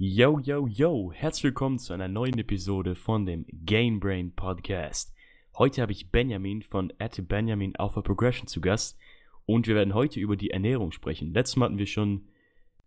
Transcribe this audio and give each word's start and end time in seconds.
Yo, 0.00 0.38
yo, 0.38 0.68
yo, 0.68 1.10
herzlich 1.12 1.42
willkommen 1.42 1.80
zu 1.80 1.92
einer 1.92 2.06
neuen 2.06 2.38
Episode 2.38 2.94
von 2.94 3.26
dem 3.26 3.44
Game 3.48 3.98
Brain 3.98 4.32
Podcast. 4.32 5.12
Heute 5.56 5.82
habe 5.82 5.90
ich 5.90 6.12
Benjamin 6.12 6.62
von 6.62 6.92
at 7.00 7.20
Benjamin 7.26 7.74
Alpha 7.74 8.00
Progression 8.02 8.46
zu 8.46 8.60
Gast 8.60 8.96
und 9.44 9.66
wir 9.66 9.74
werden 9.74 9.94
heute 9.94 10.20
über 10.20 10.36
die 10.36 10.50
Ernährung 10.50 10.92
sprechen. 10.92 11.34
Letztes 11.34 11.56
Mal 11.56 11.64
hatten 11.66 11.78
wir 11.78 11.88
schon 11.88 12.28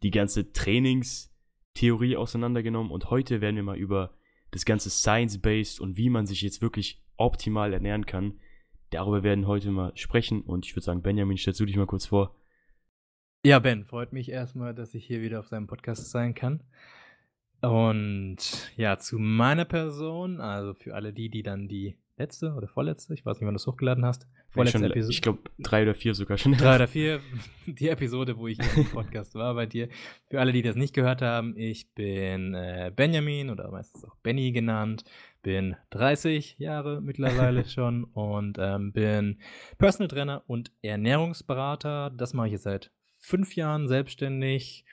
die 0.03 0.09
ganze 0.09 0.53
Trainingstheorie 0.53 2.15
auseinandergenommen 2.15 2.93
und 2.93 3.09
heute 3.09 3.41
werden 3.41 3.57
wir 3.57 3.63
mal 3.63 3.77
über 3.77 4.13
das 4.51 4.63
ganze 4.63 4.89
Science-Based 4.89 5.81
und 5.81 5.97
wie 5.97 6.09
man 6.09 6.25
sich 6.25 6.41
jetzt 6.41 6.61
wirklich 6.61 7.03
optimal 7.17 7.73
ernähren 7.73 8.05
kann. 8.05 8.39
Darüber 8.89 9.21
werden 9.21 9.47
heute 9.47 9.69
mal 9.71 9.91
sprechen 9.97 10.43
und 10.43 10.65
ich 10.65 10.77
würde 10.77 10.85
sagen, 10.85 11.01
Benjamin, 11.01 11.35
stellst 11.35 11.59
du 11.59 11.65
dich 11.65 11.75
mal 11.75 11.87
kurz 11.87 12.05
vor. 12.05 12.37
Ja, 13.45 13.59
Ben, 13.59 13.83
freut 13.83 14.13
mich 14.13 14.29
erstmal, 14.29 14.73
dass 14.73 14.93
ich 14.93 15.05
hier 15.05 15.21
wieder 15.21 15.41
auf 15.41 15.47
seinem 15.47 15.67
Podcast 15.67 16.09
sein 16.09 16.35
kann. 16.35 16.61
Und 17.61 18.37
ja, 18.75 18.97
zu 18.97 19.19
meiner 19.19 19.65
Person, 19.65 20.41
also 20.41 20.73
für 20.73 20.95
alle 20.95 21.13
die, 21.13 21.29
die 21.29 21.43
dann 21.43 21.67
die 21.67 21.97
letzte 22.17 22.53
oder 22.53 22.67
vorletzte, 22.67 23.13
ich 23.13 23.25
weiß 23.25 23.37
nicht, 23.37 23.45
wann 23.45 23.53
du 23.53 23.57
es 23.57 23.67
hochgeladen 23.67 24.05
hast, 24.05 24.27
vorletzte 24.49 24.79
schon, 24.79 24.91
Episode. 24.91 25.13
Ich 25.13 25.21
glaube, 25.21 25.39
drei 25.59 25.83
oder 25.83 25.93
vier 25.93 26.13
sogar 26.13 26.37
schon. 26.37 26.53
Drei 26.53 26.75
oder 26.75 26.87
vier, 26.97 27.19
die 27.65 27.89
Episode, 27.89 28.37
wo 28.37 28.47
ich 28.47 28.59
im 28.77 28.85
Podcast 28.85 29.35
war 29.35 29.53
bei 29.55 29.65
dir. 29.65 29.89
Für 30.29 30.39
alle, 30.39 30.51
die 30.51 30.61
das 30.61 30.75
nicht 30.75 30.93
gehört 30.93 31.21
haben, 31.21 31.55
ich 31.57 31.93
bin 31.93 32.53
äh, 32.53 32.91
Benjamin 32.95 33.49
oder 33.49 33.69
meistens 33.71 34.05
auch 34.05 34.15
Benny 34.17 34.51
genannt, 34.51 35.03
bin 35.41 35.75
30 35.91 36.57
Jahre 36.59 37.01
mittlerweile 37.01 37.65
schon 37.69 38.03
und 38.05 38.57
ähm, 38.59 38.93
bin 38.93 39.39
Personal 39.77 40.07
Trainer 40.07 40.43
und 40.47 40.71
Ernährungsberater. 40.81 42.11
Das 42.11 42.33
mache 42.33 42.47
ich 42.47 42.53
jetzt 42.53 42.63
seit 42.63 42.91
fünf 43.19 43.55
Jahren 43.55 43.87
selbstständig 43.87 44.85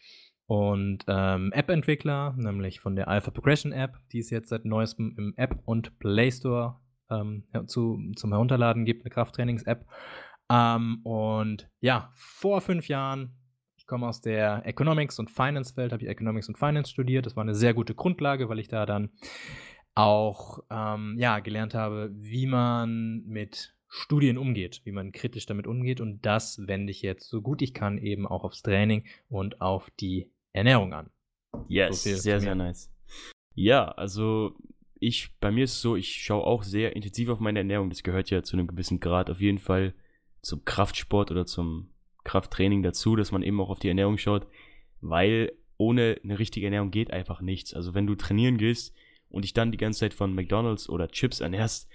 und 0.49 1.05
ähm, 1.09 1.53
App-Entwickler, 1.53 2.35
nämlich 2.39 2.81
von 2.81 2.97
der 2.97 3.07
Alpha 3.09 3.31
Progression 3.31 3.71
App, 3.71 3.99
die 4.13 4.21
es 4.21 4.31
jetzt 4.31 4.49
seit 4.49 4.65
neuestem 4.65 5.15
im 5.19 5.35
App 5.37 5.61
und 5.67 5.99
Play 5.99 6.33
Store 6.33 6.81
ähm, 7.11 7.45
zu, 7.67 8.01
zum 8.17 8.33
Herunterladen 8.33 8.87
gibt, 8.87 9.05
eine 9.05 9.11
Krafttrainings-App. 9.11 9.85
Ähm, 10.51 11.01
und 11.05 11.69
ja, 11.81 12.11
vor 12.15 12.63
fünf 12.63 12.89
Jahren, 12.89 13.37
ich 13.77 13.87
komme 13.87 14.09
aus 14.09 14.23
der 14.23 14.65
Economics- 14.65 15.19
und 15.19 15.31
Finance-Welt, 15.31 15.93
habe 15.93 16.03
ich 16.03 16.09
Economics 16.09 16.49
und 16.49 16.57
Finance 16.57 16.91
studiert. 16.91 17.27
Das 17.27 17.37
war 17.37 17.43
eine 17.43 17.55
sehr 17.55 17.75
gute 17.75 17.95
Grundlage, 17.95 18.49
weil 18.49 18.59
ich 18.59 18.69
da 18.69 18.87
dann 18.87 19.11
auch 19.95 20.61
ähm, 20.71 21.17
ja, 21.19 21.41
gelernt 21.41 21.75
habe, 21.75 22.11
wie 22.15 22.47
man 22.47 23.23
mit 23.27 23.75
Studien 23.87 24.39
umgeht, 24.39 24.81
wie 24.85 24.93
man 24.93 25.13
kritisch 25.13 25.45
damit 25.45 25.67
umgeht. 25.67 26.01
Und 26.01 26.25
das 26.25 26.67
wende 26.67 26.91
ich 26.91 27.03
jetzt 27.03 27.29
so 27.29 27.43
gut 27.43 27.61
ich 27.61 27.75
kann 27.75 27.99
eben 27.99 28.27
auch 28.27 28.45
aufs 28.45 28.63
Training 28.63 29.05
und 29.29 29.61
auf 29.61 29.91
die 29.91 30.31
Ernährung 30.59 30.93
an. 30.93 31.11
Yes, 31.69 32.05
so 32.05 32.15
sehr, 32.15 32.41
sehr 32.41 32.55
nice. 32.55 32.93
Ja, 33.55 33.89
also 33.89 34.55
ich, 35.01 35.31
bei 35.41 35.51
mir 35.51 35.65
ist 35.65 35.75
es 35.75 35.81
so, 35.81 35.97
ich 35.97 36.23
schaue 36.23 36.45
auch 36.45 36.63
sehr 36.63 36.95
intensiv 36.95 37.29
auf 37.29 37.41
meine 37.41 37.61
Ernährung. 37.61 37.91
Das 37.91 38.03
gehört 38.03 38.31
ja 38.31 38.43
zu 38.43 38.57
einem 38.57 38.67
gewissen 38.67 39.01
Grad 39.01 39.31
auf 39.31 39.41
jeden 39.41 39.59
Fall 39.59 39.95
zum 40.43 40.65
Kraftsport 40.65 41.31
oder 41.31 41.47
zum 41.47 41.91
Krafttraining 42.25 42.83
dazu, 42.83 43.17
dass 43.17 43.33
man 43.33 43.43
eben 43.43 43.61
auch 43.61 43.71
auf 43.71 43.79
die 43.79 43.89
Ernährung 43.89 44.19
schaut, 44.19 44.47
weil 45.01 45.53
ohne 45.77 46.21
eine 46.23 46.39
richtige 46.39 46.67
Ernährung 46.67 46.91
geht 46.91 47.13
einfach 47.13 47.41
nichts. 47.41 47.75
Also 47.75 47.95
wenn 47.95 48.07
du 48.07 48.15
trainieren 48.15 48.59
gehst 48.59 48.95
und 49.31 49.43
dich 49.43 49.55
dann 49.55 49.73
die 49.73 49.79
ganze 49.79 50.01
Zeit 50.01 50.15
von 50.15 50.35
McDonalds 50.35 50.89
oder 50.89 51.09
Chips 51.09 51.41
ernährst, 51.41 51.89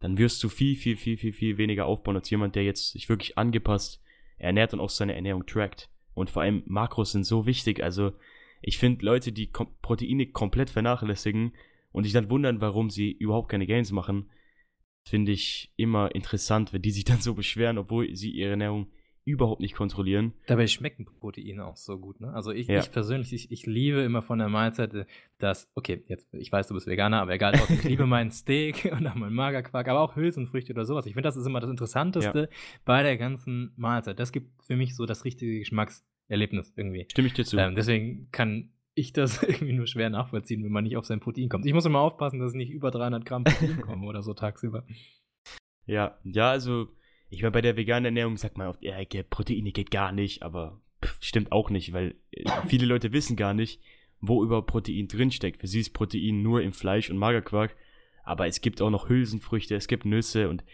dann 0.00 0.18
wirst 0.18 0.42
du 0.42 0.48
viel, 0.48 0.76
viel, 0.76 0.96
viel, 0.96 1.16
viel, 1.16 1.32
viel 1.32 1.58
weniger 1.58 1.86
aufbauen 1.86 2.16
als 2.16 2.30
jemand, 2.30 2.54
der 2.54 2.64
jetzt 2.64 2.92
sich 2.92 3.08
wirklich 3.08 3.38
angepasst 3.38 4.02
ernährt 4.36 4.72
und 4.72 4.80
auch 4.80 4.90
seine 4.90 5.14
Ernährung 5.14 5.46
trackt. 5.46 5.88
Und 6.18 6.30
vor 6.30 6.42
allem 6.42 6.62
Makros 6.66 7.12
sind 7.12 7.24
so 7.24 7.46
wichtig. 7.46 7.82
Also 7.82 8.12
ich 8.60 8.78
finde 8.78 9.04
Leute, 9.04 9.32
die 9.32 9.50
Kom 9.50 9.68
Proteine 9.80 10.26
komplett 10.26 10.70
vernachlässigen 10.70 11.54
und 11.92 12.04
sich 12.04 12.12
dann 12.12 12.30
wundern, 12.30 12.60
warum 12.60 12.90
sie 12.90 13.12
überhaupt 13.12 13.48
keine 13.48 13.66
Gains 13.66 13.92
machen, 13.92 14.30
finde 15.04 15.32
ich 15.32 15.72
immer 15.76 16.14
interessant, 16.14 16.72
wenn 16.72 16.82
die 16.82 16.90
sich 16.90 17.04
dann 17.04 17.20
so 17.20 17.34
beschweren, 17.34 17.78
obwohl 17.78 18.14
sie 18.14 18.30
ihre 18.30 18.50
Ernährung 18.50 18.88
überhaupt 19.28 19.60
nicht 19.60 19.74
kontrollieren. 19.74 20.32
Dabei 20.46 20.66
schmecken 20.66 21.04
Proteine 21.04 21.66
auch 21.66 21.76
so 21.76 21.98
gut, 21.98 22.20
ne? 22.20 22.32
Also 22.32 22.50
ich, 22.50 22.66
ja. 22.66 22.80
ich 22.80 22.90
persönlich, 22.90 23.32
ich, 23.32 23.52
ich 23.52 23.66
liebe 23.66 24.00
immer 24.00 24.22
von 24.22 24.38
der 24.38 24.48
Mahlzeit 24.48 24.94
äh, 24.94 25.04
das, 25.38 25.70
okay, 25.74 26.02
jetzt, 26.06 26.26
ich 26.32 26.50
weiß, 26.50 26.68
du 26.68 26.74
bist 26.74 26.86
Veganer, 26.86 27.20
aber 27.20 27.34
egal, 27.34 27.54
ich 27.68 27.84
liebe 27.84 28.06
meinen 28.06 28.30
Steak 28.30 28.90
und 28.90 29.06
auch 29.06 29.14
meinen 29.14 29.34
Magerquark, 29.34 29.86
aber 29.88 30.00
auch 30.00 30.16
Hülsenfrüchte 30.16 30.72
oder 30.72 30.86
sowas. 30.86 31.06
Ich 31.06 31.12
finde, 31.12 31.28
das 31.28 31.36
ist 31.36 31.46
immer 31.46 31.60
das 31.60 31.70
Interessanteste 31.70 32.40
ja. 32.40 32.58
bei 32.84 33.02
der 33.02 33.18
ganzen 33.18 33.72
Mahlzeit. 33.76 34.18
Das 34.18 34.32
gibt 34.32 34.62
für 34.62 34.76
mich 34.76 34.96
so 34.96 35.04
das 35.04 35.24
richtige 35.24 35.58
Geschmackserlebnis 35.58 36.72
irgendwie. 36.76 37.06
Stimme 37.10 37.28
ich 37.28 37.34
dir 37.34 37.44
zu. 37.44 37.58
Ähm, 37.58 37.74
deswegen 37.74 38.28
kann 38.32 38.70
ich 38.94 39.12
das 39.12 39.42
irgendwie 39.42 39.74
nur 39.74 39.86
schwer 39.86 40.10
nachvollziehen, 40.10 40.64
wenn 40.64 40.72
man 40.72 40.84
nicht 40.84 40.96
auf 40.96 41.04
sein 41.04 41.20
Protein 41.20 41.48
kommt. 41.48 41.66
Ich 41.66 41.74
muss 41.74 41.84
immer 41.84 42.00
aufpassen, 42.00 42.40
dass 42.40 42.50
es 42.50 42.56
nicht 42.56 42.70
über 42.70 42.90
300 42.90 43.24
Gramm 43.26 43.44
Protein 43.44 43.80
kommen 43.82 44.04
oder 44.04 44.22
so 44.22 44.32
tagsüber. 44.34 44.84
Ja, 45.86 46.18
ja, 46.24 46.50
also 46.50 46.88
ich 47.30 47.42
meine, 47.42 47.52
bei 47.52 47.60
der 47.60 47.76
veganen 47.76 48.06
Ernährung 48.06 48.36
sagt 48.36 48.58
man 48.58 48.68
oft, 48.68 48.82
ja, 48.82 48.96
Proteine 49.28 49.72
geht 49.72 49.90
gar 49.90 50.12
nicht, 50.12 50.42
aber 50.42 50.80
pff, 51.04 51.18
stimmt 51.22 51.52
auch 51.52 51.70
nicht, 51.70 51.92
weil 51.92 52.14
äh, 52.30 52.50
viele 52.66 52.86
Leute 52.86 53.12
wissen 53.12 53.36
gar 53.36 53.54
nicht, 53.54 53.80
wo 54.20 54.42
überhaupt 54.42 54.68
Protein 54.68 55.08
drinsteckt. 55.08 55.60
Für 55.60 55.66
sie 55.66 55.80
ist 55.80 55.90
Protein 55.90 56.42
nur 56.42 56.62
im 56.62 56.72
Fleisch 56.72 57.10
und 57.10 57.18
Magerquark, 57.18 57.76
aber 58.24 58.46
es 58.46 58.60
gibt 58.60 58.80
auch 58.80 58.90
noch 58.90 59.08
Hülsenfrüchte, 59.08 59.74
es 59.74 59.88
gibt 59.88 60.04
Nüsse 60.04 60.48
und 60.48 60.64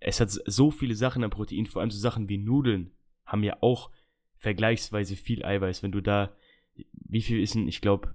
es 0.00 0.20
hat 0.20 0.30
so 0.30 0.70
viele 0.70 0.94
Sachen 0.94 1.22
an 1.22 1.30
Protein, 1.30 1.66
vor 1.66 1.80
allem 1.80 1.90
so 1.90 1.98
Sachen 1.98 2.28
wie 2.28 2.38
Nudeln 2.38 2.90
haben 3.24 3.44
ja 3.44 3.56
auch 3.60 3.90
vergleichsweise 4.38 5.14
viel 5.14 5.44
Eiweiß. 5.44 5.82
Wenn 5.82 5.92
du 5.92 6.00
da, 6.00 6.34
wie 6.74 7.22
viel 7.22 7.40
ist 7.40 7.54
denn, 7.54 7.68
ich 7.68 7.80
glaube, 7.80 8.14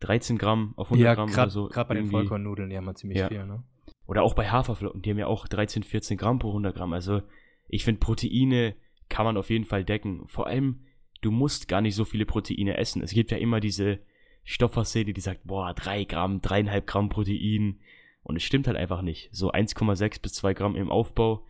13 0.00 0.38
Gramm 0.38 0.74
auf 0.76 0.88
100 0.88 1.04
ja, 1.04 1.14
Gramm 1.14 1.30
grad, 1.30 1.46
oder 1.46 1.50
so. 1.50 1.68
Gerade 1.68 1.88
bei 1.88 1.94
den 1.94 2.06
Vollkornnudeln, 2.06 2.70
die 2.70 2.76
haben 2.76 2.84
wir 2.84 2.94
ziemlich 2.94 3.18
ja. 3.18 3.28
viel, 3.28 3.46
ne? 3.46 3.62
Oder 4.08 4.22
auch 4.22 4.34
bei 4.34 4.48
Haferflocken, 4.48 5.02
die 5.02 5.10
haben 5.10 5.18
ja 5.18 5.26
auch 5.26 5.46
13, 5.46 5.82
14 5.82 6.16
Gramm 6.16 6.38
pro 6.38 6.48
100 6.48 6.74
Gramm. 6.74 6.94
Also 6.94 7.20
ich 7.68 7.84
finde, 7.84 8.00
Proteine 8.00 8.74
kann 9.10 9.26
man 9.26 9.36
auf 9.36 9.50
jeden 9.50 9.66
Fall 9.66 9.84
decken. 9.84 10.26
Vor 10.28 10.46
allem, 10.46 10.86
du 11.20 11.30
musst 11.30 11.68
gar 11.68 11.82
nicht 11.82 11.94
so 11.94 12.06
viele 12.06 12.24
Proteine 12.24 12.78
essen. 12.78 13.02
Es 13.02 13.12
gibt 13.12 13.30
ja 13.30 13.36
immer 13.36 13.60
diese 13.60 14.00
Stoffhausszene, 14.44 15.12
die 15.12 15.20
sagt, 15.20 15.44
boah, 15.44 15.74
3 15.74 16.04
Gramm, 16.04 16.38
3,5 16.38 16.80
Gramm 16.86 17.08
Protein. 17.10 17.80
Und 18.22 18.36
es 18.36 18.44
stimmt 18.44 18.66
halt 18.66 18.78
einfach 18.78 19.02
nicht. 19.02 19.28
So 19.30 19.52
1,6 19.52 20.22
bis 20.22 20.32
2 20.32 20.54
Gramm 20.54 20.74
im 20.74 20.90
Aufbau. 20.90 21.46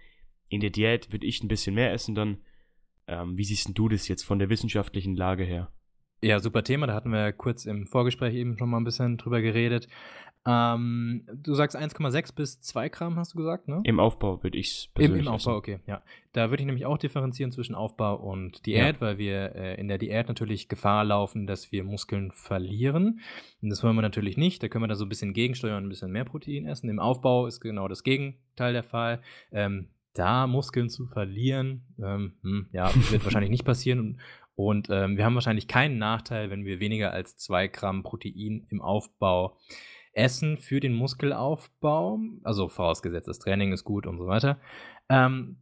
In 0.49 0.61
der 0.61 0.71
Diät 0.71 1.13
würde 1.13 1.27
ich 1.27 1.41
ein 1.45 1.49
bisschen 1.49 1.77
mehr 1.77 1.93
essen 1.93 2.17
dann. 2.17 2.39
Ähm, 3.07 3.39
wie 3.39 3.45
siehst 3.45 3.71
du 3.73 3.89
das 3.89 4.09
jetzt 4.09 4.25
von 4.25 4.41
der 4.41 4.51
wissenschaftlichen 4.51 5.15
Lage 5.15 5.45
her? 5.45 5.71
Ja, 6.21 6.41
super 6.41 6.65
Thema. 6.65 6.89
Da 6.89 6.95
hatten 6.95 7.13
wir 7.13 7.33
kurz 7.33 7.67
im 7.67 7.87
Vorgespräch 7.87 8.35
eben 8.35 8.59
schon 8.59 8.69
mal 8.69 8.79
ein 8.79 8.85
bisschen 8.85 9.17
drüber 9.17 9.41
geredet. 9.41 9.87
Ähm, 10.51 11.25
du 11.31 11.55
sagst 11.55 11.77
1,6 11.77 12.35
bis 12.35 12.59
2 12.61 12.89
Gramm, 12.89 13.17
hast 13.17 13.35
du 13.35 13.37
gesagt, 13.37 13.69
ne? 13.69 13.83
Im 13.85 14.01
Aufbau 14.01 14.43
würde 14.43 14.57
ich 14.57 14.69
es 14.69 14.89
persönlich 14.95 15.21
Im, 15.21 15.27
Im 15.27 15.33
Aufbau, 15.35 15.57
okay, 15.57 15.81
ja. 15.87 16.01
Da 16.33 16.49
würde 16.49 16.63
ich 16.63 16.67
nämlich 16.67 16.87
auch 16.87 16.97
differenzieren 16.97 17.53
zwischen 17.53 17.75
Aufbau 17.75 18.17
und 18.17 18.65
Diät, 18.65 18.95
ja. 18.95 19.01
weil 19.01 19.19
wir 19.19 19.55
äh, 19.55 19.79
in 19.79 19.89
der 19.89 19.99
Diät 19.99 20.27
natürlich 20.27 20.69
Gefahr 20.69 21.05
laufen, 21.05 21.47
dass 21.47 21.71
wir 21.71 21.85
Muskeln 21.85 22.33
verlieren. 22.33 23.21
Und 23.61 23.69
das 23.69 23.85
wollen 23.85 23.95
wir 23.95 24.01
natürlich 24.03 24.39
nicht. 24.39 24.63
Da 24.63 24.69
können 24.69 24.85
wir 24.85 24.89
da 24.89 24.95
so 24.95 25.05
ein 25.05 25.11
bisschen 25.11 25.35
gegensteuern, 25.35 25.85
ein 25.85 25.89
bisschen 25.91 26.13
mehr 26.13 26.25
Protein 26.25 26.65
essen. 26.65 26.89
Im 26.89 26.99
Aufbau 26.99 27.47
ist 27.47 27.61
genau 27.61 27.87
das 27.87 28.03
Gegenteil 28.03 28.73
der 28.73 28.85
Fall. 28.85 29.21
Ähm, 29.53 29.89
da 30.15 30.47
Muskeln 30.47 30.89
zu 30.89 31.07
verlieren, 31.07 31.83
ähm, 32.03 32.33
hm, 32.43 32.69
ja, 32.73 32.91
wird 33.11 33.23
wahrscheinlich 33.25 33.51
nicht 33.51 33.67
passieren. 33.67 34.19
Und, 34.55 34.89
ähm, 34.91 35.19
wir 35.19 35.27
haben 35.27 35.35
wahrscheinlich 35.35 35.69
keinen 35.69 35.99
Nachteil, 35.99 36.51
wenn 36.51 36.65
wir 36.65 36.81
weniger 36.81 37.13
als 37.13 37.37
2 37.37 37.69
Gramm 37.69 38.03
Protein 38.03 38.67
im 38.71 38.81
Aufbau 38.81 39.59
Essen 40.19 40.57
für 40.57 40.81
den 40.81 40.95
Muskelaufbau, 40.95 42.19
also 42.43 42.69
vorausgesetzt, 42.69 43.29
das 43.29 43.39
Training 43.39 43.73
ist 43.73 43.85
gut 43.85 44.07
und 44.07 44.19
so 44.19 44.27
weiter. 44.27 44.61
Ähm, 45.09 45.59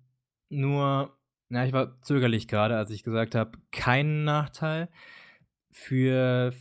nur, 0.49 1.17
na, 1.49 1.67
ich 1.67 1.73
war 1.73 2.01
zögerlich 2.03 2.49
gerade, 2.49 2.77
als 2.77 2.91
ich 2.91 3.03
gesagt 3.05 3.35
habe, 3.35 3.59
keinen 3.71 4.25
Nachteil. 4.25 4.89
Für, 5.71 6.55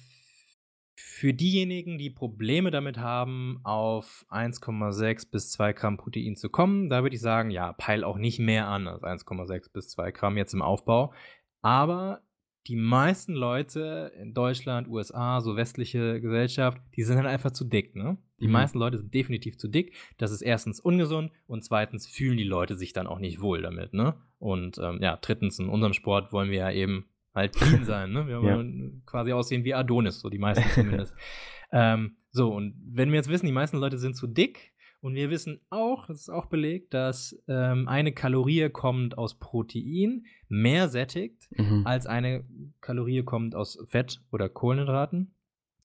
für 0.95 1.33
diejenigen, 1.33 1.97
die 1.97 2.09
Probleme 2.09 2.69
damit 2.69 2.97
haben, 2.97 3.61
auf 3.63 4.25
1,6 4.29 5.31
bis 5.31 5.51
2 5.51 5.71
Gramm 5.71 5.97
Protein 5.97 6.35
zu 6.35 6.49
kommen, 6.49 6.89
da 6.89 7.01
würde 7.01 7.15
ich 7.15 7.21
sagen, 7.21 7.49
ja, 7.49 7.71
peil 7.73 8.03
auch 8.03 8.17
nicht 8.17 8.39
mehr 8.39 8.67
an 8.67 8.87
als 8.87 9.03
1,6 9.03 9.71
bis 9.71 9.89
2 9.89 10.11
Gramm 10.11 10.35
jetzt 10.35 10.53
im 10.53 10.61
Aufbau. 10.61 11.13
Aber 11.61 12.24
die 12.67 12.75
meisten 12.75 13.33
Leute 13.33 14.11
in 14.19 14.33
Deutschland, 14.33 14.87
USA, 14.87 15.39
so 15.41 15.55
westliche 15.55 16.19
Gesellschaft, 16.19 16.81
die 16.95 17.03
sind 17.03 17.17
halt 17.17 17.27
einfach 17.27 17.51
zu 17.51 17.63
dick, 17.63 17.95
ne? 17.95 18.17
Die 18.39 18.47
mhm. 18.47 18.53
meisten 18.53 18.79
Leute 18.79 18.97
sind 18.97 19.13
definitiv 19.13 19.57
zu 19.57 19.67
dick. 19.67 19.93
Das 20.17 20.31
ist 20.31 20.41
erstens 20.41 20.79
ungesund 20.79 21.31
und 21.47 21.63
zweitens 21.63 22.07
fühlen 22.07 22.37
die 22.37 22.43
Leute 22.43 22.75
sich 22.75 22.91
dann 22.91 23.07
auch 23.07 23.19
nicht 23.19 23.39
wohl 23.39 23.61
damit, 23.61 23.93
ne? 23.93 24.15
Und 24.39 24.77
ähm, 24.79 24.99
ja, 25.01 25.17
drittens, 25.21 25.59
in 25.59 25.69
unserem 25.69 25.93
Sport 25.93 26.33
wollen 26.33 26.49
wir 26.49 26.57
ja 26.57 26.71
eben 26.71 27.05
halt 27.33 27.55
clean 27.55 27.83
sein, 27.85 28.11
ne? 28.11 28.27
Wir 28.27 28.41
wollen 28.41 28.79
ja. 28.79 29.01
quasi 29.05 29.31
aussehen 29.31 29.63
wie 29.63 29.73
Adonis, 29.73 30.19
so 30.19 30.29
die 30.29 30.39
meisten 30.39 30.67
zumindest. 30.71 31.13
ähm, 31.71 32.17
so, 32.31 32.53
und 32.53 32.75
wenn 32.85 33.11
wir 33.11 33.17
jetzt 33.17 33.29
wissen, 33.29 33.45
die 33.45 33.51
meisten 33.51 33.77
Leute 33.77 33.97
sind 33.97 34.15
zu 34.15 34.27
dick, 34.27 34.73
und 35.05 35.13
wir 35.13 35.29
wissen 35.29 35.61
auch, 35.69 36.07
das 36.07 36.21
ist 36.21 36.29
auch 36.29 36.47
belegt, 36.47 36.95
dass 36.95 37.39
ähm, 37.47 37.87
eine 37.87 38.11
Kalorie 38.11 38.71
kommt 38.71 39.19
aus 39.19 39.37
Protein 39.37 40.25
mehr 40.49 40.89
sättigt, 40.89 41.47
mhm. 41.55 41.83
als 41.85 42.07
eine 42.07 42.43
Kalorie 42.81 43.21
kommt 43.21 43.53
aus 43.53 43.77
Fett 43.85 44.23
oder 44.31 44.49
Kohlenhydraten. 44.49 45.35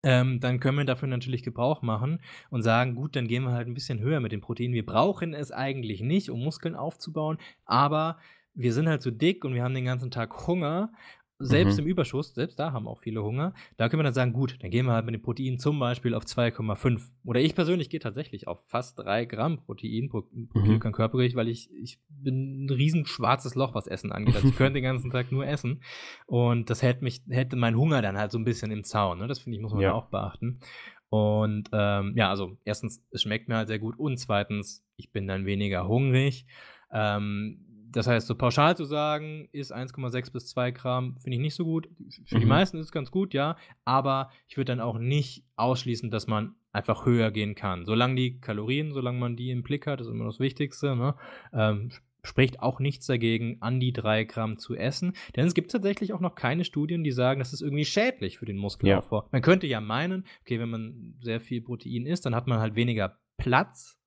ähm, 0.03 0.41
dann 0.41 0.59
können 0.59 0.79
wir 0.79 0.87
dafür 0.87 1.07
natürlich 1.07 1.43
Gebrauch 1.43 1.83
machen 1.83 2.23
und 2.49 2.63
sagen, 2.63 2.95
gut, 2.95 3.15
dann 3.15 3.29
gehen 3.29 3.43
wir 3.43 3.53
halt 3.53 3.69
ein 3.69 3.75
bisschen 3.75 4.01
höher 4.01 4.21
mit 4.21 4.33
den 4.33 4.41
Proteinen. 4.41 4.73
Wir 4.73 4.87
brauchen 4.87 5.35
es 5.35 5.53
eigentlich 5.53 6.01
nicht, 6.01 6.31
um 6.31 6.43
Muskeln 6.43 6.75
aufzubauen, 6.75 7.37
aber 7.67 8.17
wir 8.55 8.73
sind 8.73 8.89
halt 8.89 9.03
so 9.03 9.11
dick 9.11 9.45
und 9.45 9.53
wir 9.53 9.63
haben 9.63 9.75
den 9.75 9.85
ganzen 9.85 10.11
Tag 10.11 10.47
Hunger 10.47 10.93
selbst 11.43 11.79
Mhm. 11.79 11.85
im 11.85 11.91
Überschuss, 11.91 12.35
selbst 12.35 12.59
da 12.59 12.73
haben 12.73 12.87
auch 12.87 12.99
viele 12.99 13.23
Hunger, 13.23 13.55
da 13.77 13.89
können 13.89 14.01
wir 14.01 14.05
dann 14.05 14.13
sagen, 14.15 14.33
gut, 14.33 14.57
dann 14.61 14.71
gehen 14.71 14.87
wir 14.87 14.93
halt 14.93 15.07
mit 15.07 15.15
den 15.15 15.23
Proteinen 15.23 15.59
zum 15.59 15.79
Beispiel 15.79 16.15
auf 16.15 16.25
2,5. 16.25 17.11
Oder 17.25 17.41
ich 17.41 17.55
persönlich 17.55 17.91
gehe 17.91 17.99
tatsächlich 17.99 18.47
auf 18.47 18.61
fast 18.69 18.99
3 18.99 19.25
Gramm 19.25 19.59
Protein 19.65 20.09
pro, 20.09 20.23
pro 20.23 20.59
Mhm. 20.61 20.65
Kilogramm 20.65 20.93
Körpergewicht, 20.93 21.35
weil 21.37 21.49
ich, 21.49 21.71
ich 21.75 21.99
bin 22.09 22.67
ein 22.67 22.71
riesen 22.71 23.07
schwarzes 23.07 23.55
Loch, 23.55 23.75
was 23.75 23.87
Essen 23.87 24.13
angeht. 24.13 24.37
Also 24.37 24.49
ich 24.49 24.57
könnte 24.57 24.75
den 24.75 24.85
ganzen 24.85 25.11
Tag 25.11 25.33
nur 25.33 25.47
essen. 25.47 25.83
Und 26.27 26.71
das 26.71 26.83
hätte 26.83 27.03
mich, 27.03 27.23
hätte 27.29 27.57
meinen 27.57 27.77
Hunger 27.77 28.03
dann 28.03 28.19
halt 28.19 28.31
so 28.33 28.39
ein 28.39 28.45
bisschen 28.45 28.71
im 28.71 28.85
Zaun. 28.85 29.19
Ne? 29.19 29.27
Das 29.27 29.39
finde 29.41 29.57
ich, 29.57 29.63
muss 29.63 29.73
man 29.73 29.81
Ja. 29.83 29.89
ja 29.89 29.95
auch 29.95 30.07
beachten. 30.07 30.61
Und 31.09 31.71
ähm, 31.73 32.13
ja, 32.17 32.31
also 32.31 32.57
erstens, 32.65 33.03
es 33.11 33.23
schmeckt 33.23 33.49
mir 33.49 33.57
halt 33.57 33.67
sehr 33.69 33.79
gut 33.81 33.99
und 33.99 34.17
zweitens, 34.19 34.85
ich 34.97 35.11
bin 35.11 35.27
dann 35.27 35.45
weniger 35.47 35.89
hungrig. 35.89 36.47
Ähm, 36.93 37.65
das 37.93 38.07
heißt, 38.07 38.27
so 38.27 38.35
pauschal 38.35 38.77
zu 38.77 38.85
sagen, 38.85 39.49
ist 39.53 39.73
1,6 39.75 40.33
bis 40.33 40.47
2 40.49 40.71
Gramm, 40.71 41.17
finde 41.21 41.37
ich 41.37 41.43
nicht 41.43 41.55
so 41.55 41.65
gut. 41.65 41.89
Für 42.27 42.39
die 42.39 42.45
Mhm. 42.45 42.49
meisten 42.51 42.77
ist 42.79 42.87
es 42.87 42.93
ganz 42.93 43.11
gut, 43.11 43.35
ja. 43.35 43.57
Aber 43.85 44.31
ich 44.49 44.57
würde 44.57 44.73
dann 44.73 44.81
auch 44.81 44.99
nicht 44.99 45.45
ausschließen, 45.57 46.11
dass 46.11 46.27
man 46.27 46.55
einfach 46.73 47.05
höher 47.05 47.31
gehen 47.31 47.55
kann. 47.55 47.85
Solange 47.87 48.15
die 48.15 48.41
Kalorien, 48.41 48.93
solange 48.93 49.19
man 49.19 49.37
die 49.37 49.51
im 49.51 49.63
Blick 49.63 49.87
hat, 49.87 50.01
ist 50.01 50.07
immer 50.09 50.25
das 50.25 50.39
Wichtigste. 50.41 50.95
Ne? 50.95 51.15
Ähm, 51.53 51.91
spricht 52.23 52.61
auch 52.61 52.81
nichts 52.81 53.07
dagegen, 53.07 53.57
an 53.61 53.81
die 53.81 53.93
3 53.93 54.25
Gramm 54.25 54.59
zu 54.59 54.75
essen. 54.77 55.15
Denn 55.37 55.47
es 55.47 55.55
gibt 55.55 55.71
tatsächlich 55.73 56.13
auch 56.13 56.21
noch 56.21 56.35
keine 56.35 56.65
Studien, 56.65 57.03
die 57.03 57.13
sagen, 57.13 57.39
das 57.41 57.53
ist 57.55 57.63
irgendwie 57.63 57.87
schädlich 57.87 58.39
für 58.39 58.45
den 58.47 58.59
Muskelaufbau. 58.59 59.27
Man 59.33 59.41
könnte 59.43 59.67
ja 59.67 59.81
meinen, 59.81 60.27
okay, 60.43 60.61
wenn 60.61 60.69
man 60.69 61.15
sehr 61.23 61.41
viel 61.41 61.63
Protein 61.63 62.07
isst, 62.07 62.27
dann 62.27 62.35
hat 62.35 62.47
man 62.47 62.61
halt 62.61 62.75
weniger 62.75 63.19
Platz 63.39 63.99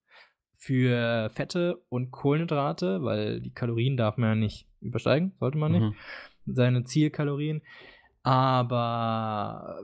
für 0.66 1.30
Fette 1.34 1.82
und 1.90 2.12
Kohlenhydrate, 2.12 3.04
weil 3.04 3.42
die 3.42 3.52
Kalorien 3.54 3.98
darf 3.98 4.16
man 4.18 4.30
ja 4.30 4.36
nicht 4.36 4.66
übersteigen, 4.82 5.34
sollte 5.40 5.58
man 5.58 5.72
nicht, 5.74 5.82
Mhm. 5.84 5.94
seine 6.46 6.84
Zielkalorien. 6.86 7.62
Aber 8.24 9.82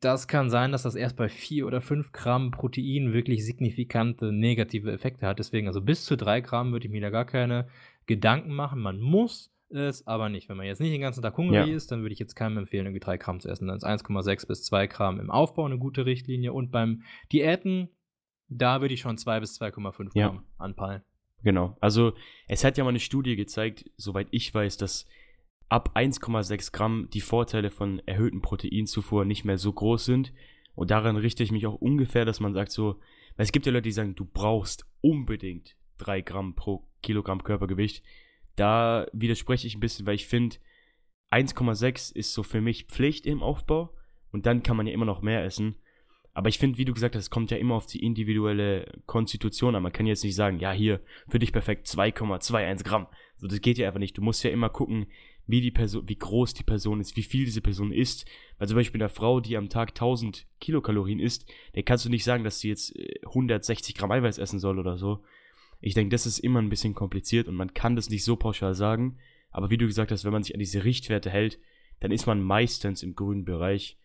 das 0.00 0.28
kann 0.28 0.50
sein, 0.50 0.70
dass 0.72 0.84
das 0.84 0.94
erst 0.94 1.16
bei 1.16 1.28
4 1.28 1.66
oder 1.66 1.80
5 1.80 2.12
Gramm 2.12 2.52
Protein 2.52 3.12
wirklich 3.12 3.44
signifikante 3.44 4.32
negative 4.32 4.92
Effekte 4.92 5.26
hat. 5.26 5.38
Deswegen, 5.40 5.66
also 5.66 5.80
bis 5.80 6.04
zu 6.04 6.16
3 6.16 6.40
Gramm 6.40 6.72
würde 6.72 6.86
ich 6.86 6.92
mir 6.92 7.00
da 7.00 7.10
gar 7.10 7.24
keine 7.24 7.66
Gedanken 8.06 8.54
machen. 8.54 8.80
Man 8.80 9.00
muss 9.00 9.50
es 9.70 10.06
aber 10.06 10.28
nicht. 10.28 10.48
Wenn 10.48 10.56
man 10.56 10.66
jetzt 10.66 10.80
nicht 10.80 10.92
den 10.92 11.00
ganzen 11.00 11.22
Tag 11.22 11.36
hungrig 11.36 11.66
Ja. 11.66 11.74
ist, 11.74 11.90
dann 11.90 12.02
würde 12.02 12.12
ich 12.12 12.20
jetzt 12.20 12.36
keinem 12.36 12.58
empfehlen, 12.58 12.86
irgendwie 12.86 13.00
3 13.00 13.16
Gramm 13.16 13.40
zu 13.40 13.48
essen. 13.48 13.66
Dann 13.66 13.76
ist 13.76 13.84
1,6 13.84 14.46
bis 14.46 14.62
2 14.62 14.86
Gramm 14.86 15.18
im 15.18 15.30
Aufbau 15.32 15.64
eine 15.64 15.78
gute 15.78 16.06
Richtlinie. 16.06 16.52
Und 16.52 16.70
beim 16.70 17.02
Diäten, 17.32 17.88
da 18.48 18.80
würde 18.80 18.94
ich 18.94 19.00
schon 19.00 19.18
2 19.18 19.40
bis 19.40 19.60
2,5 19.60 20.10
Ja. 20.14 20.28
Gramm 20.28 20.44
anpeilen. 20.58 21.02
Genau. 21.42 21.76
Also, 21.80 22.14
es 22.48 22.64
hat 22.64 22.78
ja 22.78 22.84
mal 22.84 22.90
eine 22.90 23.00
Studie 23.00 23.36
gezeigt, 23.36 23.90
soweit 23.96 24.28
ich 24.30 24.52
weiß, 24.52 24.76
dass 24.78 25.06
ab 25.68 25.90
1,6 25.94 26.72
Gramm 26.72 27.08
die 27.12 27.20
Vorteile 27.20 27.70
von 27.70 28.00
erhöhten 28.06 28.40
Proteinzufuhr 28.40 29.24
nicht 29.24 29.44
mehr 29.44 29.58
so 29.58 29.72
groß 29.72 30.04
sind. 30.04 30.32
Und 30.74 30.90
daran 30.90 31.16
richte 31.16 31.42
ich 31.42 31.52
mich 31.52 31.66
auch 31.66 31.74
ungefähr, 31.74 32.24
dass 32.24 32.40
man 32.40 32.54
sagt 32.54 32.72
so, 32.72 33.00
weil 33.36 33.44
es 33.44 33.52
gibt 33.52 33.66
ja 33.66 33.72
Leute, 33.72 33.82
die 33.82 33.92
sagen, 33.92 34.14
du 34.14 34.24
brauchst 34.24 34.86
unbedingt 35.00 35.76
3 35.98 36.22
Gramm 36.22 36.54
pro 36.54 36.88
Kilogramm 37.02 37.42
Körpergewicht. 37.42 38.02
Da 38.56 39.06
widerspreche 39.12 39.66
ich 39.66 39.76
ein 39.76 39.80
bisschen, 39.80 40.06
weil 40.06 40.14
ich 40.14 40.26
finde, 40.26 40.56
1,6 41.30 42.14
ist 42.14 42.32
so 42.32 42.42
für 42.42 42.60
mich 42.60 42.84
Pflicht 42.84 43.26
im 43.26 43.42
Aufbau 43.42 43.92
und 44.30 44.46
dann 44.46 44.62
kann 44.62 44.76
man 44.76 44.86
ja 44.86 44.92
immer 44.92 45.04
noch 45.04 45.22
mehr 45.22 45.44
essen. 45.44 45.76
Aber 46.34 46.48
ich 46.48 46.58
finde, 46.58 46.78
wie 46.78 46.84
du 46.84 46.92
gesagt 46.92 47.14
hast, 47.14 47.24
es 47.24 47.30
kommt 47.30 47.52
ja 47.52 47.56
immer 47.56 47.76
auf 47.76 47.86
die 47.86 48.04
individuelle 48.04 48.92
Konstitution 49.06 49.76
an. 49.76 49.84
Man 49.84 49.92
kann 49.92 50.06
jetzt 50.06 50.24
nicht 50.24 50.34
sagen, 50.34 50.58
ja, 50.58 50.72
hier, 50.72 51.00
für 51.28 51.38
dich 51.38 51.52
perfekt 51.52 51.86
2,21 51.86 52.82
Gramm. 52.82 53.06
So, 53.36 53.46
das 53.46 53.60
geht 53.60 53.78
ja 53.78 53.86
einfach 53.86 54.00
nicht. 54.00 54.18
Du 54.18 54.22
musst 54.22 54.42
ja 54.42 54.50
immer 54.50 54.68
gucken, 54.68 55.06
wie 55.46 55.60
die 55.60 55.70
Person, 55.70 56.08
wie 56.08 56.18
groß 56.18 56.54
die 56.54 56.64
Person 56.64 57.00
ist, 57.00 57.16
wie 57.16 57.22
viel 57.22 57.44
diese 57.44 57.60
Person 57.60 57.92
isst. 57.92 58.26
Weil 58.58 58.66
zum 58.66 58.76
Beispiel 58.76 59.00
eine 59.00 59.08
Frau, 59.08 59.38
die 59.40 59.56
am 59.56 59.68
Tag 59.68 59.90
1000 59.90 60.46
Kilokalorien 60.60 61.20
isst, 61.20 61.48
der 61.76 61.84
kannst 61.84 62.04
du 62.04 62.08
nicht 62.08 62.24
sagen, 62.24 62.42
dass 62.42 62.58
sie 62.58 62.68
jetzt 62.68 62.96
äh, 62.96 63.20
160 63.26 63.94
Gramm 63.94 64.10
Eiweiß 64.10 64.38
essen 64.38 64.58
soll 64.58 64.80
oder 64.80 64.98
so. 64.98 65.22
Ich 65.80 65.94
denke, 65.94 66.10
das 66.10 66.26
ist 66.26 66.40
immer 66.40 66.60
ein 66.60 66.70
bisschen 66.70 66.94
kompliziert 66.94 67.46
und 67.46 67.54
man 67.54 67.74
kann 67.74 67.94
das 67.94 68.10
nicht 68.10 68.24
so 68.24 68.34
pauschal 68.36 68.74
sagen. 68.74 69.18
Aber 69.50 69.70
wie 69.70 69.76
du 69.76 69.86
gesagt 69.86 70.10
hast, 70.10 70.24
wenn 70.24 70.32
man 70.32 70.42
sich 70.42 70.54
an 70.54 70.60
diese 70.60 70.82
Richtwerte 70.82 71.30
hält, 71.30 71.60
dann 72.00 72.10
ist 72.10 72.26
man 72.26 72.42
meistens 72.42 73.04
im 73.04 73.14
grünen 73.14 73.44
Bereich. 73.44 73.98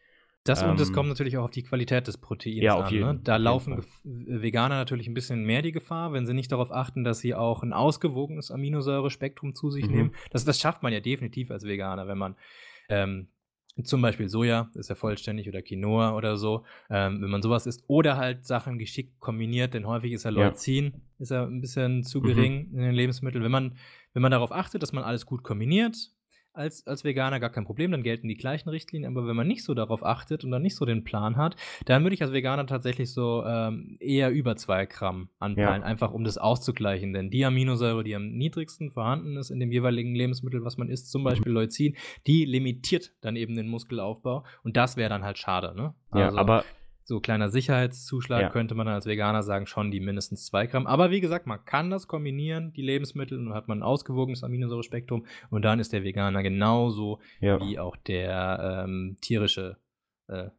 Das 0.45 0.63
und 0.63 0.79
es 0.79 0.89
Ähm, 0.89 0.95
kommt 0.95 1.09
natürlich 1.09 1.37
auch 1.37 1.43
auf 1.43 1.51
die 1.51 1.63
Qualität 1.63 2.07
des 2.07 2.17
Proteins 2.17 2.63
Ja, 2.63 2.75
auf 2.75 2.85
an. 2.87 2.93
jeden- 2.93 3.05
ne? 3.07 3.19
Da 3.23 3.37
laufen 3.37 3.83
Veganer 4.03 4.75
natürlich 4.75 5.07
ein 5.07 5.13
bisschen 5.13 5.43
mehr 5.43 5.61
die 5.61 5.71
Gefahr, 5.73 6.13
wenn 6.13 6.25
sie 6.25 6.33
nicht 6.33 6.51
darauf 6.51 6.71
achten, 6.71 7.03
dass 7.03 7.19
sie 7.19 7.35
auch 7.35 7.61
ein 7.61 7.73
ausgewogenes 7.73 8.49
Aminosäurespektrum 8.49 9.53
zu 9.53 9.69
sich 9.69 9.85
Mhm. 9.87 9.91
nehmen. 9.95 10.11
Das, 10.31 10.45
das 10.45 10.59
schafft 10.59 10.81
man 10.81 10.93
ja 10.93 11.01
definitiv 11.01 11.51
als 11.51 11.65
Veganer, 11.65 12.07
wenn 12.07 12.17
man 12.17 12.35
ähm, 12.89 13.27
zum 13.83 14.01
Beispiel 14.01 14.27
Soja, 14.29 14.69
ist 14.73 14.89
ja 14.89 14.95
vollständig, 14.95 15.47
oder 15.47 15.61
Quinoa 15.61 16.15
oder 16.15 16.35
so, 16.37 16.63
ähm, 16.89 17.21
wenn 17.21 17.29
man 17.29 17.41
sowas 17.41 17.65
isst. 17.67 17.83
Oder 17.87 18.17
halt 18.17 18.45
Sachen 18.45 18.77
geschickt 18.79 19.19
kombiniert, 19.19 19.73
denn 19.73 19.85
häufig 19.87 20.11
ist 20.13 20.23
ja 20.23 20.31
Ja. 20.31 20.47
Leucin, 20.47 21.01
ist 21.19 21.31
ja 21.31 21.43
ein 21.45 21.61
bisschen 21.61 22.03
zu 22.03 22.19
Mhm. 22.19 22.25
gering 22.25 22.71
in 22.73 22.79
den 22.81 22.93
Lebensmitteln. 22.95 23.43
Wenn 23.43 23.51
man, 23.51 23.75
wenn 24.13 24.21
man 24.21 24.31
darauf 24.31 24.51
achtet, 24.51 24.81
dass 24.83 24.91
man 24.93 25.03
alles 25.03 25.25
gut 25.25 25.43
kombiniert, 25.43 25.95
als, 26.53 26.85
als 26.87 27.03
Veganer 27.03 27.39
gar 27.39 27.49
kein 27.51 27.65
Problem, 27.65 27.91
dann 27.91 28.03
gelten 28.03 28.27
die 28.27 28.35
gleichen 28.35 28.69
Richtlinien. 28.69 29.11
Aber 29.15 29.27
wenn 29.27 29.35
man 29.35 29.47
nicht 29.47 29.63
so 29.63 29.73
darauf 29.73 30.03
achtet 30.03 30.43
und 30.43 30.51
dann 30.51 30.61
nicht 30.61 30.75
so 30.75 30.85
den 30.85 31.03
Plan 31.03 31.37
hat, 31.37 31.55
dann 31.85 32.03
würde 32.03 32.13
ich 32.13 32.21
als 32.21 32.31
Veganer 32.31 32.65
tatsächlich 32.65 33.13
so 33.13 33.43
ähm, 33.45 33.97
eher 33.99 34.31
über 34.31 34.55
2 34.55 34.85
Gramm 34.85 35.29
anpeilen, 35.39 35.81
Ja. 35.81 35.87
einfach 35.87 36.11
um 36.11 36.23
das 36.23 36.37
auszugleichen. 36.37 37.13
Denn 37.13 37.29
die 37.29 37.45
Aminosäure, 37.45 38.03
die 38.03 38.15
am 38.15 38.29
niedrigsten 38.31 38.91
vorhanden 38.91 39.37
ist 39.37 39.49
in 39.51 39.59
dem 39.59 39.71
jeweiligen 39.71 40.15
Lebensmittel, 40.15 40.63
was 40.63 40.77
man 40.77 40.89
isst, 40.89 41.11
zum 41.11 41.23
Beispiel 41.23 41.51
Leucin, 41.51 41.95
die 42.27 42.45
limitiert 42.45 43.13
dann 43.21 43.35
eben 43.35 43.55
den 43.55 43.67
Muskelaufbau. 43.67 44.43
Und 44.63 44.77
das 44.77 44.97
wäre 44.97 45.09
dann 45.09 45.23
halt 45.23 45.37
schade. 45.37 45.73
Ne? 45.75 45.93
Ja, 46.13 46.25
Also, 46.25 46.37
aber 46.37 46.63
so 47.09 47.19
kleiner 47.19 47.49
Sicherheitszuschlag 47.49 48.41
Ja. 48.41 48.49
könnte 48.49 48.75
man 48.75 48.85
dann 48.85 48.95
als 48.95 49.05
Veganer 49.05 49.43
sagen, 49.43 49.65
schon 49.67 49.91
die 49.91 49.99
mindestens 49.99 50.45
2 50.45 50.67
Gramm. 50.67 50.87
Aber 50.87 51.11
wie 51.11 51.19
gesagt, 51.19 51.45
man 51.47 51.65
kann 51.65 51.89
das 51.89 52.07
kombinieren, 52.07 52.71
die 52.71 52.81
Lebensmittel, 52.81 53.37
und 53.37 53.47
dann 53.47 53.53
hat 53.53 53.67
man 53.67 53.79
ein 53.79 53.83
ausgewogenes 53.83 54.43
Aminosäurespektrum 54.43 55.25
und 55.49 55.63
dann 55.63 55.79
ist 55.79 55.91
der 55.91 56.03
Veganer 56.03 56.41
genauso 56.41 57.19
ja. 57.41 57.59
wie 57.59 57.77
auch 57.77 57.97
der 57.97 58.85
ähm, 58.85 59.17
tierische, 59.19 59.77
äh, 60.27 60.49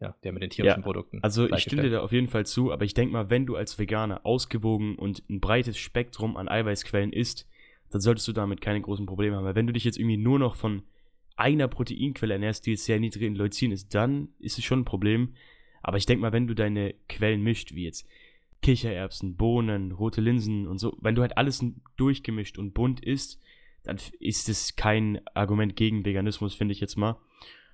ja, 0.00 0.14
der 0.22 0.32
mit 0.32 0.42
den 0.42 0.50
tierischen 0.50 0.80
Ja, 0.80 0.84
Produkten. 0.84 1.20
Also 1.22 1.50
ich 1.50 1.60
stimme 1.60 1.82
dir 1.82 1.90
da 1.90 2.00
auf 2.00 2.12
jeden 2.12 2.28
Fall 2.28 2.46
zu, 2.46 2.72
aber 2.72 2.84
ich 2.84 2.94
denke 2.94 3.12
mal, 3.12 3.28
wenn 3.28 3.44
du 3.44 3.56
als 3.56 3.78
Veganer 3.78 4.24
ausgewogen 4.24 4.96
und 4.96 5.22
ein 5.28 5.40
breites 5.40 5.76
Spektrum 5.76 6.36
an 6.36 6.48
Eiweißquellen 6.48 7.12
isst, 7.12 7.48
dann 7.90 8.00
solltest 8.00 8.28
du 8.28 8.32
damit 8.32 8.60
keine 8.60 8.80
großen 8.80 9.06
Probleme 9.06 9.36
haben. 9.36 9.44
Weil 9.44 9.54
wenn 9.54 9.66
du 9.66 9.72
dich 9.72 9.84
jetzt 9.84 9.98
irgendwie 9.98 10.16
nur 10.16 10.38
noch 10.38 10.54
von 10.54 10.82
einer 11.36 11.68
Proteinquelle 11.68 12.34
ernährst, 12.34 12.66
die 12.66 12.72
jetzt 12.72 12.84
sehr 12.84 12.98
niedrig 12.98 13.22
in 13.22 13.34
Leucin 13.34 13.70
ist, 13.72 13.94
dann 13.94 14.28
ist 14.38 14.58
es 14.58 14.64
schon 14.64 14.80
ein 14.80 14.84
Problem. 14.84 15.34
Aber 15.82 15.96
ich 15.96 16.06
denke 16.06 16.22
mal, 16.22 16.32
wenn 16.32 16.46
du 16.46 16.54
deine 16.54 16.94
Quellen 17.08 17.42
mischt, 17.42 17.74
wie 17.74 17.84
jetzt 17.84 18.06
Kichererbsen, 18.62 19.36
Bohnen, 19.36 19.92
rote 19.92 20.20
Linsen 20.20 20.66
und 20.66 20.78
so, 20.78 20.96
wenn 21.00 21.14
du 21.14 21.22
halt 21.22 21.36
alles 21.36 21.64
durchgemischt 21.96 22.58
und 22.58 22.74
bunt 22.74 23.00
isst, 23.04 23.40
dann 23.84 23.98
ist 24.18 24.48
es 24.48 24.76
kein 24.76 25.20
Argument 25.34 25.76
gegen 25.76 26.04
Veganismus, 26.04 26.54
finde 26.54 26.72
ich 26.72 26.80
jetzt 26.80 26.96
mal. 26.96 27.16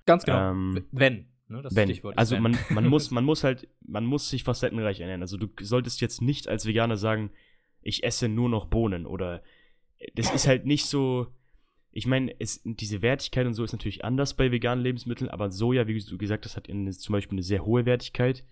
Ganz 0.05 0.25
genau. 0.25 0.51
ähm, 0.51 0.85
wenn. 0.91 1.27
Ne, 1.47 1.61
das 1.61 1.75
Wenn. 1.75 1.89
Also 2.15 2.35
wenn. 2.35 2.43
man, 2.43 2.57
man 2.69 2.87
muss, 2.87 3.11
man 3.11 3.25
muss 3.25 3.43
halt, 3.43 3.67
man 3.85 4.05
muss 4.05 4.29
sich 4.29 4.43
facettenreich 4.43 4.99
ernähren. 4.99 5.21
Also 5.21 5.37
du 5.37 5.47
solltest 5.59 6.01
jetzt 6.01 6.21
nicht 6.21 6.47
als 6.47 6.65
Veganer 6.65 6.97
sagen, 6.97 7.31
ich 7.81 8.03
esse 8.03 8.29
nur 8.29 8.49
noch 8.49 8.65
Bohnen 8.65 9.05
oder 9.05 9.43
das 10.15 10.33
ist 10.33 10.47
halt 10.47 10.65
nicht 10.65 10.85
so. 10.85 11.27
Ich 11.95 12.07
meine, 12.07 12.35
es, 12.39 12.61
diese 12.65 13.03
Wertigkeit 13.03 13.45
und 13.45 13.53
so 13.53 13.63
ist 13.63 13.71
natürlich 13.71 14.03
anders 14.03 14.33
bei 14.33 14.51
veganen 14.51 14.83
Lebensmitteln, 14.83 15.29
aber 15.29 15.51
Soja, 15.51 15.87
wie 15.87 15.99
du 15.99 16.17
gesagt 16.17 16.43
hast, 16.45 16.57
hat 16.57 16.67
eine, 16.67 16.91
zum 16.91 17.13
Beispiel 17.13 17.35
eine 17.35 17.43
sehr 17.43 17.65
hohe 17.65 17.85
Wertigkeit. 17.85 18.43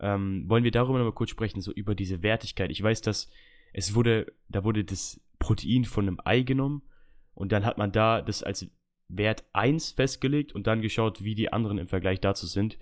Ähm, 0.00 0.48
wollen 0.48 0.64
wir 0.64 0.70
darüber 0.70 0.98
nochmal 0.98 1.12
kurz 1.12 1.30
sprechen, 1.30 1.60
so 1.60 1.70
über 1.70 1.94
diese 1.94 2.22
Wertigkeit? 2.22 2.70
Ich 2.70 2.82
weiß, 2.82 3.02
dass 3.02 3.30
es 3.74 3.94
wurde, 3.94 4.32
da 4.48 4.64
wurde 4.64 4.84
das 4.84 5.20
Protein 5.38 5.84
von 5.84 6.08
einem 6.08 6.18
Ei 6.24 6.42
genommen 6.42 6.82
und 7.34 7.52
dann 7.52 7.66
hat 7.66 7.76
man 7.76 7.92
da 7.92 8.22
das 8.22 8.42
als 8.42 8.66
Wert 9.08 9.44
1 9.52 9.92
festgelegt 9.92 10.54
und 10.54 10.66
dann 10.66 10.80
geschaut, 10.80 11.22
wie 11.22 11.34
die 11.34 11.52
anderen 11.52 11.76
im 11.76 11.88
Vergleich 11.88 12.20
dazu 12.20 12.46
sind. 12.46 12.78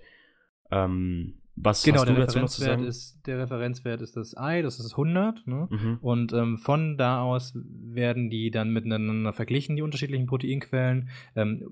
Ähm, 0.71 1.41
was 1.63 1.83
genau, 1.83 2.01
hast 2.01 2.09
der 2.09 2.15
du 2.15 2.21
dazu 2.21 2.39
noch 2.39 2.49
zu 2.49 2.63
Referenzwert, 2.63 2.79
sagen? 2.79 2.89
ist, 2.89 3.27
der 3.27 3.39
Referenzwert 3.39 4.01
ist 4.01 4.17
das 4.17 4.37
Ei, 4.37 4.63
das 4.63 4.81
ist 4.81 4.93
100. 4.93 5.47
Ne? 5.47 5.69
mhm. 5.71 5.99
Und 6.01 6.33
ähm, 6.33 6.59
von 6.59 6.97
da 6.97 7.23
aus 7.23 7.53
werden 7.55 8.31
die 8.31 8.51
dann 8.51 8.71
miteinander 8.71 9.33
verglichen, 9.33 9.77
die 9.77 9.83
unterschiedlichen 9.83 10.27
Proteinquellen. 10.27 11.11
Ähm, 11.37 11.67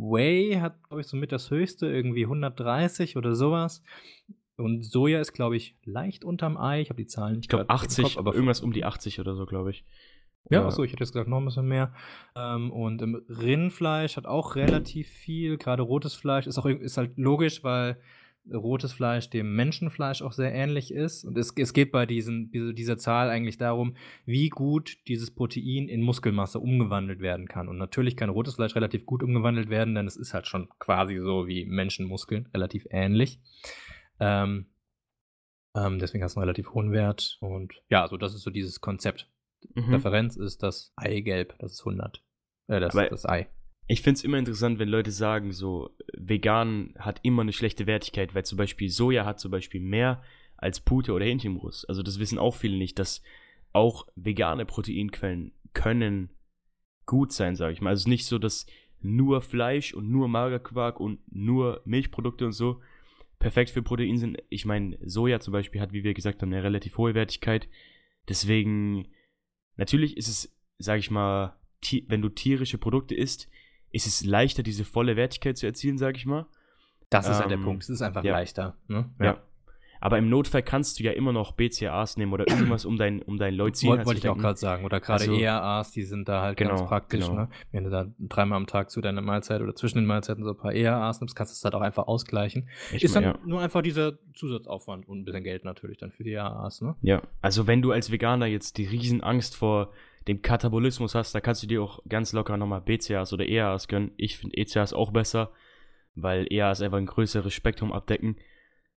Whey 0.00 0.58
hat, 0.60 0.82
glaube 0.84 1.00
ich, 1.00 1.06
somit 1.06 1.32
das 1.32 1.50
höchste, 1.50 1.86
irgendwie 1.86 2.24
130 2.24 3.16
oder 3.16 3.34
sowas. 3.34 3.82
Und 4.56 4.84
Soja 4.84 5.20
ist, 5.20 5.32
glaube 5.32 5.56
ich, 5.56 5.76
leicht 5.84 6.24
unterm 6.24 6.56
Ei. 6.56 6.80
Ich 6.80 6.90
habe 6.90 7.00
die 7.00 7.06
Zahlen 7.06 7.36
nicht 7.36 7.44
Ich 7.44 7.48
glaube 7.48 7.66
grad 7.66 7.80
im 7.80 7.84
80, 7.84 8.04
Kopf, 8.04 8.18
aber 8.18 8.34
irgendwas 8.34 8.60
um 8.60 8.72
die 8.72 8.84
80 8.84 9.20
oder 9.20 9.34
so, 9.34 9.46
glaube 9.46 9.70
ich. 9.70 9.84
Ja, 10.50 10.66
achso, 10.66 10.82
ich 10.82 10.92
hätte 10.92 11.04
jetzt 11.04 11.12
gesagt, 11.12 11.28
noch 11.28 11.38
ein 11.38 11.44
bisschen 11.44 11.68
mehr. 11.68 11.94
Ähm, 12.36 12.70
und 12.72 13.00
im 13.00 13.22
Rindfleisch 13.28 14.16
hat 14.16 14.26
auch 14.26 14.56
relativ 14.56 15.08
viel, 15.08 15.56
gerade 15.56 15.82
rotes 15.82 16.14
Fleisch 16.14 16.46
ist 16.46 16.58
auch 16.58 16.66
ist 16.66 16.96
halt 16.96 17.16
logisch, 17.16 17.62
weil 17.62 17.96
rotes 18.52 18.92
Fleisch 18.92 19.30
dem 19.30 19.54
Menschenfleisch 19.54 20.22
auch 20.22 20.32
sehr 20.32 20.52
ähnlich 20.52 20.92
ist. 20.92 21.24
Und 21.24 21.38
es, 21.38 21.52
es 21.56 21.72
geht 21.72 21.92
bei 21.92 22.06
diesen, 22.06 22.50
dieser 22.74 22.98
Zahl 22.98 23.30
eigentlich 23.30 23.58
darum, 23.58 23.96
wie 24.24 24.48
gut 24.48 24.96
dieses 25.06 25.32
Protein 25.32 25.88
in 25.88 26.02
Muskelmasse 26.02 26.58
umgewandelt 26.58 27.20
werden 27.20 27.46
kann. 27.46 27.68
Und 27.68 27.78
natürlich 27.78 28.16
kann 28.16 28.30
rotes 28.30 28.56
Fleisch 28.56 28.74
relativ 28.74 29.06
gut 29.06 29.22
umgewandelt 29.22 29.70
werden, 29.70 29.94
denn 29.94 30.06
es 30.06 30.16
ist 30.16 30.34
halt 30.34 30.46
schon 30.46 30.68
quasi 30.78 31.18
so 31.18 31.46
wie 31.46 31.64
Menschenmuskeln, 31.66 32.48
relativ 32.52 32.86
ähnlich. 32.90 33.40
Ähm, 34.18 34.66
ähm, 35.74 35.98
deswegen 35.98 36.22
hat 36.22 36.30
es 36.30 36.36
einen 36.36 36.44
relativ 36.44 36.74
hohen 36.74 36.92
Wert. 36.92 37.38
Und 37.40 37.74
ja, 37.88 38.08
so 38.08 38.16
das 38.16 38.34
ist 38.34 38.42
so 38.42 38.50
dieses 38.50 38.80
Konzept. 38.80 39.28
Mhm. 39.74 39.94
Referenz 39.94 40.36
ist 40.36 40.62
das 40.62 40.92
Eigelb, 40.96 41.56
das 41.58 41.72
ist 41.72 41.80
100. 41.80 42.22
Äh, 42.66 42.80
das, 42.80 42.96
Aber 42.96 43.08
das 43.08 43.26
Ei. 43.26 43.48
Ich 43.86 44.00
finde 44.02 44.18
es 44.18 44.24
immer 44.24 44.38
interessant, 44.38 44.78
wenn 44.78 44.88
Leute 44.88 45.10
sagen, 45.10 45.52
so, 45.52 45.90
vegan 46.16 46.94
hat 46.98 47.20
immer 47.22 47.42
eine 47.42 47.52
schlechte 47.52 47.86
Wertigkeit, 47.86 48.34
weil 48.34 48.44
zum 48.44 48.56
Beispiel 48.58 48.88
Soja 48.88 49.24
hat 49.24 49.40
zum 49.40 49.50
Beispiel 49.50 49.80
mehr 49.80 50.22
als 50.56 50.80
Pute 50.80 51.12
oder 51.12 51.24
Hähnchenbrust. 51.24 51.88
Also 51.88 52.02
das 52.02 52.18
wissen 52.18 52.38
auch 52.38 52.54
viele 52.54 52.78
nicht, 52.78 52.98
dass 52.98 53.22
auch 53.72 54.06
vegane 54.14 54.64
Proteinquellen 54.64 55.52
können 55.74 56.30
gut 57.06 57.32
sein, 57.32 57.56
sage 57.56 57.72
ich 57.72 57.80
mal. 57.80 57.90
Also 57.90 58.08
nicht 58.08 58.26
so, 58.26 58.38
dass 58.38 58.66
nur 59.00 59.42
Fleisch 59.42 59.92
und 59.94 60.10
nur 60.10 60.28
Magerquark 60.28 61.00
und 61.00 61.20
nur 61.30 61.82
Milchprodukte 61.84 62.46
und 62.46 62.52
so 62.52 62.80
perfekt 63.40 63.70
für 63.70 63.82
Protein 63.82 64.18
sind. 64.18 64.38
Ich 64.50 64.64
meine, 64.64 64.96
Soja 65.04 65.40
zum 65.40 65.52
Beispiel 65.52 65.80
hat, 65.80 65.92
wie 65.92 66.04
wir 66.04 66.14
gesagt 66.14 66.40
haben, 66.40 66.52
eine 66.52 66.62
relativ 66.62 66.96
hohe 66.96 67.14
Wertigkeit. 67.14 67.68
Deswegen, 68.28 69.08
natürlich 69.76 70.16
ist 70.16 70.28
es, 70.28 70.56
sage 70.78 71.00
ich 71.00 71.10
mal, 71.10 71.58
wenn 72.06 72.22
du 72.22 72.28
tierische 72.28 72.78
Produkte 72.78 73.16
isst, 73.16 73.48
ist 73.92 74.06
es 74.06 74.24
leichter, 74.24 74.62
diese 74.62 74.84
volle 74.84 75.16
Wertigkeit 75.16 75.56
zu 75.56 75.66
erzielen, 75.66 75.98
sage 75.98 76.16
ich 76.16 76.26
mal. 76.26 76.46
Das 77.10 77.26
ist 77.26 77.36
ähm, 77.36 77.40
halt 77.40 77.50
der 77.50 77.58
ähm, 77.58 77.64
Punkt. 77.64 77.82
Es 77.82 77.90
ist 77.90 78.02
einfach 78.02 78.24
ja. 78.24 78.32
leichter. 78.32 78.76
Ne? 78.88 79.10
Ja. 79.18 79.24
ja. 79.24 79.42
Aber 80.02 80.18
im 80.18 80.28
Notfall 80.28 80.64
kannst 80.64 80.98
du 80.98 81.04
ja 81.04 81.12
immer 81.12 81.32
noch 81.32 81.52
BCAAs 81.52 82.16
nehmen 82.16 82.32
oder 82.32 82.48
irgendwas, 82.48 82.84
um 82.84 82.96
dein, 82.96 83.22
um 83.22 83.38
dein 83.38 83.54
Leucin 83.54 83.88
Wollte 83.88 84.06
wollt 84.06 84.18
ich 84.18 84.28
auch 84.28 84.36
gerade 84.36 84.58
sagen. 84.58 84.84
Oder 84.84 84.98
gerade 84.98 85.20
also, 85.20 85.38
ERAs, 85.38 85.92
die 85.92 86.02
sind 86.02 86.28
da 86.28 86.42
halt 86.42 86.58
genau, 86.58 86.70
ganz 86.70 86.88
praktisch. 86.88 87.24
Genau. 87.24 87.42
Ne? 87.42 87.48
Wenn 87.70 87.84
du 87.84 87.90
da 87.90 88.06
dreimal 88.18 88.56
am 88.56 88.66
Tag 88.66 88.90
zu 88.90 89.00
deiner 89.00 89.20
Mahlzeit 89.20 89.60
oder 89.60 89.76
zwischen 89.76 89.98
den 89.98 90.06
Mahlzeiten 90.06 90.42
so 90.42 90.50
ein 90.50 90.56
paar 90.56 90.72
ERAs 90.72 91.20
nimmst, 91.20 91.36
kannst 91.36 91.52
du 91.52 91.54
es 91.54 91.64
halt 91.64 91.76
auch 91.76 91.82
einfach 91.82 92.08
ausgleichen. 92.08 92.68
Ich 92.92 93.04
ist 93.04 93.14
dann 93.14 93.22
ja. 93.22 93.38
nur 93.46 93.60
einfach 93.60 93.80
dieser 93.80 94.14
Zusatzaufwand 94.34 95.06
und 95.06 95.20
ein 95.20 95.24
bisschen 95.24 95.44
Geld 95.44 95.64
natürlich 95.64 95.98
dann 95.98 96.10
für 96.10 96.24
die 96.24 96.32
ERAs. 96.32 96.80
Ne? 96.80 96.96
Ja, 97.02 97.22
also 97.40 97.68
wenn 97.68 97.80
du 97.80 97.92
als 97.92 98.10
Veganer 98.10 98.46
jetzt 98.46 98.78
die 98.78 98.86
Riesenangst 98.86 99.54
vor 99.54 99.92
dem 100.28 100.42
Katabolismus 100.42 101.14
hast, 101.14 101.34
da 101.34 101.40
kannst 101.40 101.62
du 101.62 101.66
dir 101.66 101.82
auch 101.82 102.00
ganz 102.08 102.32
locker 102.32 102.56
nochmal 102.56 102.80
BCAAs 102.80 103.32
oder 103.32 103.48
EAAs 103.48 103.88
gönnen. 103.88 104.12
Ich 104.16 104.38
finde 104.38 104.56
ECAAs 104.56 104.92
auch 104.92 105.12
besser, 105.12 105.52
weil 106.14 106.46
EAAs 106.50 106.82
einfach 106.82 106.98
ein 106.98 107.06
größeres 107.06 107.52
Spektrum 107.52 107.92
abdecken. 107.92 108.36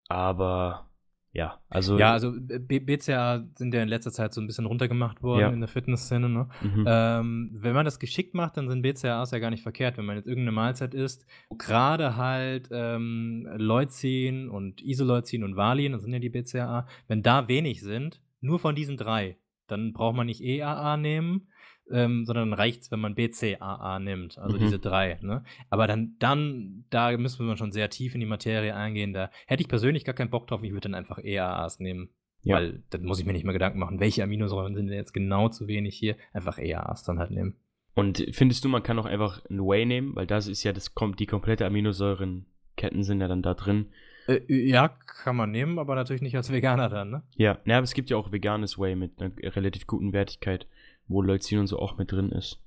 Aber 0.08 0.90
ja, 1.34 1.62
also. 1.70 1.98
Ja, 1.98 2.12
also 2.12 2.32
BCA 2.36 3.48
sind 3.56 3.72
ja 3.72 3.82
in 3.82 3.88
letzter 3.88 4.12
Zeit 4.12 4.34
so 4.34 4.40
ein 4.42 4.46
bisschen 4.46 4.66
runtergemacht 4.66 5.22
worden 5.22 5.40
ja. 5.40 5.48
in 5.48 5.60
der 5.60 5.68
Fitnessszene. 5.68 6.28
Ne? 6.28 6.48
Mhm. 6.60 6.84
Ähm, 6.86 7.50
wenn 7.54 7.74
man 7.74 7.86
das 7.86 7.98
geschickt 7.98 8.34
macht, 8.34 8.58
dann 8.58 8.68
sind 8.68 8.82
BCAAs 8.82 9.30
ja 9.30 9.38
gar 9.38 9.50
nicht 9.50 9.62
verkehrt. 9.62 9.96
Wenn 9.96 10.04
man 10.04 10.16
jetzt 10.16 10.26
irgendeine 10.26 10.52
Mahlzeit 10.52 10.92
isst, 10.92 11.26
gerade 11.56 12.16
halt 12.16 12.68
ähm, 12.70 13.48
Leucin 13.56 14.50
und 14.50 14.82
Isoleucin 14.82 15.42
und 15.42 15.56
Valin, 15.56 15.92
das 15.92 16.02
sind 16.02 16.12
ja 16.12 16.18
die 16.18 16.28
BCAA, 16.28 16.86
wenn 17.08 17.22
da 17.22 17.48
wenig 17.48 17.80
sind, 17.80 18.20
nur 18.42 18.58
von 18.58 18.74
diesen 18.74 18.98
drei, 18.98 19.38
dann 19.66 19.92
braucht 19.92 20.16
man 20.16 20.26
nicht 20.26 20.42
EAA 20.42 20.96
nehmen, 20.96 21.48
ähm, 21.90 22.24
sondern 22.24 22.50
dann 22.50 22.58
reicht 22.58 22.82
es, 22.82 22.90
wenn 22.90 23.00
man 23.00 23.14
BCAA 23.14 23.98
nimmt, 23.98 24.38
also 24.38 24.56
mhm. 24.56 24.60
diese 24.60 24.78
drei. 24.78 25.18
Ne? 25.22 25.44
Aber 25.70 25.86
dann, 25.86 26.16
dann, 26.18 26.84
da 26.90 27.16
müssen 27.16 27.46
wir 27.46 27.56
schon 27.56 27.72
sehr 27.72 27.90
tief 27.90 28.14
in 28.14 28.20
die 28.20 28.26
Materie 28.26 28.74
eingehen. 28.74 29.12
Da 29.12 29.30
hätte 29.46 29.62
ich 29.62 29.68
persönlich 29.68 30.04
gar 30.04 30.14
keinen 30.14 30.30
Bock 30.30 30.46
drauf, 30.46 30.62
ich 30.62 30.72
würde 30.72 30.88
dann 30.88 30.94
einfach 30.94 31.18
EAAs 31.18 31.80
nehmen. 31.80 32.10
Ja. 32.44 32.56
Weil 32.56 32.82
dann 32.90 33.04
muss 33.04 33.20
ich 33.20 33.26
mir 33.26 33.32
nicht 33.32 33.44
mehr 33.44 33.52
Gedanken 33.52 33.78
machen, 33.78 34.00
welche 34.00 34.22
Aminosäuren 34.22 34.74
sind 34.74 34.88
denn 34.88 34.96
jetzt 34.96 35.12
genau 35.12 35.48
zu 35.48 35.68
wenig 35.68 35.96
hier. 35.96 36.16
Einfach 36.32 36.58
EAAs 36.58 37.04
dann 37.04 37.18
halt 37.18 37.30
nehmen. 37.30 37.56
Und 37.94 38.26
findest 38.32 38.64
du, 38.64 38.68
man 38.68 38.82
kann 38.82 38.98
auch 38.98 39.06
einfach 39.06 39.44
ein 39.50 39.60
Whey 39.60 39.84
nehmen, 39.84 40.16
weil 40.16 40.26
das 40.26 40.48
ist 40.48 40.62
ja, 40.62 40.72
das 40.72 40.94
kommt, 40.94 41.20
die 41.20 41.26
komplette 41.26 41.66
Aminosäurenketten 41.66 43.04
sind 43.04 43.20
ja 43.20 43.28
dann 43.28 43.42
da 43.42 43.54
drin. 43.54 43.90
Äh, 44.28 44.40
ja, 44.48 44.88
kann 44.88 45.36
man 45.36 45.50
nehmen, 45.50 45.78
aber 45.78 45.94
natürlich 45.94 46.22
nicht 46.22 46.36
als 46.36 46.52
Veganer 46.52 46.88
dann, 46.88 47.10
ne? 47.10 47.22
Ja, 47.36 47.58
ja 47.64 47.76
aber 47.78 47.84
es 47.84 47.94
gibt 47.94 48.10
ja 48.10 48.16
auch 48.16 48.32
veganes 48.32 48.78
Whey 48.78 48.94
mit 48.94 49.20
einer 49.20 49.32
relativ 49.56 49.86
guten 49.86 50.12
Wertigkeit 50.12 50.66
wo 51.08 51.22
Leucin 51.22 51.58
und 51.58 51.66
so 51.66 51.78
auch 51.78 51.96
mit 51.96 52.12
drin 52.12 52.30
ist. 52.30 52.58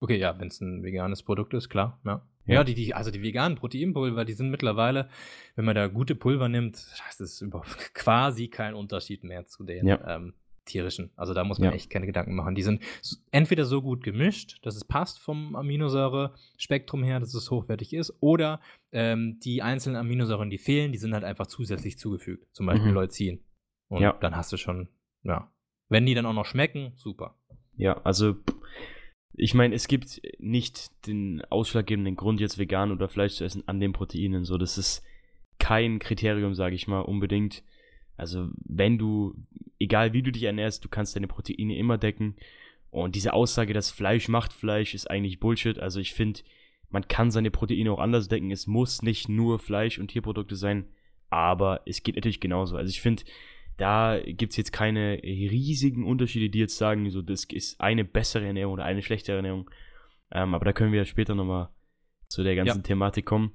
Okay, 0.00 0.16
ja, 0.16 0.38
wenn 0.38 0.48
es 0.48 0.60
ein 0.60 0.82
veganes 0.82 1.22
Produkt 1.22 1.54
ist, 1.54 1.68
klar, 1.68 2.00
ja. 2.04 2.26
Ja, 2.44 2.54
ja 2.54 2.64
die, 2.64 2.74
die, 2.74 2.92
also 2.92 3.12
die 3.12 3.22
veganen 3.22 3.56
Proteinpulver, 3.56 4.24
die 4.24 4.32
sind 4.32 4.50
mittlerweile, 4.50 5.08
wenn 5.54 5.64
man 5.64 5.76
da 5.76 5.86
gute 5.86 6.16
Pulver 6.16 6.48
nimmt, 6.48 6.74
das 6.74 7.20
ist 7.20 7.44
quasi 7.94 8.48
kein 8.48 8.74
Unterschied 8.74 9.22
mehr 9.22 9.46
zu 9.46 9.62
den 9.62 9.86
ja. 9.86 10.16
ähm, 10.16 10.34
tierischen. 10.64 11.10
Also 11.16 11.34
da 11.34 11.44
muss 11.44 11.58
man 11.58 11.70
ja. 11.70 11.74
echt 11.74 11.90
keine 11.90 12.06
Gedanken 12.06 12.34
machen. 12.34 12.54
Die 12.54 12.62
sind 12.62 12.82
entweder 13.30 13.64
so 13.64 13.82
gut 13.82 14.02
gemischt, 14.02 14.58
dass 14.62 14.76
es 14.76 14.84
passt 14.84 15.20
vom 15.20 15.56
Aminosäure-Spektrum 15.56 17.02
her, 17.02 17.20
dass 17.20 17.34
es 17.34 17.50
hochwertig 17.50 17.92
ist, 17.92 18.16
oder 18.20 18.60
ähm, 18.92 19.38
die 19.42 19.62
einzelnen 19.62 19.96
Aminosäuren, 19.96 20.50
die 20.50 20.58
fehlen, 20.58 20.92
die 20.92 20.98
sind 20.98 21.14
halt 21.14 21.24
einfach 21.24 21.46
zusätzlich 21.46 21.98
zugefügt. 21.98 22.46
Zum 22.52 22.66
Beispiel 22.66 22.88
mhm. 22.88 22.94
Leucin. 22.94 23.44
Und 23.88 24.02
ja. 24.02 24.12
dann 24.14 24.36
hast 24.36 24.52
du 24.52 24.56
schon, 24.56 24.88
ja. 25.22 25.52
Wenn 25.88 26.06
die 26.06 26.14
dann 26.14 26.26
auch 26.26 26.32
noch 26.32 26.46
schmecken, 26.46 26.92
super. 26.96 27.36
Ja, 27.76 28.00
also 28.02 28.36
ich 29.34 29.54
meine, 29.54 29.74
es 29.74 29.88
gibt 29.88 30.20
nicht 30.38 31.06
den 31.06 31.42
ausschlaggebenden 31.46 32.16
Grund, 32.16 32.40
jetzt 32.40 32.58
vegan 32.58 32.92
oder 32.92 33.08
Fleisch 33.08 33.34
zu 33.34 33.44
essen 33.44 33.66
an 33.66 33.80
den 33.80 33.92
Proteinen. 33.92 34.44
So, 34.44 34.58
das 34.58 34.78
ist 34.78 35.02
kein 35.58 35.98
Kriterium, 35.98 36.54
sage 36.54 36.74
ich 36.74 36.86
mal, 36.86 37.00
unbedingt. 37.00 37.62
Also, 38.22 38.50
wenn 38.64 38.98
du, 38.98 39.34
egal 39.80 40.12
wie 40.12 40.22
du 40.22 40.30
dich 40.30 40.44
ernährst, 40.44 40.84
du 40.84 40.88
kannst 40.88 41.16
deine 41.16 41.26
Proteine 41.26 41.76
immer 41.76 41.98
decken. 41.98 42.36
Und 42.90 43.16
diese 43.16 43.32
Aussage, 43.32 43.72
dass 43.74 43.90
Fleisch 43.90 44.28
macht 44.28 44.52
Fleisch, 44.52 44.94
ist 44.94 45.10
eigentlich 45.10 45.40
Bullshit. 45.40 45.80
Also, 45.80 45.98
ich 45.98 46.14
finde, 46.14 46.40
man 46.88 47.08
kann 47.08 47.32
seine 47.32 47.50
Proteine 47.50 47.90
auch 47.90 47.98
anders 47.98 48.28
decken. 48.28 48.52
Es 48.52 48.68
muss 48.68 49.02
nicht 49.02 49.28
nur 49.28 49.58
Fleisch 49.58 49.98
und 49.98 50.06
Tierprodukte 50.06 50.54
sein, 50.54 50.84
aber 51.30 51.80
es 51.84 52.04
geht 52.04 52.14
natürlich 52.14 52.38
genauso. 52.38 52.76
Also, 52.76 52.90
ich 52.90 53.00
finde, 53.00 53.24
da 53.76 54.20
gibt 54.24 54.52
es 54.52 54.56
jetzt 54.56 54.72
keine 54.72 55.20
riesigen 55.24 56.06
Unterschiede, 56.06 56.48
die 56.48 56.60
jetzt 56.60 56.78
sagen, 56.78 57.10
so, 57.10 57.22
das 57.22 57.42
ist 57.46 57.80
eine 57.80 58.04
bessere 58.04 58.46
Ernährung 58.46 58.74
oder 58.74 58.84
eine 58.84 59.02
schlechtere 59.02 59.34
Ernährung. 59.34 59.68
Ähm, 60.30 60.54
aber 60.54 60.64
da 60.64 60.72
können 60.72 60.92
wir 60.92 61.04
später 61.06 61.34
nochmal 61.34 61.70
zu 62.28 62.44
der 62.44 62.54
ganzen 62.54 62.78
ja. 62.78 62.82
Thematik 62.82 63.26
kommen. 63.26 63.50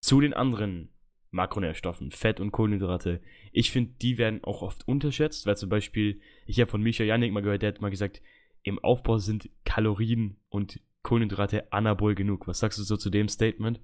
Zu 0.00 0.20
den 0.20 0.34
anderen 0.34 0.91
Makronährstoffen, 1.32 2.10
Fett 2.10 2.40
und 2.40 2.52
Kohlenhydrate. 2.52 3.20
Ich 3.50 3.70
finde, 3.70 3.92
die 4.00 4.18
werden 4.18 4.44
auch 4.44 4.62
oft 4.62 4.86
unterschätzt, 4.86 5.46
weil 5.46 5.56
zum 5.56 5.68
Beispiel, 5.68 6.20
ich 6.46 6.60
habe 6.60 6.70
von 6.70 6.82
Micha 6.82 7.04
Janik 7.04 7.32
mal 7.32 7.42
gehört, 7.42 7.62
der 7.62 7.70
hat 7.70 7.80
mal 7.80 7.90
gesagt, 7.90 8.22
im 8.62 8.78
Aufbau 8.78 9.18
sind 9.18 9.50
Kalorien 9.64 10.36
und 10.48 10.80
Kohlenhydrate 11.02 11.72
anabol 11.72 12.14
genug. 12.14 12.46
Was 12.46 12.60
sagst 12.60 12.78
du 12.78 12.84
so 12.84 12.96
zu 12.96 13.10
dem 13.10 13.28
Statement? 13.28 13.80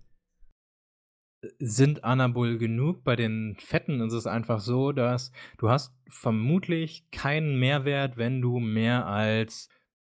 sind 1.59 2.05
Anabol 2.05 2.59
genug. 2.59 3.05
Bei 3.05 3.17
den 3.17 3.57
Fetten 3.59 4.00
ist 4.00 4.12
es 4.12 4.26
einfach 4.26 4.61
so, 4.61 4.93
dass 4.93 5.33
du 5.59 5.71
hast 5.71 5.95
vermutlich 6.09 7.11
keinen 7.11 7.59
Mehrwert, 7.59 8.17
wenn 8.17 8.40
du 8.40 8.59
mehr 8.59 9.07
als 9.07 9.69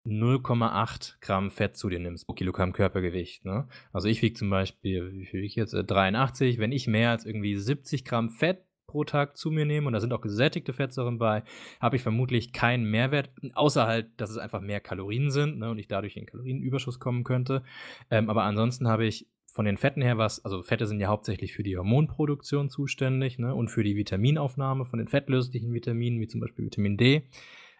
0,8 0.05 1.15
Gramm 1.19 1.51
Fett 1.51 1.77
zu 1.77 1.89
dir 1.89 1.99
nimmst 1.99 2.27
pro 2.27 2.33
Kilogramm 2.33 2.73
Körpergewicht. 2.73 3.45
Ne? 3.45 3.67
Also 3.91 4.07
ich 4.07 4.21
wiege 4.21 4.35
zum 4.35 4.49
Beispiel, 4.49 5.11
wie 5.13 5.25
viel 5.25 5.43
ich 5.43 5.55
jetzt? 5.55 5.73
83. 5.73 6.57
Äh, 6.57 6.59
wenn 6.59 6.71
ich 6.71 6.87
mehr 6.87 7.11
als 7.11 7.25
irgendwie 7.25 7.55
70 7.55 8.05
Gramm 8.05 8.29
Fett 8.29 8.63
pro 8.87 9.03
Tag 9.03 9.35
zu 9.35 9.51
mir 9.51 9.65
nehme 9.65 9.87
und 9.87 9.93
da 9.93 9.99
sind 9.99 10.13
auch 10.13 10.21
gesättigte 10.21 10.71
Fettsäuren 10.71 11.17
bei, 11.17 11.43
habe 11.81 11.95
ich 11.95 12.01
vermutlich 12.01 12.53
keinen 12.53 12.85
Mehrwert, 12.85 13.29
außer 13.53 13.87
halt, 13.87 14.07
dass 14.17 14.29
es 14.29 14.37
einfach 14.37 14.61
mehr 14.61 14.79
Kalorien 14.79 15.31
sind 15.31 15.59
ne, 15.59 15.69
und 15.69 15.79
ich 15.79 15.87
dadurch 15.87 16.15
in 16.15 16.25
Kalorienüberschuss 16.25 16.99
kommen 16.99 17.23
könnte. 17.23 17.63
Ähm, 18.09 18.29
aber 18.29 18.43
ansonsten 18.43 18.87
habe 18.87 19.05
ich 19.05 19.27
von 19.51 19.65
den 19.65 19.77
Fetten 19.77 20.01
her, 20.01 20.17
was, 20.17 20.43
also 20.45 20.61
Fette 20.63 20.85
sind 20.85 20.99
ja 20.99 21.07
hauptsächlich 21.07 21.53
für 21.53 21.63
die 21.63 21.77
Hormonproduktion 21.77 22.69
zuständig 22.69 23.39
ne, 23.39 23.55
und 23.55 23.69
für 23.69 23.83
die 23.83 23.95
Vitaminaufnahme 23.95 24.85
von 24.85 24.99
den 24.99 25.07
fettlöslichen 25.07 25.73
Vitaminen, 25.73 26.19
wie 26.19 26.27
zum 26.27 26.41
Beispiel 26.41 26.65
Vitamin 26.65 26.97
D. 26.97 27.27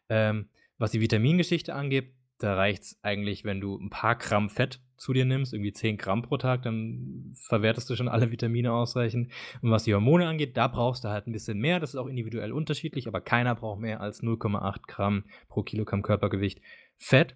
Ähm, 0.10 0.50
was 0.78 0.92
die 0.92 1.02
Vitamingeschichte 1.02 1.74
angeht, 1.74 2.14
da 2.38 2.56
reicht 2.56 2.84
es 2.84 3.00
eigentlich, 3.02 3.46
wenn 3.46 3.62
du 3.62 3.78
ein 3.78 3.90
paar 3.90 4.16
Gramm 4.16 4.50
Fett 4.50 4.82
zu 4.98 5.14
dir 5.14 5.26
nimmst, 5.26 5.54
irgendwie 5.54 5.72
10 5.72 5.98
Gramm 5.98 6.22
pro 6.22 6.38
Tag, 6.38 6.64
dann 6.64 7.34
verwertest 7.34 7.90
du 7.90 7.96
schon 7.96 8.08
alle 8.08 8.32
Vitamine 8.32 8.74
ausreichend. 8.74 9.32
Und 9.62 9.72
was 9.72 9.84
die 9.84 9.94
Hormone 9.94 10.28
angeht, 10.28 10.58
da 10.58 10.68
brauchst 10.68 11.04
du 11.04 11.10
halt 11.10 11.28
ein 11.28 11.32
bisschen 11.32 11.60
mehr. 11.60 11.80
Das 11.80 11.92
ist 11.92 11.96
auch 11.96 12.08
individuell 12.08 12.52
unterschiedlich, 12.52 13.08
aber 13.08 13.22
keiner 13.22 13.56
braucht 13.56 13.80
mehr 13.80 14.02
als 14.02 14.22
0,8 14.22 14.88
Gramm 14.88 15.24
pro 15.48 15.64
Kilogramm 15.64 16.02
Körpergewicht 16.02 16.62
Fett. 16.98 17.36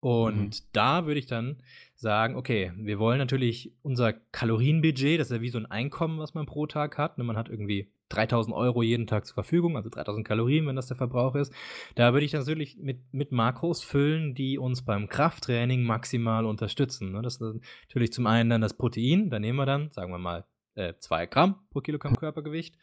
Und 0.00 0.36
mhm. 0.38 0.50
da 0.72 1.06
würde 1.06 1.18
ich 1.18 1.26
dann 1.26 1.62
sagen, 1.96 2.36
okay, 2.36 2.72
wir 2.76 2.98
wollen 2.98 3.18
natürlich 3.18 3.72
unser 3.82 4.12
Kalorienbudget, 4.12 5.18
das 5.18 5.28
ist 5.30 5.36
ja 5.36 5.42
wie 5.42 5.48
so 5.48 5.58
ein 5.58 5.66
Einkommen, 5.66 6.18
was 6.18 6.34
man 6.34 6.46
pro 6.46 6.66
Tag 6.66 6.98
hat. 6.98 7.18
Ne? 7.18 7.24
Man 7.24 7.36
hat 7.36 7.48
irgendwie 7.48 7.90
3000 8.10 8.54
Euro 8.54 8.82
jeden 8.82 9.06
Tag 9.06 9.26
zur 9.26 9.34
Verfügung, 9.34 9.76
also 9.76 9.90
3000 9.90 10.26
Kalorien, 10.26 10.66
wenn 10.66 10.76
das 10.76 10.86
der 10.86 10.96
Verbrauch 10.96 11.34
ist. 11.34 11.52
Da 11.96 12.12
würde 12.12 12.24
ich 12.24 12.32
natürlich 12.32 12.78
mit, 12.78 13.12
mit 13.12 13.32
Makros 13.32 13.82
füllen, 13.82 14.34
die 14.34 14.58
uns 14.58 14.82
beim 14.82 15.08
Krafttraining 15.08 15.82
maximal 15.82 16.46
unterstützen. 16.46 17.12
Ne? 17.12 17.22
Das 17.22 17.36
ist 17.36 17.60
natürlich 17.88 18.12
zum 18.12 18.26
einen 18.26 18.50
dann 18.50 18.60
das 18.60 18.74
Protein, 18.74 19.30
da 19.30 19.38
nehmen 19.38 19.58
wir 19.58 19.66
dann, 19.66 19.90
sagen 19.90 20.12
wir 20.12 20.18
mal, 20.18 20.44
2 20.76 21.22
äh, 21.22 21.26
Gramm 21.26 21.56
pro 21.70 21.80
Kilogramm 21.80 22.16
Körpergewicht. 22.16 22.76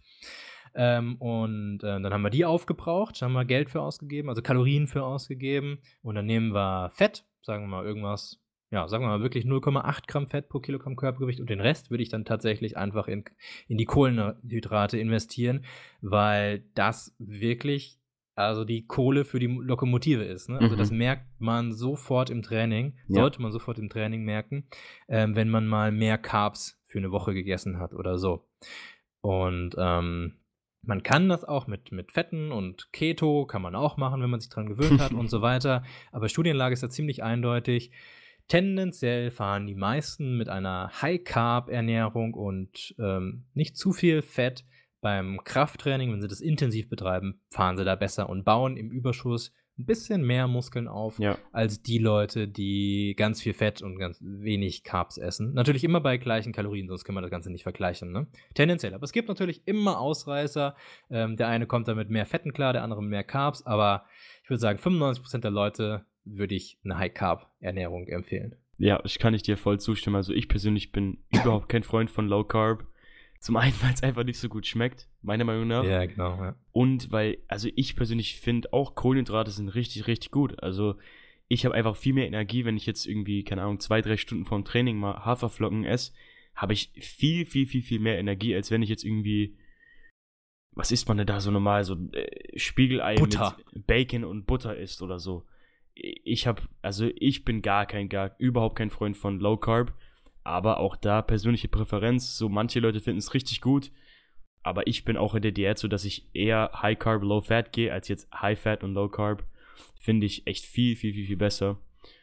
Ähm, 0.76 1.16
und 1.18 1.80
äh, 1.84 2.02
dann 2.02 2.14
haben 2.14 2.22
wir 2.22 2.30
die 2.30 2.46
aufgebraucht, 2.46 3.22
haben 3.22 3.34
wir 3.34 3.46
Geld 3.46 3.70
für 3.70 3.82
ausgegeben, 3.82 4.30
also 4.30 4.42
Kalorien 4.42 4.88
für 4.88 5.04
ausgegeben. 5.04 5.80
Und 6.02 6.16
dann 6.16 6.26
nehmen 6.26 6.54
wir 6.54 6.92
Fett, 6.94 7.26
sagen 7.42 7.64
wir 7.64 7.68
mal 7.68 7.86
irgendwas 7.86 8.42
ja, 8.72 8.88
sagen 8.88 9.04
wir 9.04 9.10
mal 9.10 9.22
wirklich 9.22 9.46
0,8 9.46 10.08
Gramm 10.08 10.28
Fett 10.28 10.50
pro 10.50 10.60
Kilogramm 10.60 10.96
Körpergewicht 10.96 11.40
und 11.40 11.50
den 11.50 11.62
Rest 11.62 11.92
würde 11.92 12.04
ich 12.04 12.10
dann 12.10 12.26
tatsächlich 12.26 12.76
einfach 12.76 13.08
in, 13.08 13.24
in 13.68 13.78
die 13.78 13.86
Kohlenhydrate 13.86 14.98
investieren, 14.98 15.64
weil 16.02 16.66
das 16.74 17.16
wirklich 17.20 18.00
also 18.36 18.66
die 18.66 18.86
Kohle 18.86 19.24
für 19.24 19.40
die 19.40 19.48
Lokomotive 19.48 20.24
ist. 20.24 20.50
Ne? 20.50 20.60
Also 20.60 20.76
mhm. 20.76 20.80
das 20.80 20.92
merkt 20.92 21.26
man 21.40 21.72
sofort 21.72 22.30
im 22.30 22.42
Training, 22.42 22.98
ja. 23.08 23.22
sollte 23.22 23.42
man 23.42 23.54
sofort 23.54 23.80
im 23.80 23.90
Training 23.90 24.26
merken, 24.26 24.68
ähm, 25.08 25.36
wenn 25.36 25.50
man 25.50 25.68
mal 25.68 25.94
mehr 25.94 26.18
Carbs 26.18 26.78
für 26.84 26.98
eine 26.98 27.12
Woche 27.12 27.34
gegessen 27.34 27.80
hat 27.80 27.94
oder 27.94 28.18
so. 28.18 28.46
Und 29.22 29.76
ähm, 29.78 30.34
man 30.88 31.04
kann 31.04 31.30
das 31.30 31.44
auch 31.44 31.68
mit, 31.68 31.92
mit 31.92 32.12
Fetten 32.12 32.52
und 32.52 32.92
Keto, 32.92 33.46
kann 33.46 33.62
man 33.62 33.76
auch 33.76 33.98
machen, 33.98 34.22
wenn 34.22 34.30
man 34.30 34.40
sich 34.40 34.50
dran 34.50 34.68
gewöhnt 34.68 35.02
hat 35.02 35.12
und 35.14 35.30
so 35.30 35.42
weiter. 35.42 35.84
Aber 36.12 36.30
Studienlage 36.30 36.74
ist 36.74 36.84
da 36.84 36.90
ziemlich 36.90 37.24
eindeutig. 37.24 37.92
Tendenziell 38.48 39.32
fahren 39.32 39.66
die 39.66 39.76
meisten 39.76 40.38
mit 40.38 40.50
einer 40.50 40.92
High-Carb-Ernährung 41.02 42.34
und 42.34 42.96
ähm, 43.00 43.46
nicht 43.54 43.78
zu 43.78 43.92
viel 43.92 44.22
Fett. 44.22 44.66
Beim 45.02 45.44
Krafttraining, 45.44 46.12
wenn 46.12 46.22
sie 46.22 46.28
das 46.28 46.42
intensiv 46.42 46.90
betreiben, 46.90 47.42
fahren 47.50 47.78
sie 47.78 47.86
da 47.86 47.96
besser 47.96 48.28
und 48.28 48.44
bauen 48.44 48.76
im 48.76 48.90
Überschuss 48.90 49.54
ein 49.78 49.86
bisschen 49.86 50.24
mehr 50.26 50.48
Muskeln 50.48 50.88
auf 50.88 51.20
ja. 51.20 51.38
als 51.52 51.82
die 51.82 51.98
Leute, 51.98 52.48
die 52.48 53.14
ganz 53.18 53.42
viel 53.42 53.54
Fett 53.54 53.82
und 53.82 53.98
ganz 53.98 54.20
wenig 54.22 54.84
Carbs 54.84 55.18
essen. 55.18 55.54
Natürlich 55.54 55.84
immer 55.84 56.00
bei 56.00 56.18
gleichen 56.18 56.54
Kalorien, 56.54 56.88
sonst 56.88 57.04
können 57.04 57.18
wir 57.18 57.22
das 57.22 57.32
Ganze 57.32 57.52
nicht 57.52 57.64
vergleichen. 57.64 58.12
Ne? 58.12 58.28
Tendenziell. 58.54 58.94
Aber 58.94 59.04
es 59.04 59.12
gibt 59.12 59.28
natürlich 59.28 59.62
immer 59.66 60.00
Ausreißer. 60.00 60.76
Ähm, 61.10 61.36
der 61.36 61.48
eine 61.48 61.68
kommt 61.68 61.88
da 61.88 61.96
mit 61.96 62.10
mehr 62.10 62.26
Fetten 62.26 62.54
klar, 62.54 62.74
der 62.74 62.84
andere 62.84 63.04
mehr 63.04 63.24
Carbs. 63.24 63.66
Aber 63.66 64.06
ich 64.44 64.50
würde 64.50 64.62
sagen, 64.62 64.80
95% 64.80 65.40
der 65.40 65.52
Leute 65.52 66.06
würde 66.24 66.56
ich 66.56 66.80
eine 66.84 66.98
High-Carb-Ernährung 66.98 68.08
empfehlen. 68.08 68.56
Ja, 68.78 69.02
ich 69.04 69.20
kann 69.20 69.34
ich 69.34 69.44
dir 69.44 69.58
voll 69.58 69.80
zustimmen. 69.80 70.16
Also 70.16 70.34
ich 70.34 70.48
persönlich 70.48 70.92
bin 70.92 71.20
überhaupt 71.32 71.70
kein 71.70 71.84
Freund 71.84 72.10
von 72.10 72.28
Low 72.28 72.44
Carb. 72.44 72.86
Zum 73.46 73.58
einen, 73.58 73.76
weil 73.82 73.94
es 73.94 74.02
einfach 74.02 74.24
nicht 74.24 74.40
so 74.40 74.50
gut 74.50 74.66
schmeckt, 74.66 75.08
meiner 75.22 75.44
Meinung 75.44 75.68
nach. 75.68 75.84
Ja, 75.84 76.04
genau. 76.08 76.42
Ja. 76.42 76.56
Und 76.72 77.12
weil, 77.12 77.38
also 77.48 77.70
ich 77.76 77.96
persönlich 77.96 78.40
finde 78.40 78.74
auch 78.74 78.96
Kohlenhydrate 78.96 79.52
sind 79.52 79.70
richtig, 79.70 80.08
richtig 80.08 80.32
gut. 80.32 80.64
Also 80.64 80.96
ich 81.48 81.64
habe 81.64 81.76
einfach 81.76 81.96
viel 81.96 82.14
mehr 82.14 82.26
Energie, 82.26 82.66
wenn 82.66 82.76
ich 82.76 82.88
jetzt 82.88 83.06
irgendwie, 83.06 83.44
keine 83.44 83.62
Ahnung, 83.62 83.80
zwei, 83.80 84.02
drei 84.02 84.18
Stunden 84.18 84.46
vorm 84.46 84.66
Training 84.66 84.98
mal 84.98 85.24
Haferflocken 85.26 85.86
esse, 85.86 86.12
habe 86.56 86.74
ich 86.74 86.92
viel, 86.96 87.46
viel, 87.46 87.68
viel, 87.68 87.84
viel 87.84 88.00
mehr 88.00 88.18
Energie, 88.18 88.56
als 88.56 88.72
wenn 88.72 88.82
ich 88.82 88.90
jetzt 88.90 89.04
irgendwie, 89.04 89.56
was 90.72 90.92
isst 90.92 91.08
man 91.08 91.18
denn 91.18 91.28
da 91.28 91.40
so 91.40 91.52
normal, 91.52 91.84
so 91.84 91.98
äh, 92.14 92.58
Spiegelei 92.58 93.14
Butter. 93.14 93.56
mit 93.76 93.86
Bacon 93.86 94.24
und 94.24 94.48
Butter 94.48 94.76
isst 94.76 95.04
oder 95.04 95.20
so 95.20 95.46
ich 95.96 96.46
habe, 96.46 96.62
also 96.82 97.10
ich 97.16 97.46
bin 97.46 97.62
gar 97.62 97.86
kein, 97.86 98.10
gar 98.10 98.36
überhaupt 98.38 98.78
kein 98.78 98.90
Freund 98.90 99.16
von 99.16 99.40
Low 99.40 99.58
Carb, 99.58 99.94
aber 100.46 100.80
auch 100.80 100.96
da 100.96 101.22
persönliche 101.22 101.68
Präferenz. 101.68 102.38
So 102.38 102.48
manche 102.48 102.80
Leute 102.80 103.02
finden 103.02 103.20
es 103.20 103.34
richtig 103.34 103.60
gut, 103.60 103.92
aber 104.64 104.88
ich 104.88 105.04
bin 105.04 105.18
auch 105.18 105.36
in 105.36 105.42
der 105.42 105.52
Diät 105.52 105.78
so, 105.78 105.88
dass 105.88 106.06
ich 106.06 106.30
eher 106.34 106.72
High 106.82 106.98
Carb, 106.98 107.24
Low 107.24 107.42
Fat 107.42 107.74
gehe, 107.74 107.92
als 107.92 108.08
jetzt 108.08 108.32
High 108.34 108.60
Fat 108.60 108.84
und 108.84 108.94
Low 108.94 109.10
Carb. 109.10 109.44
Finde 110.00 110.26
ich 110.26 110.48
echt 110.48 110.66
viel, 110.66 110.96
viel, 110.96 111.14
viel, 111.14 111.26
viel 111.26 111.38
besser. 111.38 111.80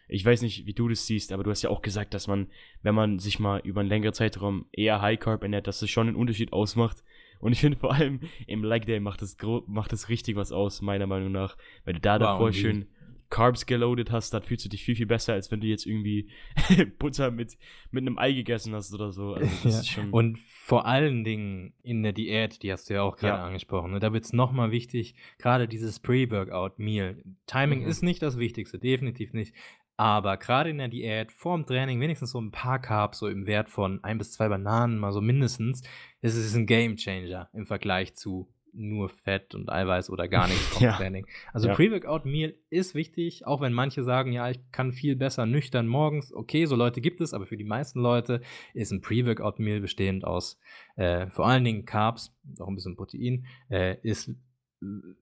Ich 0.08 0.24
weiß 0.24 0.42
nicht, 0.42 0.66
wie 0.66 0.72
du 0.72 0.88
das 0.88 1.06
siehst, 1.06 1.32
aber 1.32 1.42
du 1.42 1.50
hast 1.50 1.62
ja 1.62 1.70
auch 1.70 1.82
gesagt, 1.82 2.14
dass 2.14 2.28
man, 2.28 2.48
wenn 2.82 2.94
man 2.94 3.18
sich 3.18 3.38
mal 3.38 3.60
über 3.64 3.80
einen 3.80 3.88
längeren 3.88 4.14
Zeitraum 4.14 4.66
eher 4.72 5.02
High 5.02 5.18
Carb 5.18 5.42
ernährt, 5.42 5.66
dass 5.66 5.80
das 5.80 5.90
schon 5.90 6.06
einen 6.06 6.16
Unterschied 6.16 6.52
ausmacht. 6.52 7.02
Und 7.40 7.52
ich 7.52 7.60
finde 7.60 7.78
vor 7.78 7.92
allem 7.92 8.20
im 8.46 8.62
Leg 8.62 8.86
Day 8.86 9.00
macht 9.00 9.20
das, 9.20 9.36
macht 9.66 9.92
das 9.92 10.08
richtig 10.08 10.36
was 10.36 10.52
aus, 10.52 10.80
meiner 10.80 11.08
Meinung 11.08 11.32
nach. 11.32 11.56
Weil 11.85 11.94
du 11.94 12.00
da 12.00 12.14
wow, 12.14 12.20
davor 12.20 12.52
schön 12.52 12.87
Carbs 13.33 13.64
geloadet 13.64 14.11
hast, 14.11 14.35
dann 14.35 14.42
fühlst 14.42 14.66
du 14.66 14.68
dich 14.68 14.85
viel, 14.85 14.95
viel 14.95 15.07
besser, 15.07 15.33
als 15.33 15.51
wenn 15.51 15.61
du 15.61 15.66
jetzt 15.66 15.87
irgendwie 15.87 16.29
Butter 16.99 17.31
mit, 17.31 17.57
mit 17.90 18.03
einem 18.03 18.18
Ei 18.18 18.33
gegessen 18.33 18.75
hast 18.75 18.92
oder 18.92 19.11
so. 19.11 19.33
Also 19.33 19.68
ja. 19.68 20.05
Und 20.11 20.38
vor 20.38 20.85
allen 20.85 21.25
Dingen 21.25 21.73
in 21.83 22.03
der 22.03 22.12
Diät, 22.12 22.62
die 22.62 22.71
hast 22.71 22.90
du 22.90 22.95
ja 22.95 23.03
auch 23.03 23.16
gerade 23.16 23.38
ja. 23.38 23.45
angesprochen, 23.45 23.92
ne? 23.92 24.01
da 24.01 24.12
wird 24.12 24.25
es 24.25 24.35
nochmal 24.35 24.71
wichtig, 24.71 25.14
gerade 25.38 25.66
dieses 25.66 25.99
Pre-Workout-Meal. 25.99 27.25
Timing 27.47 27.81
mhm. 27.81 27.88
ist 27.88 28.03
nicht 28.03 28.21
das 28.21 28.38
Wichtigste, 28.38 28.79
definitiv 28.79 29.33
nicht. 29.33 29.55
Aber 29.97 30.37
gerade 30.37 30.68
in 30.68 30.79
der 30.79 30.88
Diät, 30.88 31.33
vorm 31.33 31.64
Training, 31.64 32.01
wenigstens 32.01 32.33
so 32.33 32.40
ein 32.40 32.51
paar 32.51 32.81
Carbs, 32.81 33.18
so 33.18 33.29
im 33.29 33.47
Wert 33.47 33.71
von 33.71 34.05
ein 34.05 34.18
bis 34.18 34.33
zwei 34.33 34.49
Bananen, 34.49 34.99
mal 34.99 35.12
so 35.12 35.23
mindestens, 35.23 35.83
ist 36.21 36.37
es 36.37 36.55
ein 36.55 36.66
Game 36.66 36.97
Changer 36.97 37.49
im 37.55 37.64
Vergleich 37.64 38.14
zu 38.14 38.53
nur 38.72 39.08
Fett 39.08 39.54
und 39.54 39.70
Eiweiß 39.70 40.11
oder 40.11 40.28
gar 40.28 40.48
nichts 40.48 40.66
vom 40.68 40.82
ja. 40.85 40.96
Training. 40.96 41.26
Also 41.52 41.68
ja. 41.68 41.74
Pre-Workout-Meal 41.74 42.54
ist 42.70 42.94
wichtig, 42.94 43.46
auch 43.46 43.61
wenn 43.61 43.72
manche 43.72 44.02
sagen, 44.02 44.32
ja, 44.32 44.50
ich 44.50 44.61
kann 44.72 44.92
viel 44.92 45.16
besser 45.16 45.46
nüchtern 45.46 45.87
morgens. 45.87 46.32
Okay, 46.32 46.64
so 46.64 46.76
Leute 46.76 47.00
gibt 47.00 47.20
es, 47.20 47.35
aber 47.35 47.46
für 47.46 47.56
die 47.56 47.64
meisten 47.64 48.00
Leute 48.00 48.40
ist 48.74 48.90
ein 48.92 49.00
Pre-Workout-Meal 49.00 49.80
bestehend 49.80 50.24
aus 50.24 50.58
äh, 50.96 51.28
vor 51.30 51.46
allen 51.46 51.64
Dingen 51.64 51.85
Carbs, 51.85 52.35
auch 52.58 52.68
ein 52.68 52.74
bisschen 52.74 52.96
Protein, 52.96 53.46
äh, 53.70 53.96
ist, 54.02 54.30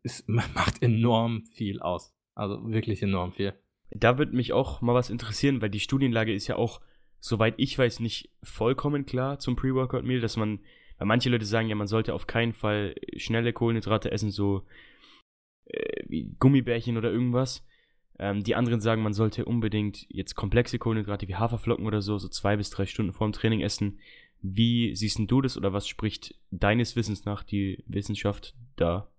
ist, 0.02 0.28
macht 0.54 0.82
enorm 0.82 1.44
viel 1.46 1.80
aus. 1.80 2.14
Also 2.34 2.70
wirklich 2.70 3.02
enorm 3.02 3.32
viel. 3.32 3.54
Da 3.90 4.18
würde 4.18 4.36
mich 4.36 4.52
auch 4.52 4.80
mal 4.80 4.94
was 4.94 5.10
interessieren, 5.10 5.60
weil 5.60 5.70
die 5.70 5.80
Studienlage 5.80 6.32
ist 6.32 6.46
ja 6.46 6.56
auch, 6.56 6.80
soweit 7.18 7.54
ich 7.58 7.76
weiß, 7.76 8.00
nicht 8.00 8.30
vollkommen 8.42 9.04
klar 9.04 9.38
zum 9.38 9.56
Pre-Workout-Meal, 9.56 10.20
dass 10.20 10.36
man 10.36 10.60
weil 11.00 11.06
manche 11.06 11.30
Leute 11.30 11.46
sagen 11.46 11.68
ja, 11.68 11.74
man 11.74 11.86
sollte 11.86 12.12
auf 12.12 12.26
keinen 12.26 12.52
Fall 12.52 12.94
schnelle 13.16 13.54
Kohlenhydrate 13.54 14.12
essen, 14.12 14.30
so 14.30 14.66
äh, 15.64 16.04
wie 16.06 16.36
Gummibärchen 16.38 16.98
oder 16.98 17.10
irgendwas. 17.10 17.66
Ähm, 18.18 18.44
die 18.44 18.54
anderen 18.54 18.82
sagen, 18.82 19.02
man 19.02 19.14
sollte 19.14 19.46
unbedingt 19.46 20.04
jetzt 20.10 20.34
komplexe 20.34 20.78
Kohlenhydrate 20.78 21.26
wie 21.26 21.36
Haferflocken 21.36 21.86
oder 21.86 22.02
so, 22.02 22.18
so 22.18 22.28
zwei 22.28 22.58
bis 22.58 22.68
drei 22.68 22.84
Stunden 22.84 23.14
vor 23.14 23.26
dem 23.26 23.32
Training 23.32 23.62
essen. 23.62 23.98
Wie 24.42 24.94
siehst 24.94 25.18
du 25.26 25.40
das 25.40 25.56
oder 25.56 25.72
was 25.72 25.88
spricht 25.88 26.38
deines 26.50 26.96
Wissens 26.96 27.24
nach 27.24 27.42
die 27.44 27.82
Wissenschaft 27.86 28.54
da? 28.76 29.10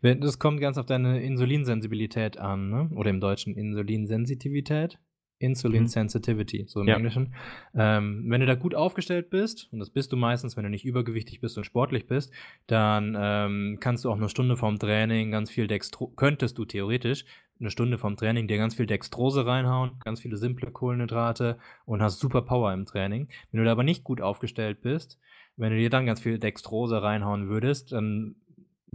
Das 0.00 0.40
kommt 0.40 0.60
ganz 0.60 0.76
auf 0.76 0.86
deine 0.86 1.22
Insulinsensibilität 1.22 2.36
an, 2.36 2.68
ne? 2.68 2.90
oder 2.96 3.10
im 3.10 3.20
Deutschen 3.20 3.54
Insulinsensitivität. 3.54 4.98
Insulin 5.38 5.82
mhm. 5.82 5.88
Sensitivity, 5.88 6.64
so 6.66 6.80
im 6.80 6.88
ja. 6.88 6.96
Englischen. 6.96 7.34
Ähm, 7.74 8.24
wenn 8.28 8.40
du 8.40 8.46
da 8.46 8.54
gut 8.54 8.74
aufgestellt 8.74 9.30
bist, 9.30 9.68
und 9.72 9.80
das 9.80 9.90
bist 9.90 10.12
du 10.12 10.16
meistens, 10.16 10.56
wenn 10.56 10.64
du 10.64 10.70
nicht 10.70 10.84
übergewichtig 10.84 11.40
bist 11.40 11.58
und 11.58 11.64
sportlich 11.64 12.06
bist, 12.06 12.32
dann 12.66 13.16
ähm, 13.18 13.78
kannst 13.80 14.04
du 14.04 14.10
auch 14.10 14.16
eine 14.16 14.28
Stunde 14.28 14.56
vorm 14.56 14.78
Training 14.78 15.30
ganz 15.30 15.50
viel 15.50 15.66
Dextro, 15.66 16.08
könntest 16.08 16.56
du 16.58 16.64
theoretisch 16.64 17.24
eine 17.58 17.70
Stunde 17.70 17.98
vorm 17.98 18.16
Training 18.16 18.48
dir 18.48 18.58
ganz 18.58 18.74
viel 18.74 18.86
Dextrose 18.86 19.46
reinhauen, 19.46 19.92
ganz 20.04 20.20
viele 20.20 20.36
simple 20.36 20.70
Kohlenhydrate 20.70 21.58
und 21.84 22.02
hast 22.02 22.18
super 22.18 22.42
Power 22.42 22.72
im 22.72 22.84
Training. 22.84 23.28
Wenn 23.50 23.58
du 23.58 23.64
da 23.64 23.72
aber 23.72 23.82
nicht 23.82 24.04
gut 24.04 24.20
aufgestellt 24.20 24.82
bist, 24.82 25.18
wenn 25.56 25.72
du 25.72 25.78
dir 25.78 25.90
dann 25.90 26.06
ganz 26.06 26.20
viel 26.20 26.38
Dextrose 26.38 27.02
reinhauen 27.02 27.48
würdest, 27.48 27.92
dann 27.92 28.36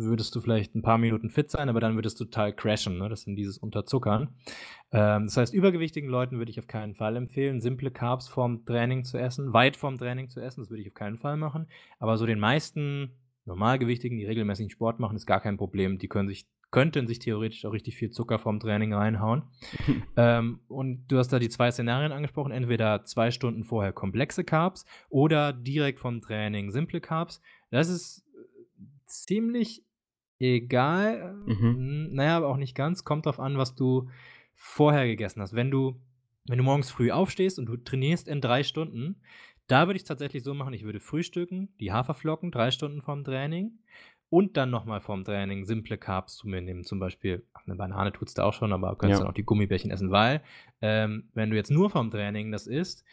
würdest 0.04 0.36
du 0.36 0.42
vielleicht 0.42 0.76
ein 0.76 0.82
paar 0.82 0.98
Minuten 0.98 1.30
fit 1.30 1.50
sein, 1.50 1.70
aber 1.70 1.80
dann 1.80 1.96
würdest 1.96 2.20
du 2.20 2.26
total 2.26 2.54
crashen. 2.54 2.98
Ne? 2.98 3.10
Das 3.10 3.22
sind 3.22 3.36
dieses 3.36 3.58
Unterzuckern. 3.58 4.30
Ähm, 4.92 5.26
das 5.26 5.38
heißt, 5.38 5.54
übergewichtigen 5.54 6.10
Leuten 6.10 6.38
würde 6.38 6.52
ich 6.52 6.60
auf 6.60 6.68
keinen 6.68 6.96
Fall 6.96 7.16
empfehlen, 7.16 7.62
simple 7.62 7.92
Carbs 7.92 8.28
vorm 8.28 8.66
Training 8.66 9.04
zu 9.04 9.18
essen, 9.18 9.54
weit 9.54 9.78
vorm 9.78 9.98
Training 9.98 10.30
zu 10.30 10.40
essen. 10.40 10.62
Das 10.62 10.70
würde 10.70 10.82
ich 10.82 10.88
auf 10.88 10.94
keinen 10.94 11.18
Fall 11.18 11.38
machen. 11.38 11.68
Aber 12.00 12.18
so 12.18 12.26
den 12.26 12.40
meisten 12.40 13.12
Normalgewichtigen, 13.46 14.18
die 14.18 14.26
regelmäßig 14.26 14.72
Sport 14.72 15.00
machen, 15.00 15.16
ist 15.16 15.26
gar 15.26 15.42
kein 15.42 15.58
Problem. 15.58 15.98
Die 15.98 16.08
können 16.08 16.28
sich 16.28 16.48
könnten 16.72 17.06
sich 17.06 17.20
theoretisch 17.20 17.66
auch 17.66 17.74
richtig 17.74 17.98
viel 17.98 18.12
Zucker 18.12 18.40
vorm 18.40 18.60
Training 18.60 18.94
reinhauen. 18.94 19.44
ähm, 20.18 20.62
und 20.70 21.06
du 21.10 21.18
hast 21.18 21.28
da 21.28 21.38
die 21.38 21.50
zwei 21.50 21.70
Szenarien 21.70 22.14
angesprochen, 22.14 22.52
entweder 22.52 23.04
zwei 23.04 23.30
Stunden 23.30 23.66
vorher 23.66 23.92
komplexe 23.92 24.44
Carbs 24.44 24.86
oder 25.10 25.54
direkt 25.54 26.00
vom 26.00 26.22
Training 26.22 26.72
simple 26.72 27.02
Carbs. 27.02 27.42
Das 27.70 27.90
ist 27.90 28.26
ziemlich 29.06 29.84
egal. 30.41 31.36
Mhm. 31.45 32.10
Naja, 32.12 32.38
aber 32.38 32.47
auch 32.47 32.58
nicht 32.58 32.75
ganz. 32.75 33.04
Kommt 33.04 33.25
drauf 33.25 33.39
an, 33.39 33.58
was 33.58 33.75
du 33.75 34.10
vorher 34.56 35.06
gegessen 35.06 35.41
hast. 35.41 35.54
Wenn 35.54 35.71
du, 35.71 35.99
wenn 36.47 36.58
du 36.58 36.63
morgens 36.63 36.89
früh 36.91 37.12
aufstehst 37.12 37.60
und 37.60 37.67
du 37.67 37.77
trainierst 37.77 38.27
in 38.27 38.41
drei 38.41 38.63
Stunden, 38.63 39.21
da 39.67 39.88
würde 39.88 39.95
ich 39.95 40.04
es 40.04 40.08
tatsächlich 40.08 40.43
so 40.43 40.54
machen, 40.54 40.73
ich 40.73 40.84
würde 40.84 40.99
frühstücken, 40.99 41.69
die 41.80 41.91
Haferflocken, 41.91 42.51
drei 42.51 42.71
Stunden 42.71 43.01
vorm 43.01 43.23
Training. 43.23 43.80
und 44.30 44.56
dann 44.56 44.69
nochmal 44.69 45.01
vorm 45.01 45.23
Training 45.23 45.65
simple 45.65 45.97
Carbs 45.97 46.38
zu 46.38 46.47
mir 46.47 46.62
nehmen. 46.62 46.84
Zum 46.84 46.99
Beispiel, 46.99 47.45
eine 47.65 47.75
Banane 47.75 48.13
tut's 48.13 48.34
da 48.34 48.43
auch 48.45 48.54
schon, 48.54 48.71
aber 48.73 48.91
du 48.91 48.95
kannst 48.95 49.12
ja. 49.12 49.19
dann 49.19 49.27
auch 49.27 49.34
die 49.34 49.43
Gummibärchen 49.43 49.91
essen, 49.91 50.10
weil 50.10 50.41
ähm, 50.82 51.30
wenn 51.34 51.49
du 51.49 51.56
jetzt 51.56 51.69
nur 51.69 51.89
vorm 51.89 52.12
Training 52.12 52.51
das 52.51 52.65
isst 52.65 53.04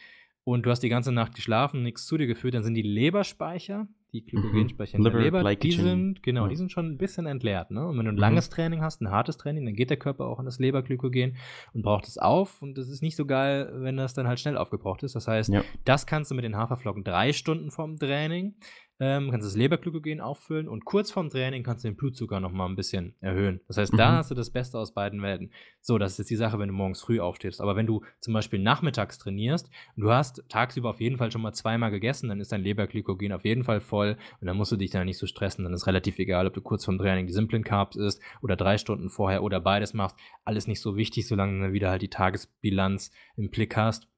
und 0.45 0.65
du 0.65 0.71
hast 0.71 0.81
die 0.81 0.89
ganze 0.89 1.11
Nacht 1.11 1.35
geschlafen, 1.35 1.83
nichts 1.83 2.05
zu 2.05 2.17
dir 2.17 2.27
geführt, 2.27 2.53
dann 2.53 2.63
sind 2.63 2.73
die 2.73 2.81
Leberspeicher, 2.81 3.87
die 4.13 4.25
Glykogenspeicher 4.25 4.97
mhm. 4.97 5.05
in 5.05 5.11
der 5.11 5.21
Leber, 5.21 5.55
die 5.55 5.71
sind, 5.71 6.23
genau, 6.23 6.43
ja. 6.43 6.47
die 6.49 6.55
sind 6.55 6.71
schon 6.71 6.87
ein 6.87 6.97
bisschen 6.97 7.25
entleert. 7.25 7.71
Ne? 7.71 7.87
Und 7.87 7.97
wenn 7.97 8.05
du 8.05 8.11
ein 8.11 8.15
mhm. 8.15 8.21
langes 8.21 8.49
Training 8.49 8.81
hast, 8.81 9.01
ein 9.01 9.11
hartes 9.11 9.37
Training, 9.37 9.65
dann 9.65 9.75
geht 9.75 9.89
der 9.89 9.97
Körper 9.97 10.25
auch 10.25 10.39
in 10.39 10.45
das 10.45 10.59
Leberglykogen 10.59 11.37
und 11.73 11.81
braucht 11.81 12.07
es 12.07 12.17
auf. 12.17 12.61
Und 12.61 12.77
das 12.77 12.89
ist 12.89 13.03
nicht 13.03 13.15
so 13.15 13.25
geil, 13.25 13.71
wenn 13.75 13.97
das 13.97 14.13
dann 14.13 14.27
halt 14.27 14.39
schnell 14.39 14.57
aufgebraucht 14.57 15.03
ist. 15.03 15.15
Das 15.15 15.27
heißt, 15.27 15.49
ja. 15.49 15.63
das 15.85 16.05
kannst 16.07 16.31
du 16.31 16.35
mit 16.35 16.43
den 16.43 16.55
Haferflocken 16.55 17.03
drei 17.03 17.33
Stunden 17.33 17.69
vorm 17.71 17.97
Training 17.97 18.55
ähm, 18.99 19.31
kannst 19.31 19.47
das 19.47 19.55
Leberglykogen 19.55 20.19
auffüllen 20.19 20.67
und 20.67 20.83
kurz 20.83 21.11
vorm 21.11 21.29
Training 21.29 21.63
kannst 21.63 21.83
du 21.83 21.89
den 21.89 21.95
Blutzucker 21.95 22.39
noch 22.39 22.51
mal 22.51 22.65
ein 22.65 22.75
bisschen 22.75 23.15
erhöhen. 23.21 23.61
Das 23.67 23.77
heißt, 23.77 23.93
mhm. 23.93 23.97
da 23.97 24.17
hast 24.17 24.31
du 24.31 24.35
das 24.35 24.49
Beste 24.49 24.77
aus 24.77 24.93
beiden 24.93 25.21
Welten. 25.21 25.51
So, 25.81 25.97
das 25.97 26.13
ist 26.13 26.17
jetzt 26.19 26.29
die 26.29 26.35
Sache, 26.35 26.59
wenn 26.59 26.67
du 26.67 26.73
morgens 26.73 27.01
früh 27.01 27.19
aufstehst. 27.19 27.61
Aber 27.61 27.75
wenn 27.75 27.87
du 27.87 28.03
zum 28.19 28.33
Beispiel 28.33 28.59
nachmittags 28.59 29.17
trainierst 29.17 29.69
und 29.95 30.03
du 30.03 30.11
hast 30.11 30.43
tagsüber 30.49 30.89
auf 30.89 30.99
jeden 30.99 31.17
Fall 31.17 31.31
schon 31.31 31.41
mal 31.41 31.53
zweimal 31.53 31.91
gegessen, 31.91 32.27
dann 32.27 32.41
ist 32.41 32.51
dein 32.51 32.61
Leberglykogen 32.61 33.31
auf 33.31 33.45
jeden 33.45 33.63
Fall 33.63 33.79
voll 33.79 34.17
und 34.41 34.47
dann 34.47 34.57
musst 34.57 34.71
du 34.71 34.75
dich 34.75 34.91
da 34.91 35.05
nicht 35.05 35.17
so 35.17 35.27
stressen. 35.27 35.63
Dann 35.63 35.73
ist 35.73 35.87
relativ 35.87 36.19
egal, 36.19 36.47
ob 36.47 36.53
du 36.53 36.61
kurz 36.61 36.83
vorm 36.83 36.97
Training 36.97 37.27
die 37.27 37.33
simplen 37.33 37.63
Carbs 37.63 37.95
isst 37.95 38.21
oder 38.41 38.57
drei 38.57 38.77
Stunden 38.77 39.09
vorher 39.09 39.43
oder 39.43 39.61
beides 39.61 39.93
machst. 39.93 40.17
Alles 40.43 40.67
nicht 40.67 40.81
so 40.81 40.97
wichtig, 40.97 41.27
solange 41.27 41.67
du 41.67 41.73
wieder 41.73 41.89
halt 41.89 42.01
die 42.01 42.09
Tagesbilanz 42.09 43.11
im 43.37 43.49
Blick 43.49 43.77
hast 43.77 44.09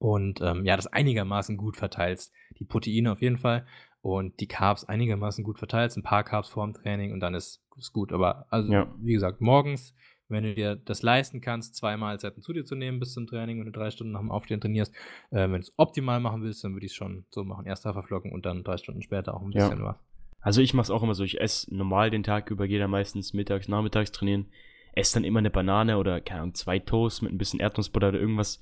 und 0.00 0.40
ähm, 0.40 0.64
ja, 0.64 0.76
das 0.76 0.86
einigermaßen 0.86 1.58
gut 1.58 1.76
verteilst. 1.76 2.32
Die 2.58 2.64
Proteine 2.64 3.12
auf 3.12 3.20
jeden 3.20 3.36
Fall 3.36 3.66
und 4.02 4.40
die 4.40 4.46
Carbs 4.46 4.84
einigermaßen 4.84 5.44
gut 5.44 5.58
verteilt, 5.58 5.96
ein 5.96 6.02
paar 6.02 6.24
Carbs 6.24 6.48
vorm 6.48 6.72
Training 6.72 7.12
und 7.12 7.20
dann 7.20 7.34
ist 7.34 7.62
es 7.78 7.92
gut. 7.92 8.12
Aber 8.12 8.46
also, 8.50 8.72
ja. 8.72 8.92
wie 9.00 9.12
gesagt, 9.12 9.40
morgens, 9.40 9.94
wenn 10.28 10.44
du 10.44 10.54
dir 10.54 10.76
das 10.76 11.02
leisten 11.02 11.40
kannst, 11.40 11.74
zwei 11.74 11.96
Mahlzeiten 11.96 12.42
zu 12.42 12.52
dir 12.52 12.64
zu 12.64 12.74
nehmen 12.74 13.00
bis 13.00 13.12
zum 13.12 13.26
Training, 13.26 13.58
wenn 13.58 13.66
du 13.66 13.72
drei 13.72 13.90
Stunden 13.90 14.12
nach 14.12 14.20
dem 14.20 14.30
Aufstehen 14.30 14.60
trainierst, 14.60 14.94
äh, 15.30 15.42
wenn 15.42 15.52
du 15.52 15.58
es 15.58 15.74
optimal 15.76 16.20
machen 16.20 16.42
willst, 16.42 16.62
dann 16.64 16.72
würde 16.72 16.86
ich 16.86 16.92
es 16.92 16.96
schon 16.96 17.26
so 17.30 17.44
machen. 17.44 17.66
Erst 17.66 17.84
Haferflocken 17.84 18.32
und 18.32 18.46
dann 18.46 18.62
drei 18.62 18.76
Stunden 18.76 19.02
später 19.02 19.34
auch 19.34 19.42
ein 19.42 19.50
bisschen 19.50 19.78
ja. 19.78 19.84
was. 19.84 19.96
Also 20.40 20.62
ich 20.62 20.72
mache 20.72 20.84
es 20.84 20.90
auch 20.90 21.02
immer 21.02 21.14
so, 21.14 21.24
ich 21.24 21.40
esse 21.40 21.74
normal 21.74 22.10
den 22.10 22.22
Tag 22.22 22.50
über, 22.50 22.66
gehe 22.66 22.78
dann 22.78 22.90
meistens 22.90 23.34
mittags, 23.34 23.68
nachmittags 23.68 24.12
trainieren, 24.12 24.46
esse 24.94 25.14
dann 25.14 25.24
immer 25.24 25.40
eine 25.40 25.50
Banane 25.50 25.98
oder, 25.98 26.20
keine 26.20 26.42
Ahnung, 26.42 26.54
zwei 26.54 26.78
Toast 26.78 27.22
mit 27.22 27.32
ein 27.32 27.38
bisschen 27.38 27.60
Erdnussbutter 27.60 28.08
oder 28.08 28.20
irgendwas 28.20 28.60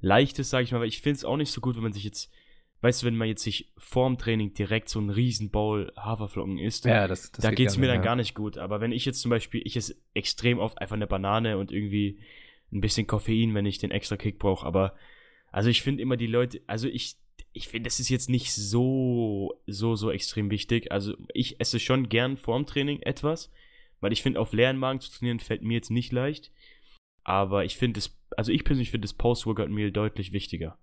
Leichtes, 0.00 0.50
sage 0.50 0.64
ich 0.64 0.72
mal, 0.72 0.80
weil 0.80 0.88
ich 0.88 1.00
finde 1.00 1.16
es 1.16 1.24
auch 1.24 1.38
nicht 1.38 1.50
so 1.50 1.62
gut, 1.62 1.76
wenn 1.76 1.82
man 1.82 1.94
sich 1.94 2.04
jetzt 2.04 2.30
weißt 2.80 3.02
du, 3.02 3.06
wenn 3.06 3.16
man 3.16 3.28
jetzt 3.28 3.42
sich 3.42 3.72
vorm 3.78 4.18
Training 4.18 4.54
direkt 4.54 4.88
so 4.88 4.98
einen 4.98 5.10
riesen 5.10 5.50
Bowl 5.50 5.92
Haferflocken 5.96 6.58
isst, 6.58 6.84
ja, 6.84 7.08
das, 7.08 7.32
das 7.32 7.42
da 7.42 7.50
geht 7.50 7.68
es 7.68 7.78
mir 7.78 7.86
dann 7.86 7.96
ja. 7.96 8.02
gar 8.02 8.16
nicht 8.16 8.34
gut. 8.34 8.58
Aber 8.58 8.80
wenn 8.80 8.92
ich 8.92 9.04
jetzt 9.04 9.20
zum 9.20 9.30
Beispiel, 9.30 9.62
ich 9.64 9.76
esse 9.76 9.96
extrem 10.14 10.58
oft 10.58 10.78
einfach 10.78 10.96
eine 10.96 11.06
Banane 11.06 11.58
und 11.58 11.72
irgendwie 11.72 12.20
ein 12.72 12.80
bisschen 12.80 13.06
Koffein, 13.06 13.54
wenn 13.54 13.66
ich 13.66 13.78
den 13.78 13.90
extra 13.90 14.16
Kick 14.16 14.38
brauche. 14.38 14.66
Aber 14.66 14.94
also 15.50 15.70
ich 15.70 15.82
finde 15.82 16.02
immer 16.02 16.16
die 16.16 16.26
Leute, 16.26 16.60
also 16.66 16.88
ich, 16.88 17.16
ich 17.52 17.68
finde, 17.68 17.88
das 17.88 18.00
ist 18.00 18.08
jetzt 18.08 18.28
nicht 18.28 18.52
so, 18.52 19.54
so, 19.66 19.96
so 19.96 20.10
extrem 20.10 20.50
wichtig. 20.50 20.92
Also 20.92 21.14
ich 21.32 21.60
esse 21.60 21.80
schon 21.80 22.08
gern 22.08 22.36
vorm 22.36 22.66
Training 22.66 23.00
etwas, 23.02 23.50
weil 24.00 24.12
ich 24.12 24.22
finde, 24.22 24.40
auf 24.40 24.52
leeren 24.52 24.78
Magen 24.78 25.00
zu 25.00 25.10
trainieren 25.10 25.40
fällt 25.40 25.62
mir 25.62 25.74
jetzt 25.74 25.90
nicht 25.90 26.12
leicht. 26.12 26.52
Aber 27.24 27.64
ich 27.64 27.76
finde 27.76 27.98
es, 27.98 28.16
also 28.36 28.52
ich 28.52 28.64
persönlich 28.64 28.90
finde 28.90 29.06
das 29.06 29.14
Post-Workout-Meal 29.14 29.90
deutlich 29.90 30.32
wichtiger. 30.32 30.78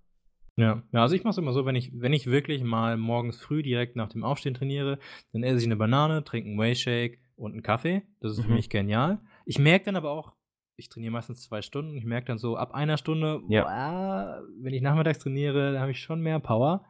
Ja, 0.56 0.82
ja, 0.92 1.02
also 1.02 1.16
ich 1.16 1.24
mache 1.24 1.32
es 1.32 1.38
immer 1.38 1.52
so, 1.52 1.66
wenn 1.66 1.74
ich, 1.74 1.90
wenn 1.94 2.12
ich 2.12 2.26
wirklich 2.26 2.62
mal 2.62 2.96
morgens 2.96 3.38
früh 3.38 3.62
direkt 3.62 3.96
nach 3.96 4.08
dem 4.08 4.22
Aufstehen 4.22 4.54
trainiere, 4.54 4.98
dann 5.32 5.42
esse 5.42 5.58
ich 5.58 5.64
eine 5.64 5.76
Banane, 5.76 6.22
trinke 6.22 6.48
einen 6.48 6.58
Whey-Shake 6.58 7.20
und 7.36 7.52
einen 7.52 7.62
Kaffee. 7.62 8.02
Das 8.20 8.32
ist 8.32 8.38
mhm. 8.38 8.42
für 8.42 8.52
mich 8.52 8.70
genial. 8.70 9.20
Ich 9.46 9.58
merke 9.58 9.86
dann 9.86 9.96
aber 9.96 10.10
auch, 10.10 10.32
ich 10.76 10.88
trainiere 10.88 11.12
meistens 11.12 11.42
zwei 11.42 11.62
Stunden, 11.62 11.96
ich 11.96 12.04
merke 12.04 12.26
dann 12.26 12.38
so 12.38 12.56
ab 12.56 12.72
einer 12.72 12.96
Stunde, 12.96 13.42
ja. 13.48 13.62
boah, 13.62 14.42
wenn 14.60 14.74
ich 14.74 14.82
nachmittags 14.82 15.18
trainiere, 15.18 15.72
dann 15.72 15.80
habe 15.80 15.90
ich 15.90 16.00
schon 16.00 16.20
mehr 16.20 16.38
Power. 16.40 16.84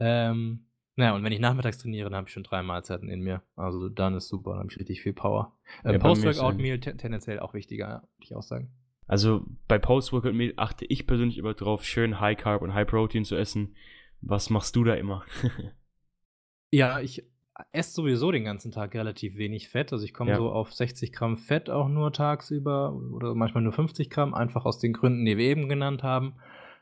Ähm, 0.00 0.66
naja, 0.96 1.14
und 1.14 1.24
wenn 1.24 1.32
ich 1.32 1.40
nachmittags 1.40 1.78
trainiere, 1.78 2.10
dann 2.10 2.16
habe 2.16 2.28
ich 2.28 2.32
schon 2.32 2.42
drei 2.42 2.62
Mahlzeiten 2.62 3.08
in 3.08 3.20
mir. 3.20 3.42
Also 3.56 3.88
dann 3.88 4.14
ist 4.14 4.28
super, 4.28 4.50
dann 4.50 4.60
habe 4.60 4.68
ich 4.70 4.78
richtig 4.78 5.00
viel 5.00 5.12
Power. 5.12 5.56
Äh, 5.84 5.92
ja, 5.92 5.98
Post-Workout-Meal 5.98 6.80
tendenziell 6.80 7.38
auch 7.38 7.54
wichtiger, 7.54 8.02
würde 8.16 8.24
ich 8.24 8.34
auch 8.34 8.42
sagen. 8.42 8.72
Also 9.08 9.44
bei 9.66 9.78
Post-Workout 9.78 10.34
Meal 10.34 10.52
achte 10.56 10.84
ich 10.84 11.06
persönlich 11.06 11.38
immer 11.38 11.54
drauf, 11.54 11.84
schön 11.84 12.20
High 12.20 12.36
Carb 12.36 12.62
und 12.62 12.74
High 12.74 12.86
Protein 12.86 13.24
zu 13.24 13.34
essen. 13.36 13.74
Was 14.20 14.50
machst 14.50 14.76
du 14.76 14.84
da 14.84 14.94
immer? 14.94 15.24
ja, 16.70 17.00
ich 17.00 17.24
esse 17.72 17.92
sowieso 17.92 18.30
den 18.30 18.44
ganzen 18.44 18.70
Tag 18.70 18.94
relativ 18.94 19.36
wenig 19.36 19.70
Fett. 19.70 19.92
Also 19.92 20.04
ich 20.04 20.12
komme 20.12 20.32
ja. 20.32 20.36
so 20.36 20.50
auf 20.50 20.72
60 20.72 21.12
Gramm 21.12 21.38
Fett 21.38 21.70
auch 21.70 21.88
nur 21.88 22.12
tagsüber 22.12 22.94
oder 23.12 23.34
manchmal 23.34 23.62
nur 23.62 23.72
50 23.72 24.10
Gramm, 24.10 24.34
einfach 24.34 24.66
aus 24.66 24.78
den 24.78 24.92
Gründen, 24.92 25.24
die 25.24 25.38
wir 25.38 25.46
eben 25.46 25.68
genannt 25.68 26.02
haben. 26.02 26.36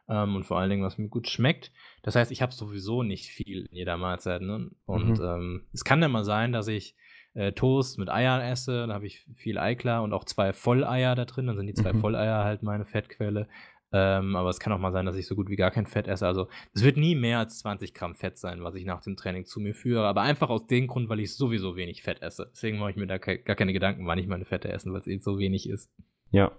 Ähm, 0.08 0.36
und 0.36 0.44
vor 0.44 0.58
allen 0.58 0.70
Dingen, 0.70 0.82
was 0.82 0.98
mir 0.98 1.08
gut 1.08 1.28
schmeckt. 1.28 1.72
Das 2.02 2.16
heißt, 2.16 2.30
ich 2.32 2.42
habe 2.42 2.52
sowieso 2.52 3.02
nicht 3.02 3.30
viel 3.30 3.66
in 3.66 3.76
jeder 3.76 3.96
Mahlzeit. 3.96 4.42
Ne? 4.42 4.70
Und 4.84 5.18
mhm. 5.18 5.24
ähm, 5.24 5.66
es 5.72 5.84
kann 5.84 6.00
dann 6.00 6.12
mal 6.12 6.24
sein, 6.24 6.52
dass 6.52 6.68
ich 6.68 6.96
äh, 7.36 7.52
Toast 7.52 7.98
mit 7.98 8.08
Eiern 8.08 8.40
esse, 8.40 8.86
da 8.86 8.94
habe 8.94 9.06
ich 9.06 9.24
viel 9.34 9.58
Eiklar 9.58 10.02
und 10.02 10.12
auch 10.12 10.24
zwei 10.24 10.52
Volleier 10.52 11.14
da 11.14 11.26
drin, 11.26 11.46
dann 11.46 11.56
sind 11.56 11.66
die 11.66 11.74
zwei 11.74 11.92
mhm. 11.92 12.02
Volleier 12.02 12.44
halt 12.44 12.62
meine 12.62 12.84
Fettquelle. 12.84 13.46
Ähm, 13.92 14.34
aber 14.34 14.48
es 14.48 14.58
kann 14.58 14.72
auch 14.72 14.78
mal 14.78 14.90
sein, 14.90 15.06
dass 15.06 15.16
ich 15.16 15.26
so 15.26 15.36
gut 15.36 15.48
wie 15.48 15.56
gar 15.56 15.70
kein 15.70 15.86
Fett 15.86 16.08
esse. 16.08 16.26
Also 16.26 16.48
es 16.74 16.82
wird 16.82 16.96
nie 16.96 17.14
mehr 17.14 17.38
als 17.38 17.60
20 17.60 17.94
Gramm 17.94 18.14
Fett 18.14 18.36
sein, 18.36 18.64
was 18.64 18.74
ich 18.74 18.84
nach 18.84 19.00
dem 19.00 19.16
Training 19.16 19.44
zu 19.44 19.60
mir 19.60 19.74
führe. 19.74 20.06
Aber 20.06 20.22
einfach 20.22 20.48
aus 20.48 20.66
dem 20.66 20.88
Grund, 20.88 21.08
weil 21.08 21.20
ich 21.20 21.34
sowieso 21.34 21.76
wenig 21.76 22.02
Fett 22.02 22.20
esse. 22.20 22.50
Deswegen 22.52 22.78
mache 22.78 22.90
ich 22.90 22.96
mir 22.96 23.06
da 23.06 23.18
ke 23.18 23.38
gar 23.38 23.54
keine 23.54 23.72
Gedanken, 23.72 24.06
wann 24.06 24.18
ich 24.18 24.26
meine 24.26 24.44
Fette 24.44 24.70
essen, 24.70 24.92
weil 24.92 25.00
es 25.00 25.06
eh 25.06 25.18
so 25.18 25.38
wenig 25.38 25.68
ist. 25.68 25.90
Ja, 26.30 26.52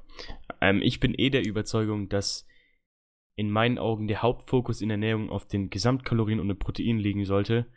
ähm, 0.61 0.81
ich 0.81 0.99
bin 1.01 1.13
eh 1.17 1.29
der 1.29 1.45
Überzeugung, 1.45 2.07
dass 2.07 2.47
in 3.35 3.51
meinen 3.51 3.77
Augen 3.77 4.07
der 4.07 4.21
Hauptfokus 4.21 4.81
in 4.81 4.89
der 4.89 4.95
Ernährung 4.95 5.29
auf 5.29 5.45
den 5.45 5.69
Gesamtkalorien 5.69 6.39
und 6.39 6.47
den 6.47 6.57
Proteinen 6.57 6.99
liegen 6.99 7.25
sollte 7.25 7.67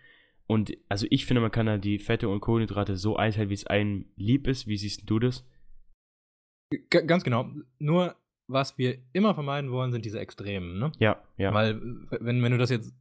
und 0.50 0.76
also 0.88 1.06
ich 1.10 1.26
finde, 1.26 1.42
man 1.42 1.52
kann 1.52 1.66
da 1.66 1.78
die 1.78 2.00
Fette 2.00 2.28
und 2.28 2.40
Kohlenhydrate 2.40 2.96
so 2.96 3.14
einteilen, 3.14 3.50
wie 3.50 3.54
es 3.54 3.68
einem 3.68 4.06
lieb 4.16 4.48
ist. 4.48 4.66
Wie 4.66 4.76
siehst 4.76 5.08
du 5.08 5.20
das? 5.20 5.46
G 6.72 7.06
ganz 7.06 7.22
genau. 7.22 7.48
Nur 7.78 8.16
was 8.48 8.76
wir 8.76 8.98
immer 9.12 9.32
vermeiden 9.32 9.70
wollen, 9.70 9.92
sind 9.92 10.04
diese 10.04 10.18
Extremen, 10.18 10.80
ne? 10.80 10.90
Ja, 10.98 11.22
ja. 11.36 11.54
Weil, 11.54 11.80
wenn, 12.18 12.42
wenn 12.42 12.50
du 12.50 12.58
das 12.58 12.70
jetzt 12.70 12.92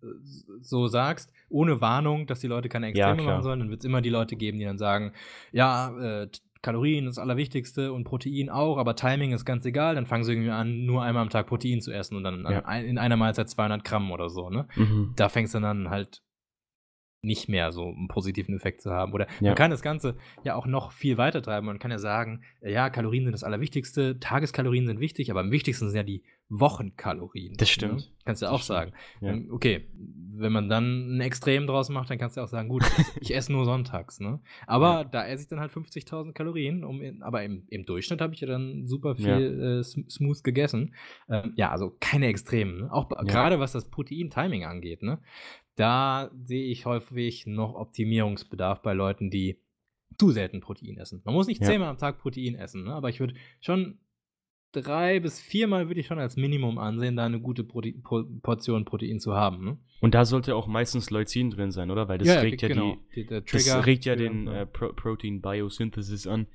so 0.62 0.86
sagst, 0.86 1.34
ohne 1.50 1.82
Warnung, 1.82 2.28
dass 2.28 2.40
die 2.40 2.46
Leute 2.46 2.70
keine 2.70 2.90
Extreme 2.90 3.24
ja, 3.24 3.28
machen 3.28 3.42
sollen, 3.42 3.62
dann 3.62 3.72
wird 3.72 3.80
es 3.80 3.86
immer 3.86 4.02
die 4.02 4.12
Leute 4.12 4.36
geben, 4.36 4.60
die 4.60 4.66
dann 4.66 4.78
sagen, 4.78 5.14
ja, 5.52 6.22
äh, 6.22 6.30
Kalorien 6.62 7.08
ist 7.08 7.18
das 7.18 7.24
Allerwichtigste 7.24 7.94
und 7.94 8.04
Protein 8.04 8.52
auch, 8.52 8.78
aber 8.78 8.96
Timing 8.96 9.32
ist 9.32 9.46
ganz 9.46 9.66
egal. 9.66 9.96
Dann 9.96 10.06
fangen 10.06 10.24
sie 10.24 10.34
irgendwie 10.34 10.52
an, 10.52 10.86
nur 10.86 11.02
einmal 11.02 11.24
am 11.24 11.32
Tag 11.32 11.48
Protein 11.48 11.82
zu 11.82 11.92
essen 11.92 12.16
und 12.16 12.24
dann 12.24 12.44
ja. 12.44 12.60
in 12.78 13.00
einer 13.00 13.18
Mahlzeit 13.18 13.50
200 13.50 13.84
Gramm 13.84 14.12
oder 14.12 14.30
so, 14.30 14.52
ne? 14.52 14.68
Mhm. 14.76 15.14
Da 15.16 15.30
fängst 15.30 15.56
du 15.56 15.60
dann 15.60 15.90
halt 15.90 16.22
nicht 17.22 17.50
mehr 17.50 17.72
so 17.72 17.88
einen 17.88 18.08
positiven 18.08 18.56
Effekt 18.56 18.82
zu 18.82 18.92
haben. 18.92 19.14
Oder 19.14 19.28
ja. 19.40 19.50
man 19.50 19.56
kann 19.56 19.72
das 19.72 19.82
Ganze 19.82 20.16
ja 20.44 20.56
auch 20.56 20.66
noch 20.66 20.92
viel 20.92 21.18
weiter 21.18 21.42
treiben. 21.42 21.68
Man 21.68 21.80
kann 21.80 21.92
ja 21.92 22.00
sagen, 22.00 22.44
ja, 22.62 22.90
Kalorien 22.90 23.26
sind 23.26 23.34
das 23.34 23.44
Allerwichtigste, 23.44 24.20
Tageskalorien 24.20 24.88
sind 24.88 25.00
wichtig, 25.00 25.30
aber 25.32 25.42
am 25.42 25.52
wichtigsten 25.52 25.88
sind 25.90 25.98
ja 25.98 26.04
die 26.04 26.24
Wochenkalorien. 26.50 27.56
Das 27.58 27.70
stimmt. 27.70 28.00
Ne? 28.00 28.04
Kannst 28.26 28.42
du 28.42 28.48
ja 28.48 28.52
auch 28.52 28.64
sagen. 28.64 28.92
Ja. 29.22 29.30
Ähm, 29.30 29.50
okay, 29.52 29.88
wenn 30.32 30.52
man 30.52 30.68
dann 30.68 31.18
ein 31.18 31.22
Extrem 31.22 31.68
draus 31.68 31.90
macht, 31.90 32.10
dann 32.10 32.18
kannst 32.18 32.38
du 32.38 32.42
auch 32.42 32.48
sagen, 32.48 32.70
gut, 32.70 32.84
ich 33.22 33.36
esse 33.36 33.52
nur 33.52 33.66
sonntags. 33.66 34.20
Ne? 34.20 34.40
Aber 34.66 34.90
ja. 34.90 35.04
da 35.04 35.28
esse 35.28 35.44
ich 35.44 35.50
dann 35.50 35.60
halt 35.60 35.72
50.000 35.72 36.34
Kalorien. 36.34 36.84
Um 36.84 37.02
in, 37.02 37.22
aber 37.22 37.44
im, 37.44 37.66
im 37.70 37.86
Durchschnitt 37.86 38.22
habe 38.22 38.34
ich 38.34 38.42
ja 38.42 38.48
dann 38.48 38.88
super 38.88 39.16
viel 39.16 39.82
äh, 39.82 39.84
smooth 39.84 40.44
gegessen. 40.44 40.96
Ähm, 41.30 41.54
ja, 41.56 41.70
also 41.70 41.96
keine 42.00 42.28
Extremen. 42.28 42.82
Ne? 42.82 42.92
Auch 42.92 43.10
gerade 43.10 43.60
was 43.60 43.74
das 43.74 43.88
Protein-Timing 43.90 44.66
angeht. 44.66 45.04
Ne? 45.04 45.20
Da 45.80 46.30
sehe 46.44 46.66
ich 46.66 46.86
häufig 46.86 47.48
noch 47.48 47.76
Optimierungsbedarf 47.76 48.82
bei 48.82 48.94
Leuten, 48.94 49.30
die 49.30 49.62
zu 50.18 50.32
selten 50.32 50.60
Protein 50.60 50.98
essen. 50.98 51.22
Man 51.24 51.34
muss 51.34 51.48
nicht 51.48 51.62
ja. 51.62 51.68
zehnmal 51.68 51.90
am 51.90 51.98
Tag 51.98 52.20
Protein 52.20 52.56
essen, 52.56 52.84
ne? 52.84 52.94
aber 52.94 53.10
ich 53.10 53.22
würde 53.22 53.36
schon 53.62 54.00
drei 54.74 55.20
bis 55.20 55.40
viermal 55.40 55.88
würde 55.88 56.02
ich 56.02 56.08
schon 56.08 56.20
als 56.20 56.36
Minimum 56.36 56.78
ansehen, 56.78 57.16
da 57.16 57.26
eine 57.26 57.40
gute 57.40 57.64
Prote 57.64 57.94
Portion 57.94 58.84
Protein 58.84 59.20
zu 59.20 59.34
haben. 59.36 59.64
Ne? 59.64 59.78
Und 60.02 60.14
da 60.14 60.26
sollte 60.26 60.56
auch 60.56 60.68
meistens 60.68 61.10
Leucin 61.10 61.50
drin 61.50 61.72
sein, 61.72 61.92
oder? 61.92 62.10
Weil 62.10 62.18
das 62.18 62.28
ja, 62.28 62.40
regt 62.42 62.62
ja, 62.62 62.68
genau. 62.68 62.98
die, 63.16 63.26
die 63.26 63.42
das 63.46 63.86
regt 63.86 64.06
ja 64.06 64.16
den 64.16 64.48
äh, 64.48 64.66
Pro 64.66 64.92
Protein 64.94 65.42
Biosynthesis 65.42 66.28
an. 66.28 66.48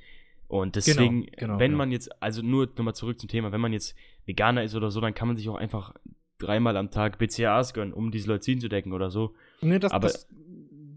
Und 0.49 0.75
genau, 0.75 0.85
deswegen, 0.85 1.23
genau, 1.23 1.37
genau, 1.39 1.59
wenn 1.59 1.73
man 1.73 1.91
jetzt, 1.91 2.23
also 2.23 2.43
nur 2.43 2.67
nochmal 2.67 2.95
zurück 2.95 3.19
zum 3.19 3.29
Thema, 3.29 3.51
wenn 3.53 3.61
man 3.61 3.73
jetzt 3.73 3.97
Veganer 4.27 4.63
ist 4.63 4.75
oder 4.75 4.91
so, 4.91 5.01
dann 5.01 5.15
kann 5.15 5.29
man 5.29 5.37
sich 5.37 5.49
auch 5.49 5.57
einfach 5.57 5.95
dreimal 6.39 6.77
am 6.77 6.91
Tag 6.91 7.19
BCAAs 7.19 7.75
gönnen, 7.75 7.93
um 7.93 8.11
diese 8.11 8.29
Leucin 8.29 8.61
zu 8.61 8.69
decken 8.69 8.93
oder 8.93 9.11
so. 9.11 9.35
Nee, 9.61 9.79
das, 9.79 9.93
aber 9.93 10.09
das, 10.09 10.29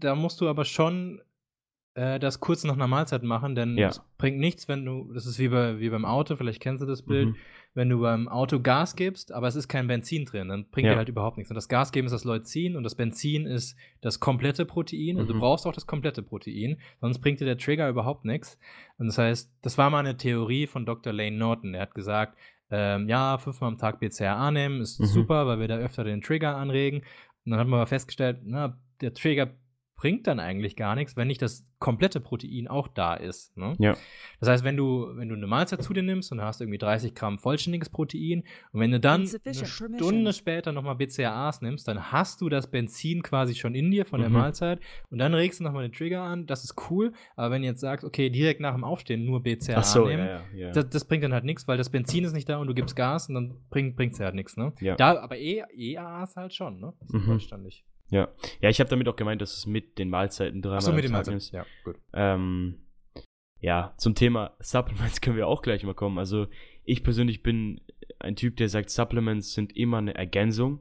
da 0.00 0.14
musst 0.14 0.40
du 0.40 0.48
aber 0.48 0.64
schon 0.64 1.20
äh, 1.94 2.18
das 2.20 2.38
kurz 2.40 2.62
nach 2.64 2.74
einer 2.74 2.86
Mahlzeit 2.86 3.22
machen, 3.24 3.54
denn 3.56 3.76
Ja. 3.76 3.88
es 3.88 4.00
bringt 4.18 4.38
nichts, 4.38 4.68
wenn 4.68 4.84
du, 4.84 5.12
das 5.12 5.26
ist 5.26 5.38
wie, 5.40 5.48
bei, 5.48 5.80
wie 5.80 5.90
beim 5.90 6.04
Auto, 6.04 6.36
vielleicht 6.36 6.60
kennst 6.60 6.80
du 6.82 6.86
das 6.86 7.02
Bild, 7.02 7.30
Mhm. 7.30 7.36
wenn 7.74 7.88
du 7.88 8.00
beim 8.00 8.28
Auto 8.28 8.60
Gas 8.60 8.94
gibst, 8.94 9.32
aber 9.32 9.48
es 9.48 9.56
ist 9.56 9.66
kein 9.66 9.88
Benzin 9.88 10.24
drin, 10.24 10.48
dann 10.48 10.68
bringt 10.70 10.86
Ja. 10.86 10.92
dir 10.92 10.96
halt 10.98 11.08
überhaupt 11.08 11.38
nichts. 11.38 11.50
Und 11.50 11.56
das 11.56 11.68
Gas 11.68 11.90
geben 11.90 12.06
ist 12.06 12.12
das 12.12 12.22
Leucin 12.24 12.76
und 12.76 12.84
das 12.84 12.94
Benzin 12.94 13.46
ist 13.46 13.76
das 14.00 14.20
komplette 14.20 14.64
Protein. 14.64 15.16
Und 15.16 15.28
du 15.28 15.34
Mhm. 15.34 15.40
brauchst 15.40 15.66
auch 15.66 15.72
das 15.72 15.86
komplette 15.88 16.22
Protein, 16.22 16.78
sonst 17.00 17.18
bringt 17.18 17.40
dir 17.40 17.46
der 17.46 17.58
Trigger 17.58 17.88
überhaupt 17.88 18.24
nichts. 18.24 18.58
Und 18.98 19.06
das 19.08 19.18
heißt, 19.18 19.52
das 19.62 19.76
war 19.76 19.90
mal 19.90 19.98
eine 20.00 20.16
Theorie 20.16 20.68
von 20.68 20.86
Dr. 20.86 21.12
Lane 21.12 21.36
Norton. 21.36 21.74
Er 21.74 21.82
hat 21.82 21.94
gesagt, 21.96 22.38
ähm, 22.70 23.08
ja, 23.08 23.38
fünfmal 23.38 23.68
am 23.68 23.78
Tag 23.78 24.00
BCAA 24.00 24.50
nehmen 24.50 24.80
ist 24.80 25.00
Mhm. 25.00 25.06
super, 25.06 25.46
weil 25.46 25.60
wir 25.60 25.68
da 25.68 25.76
öfter 25.76 26.04
den 26.04 26.20
Trigger 26.20 26.56
anregen. 26.56 27.00
Und 27.44 27.52
dann 27.52 27.60
hat 27.60 27.66
man 27.68 27.80
aber 27.80 27.86
festgestellt, 27.86 28.40
na, 28.44 28.78
der 29.00 29.14
Trigger 29.14 29.48
bringt 29.98 30.26
dann 30.28 30.38
eigentlich 30.40 30.76
gar 30.76 30.94
nichts, 30.94 31.16
wenn 31.16 31.26
nicht 31.26 31.42
das 31.42 31.66
komplette 31.80 32.20
Protein 32.20 32.68
auch 32.68 32.86
da 32.88 33.14
ist. 33.14 33.56
Ne? 33.56 33.74
Ja. 33.78 33.96
Das 34.40 34.48
heißt, 34.48 34.64
wenn 34.64 34.76
du, 34.76 35.08
wenn 35.16 35.28
du 35.28 35.34
eine 35.34 35.46
Mahlzeit 35.48 35.82
zu 35.82 35.92
dir 35.92 36.02
nimmst 36.04 36.30
und 36.32 36.40
hast 36.40 36.60
irgendwie 36.60 36.78
30 36.78 37.14
Gramm 37.14 37.38
vollständiges 37.38 37.88
Protein 37.90 38.44
und 38.72 38.80
wenn 38.80 38.92
du 38.92 39.00
dann 39.00 39.28
eine 39.44 39.66
Stunde 39.66 40.32
später 40.32 40.72
nochmal 40.72 40.94
BCAAs 40.94 41.62
nimmst, 41.62 41.86
dann 41.88 42.10
hast 42.12 42.40
du 42.40 42.48
das 42.48 42.70
Benzin 42.70 43.22
quasi 43.22 43.54
schon 43.56 43.74
in 43.74 43.90
dir 43.90 44.06
von 44.06 44.20
der 44.20 44.28
Mhm. 44.30 44.36
Mahlzeit 44.36 44.80
und 45.10 45.18
dann 45.18 45.34
regst 45.34 45.58
du 45.60 45.64
nochmal 45.64 45.82
den 45.82 45.92
Trigger 45.92 46.22
an, 46.22 46.46
das 46.46 46.62
ist 46.64 46.76
cool, 46.90 47.12
aber 47.36 47.50
wenn 47.52 47.62
du 47.62 47.68
jetzt 47.68 47.80
sagst, 47.80 48.04
okay, 48.04 48.30
direkt 48.30 48.60
nach 48.60 48.74
dem 48.74 48.84
Aufstehen 48.84 49.24
nur 49.24 49.42
BCAA 49.42 49.82
so, 49.82 50.06
nehmen, 50.06 50.26
ja, 50.26 50.40
ja, 50.54 50.66
ja. 50.66 50.72
das, 50.72 50.88
das 50.90 51.04
bringt 51.06 51.24
dann 51.24 51.32
halt 51.32 51.44
nichts, 51.44 51.66
weil 51.66 51.76
das 51.76 51.90
Benzin 51.90 52.22
ist 52.24 52.32
nicht 52.34 52.48
da 52.48 52.58
und 52.58 52.68
du 52.68 52.74
gibst 52.74 52.94
Gas 52.96 53.28
und 53.28 53.34
dann 53.34 53.54
bringt 53.70 53.98
es 54.14 54.20
halt 54.20 54.34
nichts, 54.36 54.56
ne? 54.56 54.72
Ja. 54.80 54.94
Da, 54.96 55.18
aber 55.20 55.36
E- 55.38 55.64
EAAs 55.76 56.36
halt 56.36 56.54
schon, 56.54 56.78
ne? 56.80 56.92
Das 57.00 57.08
ist 57.08 57.14
Mhm. 57.14 57.20
vollständig. 57.26 57.84
Ja. 58.10 58.28
ja, 58.60 58.70
ich 58.70 58.80
habe 58.80 58.90
damit 58.90 59.08
auch 59.08 59.16
gemeint, 59.16 59.42
dass 59.42 59.56
es 59.56 59.66
mit 59.66 59.98
den 59.98 60.10
Mahlzeiten 60.10 60.62
dreimal 60.62 60.78
Achso, 60.78 60.92
mit 60.92 61.04
dem 61.04 61.14
am 61.14 61.24
Tag 61.24 61.26
Mahlzeit. 61.26 61.32
nimmst. 61.32 61.52
Ja, 61.52 61.66
gut. 61.84 61.96
Ähm, 62.12 62.76
ja, 63.60 63.94
zum 63.98 64.14
Thema 64.14 64.56
Supplements 64.60 65.20
können 65.20 65.36
wir 65.36 65.46
auch 65.46 65.62
gleich 65.62 65.84
mal 65.84 65.94
kommen. 65.94 66.18
Also 66.18 66.46
ich 66.84 67.02
persönlich 67.02 67.42
bin 67.42 67.80
ein 68.18 68.36
Typ, 68.36 68.56
der 68.56 68.68
sagt, 68.68 68.90
Supplements 68.90 69.52
sind 69.52 69.76
immer 69.76 69.98
eine 69.98 70.14
Ergänzung 70.14 70.80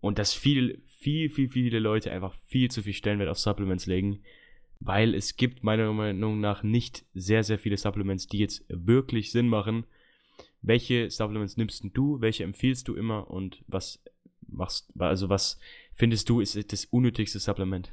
und 0.00 0.18
dass 0.18 0.34
viel, 0.34 0.82
viel, 0.86 1.30
viel, 1.30 1.48
viele 1.48 1.78
Leute 1.78 2.10
einfach 2.10 2.34
viel 2.46 2.70
zu 2.70 2.82
viel 2.82 2.92
Stellenwert 2.92 3.28
auf 3.28 3.38
Supplements 3.38 3.86
legen, 3.86 4.20
weil 4.80 5.14
es 5.14 5.36
gibt 5.36 5.62
meiner 5.62 5.92
Meinung 5.92 6.40
nach 6.40 6.62
nicht 6.62 7.04
sehr, 7.14 7.44
sehr 7.44 7.58
viele 7.58 7.76
Supplements, 7.76 8.26
die 8.26 8.38
jetzt 8.38 8.64
wirklich 8.68 9.30
Sinn 9.30 9.48
machen. 9.48 9.84
Welche 10.62 11.10
Supplements 11.10 11.56
nimmst 11.56 11.84
du? 11.94 12.20
Welche 12.20 12.44
empfiehlst 12.44 12.88
du 12.88 12.94
immer 12.94 13.30
und 13.30 13.62
was 13.66 14.02
machst, 14.48 14.90
also 14.98 15.28
was 15.28 15.58
findest 15.96 16.28
du 16.28 16.40
ist 16.40 16.72
das 16.72 16.84
unnötigste 16.86 17.38
Supplement? 17.38 17.92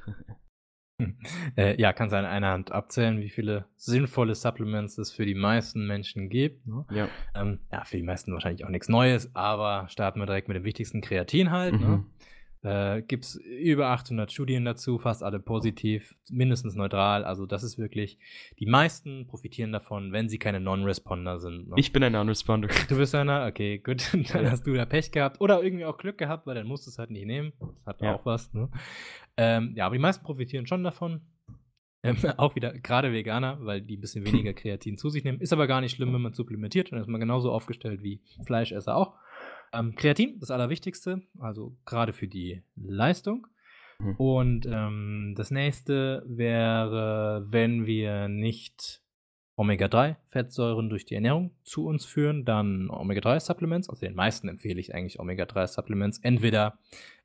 Äh, 1.58 1.80
ja, 1.82 1.92
kannst 1.92 2.14
du 2.14 2.18
an 2.18 2.26
einer 2.26 2.52
Hand 2.52 2.72
abzählen, 2.72 3.20
wie 3.20 3.30
viele 3.30 3.66
sinnvolle 3.76 4.36
Supplements 4.36 4.98
es 4.98 5.12
für 5.12 5.26
die 5.26 5.36
meisten 5.36 5.86
Menschen 5.88 6.30
gibt. 6.30 6.66
Ne? 6.68 6.86
ja. 6.92 7.10
Ähm, 7.36 7.60
ja, 7.72 7.84
für 7.84 7.98
die 7.98 8.04
meisten 8.04 8.32
wahrscheinlich 8.32 8.64
auch 8.64 8.70
nichts 8.70 8.90
Neues, 8.90 9.36
aber 9.36 9.88
starten 9.90 10.20
wir 10.20 10.28
direkt 10.28 10.48
mit 10.48 10.56
dem 10.56 10.64
wichtigsten 10.64 11.02
Kreatin 11.02 11.52
halt. 11.52 11.80
Ne? 11.80 12.06
Äh, 12.64 13.02
Gibt 13.02 13.26
es 13.26 13.36
über 13.36 13.88
800 13.90 14.32
Studien 14.32 14.64
dazu, 14.64 14.98
fast 14.98 15.22
alle 15.22 15.40
positiv, 15.40 16.16
mindestens 16.30 16.76
neutral. 16.76 17.26
Also 17.26 17.46
das 17.46 17.62
ist 17.64 17.78
wirklich, 17.78 18.18
die 18.60 18.66
meisten 18.66 19.28
profitieren 19.28 19.74
davon, 19.74 20.14
wenn 20.14 20.30
sie 20.30 20.40
keine 20.40 20.62
Non-Responder 20.62 21.40
sind. 21.40 21.68
Ne? 21.70 21.76
Ich 21.78 21.92
bin 21.92 22.04
ein 22.04 22.14
Non-Responder. 22.14 22.70
Du 22.90 22.98
bist 22.98 23.14
einer? 23.16 23.46
Okay, 23.48 23.80
gut. 23.80 24.10
Dann 24.34 24.44
Ja. 24.46 24.52
hast 24.52 24.66
du 24.66 24.74
da 24.74 24.86
Pech 24.86 25.12
gehabt. 25.12 25.42
Oder 25.42 25.62
irgendwie 25.62 25.86
auch 25.86 25.98
Glück 25.98 26.18
gehabt, 26.18 26.48
weil 26.48 26.56
dann 26.56 26.68
musst 26.68 26.86
du 26.88 26.90
es 26.92 26.98
halt 26.98 27.10
nicht 27.12 27.26
nehmen. 27.26 27.52
Das 27.60 27.86
hat 27.86 28.02
Ja. 28.02 28.16
auch 28.16 28.26
was. 28.26 28.54
Ne? 28.54 28.70
Ähm, 29.36 29.74
ja, 29.76 29.86
aber 29.86 29.96
die 29.96 30.02
meisten 30.02 30.24
profitieren 30.24 30.66
schon 30.66 30.84
davon. 30.84 31.22
Ähm, 32.04 32.16
auch 32.38 32.56
wieder 32.56 32.74
gerade 32.80 33.12
Veganer, 33.12 33.58
weil 33.62 33.82
die 33.82 33.98
ein 33.98 34.02
bisschen 34.02 34.26
weniger 34.26 34.54
Kreatin 34.54 34.98
zu 34.98 35.10
sich 35.10 35.24
nehmen. 35.24 35.40
Ist 35.42 35.52
aber 35.54 35.68
gar 35.68 35.82
nicht 35.82 35.96
schlimm, 35.96 36.14
wenn 36.14 36.22
man 36.22 36.34
supplementiert. 36.34 36.92
Dann 36.92 37.00
ist 37.02 37.08
man 37.08 37.20
genauso 37.20 37.52
aufgestellt 37.52 38.04
wie 38.04 38.22
Fleischesser 38.46 38.96
auch. 38.96 39.16
Ähm, 39.74 39.96
Kreatin, 39.96 40.40
das 40.40 40.52
Allerwichtigste, 40.52 41.24
also 41.40 41.76
gerade 41.86 42.14
für 42.14 42.28
die 42.28 42.64
Leistung. 42.76 43.48
Mhm. 44.00 44.16
Und 44.18 44.66
ähm, 44.66 45.34
das 45.36 45.52
nächste 45.52 46.24
wäre, 46.28 47.46
wenn 47.50 47.86
wir 47.86 48.28
nicht 48.28 49.02
Omega-3-Fettsäuren 49.56 50.90
durch 50.90 51.06
die 51.06 51.16
Ernährung 51.16 51.56
zu 51.64 51.86
uns 51.86 52.06
führen, 52.06 52.46
dann 52.46 52.90
Omega-3-Supplements. 52.90 53.90
Also 53.90 54.02
den 54.02 54.16
meisten 54.16 54.48
empfehle 54.48 54.80
ich 54.80 54.94
eigentlich 54.94 55.20
Omega-3-Supplements. 55.20 56.20
Entweder 56.20 56.80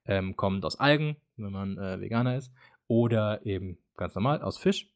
ähm, 0.07 0.37
kommend 0.37 0.65
aus 0.65 0.79
Algen, 0.79 1.17
wenn 1.37 1.53
man 1.53 1.79
äh, 1.79 2.01
Veganer 2.01 2.37
ist, 2.37 2.53
oder 2.87 3.45
eben 3.45 3.79
ganz 3.97 4.15
normal 4.15 4.43
aus 4.43 4.59
Fisch. 4.59 4.91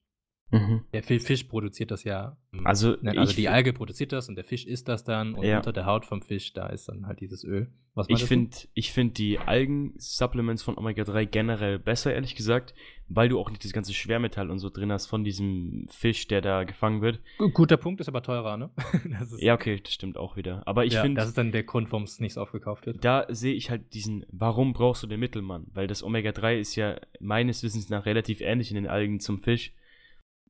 Mhm. 0.52 0.82
Der 0.92 1.02
Fi- 1.02 1.18
Fisch 1.18 1.44
produziert 1.44 1.90
das 1.90 2.04
ja. 2.04 2.36
ähm, 2.52 2.66
Also, 2.66 2.96
ne, 3.00 3.16
also 3.18 3.34
die 3.34 3.48
Alge 3.48 3.72
produziert 3.72 4.12
das 4.12 4.28
und 4.28 4.36
der 4.36 4.44
Fisch 4.44 4.66
isst 4.66 4.86
das 4.88 5.02
dann 5.02 5.34
und 5.34 5.44
Ja. 5.44 5.56
unter 5.56 5.72
der 5.72 5.86
Haut 5.86 6.04
vom 6.04 6.20
Fisch, 6.22 6.52
da 6.52 6.66
ist 6.66 6.88
dann 6.88 7.06
halt 7.06 7.20
dieses 7.20 7.42
Öl. 7.44 7.72
Was 7.94 8.06
Ich 8.08 8.24
finde 8.24 8.56
ich 8.74 8.92
find 8.92 9.18
die 9.18 9.38
Algen-Supplements 9.38 10.62
von 10.62 10.76
Omega-3 10.78 11.26
generell 11.26 11.78
besser, 11.78 12.14
ehrlich 12.14 12.34
gesagt, 12.34 12.74
weil 13.08 13.28
du 13.28 13.38
auch 13.38 13.50
nicht 13.50 13.64
das 13.64 13.72
ganze 13.72 13.92
Schwermetall 13.92 14.50
und 14.50 14.58
so 14.58 14.70
drin 14.70 14.90
hast 14.92 15.06
von 15.06 15.24
diesem 15.24 15.86
Fisch, 15.90 16.26
der 16.28 16.40
da 16.40 16.64
gefangen 16.64 17.02
wird. 17.02 17.20
Gu- 17.38 17.50
Guter 17.50 17.76
Punkt, 17.76 18.00
ist 18.00 18.08
aber 18.08 18.22
teurer, 18.22 18.56
ne? 18.56 18.70
Das 19.20 19.34
Ja, 19.40 19.54
okay, 19.54 19.80
das 19.82 19.92
stimmt 19.92 20.16
auch 20.16 20.36
wieder. 20.36 20.62
Aber 20.66 20.84
ich 20.86 20.92
ja, 20.94 21.00
das 21.00 21.06
finde, 21.06 21.22
ist 21.22 21.38
dann 21.38 21.52
der 21.52 21.64
Grund, 21.64 21.92
warum 21.92 22.04
es 22.04 22.20
nicht 22.20 22.34
so 22.34 22.40
oft 22.40 22.52
gekauft 22.52 22.86
wird. 22.86 23.04
da 23.04 23.26
sehe 23.28 23.54
ich 23.54 23.70
halt 23.70 23.92
diesen, 23.94 24.24
warum 24.30 24.72
brauchst 24.72 25.02
du 25.02 25.06
den 25.06 25.20
Mittelmann? 25.20 25.66
Weil 25.74 25.86
das 25.86 26.02
Omega-3 26.02 26.58
ist 26.58 26.76
ja 26.76 26.98
meines 27.20 27.62
Wissens 27.62 27.90
nach 27.90 28.06
relativ 28.06 28.40
ähnlich 28.40 28.70
in 28.70 28.76
den 28.76 28.86
Algen 28.86 29.20
zum 29.20 29.38
Fisch. 29.42 29.72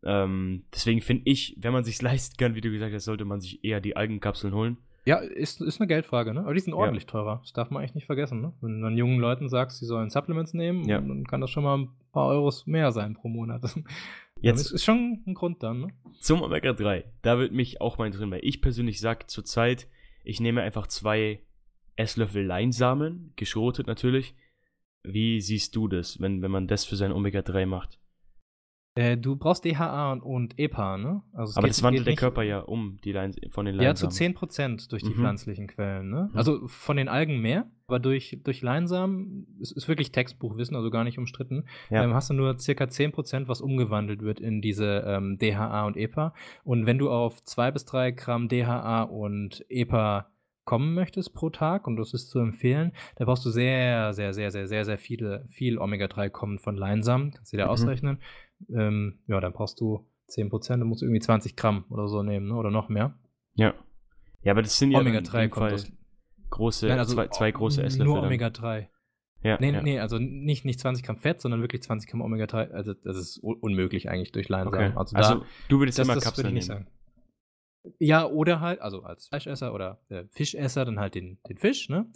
Ähm, 0.04 0.64
deswegen 0.74 1.00
finde 1.00 1.22
ich, 1.26 1.56
wenn 1.60 1.72
man 1.72 1.84
sich 1.84 2.00
leisten 2.02 2.36
kann, 2.36 2.54
wie 2.54 2.60
du 2.60 2.70
gesagt 2.70 2.92
hast, 2.94 3.04
sollte 3.04 3.24
man 3.24 3.40
sich 3.40 3.62
eher 3.64 3.80
die 3.80 3.96
Algenkapseln 3.96 4.54
holen. 4.54 4.76
Ja, 5.04 5.16
ist, 5.16 5.60
ist 5.60 5.80
eine 5.80 5.88
Geldfrage, 5.88 6.32
ne? 6.32 6.40
Aber 6.42 6.54
die 6.54 6.60
sind 6.60 6.72
Ja. 6.74 6.78
ordentlich 6.78 7.06
teurer. 7.06 7.40
Das 7.42 7.52
darf 7.52 7.70
man 7.70 7.82
echt 7.82 7.94
nicht 7.96 8.06
vergessen, 8.06 8.40
ne? 8.40 8.52
Wenn 8.60 8.76
du 8.78 8.82
dann 8.84 8.96
jungen 8.96 9.18
Leuten 9.18 9.48
sagst, 9.48 9.78
sie 9.78 9.86
sollen 9.86 10.10
Supplements 10.10 10.54
nehmen, 10.54 10.88
Ja. 10.88 11.00
dann 11.00 11.24
kann 11.26 11.40
das 11.40 11.50
schon 11.50 11.64
mal 11.64 11.76
ein 11.78 11.88
paar 12.12 12.28
Euros 12.28 12.66
mehr 12.68 12.92
sein 12.92 13.14
pro 13.14 13.28
Monat. 13.28 13.62
Jetzt- 14.40 14.66
Das 14.66 14.72
ist 14.72 14.84
schon 14.84 15.20
ein 15.26 15.34
Grund 15.34 15.62
dann, 15.62 15.80
ne? 15.80 15.88
Zum 16.20 16.42
Omega 16.42 16.72
3. 16.72 17.04
Da 17.22 17.38
wird 17.38 17.52
mich 17.52 17.80
auch 17.80 17.98
mal 17.98 18.06
interessieren, 18.06 18.30
weil 18.30 18.44
ich 18.44 18.60
persönlich 18.62 19.00
sage 19.00 19.26
zurzeit, 19.26 19.88
ich 20.24 20.38
nehme 20.40 20.62
einfach 20.62 20.86
zwei 20.86 21.40
Esslöffel 21.96 22.44
Leinsamen, 22.44 23.32
geschrotet 23.36 23.86
natürlich. 23.88 24.34
Wie 25.02 25.40
siehst 25.40 25.74
du 25.74 25.88
das, 25.88 26.20
wenn, 26.20 26.42
wenn 26.42 26.50
man 26.52 26.68
das 26.68 26.84
für 26.84 26.94
sein 26.96 27.10
Omega 27.12 27.42
3 27.42 27.66
macht? 27.66 27.98
Äh, 28.94 29.16
du 29.16 29.36
brauchst 29.36 29.64
DHA 29.64 30.12
und, 30.12 30.20
und 30.20 30.58
EPA, 30.58 30.98
ne? 30.98 31.22
Also 31.32 31.52
es 31.52 31.56
Aber 31.56 31.66
geht- 31.66 31.70
das 31.76 31.82
wandelt 31.82 32.06
der 32.06 32.14
Körper 32.14 32.42
ja 32.42 32.58
um, 32.58 32.98
die 33.04 33.12
Lein, 33.12 33.34
von 33.50 33.64
den 33.64 33.76
Ja, 33.80 33.94
zu 33.94 34.04
Leinsamen. 34.04 34.34
10% 34.36 34.88
durch 34.92 35.02
die 35.02 35.08
Mhm. 35.10 35.14
pflanzlichen 35.14 35.66
Quellen, 35.66 36.10
ne? 36.10 36.28
Mhm. 36.30 36.36
Also 36.36 36.66
von 36.68 36.98
den 36.98 37.08
Algen 37.08 37.40
mehr, 37.40 37.70
aber 37.86 37.98
durch, 38.00 38.40
durch 38.44 38.60
Leinsamen, 38.60 39.46
es 39.62 39.72
ist 39.72 39.88
wirklich 39.88 40.12
Textbuchwissen, 40.12 40.76
also 40.76 40.90
gar 40.90 41.04
nicht 41.04 41.16
umstritten, 41.16 41.64
Ja. 41.88 42.04
ähm, 42.04 42.12
hast 42.12 42.28
du 42.28 42.34
nur 42.34 42.58
circa 42.58 42.84
10%, 42.86 43.48
was 43.48 43.62
umgewandelt 43.62 44.20
wird 44.20 44.40
in 44.40 44.60
diese 44.60 45.04
ähm, 45.06 45.38
DHA 45.38 45.86
und 45.86 45.96
EPA. 45.96 46.34
Und 46.62 46.84
wenn 46.84 46.98
du 46.98 47.08
auf 47.10 47.42
2 47.44 47.70
bis 47.70 47.86
3 47.86 48.10
Gramm 48.10 48.48
DHA 48.48 49.04
und 49.04 49.64
EPA 49.70 50.26
kommen 50.64 50.92
möchtest 50.94 51.32
pro 51.34 51.48
Tag, 51.48 51.86
und 51.86 51.96
das 51.96 52.12
ist 52.12 52.28
zu 52.28 52.38
empfehlen, 52.40 52.92
da 53.16 53.24
brauchst 53.24 53.44
du 53.46 53.50
sehr, 53.50 54.12
sehr, 54.12 54.34
sehr, 54.34 54.50
sehr, 54.50 54.66
sehr, 54.68 54.84
sehr 54.84 54.98
viele, 54.98 55.46
viel 55.48 55.78
Omega-3 55.78 56.28
kommen 56.28 56.58
von 56.58 56.76
Leinsamen, 56.76 57.32
kannst 57.32 57.52
du 57.54 57.56
dir 57.56 57.64
Mhm. 57.64 57.70
ausrechnen. 57.70 58.18
Ähm, 58.68 59.20
ja, 59.26 59.40
dann 59.40 59.52
brauchst 59.52 59.80
du 59.80 60.06
10%, 60.30 60.68
dann 60.68 60.82
musst 60.84 61.02
du 61.02 61.06
irgendwie 61.06 61.20
20 61.20 61.56
Gramm 61.56 61.84
oder 61.90 62.08
so 62.08 62.22
nehmen, 62.22 62.48
ne? 62.48 62.54
oder 62.54 62.70
noch 62.70 62.88
mehr. 62.88 63.18
Ja. 63.54 63.74
Ja, 64.42 64.52
aber 64.52 64.62
das 64.62 64.76
sind 64.78 64.90
ja 64.90 64.98
dann 64.98 65.06
Omega-3 65.08 65.34
in 65.34 65.40
dem 65.42 65.50
kommt 65.50 65.92
große, 66.50 66.86
Nein, 66.86 66.98
also 66.98 67.14
zwei, 67.14 67.28
zwei 67.28 67.50
große 67.50 67.78
nur 67.80 67.86
Esslöffel. 67.86 68.14
dann. 68.14 68.24
Omega-3. 68.24 68.88
Ja, 69.44 69.58
Nee, 69.60 69.72
ja. 69.72 69.82
nee, 69.82 69.98
also 69.98 70.18
nicht, 70.18 70.64
nicht 70.64 70.78
20 70.78 71.04
Gramm 71.04 71.18
Fett, 71.18 71.40
sondern 71.40 71.60
wirklich 71.62 71.82
20 71.82 72.08
Gramm 72.08 72.20
Omega-3. 72.20 72.70
Also 72.70 72.94
das 72.94 73.16
ist 73.16 73.38
un 73.42 73.56
unmöglich 73.56 74.08
eigentlich 74.08 74.30
durch 74.32 74.48
Leinsamen. 74.48 74.90
Okay. 74.92 74.98
Also, 74.98 75.16
Also, 75.16 75.34
da, 75.40 75.46
du 75.68 75.78
würdest 75.80 75.98
das, 75.98 76.06
immer 76.06 76.14
das 76.14 76.24
Kapseln 76.24 76.48
nehmen. 76.48 76.60
sagen. 76.62 76.86
Ja, 77.98 78.26
oder 78.26 78.60
halt, 78.60 78.80
also 78.80 79.02
als 79.02 79.26
Fleischesser 79.26 79.74
oder 79.74 80.00
äh, 80.08 80.24
Fischesser, 80.30 80.84
dann 80.84 81.00
halt 81.00 81.16
den, 81.16 81.38
den 81.48 81.58
Fisch, 81.58 81.88
ne? 81.88 82.06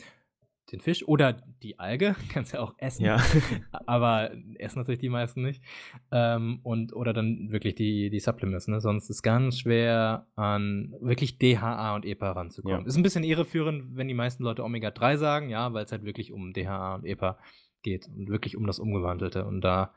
Den 0.72 0.80
Fisch 0.80 1.06
oder 1.06 1.32
die 1.62 1.78
Alge, 1.78 2.16
kannst 2.32 2.52
du 2.52 2.56
ja 2.56 2.62
auch 2.62 2.74
essen. 2.78 3.04
Ja. 3.04 3.22
Aber 3.86 4.32
essen 4.58 4.80
natürlich 4.80 5.00
die 5.00 5.08
meisten 5.08 5.42
nicht. 5.42 5.62
Ähm, 6.10 6.60
und, 6.62 6.94
oder 6.94 7.12
dann 7.12 7.52
wirklich 7.52 7.74
die, 7.76 8.10
die 8.10 8.20
Supplements, 8.20 8.66
ne? 8.66 8.80
Sonst 8.80 9.08
ist 9.08 9.22
ganz 9.22 9.60
schwer 9.60 10.26
an 10.34 10.94
wirklich 11.00 11.38
DHA 11.38 11.94
und 11.94 12.04
EPA 12.04 12.32
ranzukommen. 12.32 12.80
Ja. 12.80 12.86
Ist 12.86 12.96
ein 12.96 13.02
bisschen 13.02 13.24
irreführend, 13.24 13.96
wenn 13.96 14.08
die 14.08 14.14
meisten 14.14 14.42
Leute 14.42 14.64
Omega-3 14.64 15.16
sagen, 15.16 15.50
ja, 15.50 15.72
weil 15.72 15.84
es 15.84 15.92
halt 15.92 16.04
wirklich 16.04 16.32
um 16.32 16.52
DHA 16.52 16.96
und 16.96 17.04
EPA 17.04 17.38
geht 17.82 18.08
und 18.08 18.28
wirklich 18.28 18.56
um 18.56 18.66
das 18.66 18.78
Umgewandelte. 18.78 19.44
Und 19.44 19.60
da, 19.60 19.94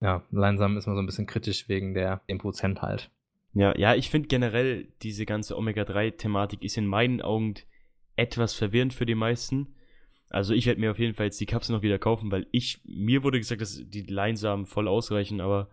ja, 0.00 0.22
Leinsamen 0.30 0.78
ist 0.78 0.86
man 0.86 0.96
so 0.96 1.02
ein 1.02 1.06
bisschen 1.06 1.26
kritisch 1.26 1.68
wegen 1.68 1.92
der 1.92 2.22
10% 2.28 2.80
halt. 2.80 3.10
Ja, 3.54 3.76
ja, 3.76 3.94
ich 3.94 4.08
finde 4.08 4.28
generell, 4.28 4.88
diese 5.02 5.26
ganze 5.26 5.58
Omega-3-Thematik 5.58 6.64
ist 6.64 6.78
in 6.78 6.86
meinen 6.86 7.20
Augen 7.20 7.54
etwas 8.16 8.54
verwirrend 8.54 8.94
für 8.94 9.06
die 9.06 9.14
meisten. 9.14 9.74
Also 10.32 10.54
ich 10.54 10.66
werde 10.66 10.80
mir 10.80 10.90
auf 10.90 10.98
jeden 10.98 11.14
Fall 11.14 11.26
jetzt 11.26 11.40
die 11.40 11.46
Kapsel 11.46 11.74
noch 11.76 11.82
wieder 11.82 11.98
kaufen, 11.98 12.30
weil 12.32 12.46
ich, 12.50 12.80
mir 12.84 13.22
wurde 13.22 13.38
gesagt, 13.38 13.60
dass 13.60 13.82
die 13.88 14.02
Leinsamen 14.02 14.66
voll 14.66 14.88
ausreichen, 14.88 15.40
aber 15.40 15.68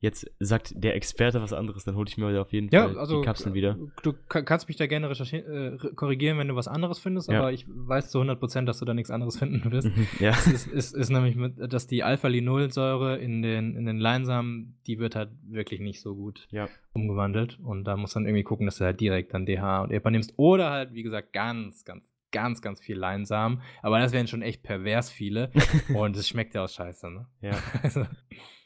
jetzt 0.00 0.30
sagt 0.38 0.72
der 0.76 0.94
Experte 0.94 1.42
was 1.42 1.52
anderes, 1.52 1.82
dann 1.82 1.96
hole 1.96 2.06
ich 2.08 2.16
mir 2.16 2.40
auf 2.40 2.52
jeden 2.52 2.68
Ja, 2.72 2.84
Fall 2.86 2.98
also 2.98 3.18
die 3.20 3.24
Kapseln 3.26 3.52
wieder. 3.54 3.76
du 4.04 4.12
ka- 4.28 4.42
kannst 4.42 4.68
mich 4.68 4.76
da 4.76 4.86
gerne 4.86 5.08
äh, 5.08 5.76
korrigieren, 5.96 6.38
wenn 6.38 6.46
du 6.46 6.54
was 6.54 6.68
anderes 6.68 7.00
findest, 7.00 7.28
Ja. 7.28 7.38
aber 7.40 7.52
ich 7.52 7.66
weiß 7.68 8.08
zu 8.10 8.20
100%, 8.20 8.64
dass 8.64 8.78
du 8.78 8.84
da 8.84 8.94
nichts 8.94 9.10
anderes 9.10 9.36
finden 9.40 9.68
wirst. 9.72 9.88
Mhm, 9.88 10.06
ja. 10.20 10.30
Es 10.30 10.46
ist, 10.46 10.66
ist, 10.68 10.94
ist 10.94 11.10
nämlich, 11.10 11.34
mit, 11.34 11.72
dass 11.72 11.88
die 11.88 12.04
Alpha-Linolsäure 12.04 13.18
in 13.18 13.42
den, 13.42 13.76
in 13.76 13.86
den 13.86 13.98
Leinsamen, 13.98 14.76
die 14.86 15.00
wird 15.00 15.16
halt 15.16 15.30
wirklich 15.42 15.80
nicht 15.80 16.00
so 16.00 16.14
gut 16.14 16.46
Ja. 16.52 16.68
umgewandelt. 16.92 17.58
Und 17.62 17.82
da 17.84 17.96
musst 17.96 18.14
du 18.14 18.20
dann 18.20 18.26
irgendwie 18.26 18.44
gucken, 18.44 18.66
dass 18.66 18.78
du 18.78 18.84
halt 18.84 19.00
direkt 19.00 19.34
dann 19.34 19.46
DH 19.46 19.82
und 19.82 19.90
EPA 19.90 20.10
nimmst. 20.12 20.34
Oder 20.36 20.70
halt, 20.70 20.94
wie 20.94 21.02
gesagt, 21.02 21.32
ganz, 21.32 21.84
ganz, 21.84 22.04
ganz, 22.30 22.62
ganz 22.62 22.80
viel 22.80 22.96
Leinsamen. 22.96 23.62
Aber 23.82 23.98
das 23.98 24.12
wären 24.12 24.26
schon 24.26 24.42
echt 24.42 24.62
pervers 24.62 25.10
viele. 25.10 25.50
und 25.94 26.16
es 26.16 26.28
schmeckt 26.28 26.54
ja 26.54 26.64
auch 26.64 26.68
scheiße, 26.68 27.10
ne? 27.10 27.26
Ja, 27.40 27.58
Also, 27.82 28.06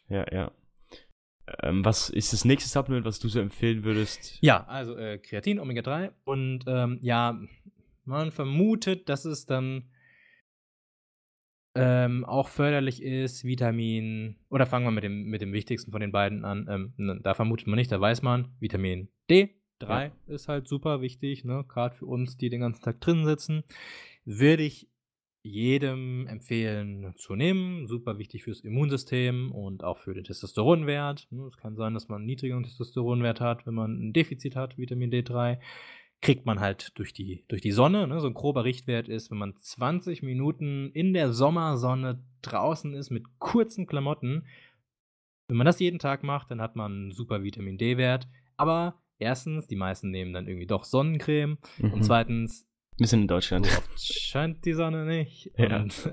ja, 0.09 0.27
ja. 0.33 0.53
Ähm, 1.63 1.85
was 1.85 2.09
ist 2.09 2.33
das 2.33 2.45
nächste 2.45 2.69
Supplement, 2.69 3.05
was 3.05 3.19
du 3.19 3.29
so 3.29 3.41
empfehlen 3.41 3.85
würdest? 3.85 4.39
ja, 4.41 4.65
also 4.67 4.97
äh, 4.97 5.19
Kreatin, 5.19 5.59
Omega-3. 5.59 6.13
Und 6.25 6.65
ähm, 6.67 6.99
ja, 7.03 7.41
man 8.05 8.31
vermutet, 8.31 9.09
dass 9.09 9.25
es 9.25 9.47
dann 9.47 9.91
ähm, 11.75 12.25
auch 12.25 12.49
förderlich 12.49 13.03
ist, 13.03 13.45
Vitamin, 13.45 14.37
oder 14.51 14.67
fangen 14.67 14.87
wir 14.87 14.91
mit 14.91 15.05
dem, 15.05 15.25
mit 15.25 15.41
dem 15.41 15.53
wichtigsten 15.53 15.91
von 15.91 16.01
den 16.01 16.13
beiden 16.13 16.45
an. 16.45 16.95
Ähm, 16.99 17.21
da 17.23 17.35
vermutet 17.35 17.67
man 17.67 17.77
nicht, 17.77 17.91
da 17.91 18.01
weiß 18.01 18.23
man, 18.23 18.55
Vitamin 18.61 19.09
D3 19.83 20.05
Ja. 20.07 20.13
ist 20.35 20.49
halt 20.49 20.69
super 20.69 21.01
wichtig, 21.01 21.45
ne? 21.45 21.65
gerade 21.69 21.95
für 21.95 22.07
uns, 22.07 22.37
die 22.37 22.51
den 22.51 22.61
ganzen 22.61 22.83
Tag 22.83 23.01
drin 23.01 23.25
sitzen. 23.25 23.65
Würde 24.25 24.63
ich 24.63 24.89
jedem 25.45 26.27
empfehlen 26.29 27.15
zu 27.17 27.35
nehmen. 27.35 27.89
Super 27.89 28.19
wichtig 28.19 28.45
fürs 28.45 28.61
Immunsystem 28.61 29.51
und 29.51 29.83
auch 29.83 29.99
für 29.99 30.15
den 30.15 30.23
Testosteronwert. 30.25 31.27
Ne, 31.31 31.47
Es 31.49 31.57
kann 31.57 31.75
sein, 31.75 31.95
dass 31.95 32.09
man 32.09 32.19
einen 32.19 32.27
niedrigeren 32.27 32.63
Testosteronwert 32.63 33.41
hat, 33.41 33.67
wenn 33.67 33.75
man 33.75 33.93
ein 33.99 34.13
Defizit 34.13 34.55
hat, 34.55 34.79
Vitamin 34.79 35.11
D3 35.11 35.59
kriegt 36.21 36.47
man 36.47 36.61
halt 36.61 36.97
durch 36.97 37.13
die, 37.13 37.45
durch 37.49 37.61
die 37.63 37.73
Sonne. 37.73 38.07
Ne? 38.07 38.21
So 38.21 38.29
ein 38.29 38.35
grober 38.35 38.63
Richtwert 38.63 39.09
ist, 39.09 39.33
wenn 39.33 39.39
man 39.39 39.57
20 39.57 40.23
Minuten 40.23 40.93
in 40.93 41.13
der 41.13 41.33
Sommersonne 41.33 42.23
draußen 42.43 42.95
ist 42.95 43.11
mit 43.11 43.25
kurzen 43.41 43.87
Klamotten. 43.89 44.47
Wenn 45.49 45.57
man 45.57 45.65
das 45.67 45.81
jeden 45.81 45.99
Tag 45.99 46.23
macht, 46.23 46.53
dann 46.53 46.61
hat 46.61 46.77
man 46.77 46.93
einen 46.93 47.11
super 47.11 47.43
Vitamin 47.43 47.77
D-Wert. 47.77 48.29
Aber 48.57 49.02
erstens, 49.23 49.67
die 49.67 49.77
meisten 49.77 50.11
nehmen 50.11 50.33
dann 50.33 50.47
irgendwie 50.47 50.67
doch 50.67 50.85
Sonnencreme. 50.85 51.59
Mhm. 51.79 51.93
Und 51.93 52.03
zweitens, 52.05 52.67
Wir 52.99 53.07
sind 53.07 53.23
in 53.23 53.29
Deutschland. 53.29 53.67
so 53.67 53.79
oft 53.79 54.03
scheint 54.03 54.65
die 54.65 54.75
Sonne 54.75 55.07
nicht. 55.07 55.51
Ja. 55.57 55.81
Und, 55.81 56.11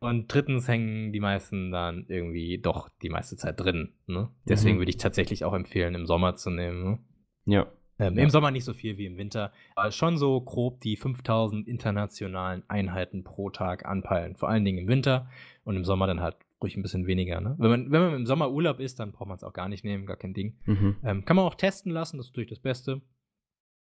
und 0.00 0.32
drittens 0.32 0.68
hängen 0.68 1.12
die 1.12 1.18
meisten 1.20 1.72
dann 1.72 2.04
irgendwie 2.08 2.58
doch 2.58 2.88
die 3.02 3.08
meiste 3.08 3.36
Zeit 3.36 3.58
drin. 3.58 3.94
Ne? 4.06 4.28
Deswegen 4.48 4.76
Mhm. 4.76 4.80
würde 4.82 4.90
ich 4.90 4.96
tatsächlich 4.98 5.44
auch 5.44 5.54
empfehlen, 5.54 5.94
im 5.96 6.06
Sommer 6.06 6.36
zu 6.36 6.50
nehmen. 6.50 6.84
Ne? 6.84 6.98
Ja. 7.46 7.66
Ähm, 7.98 8.16
Ja. 8.16 8.22
Im 8.22 8.30
Sommer 8.30 8.52
nicht 8.52 8.62
so 8.64 8.74
viel 8.74 8.96
wie 8.96 9.06
im 9.06 9.16
Winter, 9.16 9.52
aber 9.74 9.90
schon 9.90 10.18
so 10.18 10.40
grob 10.40 10.78
die 10.82 10.96
5000 10.96 11.66
internationalen 11.66 12.62
Einheiten 12.68 13.24
pro 13.24 13.50
Tag 13.50 13.86
anpeilen. 13.86 14.36
Vor 14.36 14.48
allen 14.48 14.64
Dingen 14.64 14.78
im 14.78 14.88
Winter 14.88 15.28
und 15.64 15.74
im 15.74 15.84
Sommer 15.84 16.06
dann 16.06 16.20
halt 16.20 16.36
ruhig 16.62 16.76
ein 16.76 16.82
bisschen 16.82 17.06
weniger. 17.06 17.40
Ne? 17.40 17.54
Wenn, 17.58 17.70
man, 17.70 17.90
wenn 17.92 18.00
man 18.02 18.14
im 18.14 18.26
Sommer 18.26 18.50
Urlaub 18.50 18.80
ist, 18.80 18.98
dann 19.00 19.12
braucht 19.12 19.28
man 19.28 19.36
es 19.36 19.44
auch 19.44 19.52
gar 19.52 19.68
nicht 19.68 19.84
nehmen, 19.84 20.06
gar 20.06 20.16
kein 20.16 20.34
Ding. 20.34 20.56
Mhm. 20.66 20.96
Ähm, 21.04 21.24
kann 21.24 21.36
man 21.36 21.44
auch 21.44 21.54
testen 21.54 21.92
lassen, 21.92 22.16
das 22.16 22.26
ist 22.26 22.32
natürlich 22.32 22.50
das 22.50 22.60
Beste. 22.60 23.00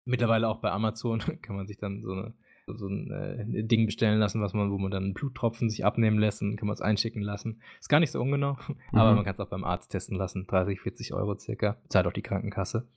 Mittlerweile 0.04 0.48
auch 0.48 0.60
bei 0.60 0.70
Amazon 0.70 1.18
kann 1.42 1.56
man 1.56 1.66
sich 1.66 1.76
dann 1.78 2.00
so, 2.02 2.12
eine, 2.12 2.34
so 2.66 2.86
ein 2.88 3.10
äh, 3.10 3.64
Ding 3.64 3.84
bestellen 3.86 4.18
lassen, 4.18 4.40
was 4.40 4.54
man, 4.54 4.70
wo 4.70 4.78
man 4.78 4.90
dann 4.90 5.04
einen 5.04 5.14
Bluttropfen 5.14 5.68
sich 5.68 5.84
abnehmen 5.84 6.18
lässt 6.18 6.40
und 6.40 6.56
kann 6.56 6.66
man 6.66 6.74
es 6.74 6.80
einschicken 6.80 7.20
lassen. 7.22 7.60
Ist 7.78 7.88
gar 7.90 8.00
nicht 8.00 8.10
so 8.10 8.20
ungenau, 8.20 8.56
aber 8.92 9.10
Mhm. 9.10 9.16
man 9.16 9.24
kann 9.24 9.34
es 9.34 9.40
auch 9.40 9.48
beim 9.50 9.64
Arzt 9.64 9.90
testen 9.92 10.16
lassen. 10.16 10.46
30, 10.46 10.80
40 10.80 11.12
Euro 11.12 11.38
circa. 11.38 11.76
Zahlt 11.88 12.06
auch 12.06 12.12
die 12.12 12.22
Krankenkasse. 12.22 12.88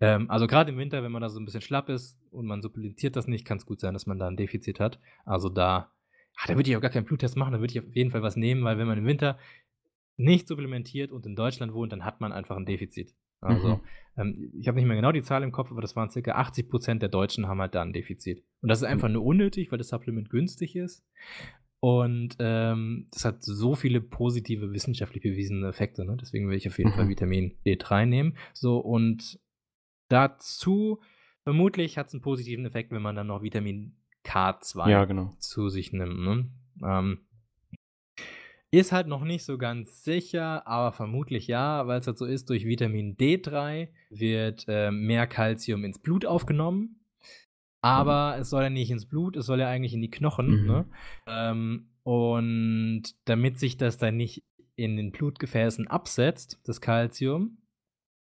Ähm, 0.00 0.30
also 0.30 0.46
gerade 0.46 0.72
im 0.72 0.78
Winter, 0.78 1.02
wenn 1.02 1.12
man 1.12 1.20
da 1.22 1.28
so 1.28 1.38
ein 1.38 1.44
bisschen 1.44 1.60
schlapp 1.60 1.90
ist 1.90 2.18
und 2.30 2.46
man 2.46 2.62
supplementiert 2.62 3.14
das 3.14 3.26
nicht, 3.28 3.44
kann 3.46 3.58
es 3.58 3.66
gut 3.66 3.80
sein, 3.80 3.92
dass 3.92 4.06
man 4.06 4.18
da 4.18 4.26
ein 4.26 4.36
Defizit 4.38 4.80
hat. 4.80 4.98
Also 5.26 5.50
da, 5.50 5.92
ah, 6.36 6.44
da 6.48 6.56
würde 6.56 6.70
ich 6.70 6.76
auch 6.76 6.80
gar 6.80 6.90
keinen 6.90 7.04
Bluttest 7.06 7.36
machen, 7.36 7.52
da 7.52 7.60
würde 7.60 7.72
ich 7.72 7.80
auf 7.80 7.94
jeden 7.94 8.10
Fall 8.10 8.22
was 8.22 8.36
nehmen, 8.36 8.64
weil 8.64 8.78
wenn 8.78 8.86
man 8.86 8.98
im 8.98 9.06
Winter 9.06 9.38
nicht 10.16 10.46
supplementiert 10.48 11.10
und 11.10 11.26
in 11.26 11.34
Deutschland 11.36 11.72
wohnt, 11.74 11.92
dann 11.92 12.04
hat 12.04 12.20
man 12.20 12.32
einfach 12.32 12.56
ein 12.56 12.66
Defizit. 12.66 13.14
Also, 13.40 13.76
Mhm. 13.76 13.80
ähm, 14.16 14.52
ich 14.58 14.68
habe 14.68 14.76
nicht 14.78 14.86
mehr 14.86 14.96
genau 14.96 15.12
die 15.12 15.22
Zahl 15.22 15.42
im 15.42 15.52
Kopf, 15.52 15.70
aber 15.70 15.80
das 15.82 15.96
waren 15.96 16.08
circa 16.10 16.32
80 16.32 16.70
Prozent 16.70 17.02
der 17.02 17.08
Deutschen 17.10 17.46
haben 17.46 17.60
halt 17.60 17.74
da 17.74 17.82
ein 17.82 17.92
Defizit. 17.92 18.42
Und 18.62 18.68
das 18.70 18.78
ist 18.78 18.84
einfach 18.84 19.08
nur 19.10 19.22
unnötig, 19.24 19.70
weil 19.70 19.78
das 19.78 19.88
Supplement 19.88 20.30
günstig 20.30 20.76
ist. 20.76 21.04
Und 21.80 22.36
ähm, 22.38 23.08
das 23.12 23.26
hat 23.26 23.42
so 23.42 23.74
viele 23.74 24.00
positive 24.00 24.72
wissenschaftlich 24.72 25.22
bewiesene 25.22 25.68
Effekte. 25.68 26.06
Ne? 26.06 26.16
Deswegen 26.18 26.48
will 26.48 26.56
ich 26.56 26.66
auf 26.66 26.78
jeden 26.78 26.90
Mhm. 26.90 26.94
Fall 26.94 27.08
Vitamin 27.08 27.58
D3 27.66 28.06
nehmen. 28.06 28.36
So, 28.54 28.78
und 28.78 29.38
dazu 30.08 31.00
vermutlich 31.42 31.98
hat 31.98 32.06
es 32.06 32.14
einen 32.14 32.22
positiven 32.22 32.64
Effekt, 32.64 32.90
wenn 32.90 33.02
man 33.02 33.16
dann 33.16 33.26
noch 33.26 33.42
Vitamin 33.42 33.96
K2 34.24 34.90
Ja, 34.90 35.04
genau. 35.04 35.34
zu 35.38 35.68
sich 35.68 35.92
nimmt. 35.92 36.18
Ne? 36.18 36.50
Ähm, 36.82 37.18
ist 38.70 38.92
halt 38.92 39.06
noch 39.06 39.22
nicht 39.22 39.44
so 39.44 39.56
ganz 39.56 40.02
sicher, 40.02 40.66
aber 40.66 40.92
vermutlich 40.92 41.46
ja, 41.46 41.86
weil 41.86 42.00
es 42.00 42.06
halt 42.06 42.18
so 42.18 42.26
ist, 42.26 42.50
durch 42.50 42.64
Vitamin 42.64 43.16
D3 43.16 43.88
wird 44.10 44.64
äh, 44.66 44.90
mehr 44.90 45.26
Kalzium 45.26 45.84
ins 45.84 46.00
Blut 46.00 46.26
aufgenommen. 46.26 47.00
Aber 47.82 48.38
es 48.38 48.50
soll 48.50 48.62
ja 48.62 48.70
nicht 48.70 48.90
ins 48.90 49.06
Blut, 49.06 49.36
es 49.36 49.46
soll 49.46 49.60
ja 49.60 49.68
eigentlich 49.68 49.92
in 49.92 50.00
die 50.00 50.10
Knochen. 50.10 50.62
Mhm. 50.62 50.66
Ne? 50.66 50.86
Ähm, 51.26 51.90
und 52.02 53.02
damit 53.26 53.58
sich 53.58 53.76
das 53.76 53.98
dann 53.98 54.16
nicht 54.16 54.42
in 54.74 54.96
den 54.96 55.12
Blutgefäßen 55.12 55.86
absetzt, 55.86 56.58
das 56.64 56.80
Kalzium, 56.80 57.58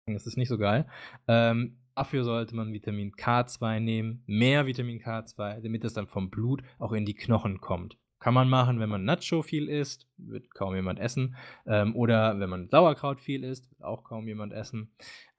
das 0.07 0.26
ist 0.26 0.37
nicht 0.37 0.48
so 0.48 0.57
geil, 0.57 0.87
ähm, 1.29 1.80
dafür 2.01 2.25
sollte 2.25 2.57
man 2.57 2.73
Vitamin 2.73 3.13
K2 3.13 3.79
nehmen, 3.79 4.23
mehr 4.25 4.67
Vitamin 4.67 5.03
K2, 5.03 5.61
damit 5.61 5.85
es 5.85 5.93
dann 5.93 6.07
vom 6.07 6.31
Blut 6.31 6.63
auch 6.79 6.93
in 6.93 7.05
die 7.05 7.13
Knochen 7.13 7.61
kommt. 7.61 7.99
Kann 8.20 8.35
man 8.35 8.50
machen, 8.50 8.78
wenn 8.80 8.90
man 8.90 9.04
Nacho 9.04 9.40
viel 9.40 9.68
isst, 9.68 10.06
wird 10.18 10.54
kaum 10.54 10.74
jemand 10.74 10.98
essen. 10.98 11.37
Ähm, 11.66 11.96
oder 11.96 12.38
wenn 12.38 12.50
man 12.50 12.68
Sauerkraut 12.68 13.18
viel 13.18 13.44
isst, 13.44 13.70
wird 13.70 13.83
auch 13.83 14.04
kaum 14.04 14.28
jemand 14.28 14.52
essen. 14.52 14.90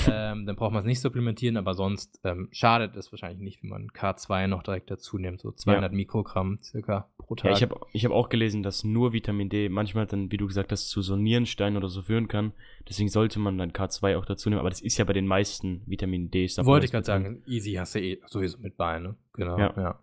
Ähm, 0.09 0.47
dann 0.47 0.55
braucht 0.55 0.73
man 0.73 0.81
es 0.81 0.87
nicht 0.87 0.99
supplementieren, 0.99 1.57
aber 1.57 1.75
sonst 1.75 2.19
ähm, 2.23 2.47
schadet 2.51 2.95
es 2.95 3.11
wahrscheinlich 3.11 3.39
nicht, 3.39 3.61
wenn 3.61 3.69
man 3.69 3.87
K2 3.89 4.47
noch 4.47 4.63
direkt 4.63 4.89
dazu 4.89 5.19
nimmt, 5.19 5.41
so 5.41 5.51
200 5.51 5.93
Mikrogramm 5.93 6.57
circa 6.63 7.07
pro 7.19 7.35
Tag. 7.35 7.51
Ja, 7.51 7.57
ich 7.57 7.61
habe 7.61 7.75
ich 7.93 8.03
hab 8.03 8.11
auch 8.11 8.29
gelesen, 8.29 8.63
dass 8.63 8.83
nur 8.83 9.13
Vitamin 9.13 9.49
D 9.49 9.69
manchmal 9.69 10.07
dann, 10.07 10.31
wie 10.31 10.37
du 10.37 10.47
gesagt 10.47 10.71
hast, 10.71 10.89
zu 10.89 11.03
so 11.03 11.15
Nierensteinen 11.15 11.77
oder 11.77 11.87
so 11.87 12.01
führen 12.01 12.27
kann. 12.27 12.51
Deswegen 12.89 13.09
sollte 13.09 13.37
man 13.37 13.59
dann 13.59 13.73
K2 13.73 14.17
auch 14.17 14.25
dazu 14.25 14.49
nehmen. 14.49 14.59
Aber 14.59 14.71
das 14.71 14.81
ist 14.81 14.97
ja 14.97 15.05
bei 15.05 15.13
den 15.13 15.27
meisten 15.27 15.83
Vitamin 15.85 16.31
D. 16.31 16.47
Wollte 16.57 16.85
ich 16.85 16.91
gerade 16.91 17.05
sagen, 17.05 17.43
easy 17.45 17.73
hast 17.73 17.93
du 17.93 17.99
eh 17.99 18.19
sowieso 18.25 18.57
mit 18.57 18.75
bei, 18.77 18.97
ne? 18.97 19.15
Genau, 19.33 19.59
Ja. 19.59 19.73
ja. 19.77 19.99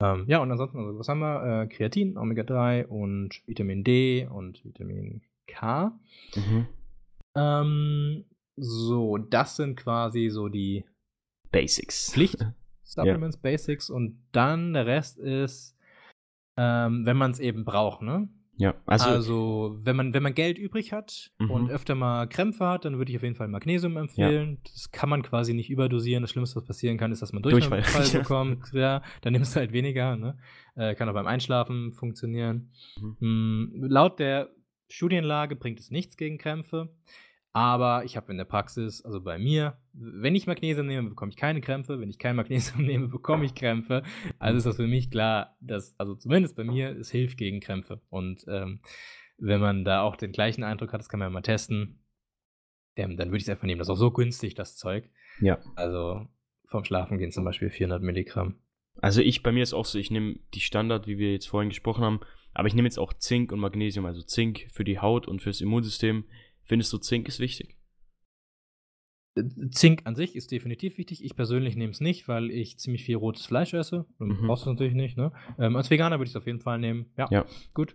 Ähm, 0.00 0.24
ja, 0.28 0.38
und 0.38 0.50
ansonsten, 0.50 0.78
also, 0.78 0.98
was 0.98 1.08
haben 1.08 1.20
wir? 1.20 1.62
Äh, 1.62 1.66
Kreatin, 1.66 2.16
Omega-3 2.16 2.86
und 2.86 3.42
Vitamin 3.46 3.82
D 3.82 4.28
und 4.30 4.64
Vitamin 4.64 5.22
K. 5.46 5.98
Mhm. 6.36 6.66
Ähm, 7.34 8.24
so, 8.56 9.18
das 9.18 9.56
sind 9.56 9.76
quasi 9.76 10.28
so 10.28 10.48
die 10.48 10.84
Basics. 11.50 12.12
Pflicht. 12.12 12.44
Supplements, 12.84 13.36
Basics 13.36 13.90
und 13.90 14.18
dann 14.32 14.72
der 14.72 14.86
Rest 14.86 15.18
ist, 15.18 15.76
ähm, 16.56 17.04
wenn 17.04 17.18
man 17.18 17.32
es 17.32 17.38
eben 17.38 17.66
braucht, 17.66 18.00
ne? 18.00 18.28
Ja, 18.58 18.74
also, 18.86 19.06
Also, 19.08 19.76
wenn, 19.84 19.96
man, 19.96 20.12
wenn 20.14 20.22
man 20.22 20.34
Geld 20.34 20.58
übrig 20.58 20.92
hat 20.92 21.30
Mhm. 21.38 21.50
und 21.50 21.70
öfter 21.70 21.94
mal 21.94 22.26
Krämpfe 22.28 22.66
hat, 22.66 22.84
dann 22.84 22.98
würde 22.98 23.10
ich 23.10 23.16
auf 23.16 23.22
jeden 23.22 23.34
Fall 23.36 23.48
Magnesium 23.48 23.96
empfehlen. 23.96 24.58
Das 24.64 24.90
kann 24.90 25.08
man 25.08 25.22
quasi 25.22 25.54
nicht 25.54 25.70
überdosieren. 25.70 26.22
Das 26.22 26.32
Schlimmste, 26.32 26.56
was 26.56 26.64
passieren 26.64 26.98
kann, 26.98 27.12
ist, 27.12 27.22
dass 27.22 27.32
man 27.32 27.42
Durchfall. 27.42 27.82
Durchfall 27.82 28.08
bekommt. 28.22 28.72
ja, 28.72 29.02
dann 29.22 29.32
nimmst 29.32 29.54
du 29.54 29.60
halt 29.60 29.72
weniger. 29.72 30.16
Ne? 30.16 30.36
Äh, 30.74 30.94
kann 30.96 31.08
auch 31.08 31.14
beim 31.14 31.26
Einschlafen 31.28 31.92
funktionieren. 31.92 32.70
Mm, 33.20 33.84
laut 33.84 34.18
der 34.18 34.50
Studienlage 34.88 35.54
bringt 35.54 35.78
es 35.80 35.90
nichts 35.90 36.16
gegen 36.16 36.38
Krämpfe. 36.38 36.88
Aber 37.52 38.04
ich 38.04 38.16
habe 38.16 38.30
in 38.30 38.38
der 38.38 38.44
Praxis, 38.44 39.04
also 39.04 39.20
bei 39.20 39.38
mir, 39.38 39.78
wenn 39.92 40.34
ich 40.34 40.46
Magnesium 40.46 40.86
nehme, 40.86 41.08
bekomme 41.08 41.30
ich 41.30 41.36
keine 41.36 41.60
Krämpfe. 41.60 41.98
Wenn 41.98 42.10
ich 42.10 42.18
kein 42.18 42.36
Magnesium 42.36 42.82
nehme, 42.86 43.08
bekomme 43.08 43.44
ich 43.44 43.54
Krämpfe. 43.54 44.02
Also 44.38 44.58
ist 44.58 44.66
das 44.66 44.76
für 44.76 44.86
mich 44.86 45.10
klar, 45.10 45.56
dass, 45.60 45.98
also 45.98 46.14
zumindest 46.14 46.56
bei 46.56 46.64
mir, 46.64 46.96
es 46.96 47.10
hilft 47.10 47.38
gegen 47.38 47.60
Krämpfe. 47.60 48.00
Und 48.10 48.44
ähm, 48.48 48.80
wenn 49.38 49.60
man 49.60 49.84
da 49.84 50.02
auch 50.02 50.16
den 50.16 50.32
gleichen 50.32 50.62
Eindruck 50.62 50.92
hat, 50.92 51.00
das 51.00 51.08
kann 51.08 51.20
man 51.20 51.28
ja 51.28 51.30
mal 51.30 51.42
testen, 51.42 52.00
ähm, 52.96 53.16
dann 53.16 53.28
würde 53.28 53.38
ich 53.38 53.44
es 53.44 53.48
einfach 53.48 53.64
nehmen. 53.64 53.78
Das 53.78 53.88
ist 53.88 53.92
auch 53.92 53.96
so 53.96 54.10
günstig, 54.10 54.54
das 54.54 54.76
Zeug. 54.76 55.08
ja. 55.40 55.58
Also 55.76 56.26
vom 56.66 56.84
Schlafen 56.84 57.18
gehen 57.18 57.32
zum 57.32 57.44
Beispiel 57.44 57.70
400 57.70 58.02
Milligramm. 58.02 58.56
Also 59.00 59.22
ich, 59.22 59.42
bei 59.42 59.52
mir 59.52 59.62
ist 59.62 59.72
auch 59.72 59.84
so, 59.84 59.98
ich 59.98 60.10
nehme 60.10 60.36
die 60.54 60.60
Standard, 60.60 61.06
wie 61.06 61.18
wir 61.18 61.32
jetzt 61.32 61.48
vorhin 61.48 61.70
gesprochen 61.70 62.04
haben, 62.04 62.20
aber 62.52 62.68
ich 62.68 62.74
nehme 62.74 62.86
jetzt 62.86 62.98
auch 62.98 63.12
Zink 63.12 63.52
und 63.52 63.60
Magnesium, 63.60 64.04
also 64.06 64.22
Zink 64.22 64.66
für 64.72 64.84
die 64.84 64.98
Haut 64.98 65.28
und 65.28 65.40
fürs 65.40 65.60
Immunsystem. 65.60 66.24
Findest 66.68 66.92
du, 66.92 66.98
Zink 66.98 67.26
ist 67.28 67.40
wichtig? 67.40 67.76
Zink 69.70 70.02
an 70.04 70.14
sich 70.16 70.34
ist 70.36 70.50
definitiv 70.50 70.98
wichtig. 70.98 71.24
Ich 71.24 71.36
persönlich 71.36 71.76
nehme 71.76 71.92
es 71.92 72.00
nicht, 72.00 72.26
weil 72.28 72.50
ich 72.50 72.78
ziemlich 72.78 73.04
viel 73.04 73.16
rotes 73.16 73.46
Fleisch 73.46 73.72
esse. 73.72 74.04
Dann 74.18 74.28
Mhm. 74.28 74.46
Brauchst 74.46 74.66
du 74.66 74.70
es 74.70 74.74
natürlich 74.74 74.94
nicht. 74.94 75.16
Ne? 75.16 75.32
Ähm, 75.58 75.76
als 75.76 75.90
Veganer 75.90 76.18
würde 76.18 76.24
ich 76.28 76.32
es 76.32 76.36
auf 76.36 76.46
jeden 76.46 76.60
Fall 76.60 76.78
nehmen. 76.78 77.06
Ja, 77.16 77.28
Ja. 77.30 77.44
gut. 77.72 77.94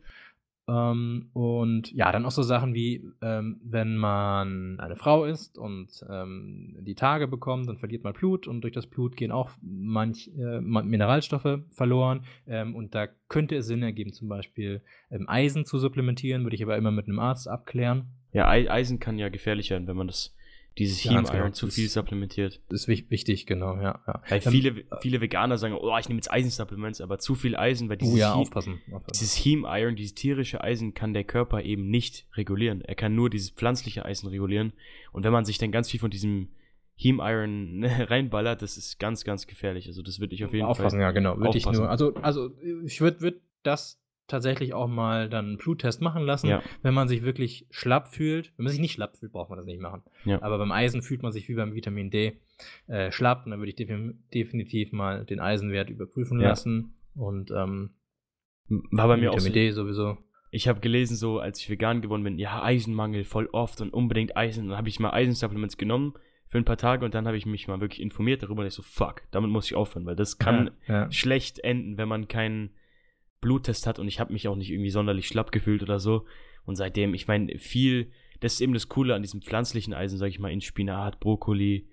Ähm, 0.69 1.30
und 1.34 1.91
ja, 1.91 2.09
dann 2.13 2.26
auch 2.26 2.32
so 2.32 2.41
Sachen 2.43 2.74
wie, 2.74 3.03
ähm, 3.21 3.59
wenn 3.65 3.97
man 3.97 4.80
eine 4.80 4.95
Frau 4.95 5.26
ist 5.26 5.57
und 5.57 5.89
ähm, 6.09 6.78
die 6.80 6.95
Tage 6.95 7.28
bekommt, 7.28 7.67
dann 7.67 7.78
verliert 7.78 8.05
man 8.05 8.13
Blut 8.13 8.47
und 8.47 8.61
durch 8.61 8.71
das 8.71 8.88
Blut 8.88 9.17
gehen 9.17 9.34
auch 9.34 9.51
manch 9.61 10.30
äh, 10.38 10.61
Mineralstoffe 10.61 11.59
verloren. 11.71 12.24
Ähm, 12.47 12.74
und 12.74 12.95
da 12.95 13.07
könnte 13.28 13.57
es 13.57 13.67
Sinn 13.67 13.84
ergeben, 13.84 14.13
zum 14.13 14.30
Beispiel 14.30 14.82
ähm, 15.11 15.28
Eisen 15.28 15.65
zu 15.65 15.78
supplementieren, 15.78 16.43
würde 16.43 16.55
ich 16.55 16.63
aber 16.63 16.78
immer 16.78 16.91
mit 16.91 17.07
einem 17.09 17.19
Arzt 17.19 17.49
abklären. 17.49 18.13
Ja, 18.34 18.49
Eisen 18.49 18.99
kann 18.99 19.19
ja 19.19 19.29
gefährlich 19.29 19.69
werden, 19.69 19.88
wenn 19.88 19.95
man 19.95 20.07
das 20.07 20.36
dieses 20.77 21.03
Heme 21.05 21.19
Iron 21.19 21.29
genau. 21.29 21.49
zu 21.51 21.67
viel 21.67 21.88
supplementiert. 21.88 22.59
Das 22.69 22.88
ist 22.88 22.88
wichtig, 22.88 23.45
genau, 23.45 23.75
ja. 23.75 24.01
ja. 24.07 24.23
Weil 24.27 24.41
ähm, 24.43 24.51
viele, 24.51 24.84
viele 25.01 25.21
Veganer 25.21 25.57
sagen, 25.57 25.75
oh, 25.75 25.97
ich 25.99 26.09
nehme 26.09 26.17
jetzt 26.17 26.31
Eisensupplements, 26.31 26.99
aber 26.99 27.19
zu 27.19 27.36
viel 27.36 27.55
Eisen, 27.55 27.89
weil 27.89 27.97
dieses, 27.97 28.15
oh 28.15 28.17
ja, 28.17 28.34
aufpassen, 28.34 28.81
aufpassen. 28.91 29.19
dieses 29.19 29.36
Heme 29.36 29.67
Iron, 29.79 29.95
dieses 29.95 30.15
tierische 30.15 30.63
Eisen 30.63 30.93
kann 30.95 31.13
der 31.13 31.25
Körper 31.25 31.61
eben 31.61 31.89
nicht 31.89 32.25
regulieren. 32.34 32.81
Er 32.81 32.95
kann 32.95 33.13
nur 33.13 33.29
dieses 33.29 33.51
pflanzliche 33.51 34.05
Eisen 34.05 34.27
regulieren. 34.29 34.73
Und 35.11 35.23
wenn 35.23 35.31
man 35.31 35.45
sich 35.45 35.59
dann 35.59 35.71
ganz 35.71 35.91
viel 35.91 35.99
von 35.99 36.09
diesem 36.09 36.49
Heme 36.95 37.21
Iron 37.23 37.84
reinballert, 37.86 38.63
das 38.63 38.77
ist 38.77 38.99
ganz, 38.99 39.23
ganz 39.23 39.45
gefährlich. 39.45 39.88
Also 39.88 40.01
das 40.01 40.19
würde 40.19 40.34
ich 40.34 40.43
auf 40.43 40.53
jeden 40.53 40.65
aufpassen, 40.65 40.99
Fall. 40.99 41.09
Aufpassen, 41.09 41.25
ja, 41.25 41.31
genau. 41.31 41.38
Würde 41.38 41.57
ich 41.57 41.65
nur, 41.65 41.88
also, 41.88 42.15
also 42.15 42.49
ich 42.86 42.99
würde 42.99 43.21
würd 43.21 43.41
das 43.61 44.02
tatsächlich 44.28 44.74
auch 44.74 44.88
mal 44.88 45.30
dann 45.30 45.45
einen 45.45 45.57
Bluttest 45.57 46.01
machen 46.01 46.24
lassen, 46.24 46.47
ja. 46.47 46.63
wenn 46.82 46.93
man 46.93 47.07
sich 47.07 47.24
wirklich 47.24 47.67
schlapp 47.71 48.07
fühlt. 48.07 48.53
Wenn 48.57 48.63
man 48.65 48.71
sich 48.71 48.82
nicht 48.82 48.93
schlapp 48.93 49.17
fühlt, 49.17 49.32
braucht 49.32 49.49
man 49.49 49.57
das 49.57 49.65
nicht 49.65 49.82
machen. 49.82 50.01
Ja. 50.26 50.41
Aber 50.41 50.57
beim 50.57 50.71
Eisen 50.71 51.01
fühlt 51.01 51.21
man 51.21 51.32
sich 51.32 51.49
wie 51.49 51.55
beim 51.55 51.74
Vitamin 51.74 52.09
D 52.09 52.39
äh, 52.88 53.11
schlapp 53.11 53.45
und 53.45 53.51
dann 53.51 53.59
würde 53.59 53.71
ich 53.71 54.09
definitiv 54.34 54.91
mal 54.91 55.26
den 55.26 55.39
Eisenwert 55.39 55.89
überprüfen 55.89 56.39
ja. 56.39 56.49
lassen. 56.49 56.95
Und 57.15 57.51
ähm, 57.51 57.91
war 58.67 59.07
bei 59.07 59.17
mir 59.17 59.24
Vitamin 59.24 59.36
auch 59.36 59.39
so, 59.39 59.49
D 59.49 59.71
sowieso. 59.71 60.17
Ich 60.51 60.67
habe 60.67 60.80
gelesen, 60.80 61.15
so 61.15 61.39
als 61.39 61.59
ich 61.59 61.69
vegan 61.69 62.01
geworden 62.01 62.24
bin, 62.24 62.39
ja, 62.39 62.63
Eisenmangel 62.63 63.26
voll 63.26 63.47
oft 63.51 63.82
und 63.82 63.91
unbedingt 63.91 64.38
Eisen. 64.38 64.69
Dann 64.69 64.78
habe 64.78 64.88
ich 64.88 64.99
mal 64.99 65.11
Eisensupplements 65.11 65.78
genommen 65.78 66.13
für 66.47 66.59
ein 66.59 66.65
paar 66.65 66.78
Tage 66.78 67.03
und 67.03 67.13
dann 67.13 67.28
habe 67.28 67.36
ich 67.36 67.45
mich 67.45 67.67
mal 67.67 67.82
wirklich 67.82 68.01
informiert 68.01 68.43
darüber 68.43 68.61
und 68.61 68.67
ich 68.67 68.74
so, 68.74 68.84
fuck, 68.84 69.24
damit 69.32 69.49
muss 69.49 69.65
ich 69.65 69.76
aufhören, 69.76 70.05
weil 70.05 70.15
das 70.15 70.38
kann 70.38 70.69
schlecht 71.09 71.59
enden, 71.59 71.97
wenn 71.97 72.07
man 72.07 72.28
keinen 72.28 72.69
Bluttest 73.43 73.85
hat 73.85 73.99
und 73.99 74.07
ich 74.07 74.19
habe 74.19 74.33
mich 74.33 74.47
auch 74.47 74.55
nicht 74.55 74.71
irgendwie 74.71 74.89
sonderlich 74.89 75.27
schlapp 75.27 75.51
gefühlt 75.51 75.83
oder 75.83 75.99
so. 75.99 76.25
Und 76.65 76.77
seitdem, 76.77 77.13
ich 77.13 77.27
meine, 77.27 77.59
viel, 77.59 78.11
das 78.39 78.53
ist 78.53 78.61
eben 78.61 78.73
das 78.73 78.87
Coole 78.87 79.13
an 79.13 79.21
diesem 79.21 79.41
pflanzlichen 79.41 79.93
Eisen, 79.93 80.17
sag 80.17 80.29
ich 80.29 80.39
mal, 80.39 80.51
in 80.51 80.61
Spinat, 80.61 81.19
Brokkoli, 81.19 81.89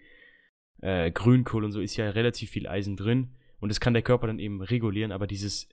äh, 0.80 1.10
Grünkohl 1.10 1.64
und 1.64 1.72
so 1.72 1.80
ist 1.80 1.96
ja 1.96 2.08
relativ 2.08 2.50
viel 2.50 2.68
Eisen 2.68 2.96
drin. 2.96 3.34
Und 3.58 3.68
das 3.68 3.80
kann 3.80 3.92
der 3.92 4.02
Körper 4.02 4.28
dann 4.28 4.38
eben 4.38 4.62
regulieren, 4.62 5.12
aber 5.12 5.26
dieses 5.26 5.68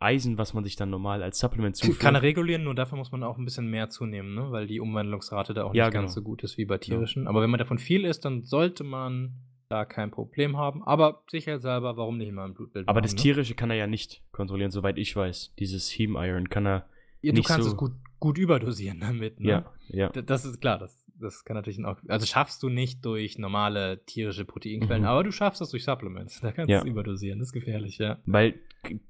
Eisen, 0.00 0.36
was 0.36 0.52
man 0.52 0.64
sich 0.64 0.76
dann 0.76 0.90
normal 0.90 1.22
als 1.22 1.38
Supplement 1.38 1.76
zuführt. 1.76 2.00
Kann 2.00 2.14
er 2.14 2.22
regulieren, 2.22 2.64
nur 2.64 2.74
dafür 2.74 2.98
muss 2.98 3.12
man 3.12 3.22
auch 3.22 3.38
ein 3.38 3.44
bisschen 3.44 3.70
mehr 3.70 3.88
zunehmen, 3.88 4.34
ne? 4.34 4.50
weil 4.50 4.66
die 4.66 4.80
Umwandlungsrate 4.80 5.54
da 5.54 5.64
auch 5.64 5.74
ja, 5.74 5.84
nicht 5.84 5.92
genau. 5.92 6.02
ganz 6.02 6.14
so 6.14 6.22
gut 6.22 6.42
ist 6.42 6.58
wie 6.58 6.64
bei 6.64 6.78
tierischen. 6.78 7.24
Ja. 7.24 7.28
Aber 7.28 7.40
wenn 7.42 7.50
man 7.50 7.58
davon 7.58 7.78
viel 7.78 8.04
isst, 8.04 8.24
dann 8.24 8.42
sollte 8.42 8.82
man 8.82 9.36
da 9.70 9.84
kein 9.84 10.10
Problem 10.10 10.56
haben. 10.56 10.82
Aber 10.82 11.22
sicherheitshalber, 11.30 11.96
warum 11.96 12.18
nicht 12.18 12.28
immer 12.28 12.44
ein 12.44 12.54
Blutbild 12.54 12.88
Aber 12.88 12.96
machen, 12.96 13.04
das 13.04 13.14
ne? 13.14 13.20
Tierische 13.20 13.54
kann 13.54 13.70
er 13.70 13.76
ja 13.76 13.86
nicht 13.86 14.22
kontrollieren, 14.32 14.70
soweit 14.70 14.98
ich 14.98 15.14
weiß. 15.14 15.54
Dieses 15.58 15.90
Heme 15.90 16.26
Iron 16.26 16.48
kann 16.48 16.66
er. 16.66 16.88
Ja, 17.22 17.32
du 17.32 17.42
kannst 17.42 17.64
so 17.64 17.72
es 17.72 17.76
gut, 17.76 17.92
gut 18.18 18.38
überdosieren 18.38 19.00
damit. 19.00 19.40
Ne? 19.40 19.48
Ja, 19.48 19.72
ja. 19.88 20.08
Das 20.08 20.44
ist 20.44 20.60
klar, 20.60 20.78
das, 20.78 21.06
das 21.18 21.44
kann 21.44 21.54
natürlich 21.54 21.84
auch. 21.84 21.96
Also 22.08 22.26
schaffst 22.26 22.62
du 22.62 22.68
nicht 22.68 23.04
durch 23.04 23.38
normale 23.38 24.04
tierische 24.06 24.44
Proteinquellen, 24.44 25.02
mhm. 25.02 25.08
aber 25.08 25.22
du 25.22 25.30
schaffst 25.30 25.60
das 25.60 25.70
durch 25.70 25.84
Supplements. 25.84 26.40
Da 26.40 26.50
kannst 26.50 26.70
ja. 26.70 26.80
du 26.80 26.86
es 26.86 26.90
überdosieren. 26.90 27.38
Das 27.38 27.48
ist 27.48 27.52
gefährlich, 27.52 27.98
ja. 27.98 28.18
Weil, 28.26 28.58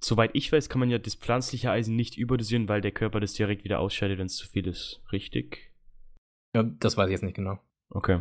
soweit 0.00 0.30
ich 0.34 0.52
weiß, 0.52 0.68
kann 0.68 0.80
man 0.80 0.90
ja 0.90 0.98
das 0.98 1.14
pflanzliche 1.14 1.70
Eisen 1.70 1.96
nicht 1.96 2.18
überdosieren, 2.18 2.68
weil 2.68 2.82
der 2.82 2.92
Körper 2.92 3.20
das 3.20 3.32
direkt 3.32 3.64
wieder 3.64 3.80
ausscheidet, 3.80 4.18
wenn 4.18 4.26
es 4.26 4.36
zu 4.36 4.46
viel 4.46 4.66
ist. 4.66 5.02
Richtig? 5.10 5.72
Ja, 6.54 6.64
das 6.64 6.96
weiß 6.96 7.06
ich 7.06 7.12
jetzt 7.12 7.22
nicht 7.22 7.36
genau. 7.36 7.58
Okay. 7.90 8.20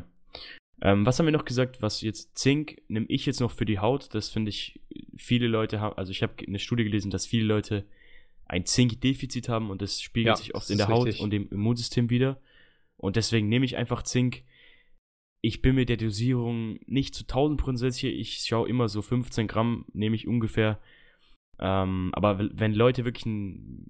Ähm, 0.82 1.06
was 1.06 1.20
haben 1.20 1.26
wir 1.26 1.34
noch 1.34 1.46
gesagt? 1.46 1.82
Was 1.82 2.02
jetzt 2.02 2.38
Zink 2.38 2.82
nehme 2.88 3.06
ich 3.10 3.26
jetzt 3.26 3.42
noch 3.42 3.52
für 3.52 3.66
die 3.66 3.80
Haut? 3.80 4.14
Das 4.14 4.30
finde 4.30 4.50
ich, 4.50 4.80
viele 5.18 5.48
Leute 5.48 5.80
haben, 5.80 5.98
also 5.98 6.12
ich 6.12 6.24
habe 6.24 6.34
eine 6.46 6.60
Studie 6.60 6.84
gelesen, 6.84 7.12
dass 7.12 7.26
viele 7.26 7.46
Leute 7.46 7.86
ein 8.46 8.66
Zinkdefizit 8.66 9.50
haben 9.50 9.70
und 9.70 9.82
das 9.82 10.02
spiegelt 10.02 10.28
ja, 10.28 10.36
sich 10.36 10.56
oft 10.56 10.70
in 10.70 10.78
der 10.78 10.88
Haut 10.88 11.08
richtig. 11.08 11.24
und 11.24 11.32
dem 11.32 11.50
Immunsystem 11.50 12.10
wieder. 12.10 12.42
Und 12.98 13.16
deswegen 13.16 13.48
nehme 13.48 13.66
ich 13.66 13.78
einfach 13.78 14.04
Zink. 14.04 14.44
Ich 15.42 15.62
bin 15.62 15.76
mit 15.76 15.88
der 15.88 15.98
Dosierung 15.98 16.80
nicht 16.86 17.16
zu 17.16 17.24
1000% 17.24 17.92
sicher. 17.92 18.10
Ich 18.10 18.40
schaue 18.40 18.68
immer 18.68 18.90
so 18.90 19.02
15 19.02 19.48
Gramm, 19.48 19.86
nehme 19.94 20.16
ich 20.16 20.28
ungefähr. 20.28 20.82
Ähm, 21.60 22.10
aber 22.14 22.50
wenn 22.54 22.74
Leute 22.74 23.06
wirklich 23.06 23.26
ein 23.26 23.86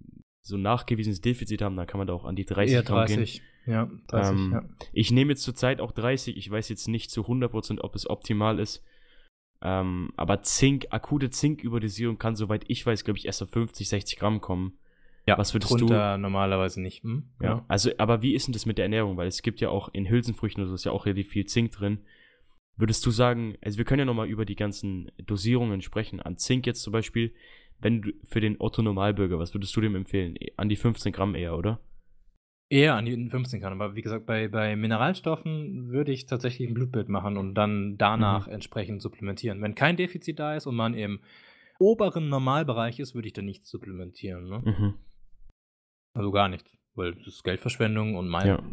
so 0.45 0.57
nachgewiesenes 0.57 1.21
Defizit 1.21 1.61
haben, 1.61 1.75
dann 1.75 1.87
kann 1.87 1.97
man 1.97 2.07
da 2.07 2.13
auch 2.13 2.25
an 2.25 2.35
die 2.35 2.45
30 2.45 2.73
Eher 2.73 2.83
Gramm 2.83 3.05
30. 3.07 3.33
gehen. 3.33 3.48
Ja, 3.65 3.89
30, 4.07 4.31
ähm, 4.31 4.51
ja. 4.53 4.63
Ich 4.93 5.11
nehme 5.11 5.31
jetzt 5.31 5.43
zurzeit 5.43 5.81
auch 5.81 5.91
30. 5.91 6.37
Ich 6.37 6.49
weiß 6.49 6.69
jetzt 6.69 6.87
nicht 6.87 7.11
zu 7.11 7.21
100%, 7.21 7.81
ob 7.81 7.95
es 7.95 8.09
optimal 8.09 8.59
ist. 8.59 8.83
Ähm, 9.61 10.11
aber 10.15 10.41
Zink, 10.41 10.87
akute 10.91 11.29
Zinküberdosierung 11.29 12.17
kann, 12.17 12.35
soweit 12.35 12.63
ich 12.67 12.85
weiß, 12.85 13.03
glaube 13.03 13.17
ich, 13.17 13.25
erst 13.25 13.43
auf 13.43 13.49
50, 13.49 13.89
60 13.89 14.17
Gramm 14.17 14.41
kommen. 14.41 14.77
Ja, 15.27 15.37
was 15.37 15.53
würdest 15.53 15.71
drunter 15.71 16.15
du? 16.15 16.21
normalerweise 16.21 16.81
nicht. 16.81 17.03
Hm? 17.03 17.29
Ja. 17.41 17.47
ja. 17.47 17.65
also, 17.67 17.91
aber 17.97 18.21
wie 18.21 18.33
ist 18.33 18.47
denn 18.47 18.53
das 18.53 18.65
mit 18.65 18.77
der 18.77 18.85
Ernährung? 18.85 19.17
Weil 19.17 19.27
es 19.27 19.41
gibt 19.41 19.59
ja 19.61 19.69
auch 19.69 19.89
in 19.93 20.09
Hülsenfrüchten, 20.09 20.63
also 20.63 20.73
ist 20.73 20.85
ja 20.85 20.91
auch 20.91 21.05
relativ 21.05 21.29
viel 21.29 21.45
Zink 21.45 21.71
drin. 21.71 21.99
Würdest 22.77 23.05
du 23.05 23.11
sagen, 23.11 23.57
also 23.61 23.77
wir 23.77 23.85
können 23.85 23.99
ja 23.99 24.05
nochmal 24.05 24.29
über 24.29 24.45
die 24.45 24.55
ganzen 24.55 25.11
Dosierungen 25.17 25.81
sprechen. 25.81 26.21
An 26.21 26.37
Zink 26.37 26.65
jetzt 26.65 26.81
zum 26.81 26.93
Beispiel, 26.93 27.33
wenn 27.79 28.01
du 28.01 28.11
für 28.23 28.39
den 28.39 28.55
Otto 28.59 28.81
Normalbürger, 28.81 29.37
was 29.37 29.53
würdest 29.53 29.75
du 29.75 29.81
dem 29.81 29.95
empfehlen? 29.95 30.35
An 30.55 30.69
die 30.69 30.77
15 30.77 31.11
Gramm 31.11 31.35
eher, 31.35 31.57
oder? 31.57 31.79
Eher 32.71 32.95
an 32.95 33.05
die 33.05 33.29
15 33.29 33.61
Gramm, 33.61 33.81
aber 33.81 33.95
wie 33.95 34.03
gesagt, 34.03 34.27
bei, 34.27 34.47
bei 34.47 34.75
Mineralstoffen 34.75 35.89
würde 35.89 36.11
ich 36.11 36.27
tatsächlich 36.27 36.69
ein 36.69 36.75
Blutbild 36.75 37.09
machen 37.09 37.35
und 37.37 37.55
dann 37.55 37.97
danach 37.97 38.45
mhm. 38.45 38.53
entsprechend 38.53 39.01
supplementieren. 39.01 39.59
Wenn 39.63 39.73
kein 39.73 39.97
Defizit 39.97 40.37
da 40.37 40.55
ist 40.55 40.67
und 40.67 40.75
man 40.75 40.93
im 40.93 41.19
oberen 41.79 42.29
Normalbereich 42.29 42.99
ist, 42.99 43.15
würde 43.15 43.27
ich 43.27 43.33
dann 43.33 43.45
nicht 43.45 43.65
supplementieren. 43.65 44.49
Ne? 44.49 44.61
Mhm. 44.63 44.93
Also 46.13 46.29
gar 46.29 46.47
nichts, 46.47 46.77
weil 46.93 47.15
das 47.15 47.25
ist 47.25 47.43
Geldverschwendung 47.43 48.15
und 48.15 48.27
mein, 48.27 48.47
ja. 48.47 48.63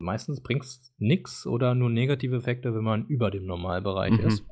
meistens 0.00 0.42
bringt 0.42 0.64
es 0.64 0.92
nichts 0.98 1.46
oder 1.46 1.76
nur 1.76 1.90
negative 1.90 2.36
Effekte, 2.36 2.74
wenn 2.74 2.82
man 2.82 3.06
über 3.06 3.30
dem 3.30 3.46
Normalbereich 3.46 4.12
mhm. 4.12 4.26
ist. 4.26 4.44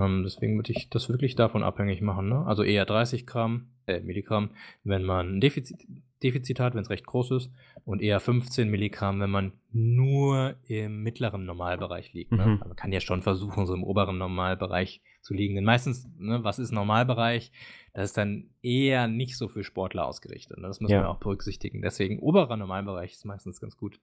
Ähm, 0.00 0.24
deswegen 0.24 0.56
würde 0.56 0.72
ich 0.72 0.90
das 0.90 1.08
wirklich 1.08 1.36
davon 1.36 1.62
abhängig 1.62 2.00
machen. 2.02 2.28
Ne? 2.28 2.44
Also 2.46 2.64
eher 2.64 2.84
30 2.84 3.26
Gramm, 3.26 3.68
äh, 3.86 4.00
Milligramm, 4.00 4.50
wenn 4.82 5.04
man 5.04 5.36
ein 5.36 5.40
Defizit, 5.40 5.86
Defizit 6.26 6.60
hat, 6.60 6.74
wenn 6.74 6.82
es 6.82 6.90
recht 6.90 7.06
groß 7.06 7.30
ist, 7.32 7.52
und 7.84 8.02
eher 8.02 8.20
15 8.20 8.68
Milligramm, 8.68 9.20
wenn 9.20 9.30
man 9.30 9.52
nur 9.72 10.56
im 10.66 11.02
mittleren 11.02 11.44
Normalbereich 11.44 12.12
liegt. 12.12 12.32
Ne? 12.32 12.46
Mhm. 12.46 12.58
man 12.58 12.76
kann 12.76 12.92
ja 12.92 13.00
schon 13.00 13.22
versuchen, 13.22 13.66
so 13.66 13.74
im 13.74 13.84
oberen 13.84 14.18
Normalbereich 14.18 15.02
zu 15.20 15.34
liegen. 15.34 15.54
Denn 15.54 15.64
meistens, 15.64 16.08
ne, 16.18 16.42
was 16.42 16.58
ist 16.58 16.72
Normalbereich? 16.72 17.52
Das 17.92 18.06
ist 18.06 18.16
dann 18.16 18.50
eher 18.62 19.08
nicht 19.08 19.36
so 19.36 19.48
für 19.48 19.64
Sportler 19.64 20.06
ausgerichtet. 20.06 20.58
Ne? 20.58 20.66
Das 20.66 20.80
muss 20.80 20.90
ja. 20.90 21.00
man 21.00 21.06
auch 21.06 21.18
berücksichtigen. 21.18 21.82
Deswegen 21.82 22.18
oberer 22.18 22.56
Normalbereich 22.56 23.12
ist 23.12 23.24
meistens 23.24 23.60
ganz 23.60 23.76
gut. 23.76 24.00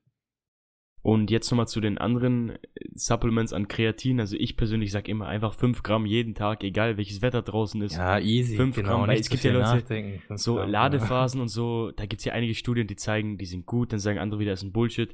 Und 1.04 1.30
jetzt 1.30 1.52
nochmal 1.52 1.68
zu 1.68 1.82
den 1.82 1.98
anderen 1.98 2.52
äh, 2.52 2.58
Supplements 2.96 3.52
an 3.52 3.68
Kreatin. 3.68 4.22
Also 4.22 4.38
ich 4.38 4.56
persönlich 4.56 4.92
sage 4.92 5.12
immer 5.12 5.28
einfach 5.28 5.54
5 5.54 5.84
Gramm 5.84 6.06
jeden 6.06 6.34
Tag, 6.34 6.64
egal 6.64 6.96
welches 6.96 7.22
Wetter 7.22 7.42
draußen 7.42 7.82
ist. 7.82 7.98
Ja, 7.98 8.20
easy. 8.20 8.56
5 8.56 8.78
genau, 8.78 8.88
Gramm, 8.88 9.08
weil 9.08 9.20
es 9.20 9.30
gibt 9.30 9.44
ja 9.44 9.52
Leute, 9.52 10.22
so 10.36 10.56
Gramm, 10.56 10.70
Ladephasen 10.70 11.40
ja. 11.40 11.42
und 11.44 11.50
so, 11.50 11.92
da 11.92 12.06
gibt 12.06 12.22
es 12.22 12.26
ja 12.26 12.32
einige 12.32 12.56
Studien, 12.56 12.88
die 12.88 12.96
zeigen, 12.96 13.38
die 13.38 13.46
sind 13.46 13.66
gut, 13.66 13.92
dann 13.92 14.00
sagen 14.00 14.18
andere 14.18 14.40
wieder, 14.40 14.52
das 14.52 14.62
ist 14.62 14.70
ein 14.70 14.72
Bullshit. 14.72 15.14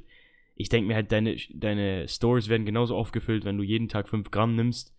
Ich 0.54 0.68
denke 0.68 0.86
mir 0.86 0.94
halt, 0.94 1.10
deine, 1.10 1.36
deine 1.52 2.06
Stores 2.06 2.48
werden 2.48 2.66
genauso 2.66 2.94
aufgefüllt, 2.94 3.44
wenn 3.44 3.58
du 3.58 3.64
jeden 3.64 3.88
Tag 3.88 4.08
5 4.08 4.30
Gramm 4.30 4.54
nimmst. 4.54 4.94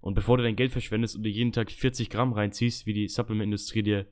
Und 0.00 0.14
bevor 0.14 0.36
du 0.36 0.44
dein 0.44 0.54
Geld 0.54 0.70
verschwendest 0.70 1.16
und 1.16 1.24
du 1.24 1.28
jeden 1.28 1.50
Tag 1.50 1.72
40 1.72 2.08
Gramm 2.08 2.32
reinziehst, 2.32 2.86
wie 2.86 2.94
die 2.94 3.08
Supplementindustrie 3.08 3.82
dir 3.82 4.06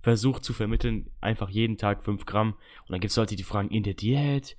versucht 0.00 0.44
zu 0.44 0.54
vermitteln, 0.54 1.10
einfach 1.20 1.50
jeden 1.50 1.76
Tag 1.76 2.04
5 2.04 2.24
Gramm. 2.24 2.52
Und 2.52 2.90
dann 2.92 3.00
gibt 3.00 3.10
es 3.10 3.16
Leute, 3.18 3.36
die 3.36 3.42
fragen, 3.42 3.68
in 3.68 3.82
der 3.82 3.92
Diät, 3.92 4.56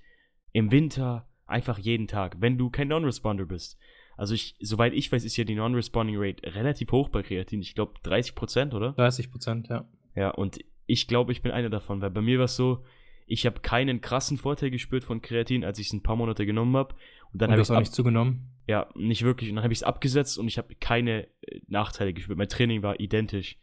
im 0.55 0.71
Winter, 0.71 1.27
einfach 1.47 1.77
jeden 1.77 2.07
Tag, 2.07 2.37
wenn 2.39 2.57
du 2.57 2.69
kein 2.69 2.87
Non-Responder 2.87 3.45
bist. 3.45 3.77
Also 4.15 4.33
ich, 4.33 4.55
soweit 4.61 4.93
ich 4.93 5.11
weiß, 5.11 5.25
ist 5.25 5.35
ja 5.35 5.43
die 5.43 5.53
Non-Responding 5.53 6.15
Rate 6.17 6.55
relativ 6.55 6.93
hoch 6.93 7.09
bei 7.09 7.23
Kreatin. 7.23 7.59
Ich 7.59 7.75
glaube 7.75 7.95
30 8.03 8.35
Prozent, 8.35 8.73
oder? 8.73 8.93
30 8.93 9.31
Prozent, 9.31 9.67
ja. 9.67 9.85
Ja, 10.15 10.29
und 10.29 10.59
ich 10.85 11.09
glaube, 11.09 11.33
ich 11.33 11.41
bin 11.41 11.51
einer 11.51 11.69
davon, 11.69 11.99
weil 11.99 12.09
bei 12.09 12.21
mir 12.21 12.37
war 12.37 12.45
es 12.45 12.55
so, 12.55 12.85
ich 13.27 13.45
habe 13.45 13.59
keinen 13.59 13.99
krassen 13.99 14.37
Vorteil 14.37 14.71
gespürt 14.71 15.03
von 15.03 15.21
Kreatin, 15.21 15.65
als 15.65 15.77
ich 15.77 15.87
es 15.87 15.93
ein 15.93 16.03
paar 16.03 16.15
Monate 16.15 16.45
genommen 16.45 16.77
habe. 16.77 16.95
Und 17.33 17.41
dann 17.41 17.51
habe 17.51 17.59
ich 17.59 17.67
es 17.67 17.71
auch 17.71 17.79
nicht 17.79 17.93
zugenommen. 17.93 18.47
Ja, 18.65 18.87
nicht 18.95 19.23
wirklich. 19.23 19.49
Und 19.49 19.57
dann 19.57 19.63
habe 19.65 19.73
ich 19.73 19.79
es 19.79 19.83
abgesetzt 19.83 20.37
und 20.37 20.47
ich 20.47 20.57
habe 20.57 20.73
keine 20.75 21.27
äh, 21.41 21.59
Nachteile 21.67 22.13
gespürt. 22.13 22.37
Mein 22.37 22.47
Training 22.47 22.81
war 22.81 22.97
identisch. 23.01 23.57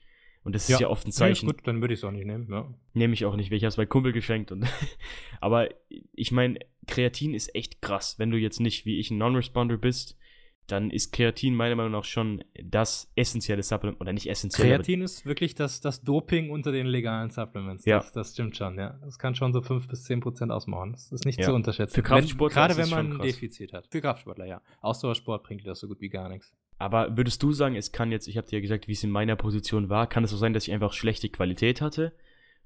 Und 0.45 0.55
das 0.55 0.69
ja. 0.69 0.77
ist 0.77 0.81
ja 0.81 0.89
oft 0.89 1.07
ein 1.07 1.13
Zeichen. 1.13 1.47
Ja, 1.47 1.53
gut, 1.53 1.67
dann 1.67 1.81
würde 1.81 1.95
ich 1.95 2.01
es 2.01 2.05
auch 2.05 2.11
nicht 2.11 2.27
nehmen, 2.27 2.49
ja. 2.51 2.73
Nehme 2.95 3.15
ich 3.15 3.25
auch 3.25 3.37
nicht, 3.37 3.51
weil 3.51 3.59
ich 3.59 3.65
habe 3.65 3.69
es 3.69 3.77
bei 3.77 3.87
Kumpel 3.87 4.13
geschenkt. 4.13 4.51
Und 4.51 4.67
aber 5.41 5.69
ich 6.13 6.33
meine, 6.33 6.59
Kreatin 6.87 7.35
ist 7.35 7.55
echt 7.55 7.81
krass. 7.81 8.19
Wenn 8.19 8.31
du 8.31 8.39
jetzt 8.39 8.61
nicht 8.61 8.85
wie 8.85 8.99
ich 8.99 9.11
ein 9.11 9.19
Non-Responder 9.19 9.77
bist, 9.77 10.19
dann 10.67 10.91
ist 10.91 11.13
Kreatin 11.13 11.55
meiner 11.55 11.75
Meinung 11.75 11.93
nach 11.93 12.05
schon 12.05 12.45
das 12.63 13.11
essentielle 13.17 13.63
Supplement, 13.63 14.01
oder 14.01 14.13
nicht 14.13 14.29
essentiell. 14.29 14.69
Kreatin 14.69 15.03
ist 15.03 15.27
wirklich 15.27 15.55
das, 15.55 15.81
das 15.81 16.03
Doping 16.03 16.51
unter 16.51 16.73
den 16.73 16.87
legalen 16.87 17.31
Supplements. 17.31 17.85
Ja. 17.85 17.99
Das, 17.99 18.13
das 18.13 18.33
stimmt 18.33 18.57
schon, 18.57 18.79
ja. 18.79 18.99
Das 19.03 19.19
kann 19.19 19.35
schon 19.35 19.53
so 19.53 19.61
5 19.61 19.89
bis 19.89 20.05
10 20.05 20.21
Prozent 20.21 20.53
ausmachen. 20.53 20.93
Das 20.93 21.13
ist 21.13 21.25
nicht 21.25 21.41
Ja. 21.41 21.47
zu 21.47 21.55
unterschätzen. 21.55 21.95
Für 21.95 22.03
Kraftsportler 22.03 22.69
Wenn, 22.69 22.77
Gerade 22.77 22.83
wenn 22.83 22.91
man 22.91 23.21
ein. 23.21 23.27
Defizit 23.27 23.73
hat. 23.73 23.89
Für 23.91 24.01
Kraftsportler, 24.01 24.47
ja. 24.47 24.63
Ausdauersport 24.81 25.43
bringt 25.43 25.63
dir 25.63 25.69
das 25.69 25.81
so 25.81 25.89
gut 25.89 26.01
wie 26.01 26.09
gar 26.09 26.29
nichts. 26.29 26.53
Aber 26.83 27.17
würdest 27.17 27.43
du 27.43 27.53
sagen, 27.53 27.77
es 27.77 27.93
kann 27.93 28.11
jetzt, 28.11 28.27
ich 28.27 28.37
habe 28.37 28.47
dir 28.49 28.57
ja 28.57 28.61
gesagt, 28.63 28.89
wie 28.89 28.93
es 28.93 29.05
in 29.05 29.11
meiner 29.11 29.37
Position 29.37 29.89
war, 29.89 30.09
kann 30.09 30.25
es 30.25 30.31
so 30.31 30.37
sein, 30.37 30.53
dass 30.53 30.67
ich 30.67 30.73
einfach 30.73 30.93
schlechte 30.93 31.29
Qualität 31.29 31.81
hatte? 31.81 32.13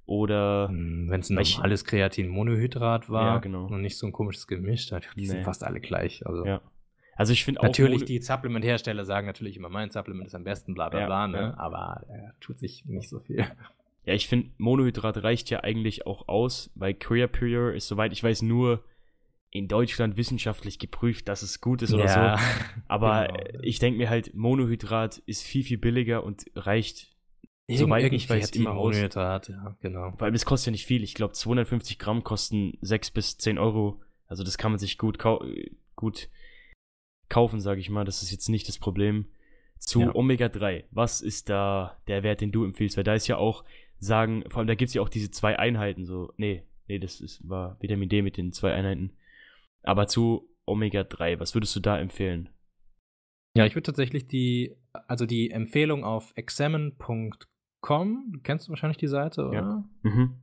Oder. 0.06 0.68
Wenn 0.70 1.20
es 1.20 1.30
ein 1.30 1.34
normales 1.34 1.84
Kreatin-Monohydrat 1.84 3.10
war 3.10 3.34
Ja, 3.34 3.38
genau. 3.38 3.66
und 3.66 3.82
nicht 3.82 3.98
so 3.98 4.06
ein 4.06 4.12
komisches 4.12 4.46
Gemisch, 4.46 4.88
die 5.16 5.26
sind 5.26 5.38
Nee. 5.38 5.44
fast 5.44 5.64
alle 5.64 5.80
gleich. 5.80 6.24
Also 6.26 6.46
Ja. 6.46 6.60
Also 7.16 7.32
ich 7.32 7.44
finde 7.44 7.60
auch. 7.60 7.64
Natürlich, 7.64 8.04
die 8.04 8.20
Supplement-Hersteller 8.20 9.04
sagen 9.04 9.26
natürlich 9.26 9.56
immer, 9.56 9.68
mein 9.68 9.90
Supplement 9.90 10.26
ist 10.28 10.34
am 10.34 10.44
besten, 10.44 10.74
bla 10.74 10.88
bla 10.90 11.00
Ja, 11.00 11.06
bla, 11.06 11.28
ne? 11.28 11.38
ja. 11.38 11.54
aber 11.58 12.04
äh, 12.08 12.30
tut 12.40 12.58
sich 12.58 12.84
nicht 12.86 13.08
so 13.08 13.20
viel. 13.20 13.44
Ja, 14.04 14.14
ich 14.14 14.28
finde, 14.28 14.50
Monohydrat 14.58 15.22
reicht 15.24 15.50
ja 15.50 15.64
eigentlich 15.64 16.06
auch 16.06 16.28
aus, 16.28 16.70
weil 16.74 16.94
Creapure 16.94 17.74
ist, 17.74 17.88
soweit 17.88 18.12
ich 18.12 18.22
weiß, 18.22 18.42
nur 18.42 18.84
in 19.50 19.68
Deutschland 19.68 20.16
wissenschaftlich 20.16 20.78
geprüft, 20.78 21.28
dass 21.28 21.42
es 21.42 21.60
gut 21.60 21.82
ist 21.82 21.92
oder 21.94 22.08
so. 22.08 22.44
Aber 22.88 23.28
genau. 23.28 23.60
ich 23.62 23.78
denke 23.78 23.98
mir 23.98 24.10
halt, 24.10 24.34
Monohydrat 24.34 25.18
ist 25.26 25.42
viel, 25.42 25.64
viel 25.64 25.78
billiger 25.78 26.24
und 26.24 26.44
reicht, 26.54 27.14
soweit 27.68 28.02
Irgend- 28.04 28.16
ich 28.16 28.28
weiß, 28.28 28.50
immer 28.50 28.72
aus. 28.72 28.94
Monohydrat, 28.94 29.48
ja, 29.48 29.76
genau. 29.80 30.10
Vor 30.12 30.22
allem, 30.22 30.34
das 30.34 30.44
kostet 30.44 30.66
ja 30.66 30.72
nicht 30.72 30.86
viel. 30.86 31.02
Ich 31.02 31.14
glaube, 31.14 31.32
250 31.32 31.98
Gramm 31.98 32.22
kosten 32.24 32.76
6 32.82 33.10
bis 33.12 33.38
10 33.38 33.58
Euro. 33.58 34.00
Also 34.26 34.44
das 34.44 34.58
kann 34.58 34.72
man 34.72 34.78
sich 34.78 34.98
gut, 34.98 35.18
kau 35.18 35.42
gut 35.94 36.28
kaufen, 37.28 37.60
sage 37.60 37.80
ich 37.80 37.90
mal. 37.90 38.04
Das 38.04 38.22
ist 38.22 38.30
jetzt 38.32 38.48
nicht 38.48 38.68
das 38.68 38.78
Problem. 38.78 39.26
Zu 39.78 40.00
Ja. 40.00 40.14
Omega-3, 40.14 40.84
was 40.90 41.20
ist 41.20 41.48
da 41.48 41.96
der 42.08 42.22
Wert, 42.22 42.40
den 42.40 42.50
du 42.50 42.64
empfiehlst? 42.64 42.96
Weil 42.96 43.04
da 43.04 43.14
ist 43.14 43.26
ja 43.26 43.36
auch, 43.36 43.64
sagen, 43.98 44.42
vor 44.48 44.58
allem 44.58 44.66
da 44.68 44.74
gibt 44.74 44.88
es 44.88 44.94
ja 44.94 45.02
auch 45.02 45.08
diese 45.08 45.30
zwei 45.30 45.58
Einheiten, 45.58 46.04
so, 46.06 46.32
nee, 46.36 46.62
nee, 46.88 46.98
das 46.98 47.20
ist, 47.20 47.46
war 47.48 47.76
Vitamin 47.80 48.08
D 48.08 48.22
mit 48.22 48.36
den 48.36 48.52
zwei 48.52 48.72
Einheiten. 48.72 49.12
Aber 49.86 50.08
zu 50.08 50.50
Omega-3, 50.66 51.40
was 51.40 51.54
würdest 51.54 51.74
du 51.76 51.80
da 51.80 51.98
empfehlen? 51.98 52.50
Ja, 53.56 53.64
ich 53.64 53.74
würde 53.74 53.86
tatsächlich 53.86 54.26
die, 54.26 54.76
also 55.08 55.24
die 55.24 55.50
Empfehlung 55.50 56.04
auf 56.04 56.32
examine.com, 56.36 58.40
kennst 58.42 58.66
du 58.66 58.70
wahrscheinlich 58.70 58.98
die 58.98 59.06
Seite, 59.06 59.48
oder? 59.48 59.54
Ja. 59.54 59.84
Mhm. 60.02 60.34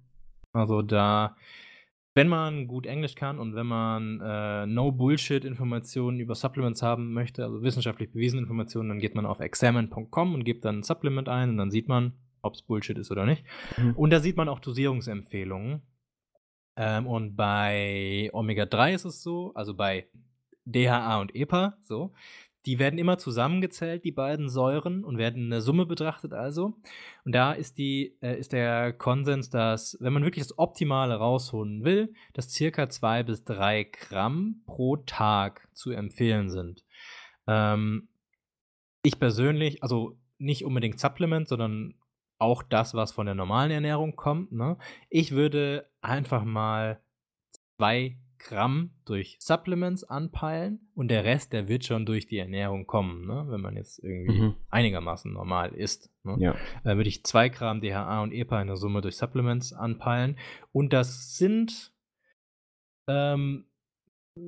Also 0.54 0.82
da, 0.82 1.36
wenn 2.16 2.28
man 2.28 2.68
gut 2.68 2.86
Englisch 2.86 3.16
kann 3.16 3.38
und 3.38 3.54
wenn 3.54 3.68
man 3.68 4.20
äh, 4.22 4.66
No-Bullshit-Informationen 4.66 6.20
über 6.20 6.36
Supplements 6.36 6.82
haben 6.82 7.14
möchte, 7.14 7.44
also 7.44 7.62
wissenschaftlich 7.62 8.12
bewiesene 8.12 8.42
Informationen, 8.42 8.90
dann 8.90 9.00
geht 9.00 9.14
man 9.14 9.26
auf 9.26 9.40
examine.com 9.40 10.34
und 10.34 10.44
gibt 10.44 10.66
dann 10.66 10.80
ein 10.80 10.84
Supplement 10.84 11.30
ein 11.30 11.50
und 11.50 11.58
dann 11.58 11.70
sieht 11.70 11.88
man, 11.88 12.14
ob 12.42 12.56
es 12.56 12.62
Bullshit 12.62 12.98
ist 12.98 13.12
oder 13.12 13.26
nicht. 13.26 13.44
Mhm. 13.78 13.96
Und 13.96 14.10
da 14.10 14.20
sieht 14.20 14.38
man 14.38 14.50
auch 14.50 14.60
Dosierungsempfehlungen. 14.60 15.82
Ähm, 16.76 17.08
und 17.08 17.36
bei 17.36 18.30
Omega-3 18.34 18.96
ist 18.96 19.06
es 19.06 19.22
so, 19.22 19.52
also 19.54 19.74
bei 19.74 20.08
DHA 20.66 21.22
und 21.22 21.36
EPA, 21.36 21.78
so, 21.82 22.14
die 22.66 22.80
werden 22.80 22.98
immer 22.98 23.18
zusammengezählt, 23.18 24.06
die 24.06 24.12
beiden 24.12 24.50
Säuren, 24.50 25.04
und 25.04 25.18
werden 25.18 25.44
in 25.44 25.50
der 25.50 25.62
Summe 25.62 25.86
betrachtet 25.86 26.34
also. 26.34 26.74
Und 27.26 27.36
da 27.36 27.52
ist, 27.52 27.78
die, 27.78 28.16
äh, 28.22 28.40
ist 28.40 28.54
der 28.54 28.94
Konsens, 28.94 29.50
dass, 29.50 29.98
wenn 30.00 30.14
man 30.14 30.24
wirklich 30.24 30.46
das 30.46 30.58
Optimale 30.58 31.16
rausholen 31.16 31.84
will, 31.84 32.14
dass 32.32 32.54
circa 32.54 32.90
zwei 32.90 33.24
bis 33.24 33.44
drei 33.44 33.84
Gramm 33.84 34.62
pro 34.66 34.98
Tag 34.98 35.68
zu 35.74 35.92
empfehlen 35.92 36.50
sind. 36.50 36.86
Ähm, 37.48 38.08
ich 39.04 39.20
persönlich, 39.20 39.84
also 39.84 40.18
nicht 40.38 40.64
unbedingt 40.64 41.00
Supplement, 41.00 41.48
sondern 41.48 41.96
auch 42.44 42.62
das, 42.64 42.94
was 42.94 43.12
von 43.12 43.26
der 43.26 43.36
normalen 43.36 43.72
Ernährung 43.72 44.16
kommt. 44.16 44.52
Ne? 44.52 44.78
Ich 45.10 45.32
würde 45.32 45.90
einfach 46.02 46.44
mal 46.44 47.02
zwei 47.78 48.18
Gramm 48.38 48.92
durch 49.06 49.38
Supplements 49.40 50.04
anpeilen 50.04 50.90
und 50.96 51.08
der 51.08 51.24
Rest, 51.24 51.54
der 51.54 51.70
wird 51.70 51.86
schon 51.86 52.06
durch 52.06 52.28
die 52.28 52.38
Ernährung 52.38 52.86
kommen, 52.86 53.26
ne? 53.26 53.46
wenn 53.48 53.62
man 53.62 53.78
jetzt 53.78 54.04
irgendwie 54.04 54.42
Mhm. 54.42 54.56
einigermaßen 54.70 55.32
normal 55.32 55.74
isst. 55.74 56.12
Ne? 56.24 56.36
Ja. 56.40 56.56
äh, 56.84 56.98
würde 56.98 57.08
ich 57.08 57.24
2 57.24 57.48
Gramm 57.50 57.80
DHA 57.80 58.22
und 58.22 58.34
EPA 58.34 58.62
in 58.62 58.68
der 58.68 58.76
Summe 58.78 59.00
durch 59.02 59.16
Supplements 59.16 59.72
anpeilen. 59.72 60.38
Und 60.74 60.92
das 60.92 61.38
sind 61.38 61.94
ähm, 63.08 63.66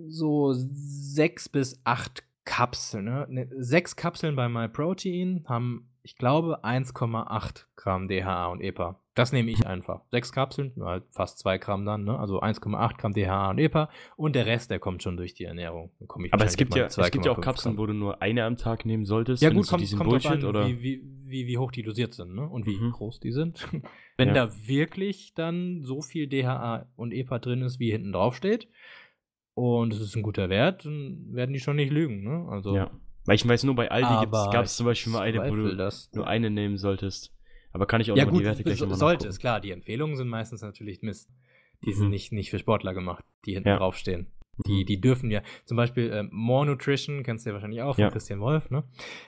so 0.07 0.51
sechs 0.53 1.47
bis 1.49 1.79
acht 1.85 2.23
Kapseln. 2.45 3.05
Ne? 3.05 3.25
Ne, 3.29 3.49
Sechs 3.57 3.95
Kapseln 3.95 4.35
bei 4.35 4.47
MyProtein 4.49 5.45
haben, 5.47 5.89
ich 6.05 6.17
glaube, 6.17 6.63
1,8 6.63 7.65
Gramm 7.75 8.07
DHA 8.07 8.47
und 8.47 8.61
EPA. 8.61 8.99
Das 9.15 9.31
nehme 9.33 9.49
ich 9.49 9.65
einfach. 9.65 10.01
Sechs 10.11 10.31
Kapseln, 10.31 10.73
fast 11.09 11.39
2 11.39 11.57
Gramm 11.57 11.83
dann, 11.85 12.03
ne? 12.03 12.19
also 12.19 12.41
1,8 12.41 12.97
Gramm 12.97 13.13
DHA 13.13 13.49
und 13.49 13.57
EPA. 13.57 13.89
Und 14.15 14.35
der 14.35 14.45
Rest, 14.45 14.69
der 14.69 14.77
kommt 14.79 15.01
schon 15.01 15.17
durch 15.17 15.33
die 15.33 15.45
Ernährung. 15.45 15.91
Aber 16.31 16.45
es 16.45 16.57
gibt, 16.57 16.75
ja, 16.75 16.85
es 16.85 17.11
gibt 17.11 17.25
ja 17.25 17.31
auch 17.31 17.37
2,5 17.39 17.41
Kapseln, 17.41 17.75
Gramm. 17.75 17.81
wo 17.83 17.85
du 17.87 17.93
nur 17.93 18.21
eine 18.21 18.43
am 18.45 18.55
Tag 18.57 18.85
nehmen 18.85 19.05
solltest. 19.05 19.41
Ja, 19.41 19.49
gut, 19.49 19.67
kommt, 19.67 19.89
kommt 19.97 20.09
Bullshit 20.09 20.31
an, 20.31 20.43
oder? 20.45 20.67
Wie, 20.67 20.81
wie, 20.81 21.01
wie, 21.23 21.47
wie 21.47 21.57
hoch 21.57 21.71
die 21.71 21.81
dosiert 21.81 22.13
sind 22.13 22.35
ne? 22.35 22.47
und 22.47 22.67
wie 22.67 22.77
Mhm. 22.77 22.91
groß 22.91 23.19
die 23.19 23.31
sind. 23.31 23.67
Wenn 24.17 24.27
Ja. 24.29 24.33
da 24.45 24.67
wirklich 24.67 25.33
dann 25.33 25.81
so 25.83 26.01
viel 26.01 26.27
DHA 26.27 26.87
und 26.95 27.13
EPA 27.13 27.39
drin 27.39 27.61
ist, 27.63 27.79
wie 27.79 27.89
hinten 27.91 28.11
drauf 28.11 28.35
steht, 28.35 28.67
und 29.55 29.93
es 29.93 30.01
ist 30.01 30.15
ein 30.17 30.21
guter 30.23 30.49
Wert, 30.49 30.85
dann 30.85 31.27
werden 31.31 31.53
die 31.53 31.61
schon 31.61 31.77
nicht 31.77 31.91
lügen. 31.91 32.23
Ne? 32.23 32.45
Also, 32.51 32.75
Ja. 32.75 32.91
Weil 33.25 33.35
ich 33.35 33.47
weiß, 33.47 33.63
nur 33.63 33.75
bei 33.75 33.89
Aldi 33.91 34.27
gab 34.51 34.65
es 34.65 34.77
zum 34.77 34.85
Beispiel 34.85 35.11
mal 35.11 35.21
eine, 35.21 35.49
wo 35.49 35.55
du 35.55 35.75
das. 35.75 36.09
nur 36.13 36.27
eine 36.27 36.49
nehmen 36.49 36.77
solltest. 36.77 37.33
Aber 37.71 37.85
kann 37.87 37.99
ich 38.01 38.11
auch 38.11 38.15
Ja, 38.17 38.23
gut, 38.25 38.39
die 38.39 38.45
Werte 38.45 38.63
gleich 38.63 38.77
so, 38.77 38.85
nochmal 38.85 38.99
sollte 38.99 39.27
es, 39.27 39.39
klar. 39.39 39.59
Die 39.59 39.71
Empfehlungen 39.71 40.15
sind 40.15 40.29
meistens 40.29 40.61
natürlich 40.61 41.01
Mist. 41.01 41.29
Die 41.83 41.89
Mhm. 41.89 41.93
sind 41.93 42.09
nicht, 42.09 42.31
nicht 42.31 42.49
für 42.51 42.59
Sportler 42.59 42.93
gemacht, 42.93 43.25
die 43.45 43.53
hinten 43.53 43.69
Ja. 43.69 43.77
draufstehen. 43.77 44.27
Die, 44.65 44.85
die 44.85 45.01
dürfen 45.01 45.29
ja, 45.31 45.41
zum 45.65 45.75
Beispiel 45.75 46.09
ähm, 46.13 46.29
More 46.31 46.65
Nutrition, 46.65 47.23
kennst 47.23 47.45
du 47.45 47.49
ja 47.49 47.53
wahrscheinlich 47.55 47.81
auch, 47.81 47.95
von 47.95 48.03
Ja. 48.05 48.09
Christian 48.09 48.39
Wolf, 48.39 48.69
ne? 48.69 48.85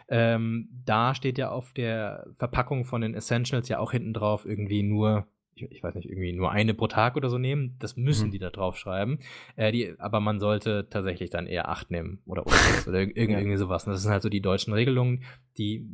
Ähm, 0.08 0.70
da 0.86 1.14
steht 1.16 1.38
ja 1.38 1.50
auf 1.52 1.74
der 1.74 2.28
Verpackung 2.38 2.86
von 2.86 3.02
den 3.02 3.14
Essentials 3.14 3.68
ja 3.68 3.80
auch 3.80 3.92
hinten 3.92 4.14
drauf 4.14 4.46
irgendwie 4.46 4.84
nur, 4.84 5.28
ich, 5.58 5.72
ich 5.72 5.84
weiß 5.84 5.96
nicht, 5.96 6.08
irgendwie 6.10 6.34
nur 6.34 6.52
eine 6.52 6.74
pro 6.74 6.88
Tag 6.88 7.16
oder 7.16 7.30
so 7.30 7.38
nehmen. 7.38 7.76
Das 7.80 7.98
müssen 7.98 8.28
Mhm. 8.28 8.32
die 8.32 8.40
da 8.40 8.50
drauf 8.50 8.78
schreiben. 8.78 9.20
Äh, 9.56 9.72
die, 9.72 9.94
aber 10.00 10.20
man 10.20 10.40
sollte 10.40 10.88
tatsächlich 10.90 11.30
dann 11.30 11.48
eher 11.48 11.70
acht 11.70 11.92
nehmen 11.92 12.20
oder, 12.26 12.46
oder 12.48 12.56
oder 12.88 13.00
irg- 13.00 13.16
Ja. 13.32 13.40
irgendwie 13.40 13.58
sowas. 13.58 13.86
Und 13.86 13.94
das 13.94 14.02
sind 14.02 14.12
halt 14.12 14.24
so 14.24 14.30
die 14.30 14.42
deutschen 14.42 14.74
Regelungen, 14.74 15.24
die 15.58 15.88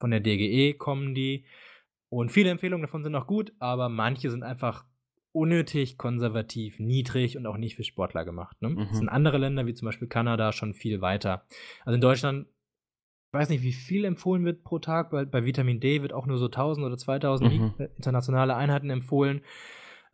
von 0.00 0.10
der 0.10 0.20
DGE 0.20 0.74
kommen 0.74 1.14
die. 1.14 1.44
Und 2.08 2.30
viele 2.30 2.50
Empfehlungen 2.50 2.82
davon 2.82 3.02
sind 3.02 3.14
auch 3.14 3.26
gut, 3.26 3.52
aber 3.58 3.88
manche 3.88 4.30
sind 4.30 4.42
einfach 4.42 4.84
unnötig 5.32 5.98
konservativ, 5.98 6.78
niedrig 6.78 7.36
und 7.36 7.46
auch 7.46 7.58
nicht 7.58 7.76
für 7.76 7.84
Sportler 7.84 8.24
gemacht. 8.24 8.60
Ne? 8.62 8.70
Mhm. 8.70 8.78
Das 8.88 8.96
sind 8.98 9.08
andere 9.10 9.36
Länder, 9.38 9.66
wie 9.66 9.74
zum 9.74 9.86
Beispiel 9.86 10.08
Kanada, 10.08 10.52
schon 10.52 10.72
viel 10.72 11.00
weiter. 11.02 11.44
Also 11.84 11.94
in 11.96 12.00
Deutschland, 12.00 12.46
weiß 13.36 13.48
nicht, 13.50 13.62
wie 13.62 13.72
viel 13.72 14.04
empfohlen 14.04 14.44
wird 14.44 14.64
pro 14.64 14.78
Tag. 14.78 15.10
Bei, 15.10 15.24
bei 15.24 15.44
Vitamin 15.44 15.80
D 15.80 16.02
wird 16.02 16.12
auch 16.12 16.26
nur 16.26 16.38
so 16.38 16.46
1000 16.46 16.86
oder 16.86 16.96
2000 16.96 17.52
Mhm. 17.52 17.74
Äh, 17.78 17.88
internationale 17.96 18.56
Einheiten 18.56 18.90
empfohlen. 18.90 19.42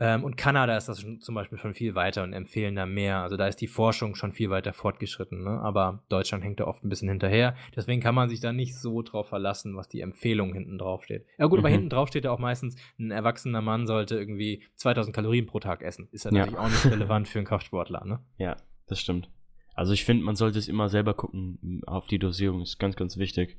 Ähm, 0.00 0.24
und 0.24 0.36
Kanada 0.36 0.76
ist 0.76 0.88
das 0.88 1.00
schon, 1.02 1.20
zum 1.20 1.34
Beispiel 1.36 1.58
schon 1.58 1.74
viel 1.74 1.94
weiter 1.94 2.24
und 2.24 2.32
empfehlen 2.32 2.74
da 2.74 2.86
mehr. 2.86 3.18
Also 3.22 3.36
da 3.36 3.46
ist 3.46 3.60
die 3.60 3.68
Forschung 3.68 4.16
schon 4.16 4.32
viel 4.32 4.50
weiter 4.50 4.72
fortgeschritten. 4.72 5.44
Ne? 5.44 5.60
Aber 5.60 6.02
Deutschland 6.08 6.42
hängt 6.42 6.58
da 6.58 6.64
oft 6.64 6.82
ein 6.84 6.88
bisschen 6.88 7.08
hinterher. 7.08 7.54
Deswegen 7.76 8.00
kann 8.00 8.14
man 8.14 8.28
sich 8.28 8.40
da 8.40 8.52
nicht 8.52 8.74
so 8.76 9.02
drauf 9.02 9.28
verlassen, 9.28 9.76
was 9.76 9.88
die 9.88 10.00
Empfehlung 10.00 10.54
hinten 10.54 10.78
drauf 10.78 11.04
steht. 11.04 11.26
Ja 11.38 11.46
gut, 11.46 11.60
aber 11.60 11.68
Mhm. 11.68 11.72
hinten 11.74 11.88
drauf 11.90 12.08
steht 12.08 12.24
ja 12.24 12.32
auch 12.32 12.40
meistens, 12.40 12.74
ein 12.98 13.12
erwachsener 13.12 13.60
Mann 13.60 13.86
sollte 13.86 14.16
irgendwie 14.18 14.64
2000 14.76 15.14
Kalorien 15.14 15.46
pro 15.46 15.60
Tag 15.60 15.82
essen. 15.82 16.08
Ist 16.10 16.24
ja 16.24 16.32
Ja. 16.32 16.38
natürlich 16.46 16.58
auch 16.58 16.68
nicht 16.68 16.84
relevant 17.16 17.28
für 17.28 17.38
einen 17.38 17.46
Kraftsportler. 17.46 18.04
Ne? 18.04 18.18
Ja, 18.38 18.56
das 18.88 18.98
stimmt. 18.98 19.30
Also 19.74 19.92
ich 19.92 20.04
finde, 20.04 20.24
man 20.24 20.36
sollte 20.36 20.58
es 20.58 20.68
immer 20.68 20.88
selber 20.88 21.14
gucken 21.14 21.82
auf 21.86 22.06
die 22.06 22.18
Dosierung. 22.18 22.62
Ist 22.62 22.78
ganz, 22.78 22.96
ganz 22.96 23.16
wichtig. 23.16 23.56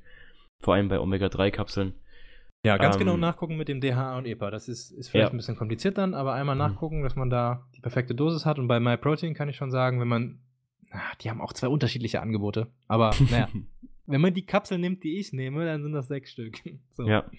Vor 0.62 0.76
allem 0.76 0.88
bei 0.88 1.00
Omega-3-Kapseln. 1.00 1.94
Ja, 2.66 2.78
ganz 2.78 2.96
Ähm, 2.96 3.00
genau 3.00 3.18
nachgucken 3.18 3.58
mit 3.58 3.68
dem 3.68 3.82
DHA 3.82 4.18
und 4.18 4.26
EPA. 4.26 4.50
Das 4.52 4.70
ist, 4.70 4.92
ist 4.92 5.10
vielleicht 5.10 5.30
Ja. 5.30 5.34
ein 5.34 5.38
bisschen 5.38 5.58
kompliziert 5.58 5.98
dann, 5.98 6.14
aber 6.14 6.34
einmal 6.34 6.56
Mhm. 6.56 6.60
nachgucken, 6.60 7.04
dass 7.04 7.16
man 7.16 7.30
da 7.30 7.68
die 7.76 7.82
perfekte 7.82 8.16
Dosis 8.16 8.46
hat. 8.46 8.58
Und 8.60 8.68
bei 8.68 8.80
MyProtein 8.80 9.34
kann 9.34 9.50
ich 9.50 9.58
schon 9.58 9.72
sagen, 9.72 10.00
wenn 10.00 10.08
man, 10.08 10.40
ah, 10.92 11.02
die 11.22 11.30
haben 11.30 11.42
auch 11.42 11.52
zwei 11.54 11.68
unterschiedliche 11.68 12.22
Angebote. 12.22 12.72
Aber 12.88 13.10
naja, 13.30 13.50
wenn 14.06 14.22
man 14.22 14.34
die 14.34 14.46
Kapsel 14.46 14.78
nimmt, 14.78 15.04
die 15.04 15.20
ich 15.20 15.34
nehme, 15.34 15.66
dann 15.66 15.84
sind 15.84 15.92
das 15.94 16.08
sechs 16.08 16.32
Stück. 16.32 16.60
So. 16.92 17.06
ja. 17.08 17.30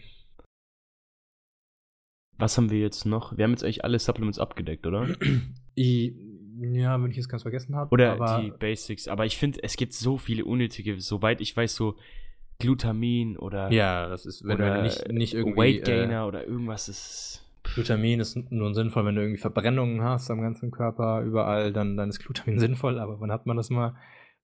Was 2.36 2.56
haben 2.58 2.70
wir 2.70 2.80
jetzt 2.80 3.06
noch? 3.06 3.36
Wir 3.36 3.44
haben 3.44 3.52
jetzt 3.52 3.62
eigentlich 3.62 3.84
alle 3.84 3.98
Supplements 3.98 4.38
abgedeckt, 4.40 4.86
oder? 4.86 5.08
I, 5.78 6.14
ja, 6.60 7.02
wenn 7.02 7.10
ich 7.10 7.18
es 7.18 7.28
ganz 7.28 7.42
vergessen 7.42 7.74
habe. 7.74 7.90
Oder 7.90 8.12
aber 8.12 8.42
die 8.42 8.50
Basics. 8.50 9.08
Aber 9.08 9.26
ich 9.26 9.36
finde, 9.36 9.62
es 9.62 9.76
gibt 9.76 9.92
so 9.92 10.18
viele 10.18 10.44
unnötige, 10.44 11.00
soweit 11.00 11.40
ich 11.40 11.56
weiß, 11.56 11.74
so 11.74 11.96
Glutamin 12.58 13.36
oder, 13.36 13.70
Ja, 13.70 14.08
das 14.08 14.26
ist, 14.26 14.44
wenn 14.44 14.56
oder 14.56 14.76
du 14.76 14.82
nicht, 14.82 15.12
nicht 15.12 15.34
irgendwie. 15.34 15.58
Weight 15.58 15.88
äh, 15.88 16.00
Gainer 16.02 16.26
oder 16.26 16.46
irgendwas 16.46 16.88
ist. 16.88 17.40
Glutamin 17.62 18.20
ist 18.20 18.36
nur 18.52 18.74
sinnvoll, 18.74 19.06
wenn 19.06 19.14
du 19.14 19.22
irgendwie 19.22 19.40
Verbrennungen 19.40 20.02
hast 20.02 20.30
am 20.30 20.42
ganzen 20.42 20.70
Körper, 20.70 21.22
überall, 21.22 21.72
dann, 21.72 21.96
dann 21.96 22.10
ist 22.10 22.20
Glutamin 22.20 22.58
sinnvoll, 22.60 22.98
aber 22.98 23.20
wann 23.20 23.32
hat 23.32 23.46
man 23.46 23.56
das 23.56 23.70
mal? 23.70 23.96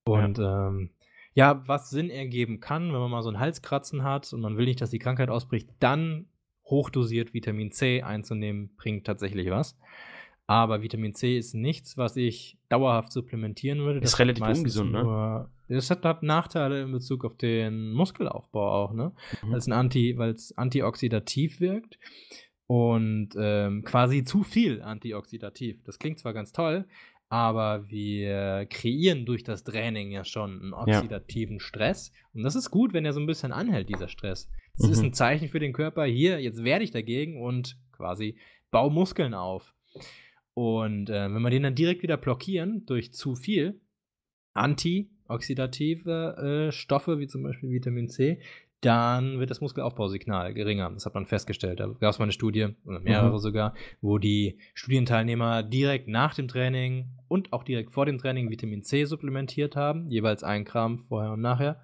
Und 0.05 0.39
ja, 0.39 0.69
ähm, 0.69 0.91
Ja, 1.35 1.63
was 1.69 1.91
Sinn 1.91 2.11
ergeben 2.11 2.61
kann, 2.61 2.93
wenn 2.93 2.99
man 2.99 3.11
mal 3.11 3.23
so 3.23 3.31
ein 3.31 3.39
Halskratzen 3.39 4.03
hat 4.03 4.33
und 4.33 4.41
man 4.41 4.57
will 4.57 4.65
nicht, 4.65 4.81
dass 4.81 4.91
die 4.91 4.99
Krankheit 4.99 5.29
ausbricht, 5.29 5.69
dann 5.79 6.27
hochdosiert 6.65 7.35
Vitamin 7.35 7.73
C 7.73 8.03
einzunehmen, 8.03 8.75
bringt 8.77 9.07
tatsächlich 9.07 9.51
was. 9.51 9.79
Aber 10.51 10.83
Vitamin 10.83 11.15
C 11.15 11.39
ist 11.39 11.55
nichts, 11.55 11.97
was 11.97 12.17
ich 12.17 12.59
dauerhaft 12.69 13.13
supplementieren 13.13 13.79
würde. 13.83 14.01
Das 14.01 14.15
ist 14.15 14.19
relativ 14.19 14.45
ungesund, 14.45 14.91
ne? 14.91 15.49
Es 15.69 15.93
hat, 15.93 16.05
hat, 16.05 16.25
Nachteile 16.25 16.83
in 16.83 16.91
Bezug 16.91 17.25
auf 17.25 17.37
den 17.37 17.93
Muskelaufbau 17.93 18.69
auch, 18.69 18.93
ne? 18.93 19.13
Mhm. 19.45 19.53
Weil 19.53 19.59
es 19.59 19.69
Anti, 19.69 20.19
antioxidativ 20.57 21.61
wirkt 21.61 22.01
und 22.67 23.29
ähm, 23.39 23.85
quasi 23.85 24.25
zu 24.25 24.43
viel 24.43 24.83
antioxidativ. 24.83 25.85
Das 25.85 26.01
klingt 26.01 26.19
zwar 26.19 26.33
ganz 26.33 26.51
toll, 26.51 26.85
aber 27.29 27.89
wir 27.89 28.67
kreieren 28.69 29.27
durch 29.27 29.45
das 29.45 29.63
Training 29.63 30.11
ja 30.11 30.25
schon 30.25 30.61
einen 30.61 30.75
oxidativen 30.75 31.59
ja. 31.59 31.61
Stress. 31.61 32.13
Und 32.35 32.43
das 32.43 32.57
ist 32.57 32.73
gut, 32.73 32.93
wenn 32.93 33.05
er 33.05 33.13
so 33.13 33.21
ein 33.21 33.27
bisschen 33.27 33.53
anhält, 33.53 33.89
dieser 33.89 34.09
Stress. 34.09 34.51
Das 34.77 34.87
mhm. 34.89 34.93
ist 34.95 35.03
ein 35.05 35.13
Zeichen 35.13 35.47
für 35.47 35.61
den 35.61 35.73
Körper, 35.73 36.07
hier, 36.07 36.41
jetzt 36.41 36.65
werde 36.65 36.83
ich 36.83 36.91
dagegen 36.91 37.41
und 37.41 37.77
quasi 37.93 38.37
bau 38.73 38.91
Muskeln 38.91 39.33
auf. 39.33 39.77
Und 40.55 41.11
äh, 41.11 41.33
wenn 41.33 41.43
wir 41.43 41.51
den 41.51 41.63
dann 41.63 41.75
direkt 41.75 42.03
wieder 42.03 42.17
blockieren 42.17 42.85
durch 42.87 43.15
zu 43.15 43.35
viel 43.35 43.81
antioxidative 44.55 46.69
äh, 46.69 46.73
Stoffe, 46.73 47.19
wie 47.19 47.29
zum 47.29 47.43
Beispiel 47.43 47.71
Vitamin 47.71 48.09
C, 48.09 48.41
dann 48.81 49.39
wird 49.39 49.51
das 49.51 49.61
Muskelaufbausignal 49.61 50.55
geringer. 50.55 50.91
Das 50.91 51.05
hat 51.05 51.15
man 51.15 51.27
festgestellt. 51.27 51.81
Da 51.81 51.87
gab 51.87 52.13
es 52.13 52.19
mal 52.19 52.25
eine 52.25 52.33
Studie, 52.33 52.69
oder 52.85 53.01
mehrere 53.01 53.33
mhm. 53.33 53.39
sogar, 53.39 53.75
wo 54.01 54.19
die 54.19 54.59
Studienteilnehmer 54.75 55.63
direkt 55.63 56.09
nach 56.09 56.35
dem 56.35 56.49
Training 56.49 57.11
und 57.29 57.53
auch 57.53 57.63
direkt 57.63 57.93
vor 57.93 58.07
dem 58.07 58.19
Training 58.19 58.51
Vitamin 58.51 58.83
C 58.83 59.05
supplementiert 59.05 59.77
haben, 59.77 60.09
jeweils 60.09 60.43
ein 60.43 60.65
Gramm 60.65 60.99
vorher 60.99 61.33
und 61.33 61.43
nachher. 61.43 61.81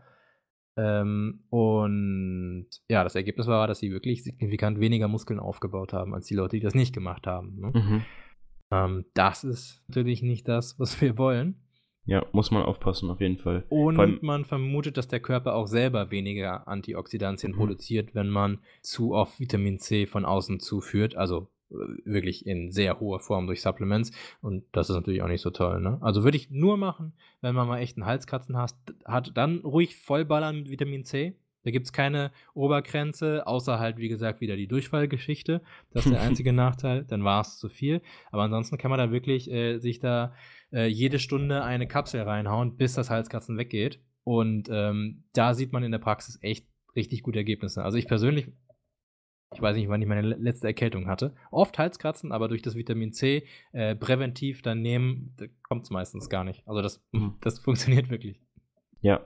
Ähm, 0.79 1.45
und 1.51 2.67
ja, 2.89 3.05
das 3.05 3.15
Ergebnis 3.15 3.47
war, 3.47 3.67
dass 3.67 3.79
sie 3.79 3.91
wirklich 3.91 4.25
signifikant 4.25 4.81
weniger 4.81 5.09
Muskeln 5.09 5.41
aufgebaut 5.41 5.93
haben, 5.93 6.15
als 6.15 6.27
die 6.27 6.35
Leute, 6.35 6.57
die 6.57 6.63
das 6.63 6.75
nicht 6.75 6.95
gemacht 6.95 7.27
haben. 7.27 7.61
Ne? 7.61 7.73
Mhm. 7.75 8.05
Ähm, 8.71 9.05
das 9.15 9.45
ist 9.45 9.83
natürlich 9.89 10.23
nicht 10.23 10.49
das, 10.49 10.79
was 10.79 11.01
wir 11.01 11.19
wollen. 11.19 11.61
Ja, 12.07 12.25
muss 12.31 12.53
man 12.53 12.63
aufpassen, 12.63 13.11
auf 13.11 13.21
jeden 13.21 13.39
Fall. 13.39 13.65
Und 13.69 14.23
man 14.23 14.45
vermutet, 14.45 14.97
dass 14.97 15.09
der 15.09 15.19
Körper 15.19 15.55
auch 15.55 15.67
selber 15.67 16.13
weniger 16.13 16.69
Antioxidantien 16.69 17.53
mhm. 17.53 17.57
produziert, 17.57 18.15
wenn 18.15 18.29
man 18.29 18.61
zu 18.81 19.13
oft 19.13 19.41
Vitamin 19.41 19.81
C 19.81 20.07
von 20.07 20.25
außen 20.25 20.61
zuführt. 20.61 21.17
Also 21.17 21.49
äh, 21.71 21.75
wirklich 22.05 22.47
in 22.47 22.71
sehr 22.71 23.01
hoher 23.01 23.19
Form 23.19 23.49
durch 23.49 23.61
Supplements. 23.61 24.13
Und 24.41 24.65
das 24.71 24.89
ist 24.89 24.95
natürlich 24.95 25.23
auch 25.23 25.29
nicht 25.29 25.41
so 25.41 25.51
toll. 25.51 25.81
Ne? 25.81 25.99
Also 26.01 26.23
würde 26.23 26.37
ich 26.37 26.49
nur 26.51 26.77
machen, 26.77 27.13
wenn 27.41 27.57
man 27.57 27.67
mal 27.67 27.81
echt 27.81 27.97
einen 27.97 28.07
Halskratzen 28.07 28.57
hat, 28.57 28.75
hat 29.05 29.37
dann 29.37 29.59
ruhig 29.59 29.97
vollballern 29.97 30.59
mit 30.59 30.71
Vitamin 30.71 31.03
C. 31.03 31.35
Da 31.67 31.73
gibt 31.73 31.87
es 31.87 31.93
keine 31.93 32.31
Obergrenze, 32.55 33.45
außer 33.45 33.81
halt, 33.81 33.99
wie 33.99 34.09
gesagt, 34.09 34.41
wieder 34.41 34.55
die 34.55 34.69
Durchfallgeschichte. 34.69 35.63
Das 35.91 36.07
ist 36.07 36.13
der 36.13 36.21
einzige 36.23 36.53
Nachteil. 36.53 37.05
Dann 37.05 37.25
war 37.25 37.41
es 37.41 37.59
zu 37.59 37.69
viel. 37.69 38.03
Aber 38.31 38.45
ansonsten 38.45 38.79
kann 38.79 38.93
man 38.93 38.99
da 38.99 39.11
wirklich 39.11 39.51
äh, 39.51 39.79
sich 39.79 39.99
da 39.99 40.33
äh, 40.73 40.87
jede 40.87 41.19
Stunde 41.19 41.65
eine 41.65 41.89
Kapsel 41.89 42.23
reinhauen, 42.23 42.77
bis 42.77 42.95
das 42.95 43.11
Halskratzen 43.11 43.59
weggeht. 43.59 44.01
Und 44.23 44.69
ähm, 44.71 45.25
da 45.33 45.55
sieht 45.55 45.73
man 45.73 45.83
in 45.83 45.91
der 45.91 45.99
Praxis 45.99 46.39
echt 46.41 46.69
richtig 46.95 47.25
gute 47.25 47.41
Ergebnisse. 47.41 47.83
Also 47.83 47.99
ich 47.99 48.07
persönlich, 48.07 48.47
ich 49.53 49.61
weiß 49.61 49.77
nicht, 49.77 49.89
wann 49.89 50.01
ich 50.01 50.07
meine 50.07 50.23
letzte 50.23 50.69
Erkältung 50.69 51.09
hatte. 51.09 51.35
Oft 51.51 51.77
Halskratzen, 51.81 52.31
aber 52.31 52.47
durch 52.47 52.63
das 52.63 52.77
Vitamin 52.77 53.13
C 53.13 53.45
äh, 53.73 53.97
präventiv 53.97 54.63
dann 54.63 54.83
nehmen, 54.83 55.35
kommt 55.65 55.83
es 55.83 55.91
meistens 55.91 56.29
gar 56.29 56.45
nicht. 56.45 56.63
Also 56.69 56.81
das, 56.81 57.05
mhm. 57.11 57.35
das 57.41 57.59
funktioniert 57.59 58.09
wirklich. 58.09 58.41
Ja. 59.01 59.25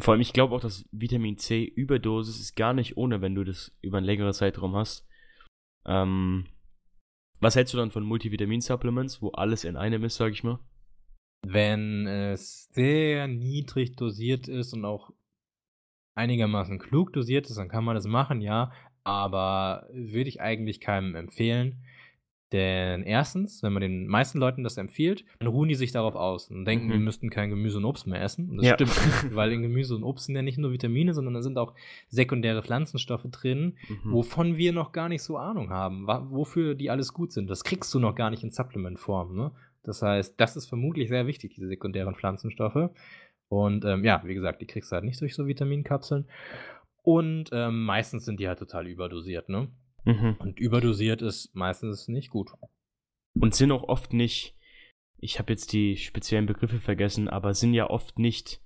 Vor 0.00 0.12
allem, 0.12 0.20
ich 0.20 0.32
glaube 0.32 0.54
auch, 0.54 0.60
dass 0.60 0.88
Vitamin 0.90 1.38
C 1.38 1.64
Überdosis 1.64 2.40
ist 2.40 2.56
gar 2.56 2.74
nicht 2.74 2.96
ohne, 2.96 3.20
wenn 3.20 3.34
du 3.34 3.44
das 3.44 3.76
über 3.82 3.98
einen 3.98 4.06
längeren 4.06 4.32
Zeitraum 4.32 4.74
hast. 4.74 5.06
Ähm, 5.84 6.46
was 7.40 7.54
hältst 7.54 7.74
du 7.74 7.78
dann 7.78 7.90
von 7.90 8.02
Multivitamin-Supplements, 8.04 9.22
wo 9.22 9.30
alles 9.30 9.64
in 9.64 9.76
einem 9.76 10.04
ist, 10.04 10.16
sag 10.16 10.32
ich 10.32 10.42
mal? 10.42 10.58
Wenn 11.46 12.06
es 12.06 12.68
sehr 12.72 13.28
niedrig 13.28 13.94
dosiert 13.94 14.48
ist 14.48 14.72
und 14.72 14.84
auch 14.84 15.12
einigermaßen 16.16 16.78
klug 16.78 17.12
dosiert 17.12 17.48
ist, 17.48 17.56
dann 17.56 17.68
kann 17.68 17.84
man 17.84 17.94
das 17.94 18.06
machen, 18.06 18.40
ja. 18.40 18.72
Aber 19.04 19.86
würde 19.92 20.28
ich 20.28 20.40
eigentlich 20.40 20.80
keinem 20.80 21.14
empfehlen. 21.14 21.84
Denn 22.52 23.02
erstens, 23.02 23.62
wenn 23.64 23.72
man 23.72 23.80
den 23.80 24.06
meisten 24.06 24.38
Leuten 24.38 24.62
das 24.62 24.76
empfiehlt, 24.76 25.24
dann 25.40 25.48
ruhen 25.48 25.68
die 25.68 25.74
sich 25.74 25.90
darauf 25.90 26.14
aus 26.14 26.48
und 26.48 26.64
denken, 26.64 26.86
mhm. 26.86 26.92
wir 26.92 26.98
müssten 27.00 27.28
kein 27.28 27.50
Gemüse 27.50 27.78
und 27.78 27.84
Obst 27.84 28.06
mehr 28.06 28.22
essen. 28.22 28.50
Und 28.50 28.58
das 28.58 28.66
ja. 28.66 28.74
stimmt 28.74 28.90
nicht, 28.90 29.34
weil 29.34 29.52
in 29.52 29.62
Gemüse 29.62 29.96
und 29.96 30.04
Obst 30.04 30.26
sind 30.26 30.36
ja 30.36 30.42
nicht 30.42 30.56
nur 30.56 30.70
Vitamine, 30.70 31.12
sondern 31.12 31.34
da 31.34 31.42
sind 31.42 31.58
auch 31.58 31.74
sekundäre 32.08 32.62
Pflanzenstoffe 32.62 33.26
drin, 33.32 33.76
mhm. 33.88 34.12
wovon 34.12 34.56
wir 34.56 34.72
noch 34.72 34.92
gar 34.92 35.08
nicht 35.08 35.22
so 35.22 35.36
Ahnung 35.36 35.70
haben, 35.70 36.06
wofür 36.06 36.76
die 36.76 36.88
alles 36.88 37.12
gut 37.12 37.32
sind. 37.32 37.50
Das 37.50 37.64
kriegst 37.64 37.92
du 37.92 37.98
noch 37.98 38.14
gar 38.14 38.30
nicht 38.30 38.44
in 38.44 38.50
Supplementform. 38.50 39.34
Ne? 39.34 39.50
Das 39.82 40.02
heißt, 40.02 40.34
das 40.38 40.56
ist 40.56 40.66
vermutlich 40.66 41.08
sehr 41.08 41.26
wichtig, 41.26 41.54
diese 41.54 41.66
sekundären 41.66 42.14
Pflanzenstoffe. 42.14 42.90
Und 43.48 43.84
ähm, 43.84 44.04
ja, 44.04 44.22
wie 44.24 44.34
gesagt, 44.34 44.60
die 44.60 44.66
kriegst 44.66 44.92
du 44.92 44.94
halt 44.94 45.04
nicht 45.04 45.20
durch 45.20 45.34
so 45.34 45.48
Vitaminkapseln. 45.48 46.26
Und 47.02 47.50
ähm, 47.52 47.84
meistens 47.84 48.24
sind 48.24 48.38
die 48.38 48.48
halt 48.48 48.58
total 48.58 48.86
überdosiert, 48.86 49.48
ne? 49.48 49.68
Mhm. 50.06 50.36
Und 50.38 50.58
überdosiert 50.60 51.20
ist 51.20 51.54
meistens 51.54 52.08
nicht 52.08 52.30
gut. 52.30 52.52
Und 53.38 53.54
sind 53.54 53.72
auch 53.72 53.82
oft 53.82 54.12
nicht, 54.12 54.56
ich 55.18 55.38
habe 55.38 55.52
jetzt 55.52 55.72
die 55.72 55.96
speziellen 55.96 56.46
Begriffe 56.46 56.80
vergessen, 56.80 57.28
aber 57.28 57.52
sind 57.52 57.74
ja 57.74 57.90
oft 57.90 58.18
nicht, 58.18 58.62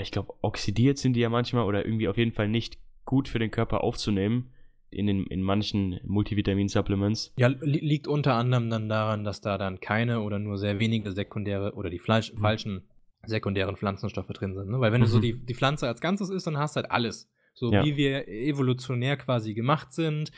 ich 0.00 0.12
glaube, 0.12 0.34
oxidiert 0.42 0.98
sind 0.98 1.14
die 1.14 1.20
ja 1.20 1.30
manchmal 1.30 1.64
oder 1.64 1.84
irgendwie 1.84 2.08
auf 2.08 2.18
jeden 2.18 2.32
Fall 2.32 2.48
nicht 2.48 2.78
gut 3.04 3.28
für 3.28 3.38
den 3.38 3.50
Körper 3.50 3.82
aufzunehmen. 3.82 4.52
In, 4.88 5.08
den, 5.08 5.26
in 5.26 5.42
manchen 5.42 5.98
Multivitamin-Supplements. 6.04 7.34
Ja, 7.36 7.48
li 7.48 7.80
liegt 7.80 8.06
unter 8.06 8.34
anderem 8.34 8.70
dann 8.70 8.88
daran, 8.88 9.24
dass 9.24 9.40
da 9.40 9.58
dann 9.58 9.80
keine 9.80 10.20
oder 10.20 10.38
nur 10.38 10.58
sehr 10.58 10.78
wenige 10.78 11.10
sekundäre 11.10 11.74
oder 11.74 11.90
die 11.90 11.98
Fleisch 11.98 12.32
mhm. 12.32 12.38
falschen 12.38 12.88
sekundären 13.24 13.76
Pflanzenstoffe 13.76 14.28
drin 14.28 14.54
sind. 14.54 14.70
Ne? 14.70 14.80
Weil 14.80 14.92
wenn 14.92 15.00
mhm. 15.00 15.06
du 15.06 15.10
so 15.10 15.18
mhm. 15.18 15.22
die, 15.22 15.44
die 15.44 15.54
Pflanze 15.54 15.88
als 15.88 16.00
Ganzes 16.00 16.30
isst, 16.30 16.46
dann 16.46 16.56
hast 16.56 16.76
du 16.76 16.82
halt 16.82 16.90
alles. 16.92 17.28
So 17.56 17.72
ja. 17.72 17.84
wie 17.84 17.96
wir 17.96 18.28
evolutionär 18.28 19.16
quasi 19.16 19.54
gemacht 19.54 19.92
sind, 19.92 20.30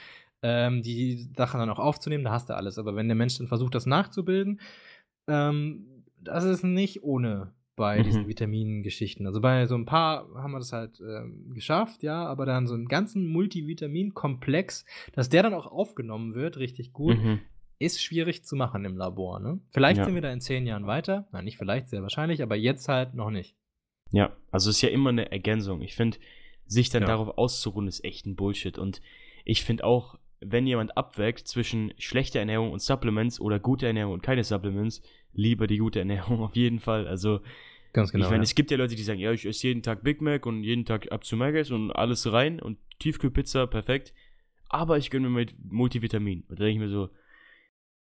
ähm, 0.42 0.82
die 0.82 1.28
Sachen 1.36 1.58
dann 1.58 1.68
auch 1.68 1.80
aufzunehmen, 1.80 2.24
da 2.24 2.30
hast 2.30 2.48
du 2.48 2.56
alles. 2.56 2.78
Aber 2.78 2.94
wenn 2.94 3.08
der 3.08 3.16
Mensch 3.16 3.38
dann 3.38 3.48
versucht, 3.48 3.74
das 3.74 3.86
nachzubilden, 3.86 4.60
ähm, 5.26 6.04
das 6.20 6.44
ist 6.44 6.62
nicht 6.62 7.02
ohne 7.02 7.52
bei 7.74 7.98
mhm. 7.98 8.04
diesen 8.04 8.28
Vitamingeschichten. 8.28 9.26
Also 9.26 9.40
bei 9.40 9.66
so 9.66 9.76
ein 9.76 9.84
paar 9.84 10.28
haben 10.36 10.52
wir 10.52 10.58
das 10.58 10.72
halt 10.72 11.00
ähm, 11.00 11.50
geschafft, 11.54 12.02
ja, 12.02 12.24
aber 12.26 12.46
dann 12.46 12.66
so 12.66 12.74
einen 12.74 12.88
ganzen 12.88 13.26
Multivitaminkomplex, 13.26 14.84
dass 15.12 15.28
der 15.28 15.42
dann 15.42 15.54
auch 15.54 15.66
aufgenommen 15.66 16.34
wird, 16.34 16.58
richtig 16.58 16.92
gut, 16.92 17.18
mhm. 17.18 17.40
ist 17.78 18.02
schwierig 18.02 18.44
zu 18.44 18.56
machen 18.56 18.84
im 18.84 18.96
Labor. 18.96 19.40
Ne? 19.40 19.60
Vielleicht 19.70 19.98
ja. 19.98 20.04
sind 20.04 20.14
wir 20.14 20.22
da 20.22 20.32
in 20.32 20.40
zehn 20.40 20.66
Jahren 20.66 20.86
weiter. 20.86 21.28
Nein, 21.32 21.44
nicht 21.44 21.58
vielleicht, 21.58 21.88
sehr 21.88 22.02
wahrscheinlich, 22.02 22.42
aber 22.42 22.56
jetzt 22.56 22.88
halt 22.88 23.14
noch 23.14 23.30
nicht. 23.30 23.56
Ja, 24.10 24.36
also 24.50 24.70
es 24.70 24.76
ist 24.76 24.82
ja 24.82 24.88
immer 24.88 25.10
eine 25.10 25.30
Ergänzung. 25.30 25.82
Ich 25.82 25.94
finde, 25.94 26.18
sich 26.68 26.90
dann 26.90 27.02
ja. 27.02 27.08
darauf 27.08 27.36
auszuruhen, 27.36 27.88
ist 27.88 28.04
echt 28.04 28.26
ein 28.26 28.36
Bullshit. 28.36 28.78
Und 28.78 29.00
ich 29.44 29.64
finde 29.64 29.84
auch, 29.84 30.18
wenn 30.40 30.66
jemand 30.66 30.96
abwägt 30.96 31.48
zwischen 31.48 31.92
schlechter 31.98 32.38
Ernährung 32.38 32.70
und 32.70 32.80
Supplements 32.80 33.40
oder 33.40 33.58
gute 33.58 33.86
Ernährung 33.86 34.12
und 34.12 34.22
keine 34.22 34.44
Supplements, 34.44 35.02
lieber 35.32 35.66
die 35.66 35.78
gute 35.78 35.98
Ernährung 35.98 36.40
auf 36.44 36.54
jeden 36.54 36.78
Fall. 36.78 37.08
Also, 37.08 37.40
Ganz 37.92 38.12
genau. 38.12 38.26
Ich 38.26 38.30
meine, 38.30 38.42
ja. 38.42 38.44
es 38.44 38.54
gibt 38.54 38.70
ja 38.70 38.76
Leute, 38.76 38.94
die 38.94 39.02
sagen, 39.02 39.18
ja, 39.18 39.32
ich 39.32 39.46
esse 39.46 39.66
jeden 39.66 39.82
Tag 39.82 40.04
Big 40.04 40.20
Mac 40.20 40.44
und 40.46 40.62
jeden 40.62 40.84
Tag 40.84 41.10
ab 41.10 41.24
zu 41.24 41.36
Maggis 41.36 41.70
und 41.70 41.90
alles 41.90 42.30
rein 42.30 42.60
und 42.60 42.78
Tiefkühlpizza, 42.98 43.66
perfekt. 43.66 44.12
Aber 44.68 44.98
ich 44.98 45.10
gönne 45.10 45.30
mir 45.30 45.38
mit 45.38 45.54
Multivitamin. 45.64 46.44
Und 46.48 46.60
da 46.60 46.64
denke 46.64 46.84
ich 46.84 46.90
mir 46.90 46.90
so, 46.90 47.08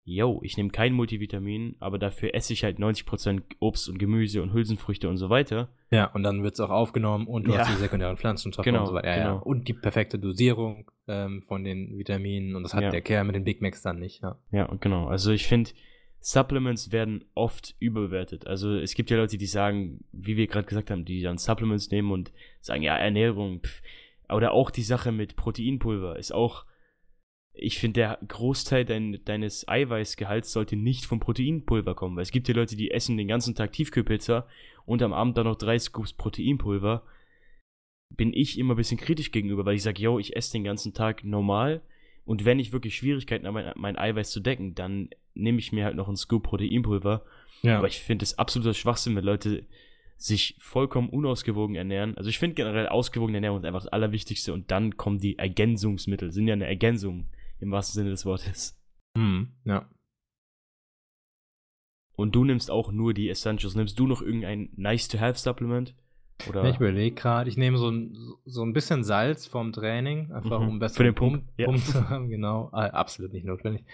yo, 0.08 0.40
ich 0.44 0.56
nehme 0.56 0.70
kein 0.70 0.92
Multivitamin, 0.92 1.74
aber 1.80 1.98
dafür 1.98 2.32
esse 2.32 2.52
ich 2.52 2.62
halt 2.62 2.78
90% 2.78 3.42
Obst 3.58 3.88
und 3.88 3.98
Gemüse 3.98 4.40
und 4.40 4.52
Hülsenfrüchte 4.52 5.08
und 5.08 5.16
so 5.16 5.30
weiter. 5.30 5.68
Ja, 5.90 6.06
und 6.12 6.22
dann 6.22 6.44
wird 6.44 6.54
es 6.54 6.60
auch 6.60 6.70
aufgenommen 6.70 7.26
und 7.26 7.48
du 7.48 7.52
ja. 7.52 7.58
hast 7.58 7.72
die 7.72 7.80
sekundären 7.80 8.16
Pflanzenstoffe 8.16 8.64
genau, 8.64 8.82
und 8.82 8.86
so 8.86 8.94
weiter. 8.94 9.08
Ja, 9.08 9.16
genau. 9.16 9.34
ja. 9.34 9.42
Und 9.42 9.66
die 9.66 9.74
perfekte 9.74 10.20
Dosierung 10.20 10.88
ähm, 11.08 11.42
von 11.42 11.64
den 11.64 11.98
Vitaminen 11.98 12.54
und 12.54 12.62
das 12.62 12.72
hat 12.72 12.84
ja. 12.84 12.90
der 12.90 13.00
Kerl 13.00 13.24
mit 13.24 13.34
den 13.34 13.42
Big 13.42 13.60
Macs 13.60 13.82
dann 13.82 13.98
nicht. 13.98 14.22
Ja, 14.22 14.38
ja 14.52 14.72
genau. 14.80 15.08
Also 15.08 15.32
ich 15.32 15.48
finde, 15.48 15.70
Supplements 16.20 16.92
werden 16.92 17.24
oft 17.34 17.74
überbewertet. 17.80 18.46
Also 18.46 18.76
es 18.76 18.94
gibt 18.94 19.10
ja 19.10 19.16
Leute, 19.16 19.38
die 19.38 19.46
sagen, 19.46 20.04
wie 20.12 20.36
wir 20.36 20.46
gerade 20.46 20.68
gesagt 20.68 20.92
haben, 20.92 21.04
die 21.04 21.20
dann 21.20 21.36
Supplements 21.36 21.90
nehmen 21.90 22.12
und 22.12 22.32
sagen, 22.60 22.82
ja, 22.82 22.96
Ernährung, 22.96 23.60
pff. 23.60 23.82
oder 24.28 24.52
auch 24.52 24.70
die 24.70 24.82
Sache 24.82 25.10
mit 25.10 25.34
Proteinpulver 25.34 26.16
ist 26.16 26.32
auch 26.32 26.64
ich 27.58 27.78
finde, 27.78 28.00
der 28.00 28.18
Großteil 28.26 28.84
dein, 28.84 29.20
deines 29.24 29.66
Eiweißgehalts 29.66 30.52
sollte 30.52 30.76
nicht 30.76 31.06
vom 31.06 31.20
Proteinpulver 31.20 31.94
kommen, 31.94 32.16
weil 32.16 32.22
es 32.22 32.30
gibt 32.30 32.48
ja 32.48 32.54
Leute, 32.54 32.76
die 32.76 32.90
essen 32.90 33.16
den 33.16 33.28
ganzen 33.28 33.54
Tag 33.54 33.72
Tiefkühlpizza 33.72 34.46
und 34.84 35.02
am 35.02 35.12
Abend 35.12 35.36
dann 35.36 35.46
noch 35.46 35.56
drei 35.56 35.78
Scoops 35.78 36.12
Proteinpulver. 36.12 37.02
Bin 38.14 38.32
ich 38.32 38.58
immer 38.58 38.74
ein 38.74 38.76
bisschen 38.76 38.98
kritisch 38.98 39.32
gegenüber, 39.32 39.64
weil 39.64 39.76
ich 39.76 39.82
sage, 39.82 40.00
yo, 40.00 40.18
ich 40.18 40.36
esse 40.36 40.52
den 40.52 40.64
ganzen 40.64 40.94
Tag 40.94 41.24
normal 41.24 41.82
und 42.24 42.44
wenn 42.44 42.58
ich 42.58 42.72
wirklich 42.72 42.96
Schwierigkeiten 42.96 43.46
habe, 43.46 43.62
mein, 43.62 43.72
mein 43.76 43.98
Eiweiß 43.98 44.30
zu 44.30 44.40
decken, 44.40 44.74
dann 44.74 45.08
nehme 45.34 45.58
ich 45.58 45.72
mir 45.72 45.84
halt 45.84 45.96
noch 45.96 46.08
einen 46.08 46.16
Scoop 46.16 46.42
Proteinpulver. 46.42 47.24
Ja. 47.62 47.78
Aber 47.78 47.86
ich 47.86 48.00
finde 48.00 48.24
es 48.24 48.38
absoluter 48.38 48.74
Schwachsinn, 48.74 49.16
wenn 49.16 49.24
Leute 49.24 49.64
sich 50.18 50.56
vollkommen 50.58 51.08
unausgewogen 51.08 51.76
ernähren. 51.76 52.16
Also 52.16 52.30
ich 52.30 52.38
finde 52.38 52.54
generell 52.54 52.88
ausgewogene 52.88 53.38
Ernährung 53.38 53.58
ist 53.58 53.64
einfach 53.64 53.82
das 53.82 53.92
Allerwichtigste 53.92 54.52
und 54.52 54.70
dann 54.70 54.96
kommen 54.96 55.18
die 55.18 55.38
Ergänzungsmittel, 55.38 56.32
sind 56.32 56.48
ja 56.48 56.54
eine 56.54 56.66
Ergänzung 56.66 57.26
im 57.60 57.70
wahrsten 57.70 57.94
Sinne 57.94 58.10
des 58.10 58.24
Wortes. 58.26 58.78
Mhm, 59.16 59.52
ja. 59.64 59.88
Und 62.16 62.34
du 62.34 62.44
nimmst 62.44 62.70
auch 62.70 62.92
nur 62.92 63.12
die 63.12 63.28
Essentials. 63.28 63.74
Nimmst 63.74 63.98
du 63.98 64.06
noch 64.06 64.22
irgendein 64.22 64.70
Nice-to-Have-Supplement? 64.76 65.94
Oder? 66.48 66.64
Ich 66.68 66.76
überlege 66.76 67.14
gerade, 67.14 67.48
ich 67.48 67.56
nehme 67.56 67.78
so 67.78 67.90
ein, 67.90 68.14
so 68.44 68.62
ein 68.62 68.72
bisschen 68.72 69.04
Salz 69.04 69.46
vom 69.46 69.72
Training, 69.72 70.32
einfach 70.32 70.60
mhm. 70.60 70.68
um 70.68 70.78
besser 70.78 70.96
Für 70.96 71.04
den 71.04 71.14
Pump, 71.14 71.46
Pump, 71.46 71.52
ja. 71.58 71.66
Pump 71.66 71.78
zu 71.78 72.08
haben, 72.10 72.28
genau. 72.28 72.68
Ah, 72.72 72.86
absolut 72.88 73.32
nicht 73.32 73.46
notwendig. 73.46 73.84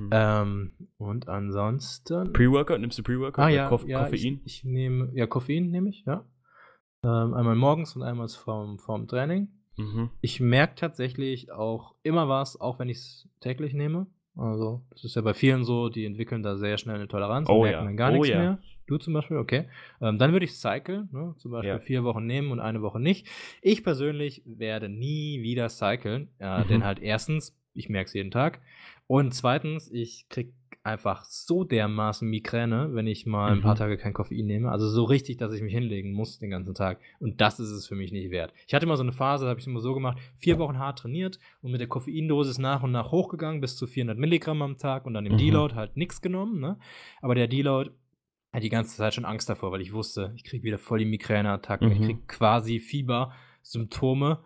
Mhm. 0.00 0.10
Ähm, 0.12 0.72
und 0.98 1.28
ansonsten. 1.28 2.32
Pre-Workout, 2.32 2.80
nimmst 2.80 2.98
du 2.98 3.02
Pre-Workout? 3.02 3.44
Ah, 3.44 3.48
ja, 3.48 3.68
Koff 3.68 3.86
ja 3.86 4.00
Koffein? 4.02 4.40
Ich, 4.44 4.58
ich, 4.58 4.64
nehme, 4.64 5.10
ja, 5.14 5.26
Koffein 5.26 5.70
nehme 5.70 5.90
ich, 5.90 6.04
ja. 6.04 6.24
Ähm, 7.04 7.34
einmal 7.34 7.56
morgens 7.56 7.94
und 7.96 8.02
einmal 8.02 8.28
vorm, 8.28 8.78
vorm 8.78 9.06
Training. 9.06 9.48
Mhm. 9.82 10.10
Ich 10.20 10.40
merke 10.40 10.74
tatsächlich 10.76 11.50
auch 11.52 11.94
immer 12.02 12.28
was, 12.28 12.60
auch 12.60 12.78
wenn 12.78 12.88
ich 12.88 12.98
es 12.98 13.28
täglich 13.40 13.74
nehme. 13.74 14.06
Also, 14.36 14.82
das 14.90 15.04
ist 15.04 15.14
ja 15.14 15.22
bei 15.22 15.34
vielen 15.34 15.62
so, 15.64 15.90
die 15.90 16.06
entwickeln 16.06 16.42
da 16.42 16.56
sehr 16.56 16.78
schnell 16.78 16.96
eine 16.96 17.08
Toleranz 17.08 17.48
und 17.48 17.54
oh, 17.54 17.62
merken 17.62 17.78
ja. 17.80 17.84
dann 17.84 17.96
gar 17.96 18.10
oh, 18.10 18.14
nichts 18.14 18.28
ja. 18.28 18.38
mehr. 18.38 18.58
Du 18.86 18.96
zum 18.98 19.12
Beispiel, 19.12 19.36
okay. 19.36 19.68
Ähm, 20.00 20.18
dann 20.18 20.32
würde 20.32 20.44
ich 20.44 20.54
cyclen, 20.54 21.08
ne? 21.12 21.34
zum 21.38 21.50
Beispiel 21.50 21.68
Ja. 21.70 21.78
vier 21.78 22.02
Wochen 22.04 22.26
nehmen 22.26 22.50
und 22.50 22.58
eine 22.60 22.82
Woche 22.82 22.98
nicht. 22.98 23.26
Ich 23.60 23.84
persönlich 23.84 24.42
werde 24.44 24.88
nie 24.88 25.42
wieder 25.42 25.68
cyclen, 25.68 26.28
äh, 26.38 26.60
Mhm. 26.60 26.68
denn 26.68 26.84
halt 26.84 27.00
erstens, 27.00 27.56
ich 27.74 27.88
merke 27.88 28.08
es 28.08 28.14
jeden 28.14 28.30
Tag 28.30 28.60
und 29.16 29.32
zweitens, 29.34 29.90
ich 29.90 30.26
krieg 30.30 30.54
einfach 30.84 31.24
so 31.24 31.62
dermaßen 31.64 32.28
Migräne, 32.28 32.88
wenn 32.92 33.06
ich 33.06 33.24
mal 33.26 33.52
ein 33.52 33.60
paar 33.60 33.74
Mhm. 33.74 33.78
Tage 33.78 33.96
kein 33.98 34.12
Koffein 34.14 34.46
nehme. 34.46 34.72
Also 34.72 34.88
so 34.88 35.04
richtig, 35.04 35.36
dass 35.36 35.52
ich 35.52 35.62
mich 35.62 35.72
hinlegen 35.72 36.12
muss 36.12 36.38
den 36.38 36.50
ganzen 36.50 36.74
Tag. 36.74 36.98
Und 37.20 37.40
das 37.40 37.60
ist 37.60 37.70
es 37.70 37.86
für 37.86 37.94
mich 37.94 38.10
nicht 38.10 38.30
wert. 38.32 38.52
Ich 38.66 38.74
hatte 38.74 38.86
mal 38.86 38.96
so 38.96 39.02
eine 39.04 39.12
Phase, 39.12 39.44
da 39.44 39.50
habe 39.50 39.60
ich 39.60 39.64
es 39.64 39.68
immer 39.68 39.78
so 39.80 39.94
gemacht, 39.94 40.18
vier 40.38 40.58
Wochen 40.58 40.78
hart 40.78 40.98
trainiert 41.00 41.38
und 41.60 41.70
mit 41.70 41.80
der 41.80 41.88
Koffeindosis 41.88 42.58
nach 42.58 42.82
und 42.82 42.90
nach 42.90 43.12
hochgegangen 43.12 43.60
bis 43.60 43.76
zu 43.76 43.86
400 43.86 44.18
Milligramm 44.18 44.60
am 44.62 44.76
Tag 44.78 45.06
und 45.06 45.14
dann 45.14 45.26
im 45.26 45.34
Mhm. 45.34 45.38
Deload 45.38 45.74
halt 45.74 45.96
nichts 45.96 46.20
genommen. 46.20 46.58
Ne? 46.58 46.78
Aber 47.20 47.34
der 47.36 47.46
Deload 47.48 47.90
hatte 48.52 48.62
die 48.62 48.68
ganze 48.70 48.96
Zeit 48.96 49.14
schon 49.14 49.24
Angst 49.24 49.48
davor, 49.48 49.70
weil 49.72 49.82
ich 49.82 49.92
wusste, 49.92 50.32
ich 50.36 50.42
kriege 50.42 50.64
wieder 50.64 50.78
voll 50.78 50.98
die 50.98 51.04
Migräneattacken, 51.04 51.92
ich 51.92 52.00
Mhm. 52.00 52.04
kriege 52.04 52.20
quasi 52.26 52.80
Fiebersymptome. 52.80 54.40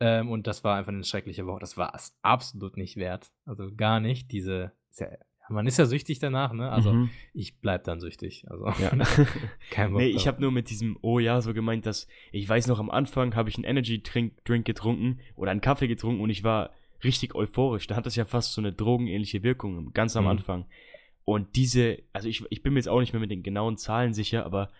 Ähm, 0.00 0.30
und 0.30 0.46
das 0.46 0.62
war 0.64 0.76
einfach 0.76 0.92
eine 0.92 1.04
schreckliche 1.04 1.46
Woche. 1.46 1.60
Das 1.60 1.76
war 1.76 1.92
es 1.94 2.16
absolut 2.22 2.76
nicht 2.76 2.96
wert. 2.96 3.30
Also 3.46 3.74
gar 3.74 3.98
nicht. 4.00 4.30
Diese, 4.30 4.72
ja, 4.98 5.08
man 5.48 5.66
ist 5.66 5.78
ja 5.78 5.86
süchtig 5.86 6.18
danach, 6.20 6.52
ne? 6.52 6.70
Also 6.70 6.92
Mhm. 6.92 7.10
ich 7.34 7.58
bleib 7.60 7.84
dann 7.84 7.98
süchtig. 8.00 8.44
Also 8.48 8.66
Ja. 8.82 8.90
kein 9.70 9.90
Bock 9.92 10.00
nee, 10.00 10.08
ich 10.08 10.28
habe 10.28 10.40
nur 10.40 10.52
mit 10.52 10.70
diesem 10.70 10.98
Oh 11.02 11.18
ja 11.18 11.40
so 11.40 11.52
gemeint, 11.54 11.84
dass 11.86 12.06
ich 12.32 12.48
weiß 12.48 12.66
noch 12.68 12.78
am 12.78 12.90
Anfang 12.90 13.34
habe 13.34 13.48
ich 13.48 13.56
einen 13.56 13.64
Energy 13.64 14.02
Drink, 14.02 14.44
Drink 14.44 14.64
getrunken 14.66 15.20
oder 15.36 15.50
einen 15.50 15.60
Kaffee 15.60 15.88
getrunken 15.88 16.20
und 16.20 16.30
ich 16.30 16.44
war 16.44 16.70
richtig 17.02 17.34
euphorisch. 17.34 17.86
Da 17.86 17.96
hat 17.96 18.06
das 18.06 18.16
ja 18.16 18.24
fast 18.24 18.52
so 18.52 18.60
eine 18.60 18.72
drogenähnliche 18.72 19.42
Wirkung 19.42 19.92
ganz 19.94 20.16
am 20.16 20.24
Mhm. 20.24 20.30
Anfang. 20.30 20.66
Und 21.24 21.56
diese, 21.56 21.98
also 22.12 22.28
ich, 22.28 22.44
ich 22.50 22.62
bin 22.62 22.72
mir 22.72 22.78
jetzt 22.78 22.88
auch 22.88 23.00
nicht 23.00 23.12
mehr 23.12 23.20
mit 23.20 23.30
den 23.30 23.42
genauen 23.42 23.76
Zahlen 23.76 24.14
sicher, 24.14 24.46
aber 24.46 24.70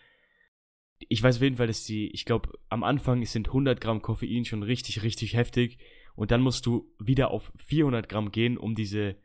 ich 0.98 1.22
weiß 1.22 1.36
auf 1.36 1.42
jeden 1.42 1.56
Fall, 1.56 1.66
dass 1.66 1.84
die, 1.84 2.08
ich 2.08 2.24
glaube, 2.24 2.50
am 2.68 2.82
Anfang 2.82 3.24
sind 3.24 3.48
100 3.48 3.80
Gramm 3.80 4.02
Koffein 4.02 4.44
schon 4.44 4.62
richtig, 4.62 5.02
richtig 5.02 5.34
heftig 5.34 5.78
und 6.14 6.30
dann 6.30 6.40
musst 6.40 6.66
du 6.66 6.92
wieder 6.98 7.30
auf 7.30 7.52
400 7.56 8.08
Gramm 8.08 8.32
gehen, 8.32 8.58
um 8.58 8.74
diese 8.74 9.16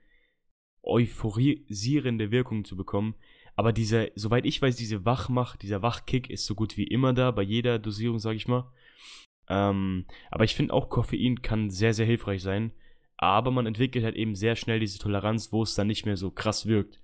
euphorisierende 0.84 2.32
Wirkung 2.32 2.66
zu 2.66 2.76
bekommen. 2.76 3.16
Aber 3.56 3.72
dieser, 3.72 4.08
soweit 4.16 4.46
ich 4.46 4.62
weiß, 4.62 4.76
diese 4.76 5.06
Wachmach, 5.06 5.56
dieser 5.56 5.82
Wachkick 5.82 6.30
ist 6.30 6.46
so 6.46 6.56
gut 6.56 6.78
wie 6.78 6.88
immer 6.88 7.14
da, 7.14 7.32
bei 7.32 7.44
jeder 7.44 7.80
Dosierung, 7.80 8.20
sag 8.20 8.36
ich 8.36 8.48
mal. 8.48 8.72
Ähm, 9.48 10.06
aber 10.32 10.44
ich 10.44 10.56
finde 10.56 10.74
auch, 10.74 10.90
Koffein 10.90 11.42
kann 11.42 11.70
sehr, 11.70 11.94
sehr 11.94 12.06
hilfreich 12.06 12.42
sein. 12.42 12.72
Aber 13.18 13.52
man 13.52 13.66
entwickelt 13.66 14.04
halt 14.04 14.16
eben 14.16 14.36
sehr 14.36 14.56
schnell 14.56 14.80
diese 14.80 15.00
Toleranz, 15.00 15.52
wo 15.52 15.64
es 15.64 15.76
dann 15.76 15.88
nicht 15.88 16.06
mehr 16.06 16.18
so 16.18 16.32
krass 16.32 16.66
wirkt. 16.66 17.03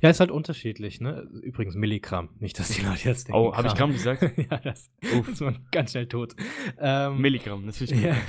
Ja, 0.00 0.10
ist 0.10 0.20
halt 0.20 0.30
unterschiedlich, 0.30 1.00
ne? 1.00 1.28
Übrigens 1.42 1.74
Milligramm. 1.74 2.30
Nicht, 2.38 2.58
dass 2.58 2.68
die 2.70 2.82
Leute 2.82 3.08
jetzt 3.08 3.28
denken. 3.28 3.40
Oh, 3.40 3.56
habe 3.56 3.68
ich 3.68 3.74
Gramm 3.74 3.92
gesagt? 3.92 4.22
ja, 4.50 4.58
das 4.58 4.90
Uff. 5.18 5.28
ist 5.28 5.40
man 5.40 5.66
ganz 5.70 5.92
schnell 5.92 6.06
tot. 6.06 6.34
Ähm, 6.78 7.20
Milligramm, 7.20 7.66
natürlich. 7.66 8.00
ja. 8.00 8.16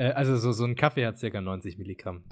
Äh, 0.00 0.12
Also 0.12 0.36
so, 0.36 0.52
so 0.52 0.64
ein 0.64 0.76
Kaffee 0.76 1.04
hat 1.04 1.18
circa 1.18 1.40
90 1.40 1.76
Milligramm. 1.76 2.22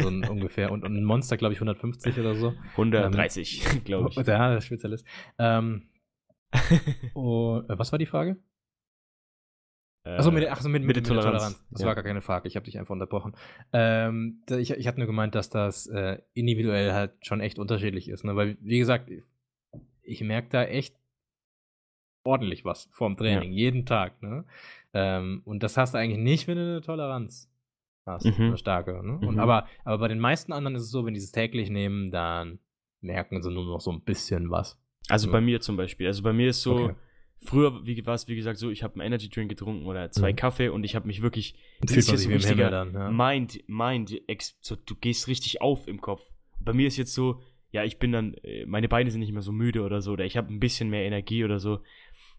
So 0.00 0.08
ein 0.08 0.24
ungefähr. 0.28 0.72
Und, 0.72 0.82
und 0.82 0.96
ein 0.96 1.04
Monster, 1.04 1.36
glaube 1.36 1.52
ich, 1.54 1.58
150 1.60 2.18
oder 2.18 2.34
so. 2.34 2.52
130, 2.72 3.84
glaube 3.84 4.08
ich. 4.10 4.16
Ja, 4.16 4.50
der 4.50 4.60
Spezialist. 4.60 5.06
Ähm, 5.38 5.88
und, 7.14 7.70
äh, 7.70 7.78
was 7.78 7.92
war 7.92 8.00
die 8.00 8.06
Frage? 8.06 8.38
Achso, 10.04 10.30
mit, 10.32 10.42
der- 10.42 10.52
ach 10.52 10.60
so, 10.60 10.68
mit, 10.68 10.82
mit, 10.82 10.88
mit 10.88 10.96
der 10.96 11.02
der 11.14 11.22
Toleranz. 11.22 11.64
Das 11.70 11.80
Ja. 11.82 11.86
war 11.86 11.94
gar 11.94 12.02
keine 12.04 12.22
Frage, 12.22 12.48
ich 12.48 12.56
habe 12.56 12.64
dich 12.64 12.78
einfach 12.78 12.92
unterbrochen. 12.92 13.34
Ähm, 13.72 14.42
ich 14.50 14.70
ich 14.72 14.86
hatte 14.88 14.98
nur 14.98 15.06
gemeint, 15.06 15.34
dass 15.34 15.48
das 15.48 15.86
äh, 15.86 16.18
individuell 16.34 16.92
halt 16.92 17.12
schon 17.24 17.40
echt 17.40 17.58
unterschiedlich 17.58 18.08
ist. 18.08 18.24
Ne? 18.24 18.34
Weil, 18.34 18.56
wie 18.60 18.78
gesagt, 18.78 19.10
ich 20.02 20.20
merke 20.22 20.48
da 20.50 20.64
echt 20.64 20.96
ordentlich 22.24 22.64
was 22.64 22.88
vorm 22.92 23.16
Training, 23.16 23.52
jeden 23.52 23.84
Tag. 23.86 24.20
Ne? 24.22 24.44
Ähm, 24.92 25.42
und 25.44 25.62
das 25.62 25.76
hast 25.76 25.94
du 25.94 25.98
eigentlich 25.98 26.18
nicht, 26.20 26.46
wenn 26.48 26.56
du 26.56 26.62
eine 26.62 26.80
Toleranz 26.80 27.50
hast, 28.06 28.24
Mhm. 28.26 28.44
eine 28.46 28.58
starke. 28.58 29.04
Ne? 29.06 29.18
Und 29.26 29.34
Mhm. 29.34 29.40
aber, 29.40 29.66
aber 29.84 29.98
bei 29.98 30.08
den 30.08 30.18
meisten 30.20 30.52
anderen 30.52 30.76
ist 30.76 30.82
es 30.82 30.90
so, 30.90 31.04
wenn 31.06 31.14
die 31.14 31.20
es 31.20 31.32
täglich 31.32 31.70
nehmen, 31.70 32.10
dann 32.10 32.58
merken 33.00 33.42
sie 33.42 33.50
nur 33.50 33.64
noch 33.64 33.80
so 33.80 33.90
ein 33.92 34.02
bisschen 34.02 34.50
was. 34.50 34.78
Also 35.08 35.26
Ja. 35.28 35.32
bei 35.32 35.40
mir 35.40 35.60
zum 35.60 35.76
Beispiel. 35.76 36.06
Also 36.06 36.22
bei 36.22 36.32
mir 36.32 36.48
ist 36.48 36.62
so, 36.62 36.76
Okay. 36.84 36.94
Früher 37.44 37.84
wie, 37.84 38.04
war 38.06 38.14
es 38.14 38.28
wie 38.28 38.36
gesagt 38.36 38.58
so, 38.58 38.70
ich 38.70 38.82
habe 38.82 38.94
einen 38.94 39.06
Energy 39.06 39.28
Drink 39.28 39.48
getrunken 39.48 39.86
oder 39.86 40.10
zwei 40.10 40.32
Mhm. 40.32 40.36
Kaffee 40.36 40.68
und 40.68 40.84
ich 40.84 40.94
habe 40.94 41.06
mich 41.06 41.22
wirklich, 41.22 41.54
das 41.80 41.96
ist 41.96 42.10
jetzt 42.10 42.22
so 42.22 42.28
richtiger 42.30 42.70
dann, 42.70 42.92
ja. 42.94 43.10
Mind, 43.10 43.62
Mind, 43.68 44.20
ex, 44.28 44.56
so, 44.60 44.76
du 44.76 44.94
gehst 44.94 45.28
richtig 45.28 45.60
auf 45.60 45.88
im 45.88 46.00
Kopf. 46.00 46.22
Bei 46.60 46.72
mir 46.72 46.86
ist 46.86 46.96
jetzt 46.96 47.14
so, 47.14 47.40
ja, 47.72 47.84
ich 47.84 47.98
bin 47.98 48.12
dann, 48.12 48.34
äh, 48.42 48.66
meine 48.66 48.88
Beine 48.88 49.10
sind 49.10 49.20
nicht 49.20 49.32
mehr 49.32 49.42
so 49.42 49.52
müde 49.52 49.82
oder 49.82 50.00
so, 50.02 50.12
oder 50.12 50.24
ich 50.24 50.36
habe 50.36 50.52
ein 50.52 50.60
bisschen 50.60 50.90
mehr 50.90 51.04
Energie 51.04 51.44
oder 51.44 51.58
so. 51.58 51.80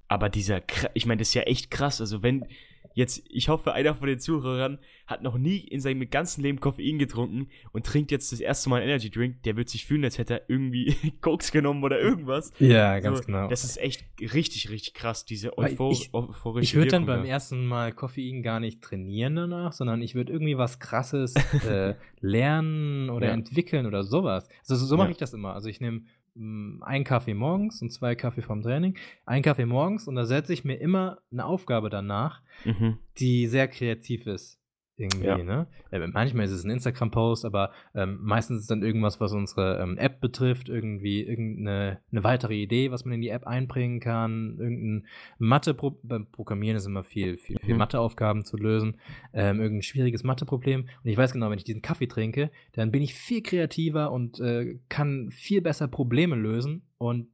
Aber 0.08 0.30
dieser, 0.30 0.62
ich 0.93 1.06
meine, 1.06 1.20
das 1.20 1.30
ist 1.30 1.34
ja 1.34 1.41
echt 1.43 1.72
krass. 1.72 1.99
Also 2.01 2.22
wenn 2.24 2.45
jetzt, 2.94 3.24
ich 3.30 3.50
hoffe, 3.50 3.74
einer 3.74 3.96
von 3.96 4.08
den 4.08 4.20
Zuhörern 4.20 4.80
hat 5.08 5.24
noch 5.24 5.38
nie 5.38 5.58
in 5.58 5.80
seinem 5.82 6.10
ganzen 6.10 6.42
Leben 6.42 6.60
Koffein 6.60 7.00
getrunken 7.00 7.48
und 7.72 7.86
trinkt 7.86 8.12
jetzt 8.12 8.32
das 8.32 8.40
erste 8.40 8.70
Mal 8.70 8.78
einen 8.82 8.90
Energy 8.90 9.10
Drink, 9.10 9.44
der 9.44 9.56
wird 9.58 9.70
sich 9.70 9.86
fühlen, 9.86 10.04
als 10.04 10.18
hätte 10.18 10.36
er 10.36 10.42
irgendwie 10.50 10.96
Koks 11.22 11.52
genommen 11.52 11.84
oder 11.84 12.00
irgendwas. 12.00 12.52
Ja, 12.60 13.00
ganz 13.00 13.20
so, 13.20 13.26
genau. 13.26 13.48
Das 13.48 13.64
ist 13.64 13.78
echt 13.78 14.06
richtig, 14.20 14.70
richtig 14.70 14.94
krass, 14.94 15.26
diese 15.26 15.52
Weil 15.56 15.72
Euphor 15.72 15.92
ich- 15.92 16.14
euphorische 16.14 16.64
Ich 16.64 16.76
würde 16.76 16.92
dann 16.92 17.06
beim 17.06 17.26
ersten 17.26 17.66
Mal 17.66 17.92
Koffein 17.94 18.44
gar 18.44 18.60
nicht 18.60 18.82
trainieren 18.82 19.36
danach, 19.36 19.74
sondern 19.74 20.02
ich 20.02 20.16
würde 20.16 20.32
irgendwie 20.32 20.58
was 20.58 20.80
Krasses 20.80 21.34
äh, 21.68 21.96
lernen 22.22 23.10
oder 23.10 23.28
Ja. 23.28 23.34
entwickeln 23.34 23.86
oder 23.86 24.04
sowas. 24.04 24.48
Also 24.62 24.76
so, 24.76 24.86
so 24.86 24.98
mache 24.98 25.08
Ja. 25.08 25.12
ich 25.12 25.18
das 25.18 25.34
immer. 25.34 25.54
Also 25.54 25.70
ich 25.70 25.82
nehme 25.82 26.02
mm, 26.36 26.84
einen 26.84 27.04
Kaffee 27.04 27.34
morgens 27.34 27.82
und 27.82 27.92
zwei 27.92 28.16
Kaffee 28.16 28.42
vorm 28.42 28.62
Training. 28.62 28.98
Einen 29.26 29.44
Kaffee 29.44 29.66
morgens 29.66 30.08
und 30.08 30.16
da 30.16 30.26
setze 30.26 30.54
ich 30.54 30.64
mir 30.64 30.76
immer 30.76 31.20
eine 31.32 31.46
Aufgabe 31.46 31.90
danach, 31.90 32.42
Mhm. 32.66 32.98
die 33.18 33.48
sehr 33.48 33.68
kreativ 33.68 34.28
ist. 34.28 34.60
Irgendwie, 34.96 35.26
Ja. 35.26 35.38
ne? 35.38 35.66
Äh, 35.89 36.06
manchmal 36.08 36.46
ist 36.46 36.52
es 36.52 36.64
ein 36.64 36.70
Instagram-Post, 36.70 37.46
aber 37.46 37.72
ähm, 37.96 38.20
meistens 38.22 38.58
ist 38.58 38.62
es 38.64 38.68
dann 38.68 38.84
irgendwas, 38.84 39.20
was 39.20 39.34
unsere 39.34 39.80
ähm, 39.82 39.98
App 39.98 40.22
betrifft, 40.22 40.70
irgendwie 40.70 41.24
irgendeine 41.24 42.00
eine 42.12 42.24
weitere 42.24 42.54
Idee, 42.54 42.91
was 42.91 43.04
man 43.04 43.16
in 43.16 43.22
die 43.22 43.30
App 43.30 43.48
einbringen 43.48 44.00
kann, 44.00 44.58
irgendein 44.60 45.08
Mathe, 45.39 45.76
beim 46.04 46.28
Programmieren 46.28 46.78
ist 46.78 46.86
immer 46.86 47.04
viel, 47.04 47.38
viel, 47.38 47.58
viel 47.60 47.74
Mhm. 47.74 47.80
Matheaufgaben 47.80 48.46
zu 48.46 48.56
lösen, 48.56 48.98
ähm, 49.34 49.60
irgendein 49.60 49.82
schwieriges 49.82 50.24
Matheproblem. 50.24 50.82
Und 50.82 51.10
ich 51.10 51.18
weiß 51.18 51.34
genau, 51.34 51.50
wenn 51.50 51.58
ich 51.58 51.64
diesen 51.64 51.82
Kaffee 51.82 52.08
trinke, 52.08 52.52
dann 52.74 52.91
bin 52.91 53.02
ich 53.02 53.16
viel 53.16 53.41
kreativer 53.41 54.12
und 54.12 54.39
äh, 54.39 54.78
kann 54.89 55.32
viel 55.32 55.62
besser 55.64 55.88
Probleme 55.88 56.36
lösen. 56.36 56.84
Und 57.00 57.30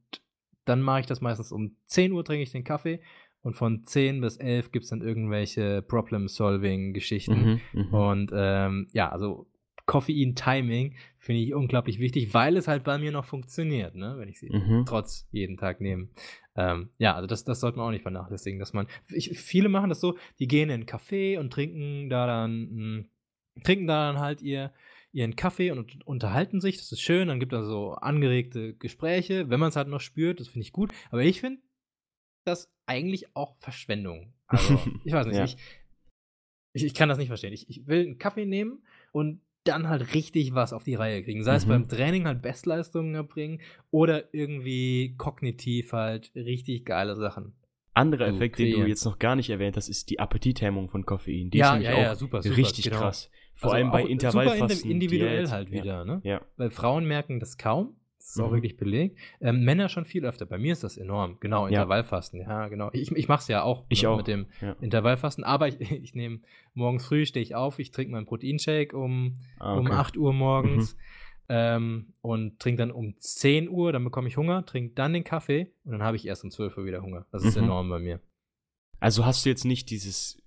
dann 0.64 0.82
mache 0.82 1.00
ich 1.00 1.06
das 1.06 1.20
meistens 1.20 1.52
um 1.52 1.76
10 1.86 2.12
Uhr 2.12 2.24
trinke 2.24 2.42
ich 2.42 2.52
den 2.52 2.64
Kaffee 2.64 3.00
und 3.42 3.54
von 3.54 3.84
10 3.84 4.20
bis 4.20 4.36
11 4.36 4.72
gibt 4.72 4.84
es 4.84 4.90
dann 4.90 5.02
irgendwelche 5.02 5.82
Problem-Solving-Geschichten. 5.82 7.60
Mhm. 7.74 7.82
Mhm. 7.88 7.94
Und 7.94 8.30
ähm, 8.34 8.88
ja, 8.92 9.10
also 9.10 9.46
Koffein-Timing 9.86 10.94
finde 11.18 11.40
ich 11.40 11.54
unglaublich 11.54 11.98
wichtig, 11.98 12.32
weil 12.32 12.56
es 12.56 12.68
halt 12.68 12.84
bei 12.84 12.98
mir 12.98 13.10
noch 13.12 13.24
funktioniert, 13.24 13.94
ne? 13.96 14.14
wenn 14.18 14.28
ich 14.28 14.38
sie 14.38 14.50
Mhm. 14.50 14.84
trotz 14.86 15.26
jeden 15.32 15.56
Tag 15.56 15.80
nehme. 15.80 16.08
Ähm, 16.54 16.90
ja, 16.98 17.14
also 17.14 17.26
das, 17.26 17.44
das 17.44 17.60
sollte 17.60 17.78
man 17.78 17.86
auch 17.88 17.90
nicht 17.90 18.02
vernachlässigen, 18.02 18.58
dass 18.60 18.72
man. 18.72 18.86
Ich, 19.08 19.30
viele 19.38 19.68
machen 19.68 19.88
das 19.88 20.00
so, 20.00 20.16
die 20.38 20.46
gehen 20.46 20.68
in 20.68 20.74
einen 20.74 20.84
Café 20.86 21.38
und 21.38 21.52
trinken 21.52 22.08
da 22.08 22.26
dann, 22.26 22.68
mh, 22.70 23.04
trinken 23.64 23.86
da 23.86 24.12
dann 24.12 24.20
halt 24.20 24.42
ihr, 24.42 24.72
ihren 25.12 25.34
Kaffee 25.34 25.70
und 25.72 26.06
unterhalten 26.06 26.60
sich. 26.60 26.76
Das 26.76 26.92
ist 26.92 27.00
schön, 27.00 27.28
dann 27.28 27.40
gibt 27.40 27.52
es 27.52 27.66
so 27.66 27.92
angeregte 27.94 28.74
Gespräche, 28.74 29.50
wenn 29.50 29.58
man 29.60 29.70
es 29.70 29.76
halt 29.76 29.88
noch 29.88 30.00
spürt, 30.00 30.38
das 30.40 30.48
finde 30.48 30.64
ich 30.66 30.72
gut. 30.72 30.92
Aber 31.10 31.22
ich 31.24 31.40
finde 31.40 31.60
das 32.44 32.72
eigentlich 32.86 33.34
auch 33.36 33.56
Verschwendung. 33.56 34.32
Also, 34.46 34.74
ich 35.04 35.12
weiß 35.12 35.26
nicht, 35.26 35.36
Ja. 35.36 35.44
ich, 35.44 35.56
ich, 36.72 36.84
ich 36.84 36.94
kann 36.94 37.08
das 37.08 37.18
nicht 37.18 37.28
verstehen. 37.28 37.52
Ich, 37.52 37.68
ich 37.68 37.86
will 37.86 38.00
einen 38.04 38.18
Kaffee 38.18 38.46
nehmen 38.46 38.82
und 39.12 39.40
dann 39.64 39.88
halt 39.88 40.14
richtig 40.14 40.54
was 40.54 40.72
auf 40.72 40.84
die 40.84 40.94
Reihe 40.94 41.22
kriegen. 41.22 41.42
Sei 41.44 41.54
es 41.54 41.66
Mhm. 41.66 41.70
beim 41.70 41.88
Training 41.88 42.26
halt 42.26 42.40
Bestleistungen 42.42 43.14
erbringen 43.14 43.60
oder 43.90 44.32
irgendwie 44.34 45.14
kognitiv 45.18 45.92
halt 45.92 46.32
richtig 46.34 46.84
geile 46.86 47.14
Sachen. 47.16 47.54
Anderer 47.92 48.28
Effekt, 48.28 48.58
den 48.58 48.66
du 48.66 48.72
kreieren. 48.74 48.88
jetzt 48.88 49.04
noch 49.04 49.18
gar 49.18 49.36
nicht 49.36 49.50
erwähnt 49.50 49.76
hast, 49.76 49.88
ist 49.88 50.08
die 50.10 50.20
Appetithemmung 50.20 50.88
von 50.88 51.04
Koffein. 51.04 51.50
Die 51.50 51.58
Ja, 51.58 51.74
ist 51.74 51.82
nämlich 51.82 51.98
ja, 51.98 52.12
auch 52.12 52.16
super, 52.16 52.40
super, 52.42 52.56
richtig 52.56 52.84
genau. 52.84 52.98
krass. 53.00 53.30
Vor 53.56 53.72
Also 53.74 53.76
allem 53.84 53.90
bei 53.92 54.04
Intervallfasten. 54.04 54.68
Super 54.78 54.90
individuell 54.90 55.50
halt 55.50 55.68
Ja. 55.70 55.74
wieder, 55.74 56.04
ne? 56.04 56.20
Ja. 56.24 56.40
Weil 56.56 56.70
Frauen 56.70 57.04
merken 57.04 57.40
das 57.40 57.58
kaum. 57.58 57.99
Das 58.20 58.36
ist 58.36 58.40
auch 58.40 58.50
Mhm. 58.50 58.54
wirklich 58.56 58.76
belegt. 58.76 59.18
Ähm, 59.40 59.64
Männer 59.64 59.88
schon 59.88 60.04
viel 60.04 60.24
öfter. 60.26 60.44
Bei 60.46 60.58
mir 60.58 60.72
ist 60.74 60.84
das 60.84 60.96
enorm. 60.98 61.38
Genau, 61.40 61.62
Ja. 61.64 61.68
Intervallfasten. 61.80 62.40
Ja, 62.42 62.68
genau. 62.68 62.90
Ich, 62.92 63.10
ich 63.10 63.28
mache 63.28 63.40
es 63.40 63.48
ja 63.48 63.62
auch, 63.62 63.86
Ich 63.88 64.02
ne, 64.02 64.10
auch, 64.10 64.18
mit 64.18 64.26
dem 64.28 64.46
ja. 64.60 64.72
Intervallfasten. 64.80 65.42
Aber 65.42 65.68
ich, 65.68 65.80
ich 65.90 66.14
nehme 66.14 66.40
morgens 66.74 67.06
früh, 67.06 67.24
stehe 67.26 67.42
ich 67.42 67.54
auf, 67.54 67.78
ich 67.78 67.90
trinke 67.90 68.12
meinen 68.12 68.26
Proteinshake 68.26 68.94
um, 68.96 69.38
Ah, 69.58 69.72
um 69.72 69.80
okay. 69.80 69.92
Mhm. 69.92 69.98
8 69.98 70.16
Uhr 70.18 70.32
morgens 70.34 70.96
ähm, 71.48 72.12
und 72.20 72.60
trinke 72.60 72.78
dann 72.82 72.90
um 72.92 73.14
10 73.18 73.68
Uhr, 73.70 73.90
dann 73.90 74.04
bekomme 74.04 74.28
ich 74.28 74.36
Hunger, 74.36 74.64
trinke 74.66 74.94
dann 74.94 75.14
den 75.14 75.24
Kaffee 75.24 75.72
und 75.84 75.92
dann 75.92 76.02
habe 76.02 76.16
ich 76.16 76.26
erst 76.26 76.44
um 76.44 76.50
12 76.50 76.76
Uhr 76.76 76.84
wieder 76.84 77.02
Hunger. 77.02 77.26
Das 77.32 77.42
ist 77.42 77.56
Mhm. 77.56 77.64
enorm 77.64 77.88
bei 77.88 77.98
mir. 77.98 78.20
Also 79.00 79.24
hast 79.24 79.44
du 79.46 79.48
jetzt 79.48 79.64
nicht 79.64 79.88
dieses 79.90 80.40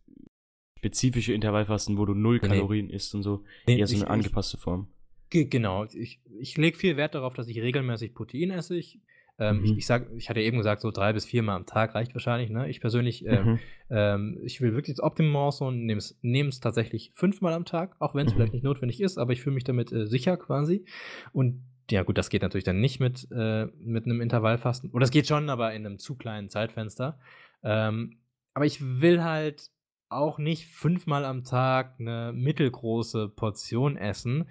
spezifische 0.77 1.33
Intervallfasten, 1.33 1.97
wo 1.97 2.05
du 2.05 2.13
null 2.13 2.39
Nee. 2.41 2.47
Kalorien 2.47 2.89
isst 2.91 3.15
und 3.15 3.23
so. 3.23 3.43
Nee, 3.67 3.79
Eher 3.79 3.87
so 3.87 3.95
eine 3.95 4.03
ich- 4.05 4.09
angepasste 4.11 4.57
Form. 4.57 4.87
Ge- 5.33 5.45
Genau, 5.45 5.85
ich, 5.85 6.19
ich 6.39 6.55
lege 6.57 6.77
viel 6.77 6.95
Wert 6.95 7.15
darauf, 7.15 7.33
dass 7.33 7.47
ich 7.47 7.59
regelmäßig 7.59 8.13
Protein 8.13 8.51
esse. 8.51 8.77
Ich, 8.77 8.99
ähm, 9.39 9.57
Mhm. 9.57 9.65
ich, 9.65 9.77
ich, 9.79 9.85
sag, 9.87 10.07
ich 10.15 10.29
hatte 10.29 10.41
eben 10.41 10.57
gesagt, 10.57 10.81
so 10.81 10.91
drei 10.91 11.11
bis 11.11 11.25
viermal 11.25 11.55
am 11.55 11.65
Tag 11.65 11.95
reicht 11.95 12.13
wahrscheinlich. 12.13 12.51
Ne? 12.51 12.69
Ich 12.69 12.79
persönlich, 12.81 13.25
ähm, 13.25 13.45
Mhm. 13.45 13.59
ähm, 13.89 14.39
ich 14.43 14.61
will 14.61 14.73
wirklich 14.73 14.95
das 14.95 15.03
Optimum 15.03 15.35
rausholen 15.35 15.79
und 15.89 16.15
nehme 16.21 16.49
es 16.49 16.59
tatsächlich 16.59 17.11
fünfmal 17.15 17.53
am 17.53 17.65
Tag, 17.65 17.95
auch 17.99 18.13
wenn 18.13 18.27
es 18.27 18.31
Mhm. 18.33 18.37
vielleicht 18.37 18.53
nicht 18.53 18.63
notwendig 18.63 19.01
ist, 19.01 19.17
aber 19.17 19.33
ich 19.33 19.41
fühle 19.41 19.55
mich 19.55 19.63
damit 19.63 19.91
äh, 19.91 20.05
sicher 20.05 20.37
quasi. 20.37 20.85
Und 21.33 21.63
ja, 21.89 22.03
gut, 22.03 22.17
das 22.19 22.29
geht 22.29 22.43
natürlich 22.43 22.63
dann 22.63 22.79
nicht 22.79 22.99
mit, 22.99 23.27
äh, 23.31 23.65
mit 23.79 24.05
einem 24.05 24.21
Intervallfasten. 24.21 24.91
Oder 24.91 25.01
das 25.01 25.11
geht 25.11 25.27
schon, 25.27 25.49
aber 25.49 25.73
in 25.73 25.85
einem 25.85 25.97
zu 25.97 26.15
kleinen 26.15 26.47
Zeitfenster. 26.49 27.19
Ähm, 27.63 28.19
aber 28.53 28.65
ich 28.67 29.01
will 29.01 29.23
halt 29.23 29.71
auch 30.15 30.37
nicht 30.37 30.67
fünfmal 30.67 31.25
am 31.25 31.43
Tag 31.43 31.95
eine 31.99 32.31
mittelgroße 32.33 33.29
Portion 33.29 33.97
essen. 33.97 34.47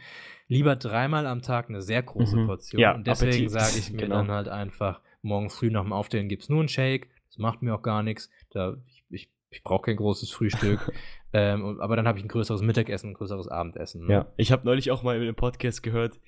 Lieber 0.48 0.76
dreimal 0.76 1.26
am 1.26 1.42
Tag 1.42 1.68
eine 1.68 1.82
sehr 1.82 2.02
große 2.02 2.36
Mhm. 2.36 2.46
Portion. 2.46 2.80
Ja, 2.80 2.94
und 2.94 3.06
deswegen 3.06 3.48
sage 3.48 3.78
ich 3.78 3.90
mir 3.92 3.98
Genau. 3.98 4.16
dann 4.16 4.30
halt 4.30 4.48
einfach, 4.48 5.00
morgens 5.22 5.54
früh 5.56 5.70
nach 5.70 5.82
dem 5.82 5.92
Aufstehen 5.92 6.28
gibt 6.28 6.42
es 6.42 6.48
nur 6.48 6.60
einen 6.60 6.68
Shake. 6.68 7.08
Das 7.28 7.38
macht 7.38 7.62
mir 7.62 7.74
auch 7.74 7.82
gar 7.82 8.02
nichts. 8.02 8.28
Da, 8.50 8.76
ich 8.86 9.04
ich, 9.10 9.30
ich 9.50 9.62
brauche 9.62 9.82
kein 9.86 9.96
großes 9.96 10.30
Frühstück. 10.30 10.92
ähm, 11.32 11.80
aber 11.80 11.96
dann 11.96 12.06
habe 12.06 12.18
ich 12.18 12.24
ein 12.24 12.28
größeres 12.28 12.60
Mittagessen, 12.62 13.10
ein 13.10 13.14
größeres 13.14 13.48
Abendessen. 13.48 14.06
ne? 14.06 14.12
Ja, 14.12 14.26
ich 14.36 14.52
habe 14.52 14.66
neulich 14.66 14.90
auch 14.90 15.02
mal 15.02 15.16
in 15.16 15.22
einem 15.22 15.34
Podcast 15.34 15.82
gehört, 15.82 16.18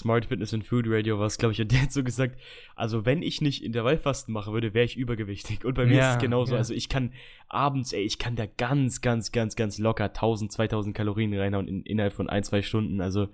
Smart 0.00 0.24
Fitness 0.24 0.54
and 0.54 0.64
Food 0.66 0.86
Radio 0.88 1.18
war 1.18 1.26
es, 1.26 1.36
glaube 1.38 1.52
ich, 1.52 1.60
und 1.60 1.70
der 1.72 1.82
hat 1.82 1.92
so 1.92 2.02
gesagt, 2.02 2.38
also 2.74 3.04
wenn 3.04 3.22
ich 3.22 3.40
nicht 3.40 3.62
Intervallfasten 3.62 4.32
machen 4.32 4.52
würde, 4.54 4.72
wäre 4.74 4.84
ich 4.86 4.96
übergewichtig. 4.96 5.64
Und 5.64 5.74
bei 5.74 5.84
mir 5.84 5.92
ist 5.92 5.98
Ja, 5.98 6.14
es 6.14 6.18
genauso. 6.20 6.52
ja. 6.54 6.58
Also 6.58 6.72
ich 6.74 6.88
kann 6.88 7.12
abends, 7.48 7.92
ey, 7.92 8.02
ich 8.02 8.18
kann 8.18 8.34
da 8.34 8.46
ganz, 8.46 9.00
ganz, 9.02 9.32
ganz, 9.32 9.54
ganz 9.54 9.78
locker 9.78 10.04
1000, 10.04 10.50
2000 10.50 10.96
Kalorien 10.96 11.34
reinhauen 11.34 11.68
in, 11.68 11.82
innerhalb 11.82 12.14
von 12.14 12.28
ein, 12.30 12.42
zwei 12.42 12.62
Stunden. 12.62 13.00
Also 13.00 13.28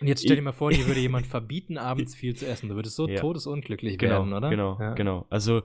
Und 0.00 0.06
jetzt 0.06 0.22
stell 0.22 0.36
dir 0.36 0.42
mal 0.42 0.52
vor, 0.52 0.70
dir 0.70 0.86
würde 0.86 1.00
jemand 1.00 1.26
verbieten, 1.26 1.78
abends 1.78 2.14
viel 2.14 2.34
zu 2.36 2.46
essen. 2.46 2.68
Du 2.68 2.76
würdest 2.76 2.94
so 2.96 3.08
Ja. 3.08 3.20
todesunglücklich 3.20 3.98
genau, 3.98 4.20
werden, 4.20 4.32
oder? 4.32 4.50
genau, 4.50 4.94
genau. 4.94 5.26
Also 5.30 5.62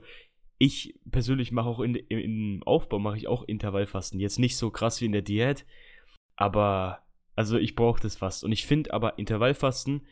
ich 0.58 0.94
persönlich 1.10 1.52
mache 1.52 1.68
auch 1.68 1.80
in, 1.80 1.94
im, 1.94 2.18
im 2.18 2.62
Aufbau 2.64 2.98
mache 2.98 3.16
ich 3.16 3.28
auch 3.28 3.44
Intervallfasten. 3.44 4.18
Jetzt 4.20 4.38
nicht 4.40 4.56
so 4.56 4.70
krass 4.70 5.00
wie 5.00 5.06
in 5.06 5.12
der 5.12 5.22
Diät, 5.22 5.64
aber 6.36 6.98
also 7.36 7.56
ich 7.56 7.76
brauche 7.76 8.00
das 8.02 8.16
fast. 8.16 8.42
Und 8.44 8.50
ich 8.52 8.66
finde 8.66 8.92
aber 8.92 9.16
Intervallfasten 9.18 10.02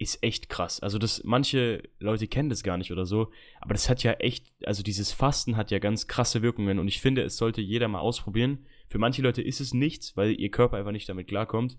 ist 0.00 0.22
echt 0.22 0.48
krass. 0.48 0.80
Also 0.80 0.98
das, 0.98 1.22
manche 1.24 1.82
Leute 1.98 2.26
kennen 2.26 2.48
das 2.48 2.62
gar 2.62 2.78
nicht 2.78 2.90
oder 2.90 3.04
so, 3.04 3.30
aber 3.60 3.74
das 3.74 3.88
hat 3.90 4.02
ja 4.02 4.12
echt, 4.14 4.46
also 4.64 4.82
dieses 4.82 5.12
Fasten 5.12 5.56
hat 5.58 5.70
ja 5.70 5.78
ganz 5.78 6.08
krasse 6.08 6.40
Wirkungen 6.40 6.78
und 6.78 6.88
ich 6.88 7.00
finde, 7.00 7.22
es 7.22 7.36
sollte 7.36 7.60
jeder 7.60 7.86
mal 7.86 8.00
ausprobieren. 8.00 8.64
Für 8.88 8.98
manche 8.98 9.20
Leute 9.20 9.42
ist 9.42 9.60
es 9.60 9.74
nichts, 9.74 10.16
weil 10.16 10.32
ihr 10.40 10.50
Körper 10.50 10.78
einfach 10.78 10.92
nicht 10.92 11.08
damit 11.08 11.28
klarkommt. 11.28 11.76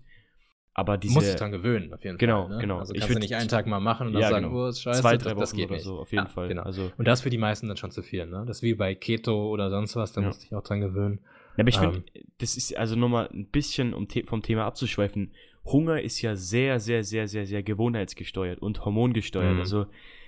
Aber 0.74 0.96
Du 0.96 1.00
diese 1.02 1.14
musst 1.14 1.28
dich 1.28 1.36
dran 1.36 1.50
gewöhn, 1.52 1.92
auf 1.92 2.02
jeden 2.04 2.16
Genau, 2.16 2.46
Fall. 2.46 2.54
Ne? 2.56 2.60
genau. 2.62 2.78
Also 2.78 2.94
Ich 2.94 3.00
kannst 3.00 3.14
du 3.14 3.18
nicht 3.18 3.34
einen 3.34 3.48
Tag 3.48 3.66
mal 3.66 3.80
machen 3.80 4.06
und 4.06 4.12
dann 4.14 4.22
Ja, 4.22 4.30
sagen, 4.30 4.46
genau. 4.46 4.64
oh, 4.64 4.68
ist 4.68 4.80
scheiße, 4.80 5.02
zwei, 5.02 5.16
drei 5.18 5.30
das, 5.34 5.38
das 5.40 5.50
Wochen 5.50 5.56
geht 5.56 5.66
oder 5.66 5.74
nicht. 5.74 5.84
so, 5.84 5.98
auf 5.98 6.12
jeden 6.12 6.24
Ja, 6.24 6.30
Fall. 6.30 6.48
Genau. 6.48 6.62
Also, 6.62 6.92
Und 6.96 7.06
das 7.08 7.20
für 7.20 7.28
die 7.28 7.36
meisten 7.38 7.68
dann 7.68 7.76
schon 7.76 7.90
zu 7.90 8.02
viel, 8.02 8.24
ne? 8.26 8.44
Das 8.46 8.58
ist 8.58 8.62
wie 8.62 8.74
bei 8.74 8.94
Keto 8.94 9.50
oder 9.50 9.68
sonst 9.68 9.96
was, 9.96 10.12
da 10.12 10.20
Ja. 10.22 10.28
musst 10.28 10.40
du 10.40 10.44
dich 10.44 10.54
auch 10.54 10.62
dran 10.62 10.80
gewöhnen. 10.80 11.18
Ja, 11.56 11.62
aber 11.64 11.68
ich 11.68 11.76
Ähm. 11.76 11.92
finde, 11.92 12.04
das 12.38 12.56
ist 12.56 12.74
also 12.78 12.96
nochmal 12.96 13.28
ein 13.34 13.48
bisschen, 13.48 13.92
um 13.92 14.08
vom 14.26 14.40
Thema 14.42 14.64
abzuschweifen, 14.64 15.32
Hunger 15.64 16.00
ist 16.02 16.20
ja 16.22 16.34
sehr, 16.34 16.80
sehr, 16.80 17.04
sehr, 17.04 17.28
sehr, 17.28 17.46
sehr 17.46 17.62
gewohnheitsgesteuert 17.62 18.60
und 18.60 18.84
hormongesteuert. 18.84 19.54
Mhm. 19.54 19.60
Also 19.60 19.86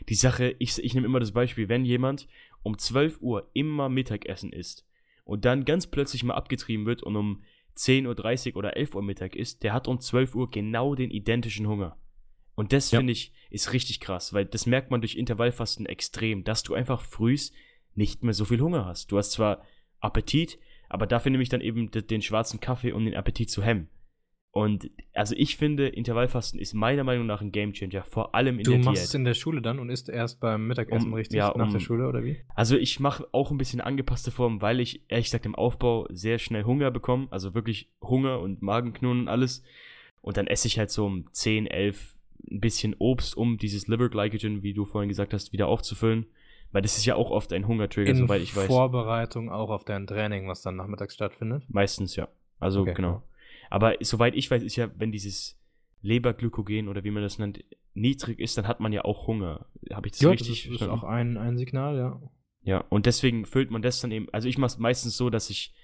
die 0.09 0.15
Sache, 0.15 0.55
ich, 0.59 0.79
ich 0.83 0.95
nehme 0.95 1.07
immer 1.07 1.21
das 1.21 1.33
Beispiel, 1.33 1.69
wenn 1.69 1.85
jemand 1.85 2.29
um 2.63 2.79
12 2.79 3.21
Uhr 3.21 3.51
immer 3.53 3.89
Mittagessen 3.89 4.53
isst 4.53 4.87
und 5.25 5.45
dann 5.45 5.65
ganz 5.65 5.87
plötzlich 5.89 6.23
mal 6.25 6.35
abgetrieben 6.35 6.87
wird 6.87 7.03
und 7.03 7.17
um 7.17 7.43
10.30 7.77 8.53
Uhr 8.53 8.57
oder 8.59 8.77
11 8.77 8.95
Uhr 8.95 9.03
Mittag 9.03 9.35
isst, 9.35 9.63
der 9.65 9.73
hat 9.73 9.89
um 9.89 9.99
12 9.99 10.35
Uhr 10.37 10.51
genau 10.51 10.95
den 10.95 11.11
identischen 11.11 11.67
Hunger. 11.67 11.97
Und 12.55 12.73
das 12.73 12.93
Ja. 12.93 12.99
finde 13.01 13.13
ich 13.13 13.33
ist 13.51 13.73
richtig 13.73 13.99
krass, 13.99 14.33
weil 14.33 14.45
das 14.45 14.67
merkt 14.67 14.93
man 14.93 15.01
durch 15.01 15.17
Intervallfasten 15.17 15.87
extrem, 15.87 16.45
dass 16.45 16.63
du 16.63 16.75
einfach 16.75 17.01
frühs 17.01 17.53
nicht 17.97 18.23
mehr 18.23 18.35
so 18.35 18.45
viel 18.45 18.61
Hunger 18.61 18.85
hast. 18.87 19.11
Du 19.11 19.19
hast 19.19 19.33
zwar 19.33 19.65
Appetit, 19.99 20.59
aber 20.89 21.07
dafür 21.09 21.31
nehme 21.33 21.43
ich 21.43 21.49
dann 21.49 21.61
eben 21.61 21.91
de- 21.91 22.03
den 22.03 22.23
schwarzen 22.23 22.61
Kaffee, 22.61 22.93
um 22.93 23.05
den 23.05 23.15
Appetit 23.15 23.51
zu 23.51 23.63
hemmen. 23.65 23.89
Und 24.55 24.89
also 25.15 25.35
ich 25.37 25.57
finde, 25.57 25.89
Intervallfasten 25.89 26.61
ist 26.61 26.75
meiner 26.75 27.03
Meinung 27.03 27.27
nach 27.27 27.41
ein 27.41 27.51
Gamechanger, 27.51 28.05
vor 28.05 28.37
allem 28.37 28.59
in 28.61 28.65
Du 28.65 28.71
der 28.71 28.79
machst 28.85 28.99
Diät. 28.99 29.09
es 29.09 29.15
in 29.15 29.25
der 29.25 29.35
Schule 29.35 29.61
dann 29.61 29.81
und 29.81 29.91
isst 29.91 30.09
erst 30.09 30.39
beim 30.39 30.69
Mittagessen 30.69 31.09
Um- 31.09 31.15
richtig 31.15 31.39
ja, 31.39 31.53
nach 31.57 31.67
um- 31.67 31.73
der 31.73 31.81
Schule 31.81 32.07
oder 32.09 32.23
wie? 32.23 32.37
Also 32.55 32.77
ich 32.77 33.01
mache 33.01 33.27
auch 33.33 33.51
ein 33.51 33.59
bisschen 33.59 33.81
angepasste 33.81 34.31
Form, 34.31 34.63
weil 34.63 34.79
ich 34.79 35.03
ehrlich 35.09 35.27
gesagt 35.27 35.45
im 35.45 35.57
Aufbau 35.57 36.07
sehr 36.11 36.39
schnell 36.39 36.63
Hunger 36.63 36.93
bekomme. 36.93 37.27
Also 37.31 37.53
wirklich 37.55 37.91
Hunger 38.01 38.39
und 38.39 38.63
Magenknurren 38.63 39.23
und 39.23 39.29
alles. 39.29 39.65
Und 40.23 40.37
dann 40.37 40.47
esse 40.47 40.69
ich 40.69 40.79
halt 40.79 40.91
so 40.93 41.05
um 41.05 41.27
10, 41.33 41.67
11 41.67 42.15
ein 42.49 42.61
bisschen 42.61 42.95
Obst, 43.01 43.37
um 43.37 43.59
dieses 43.59 43.89
Liver 43.89 44.09
Glycogen, 44.09 44.63
wie 44.63 44.73
du 44.73 44.85
vorhin 44.85 45.09
gesagt 45.09 45.35
hast, 45.35 45.53
wieder 45.53 45.67
aufzufüllen. 45.67 46.27
Weil 46.71 46.83
das 46.83 46.97
ist 46.97 47.07
ja 47.07 47.17
auch 47.17 47.33
oft 47.33 47.53
ein 47.53 47.67
Hungertrigger, 47.67 48.11
In 48.11 48.17
soweit 48.19 48.41
ich 48.43 48.55
weiß. 48.55 48.67
Vorbereitung 48.67 49.51
auch 49.51 49.71
auf 49.71 49.85
dein 49.85 50.07
Training, 50.07 50.47
was 50.47 50.63
dann 50.63 50.77
nachmittags 50.77 51.15
stattfindet. 51.15 51.65
Meistens 51.69 52.15
ja. 52.15 52.29
Also 52.61 52.83
Okay, 52.83 52.95
genau. 52.95 53.23
Aber 53.71 53.95
soweit 54.01 54.35
ich 54.35 54.51
weiß, 54.51 54.63
ist 54.63 54.77
ja, 54.77 54.91
wenn 54.97 55.13
dieses 55.13 55.61
Leberglykogen 56.03 56.89
oder 56.89 57.05
wie 57.05 57.11
man 57.11 57.23
das 57.23 57.39
nennt, 57.39 57.65
niedrig 57.95 58.39
ist, 58.41 58.59
dann 58.59 58.67
hat 58.69 58.81
man 58.81 58.93
ja 58.93 59.05
auch 59.05 59.27
Hunger. 59.27 59.67
Habe 59.93 60.09
ich 60.09 60.13
das 60.13 60.21
Ja, 60.21 60.31
das 60.31 60.41
richtig 60.41 60.67
ist, 60.67 60.73
ist 60.73 60.79
verstanden? 60.79 61.01
auch 61.01 61.05
ein, 61.05 61.37
ein 61.37 61.57
Signal, 61.57 61.97
ja. 61.97 62.21
Ja, 62.63 62.79
und 62.89 63.07
deswegen 63.07 63.47
füllt 63.47 63.71
man 63.71 63.83
das 63.83 64.01
dann 64.01 64.11
eben. 64.11 64.27
Also 64.33 64.49
ich 64.49 64.59
mache 64.59 64.69
es 64.73 64.79
meistens 64.79 65.17
so, 65.17 65.31
dass 65.31 65.51
ich, 65.51 65.75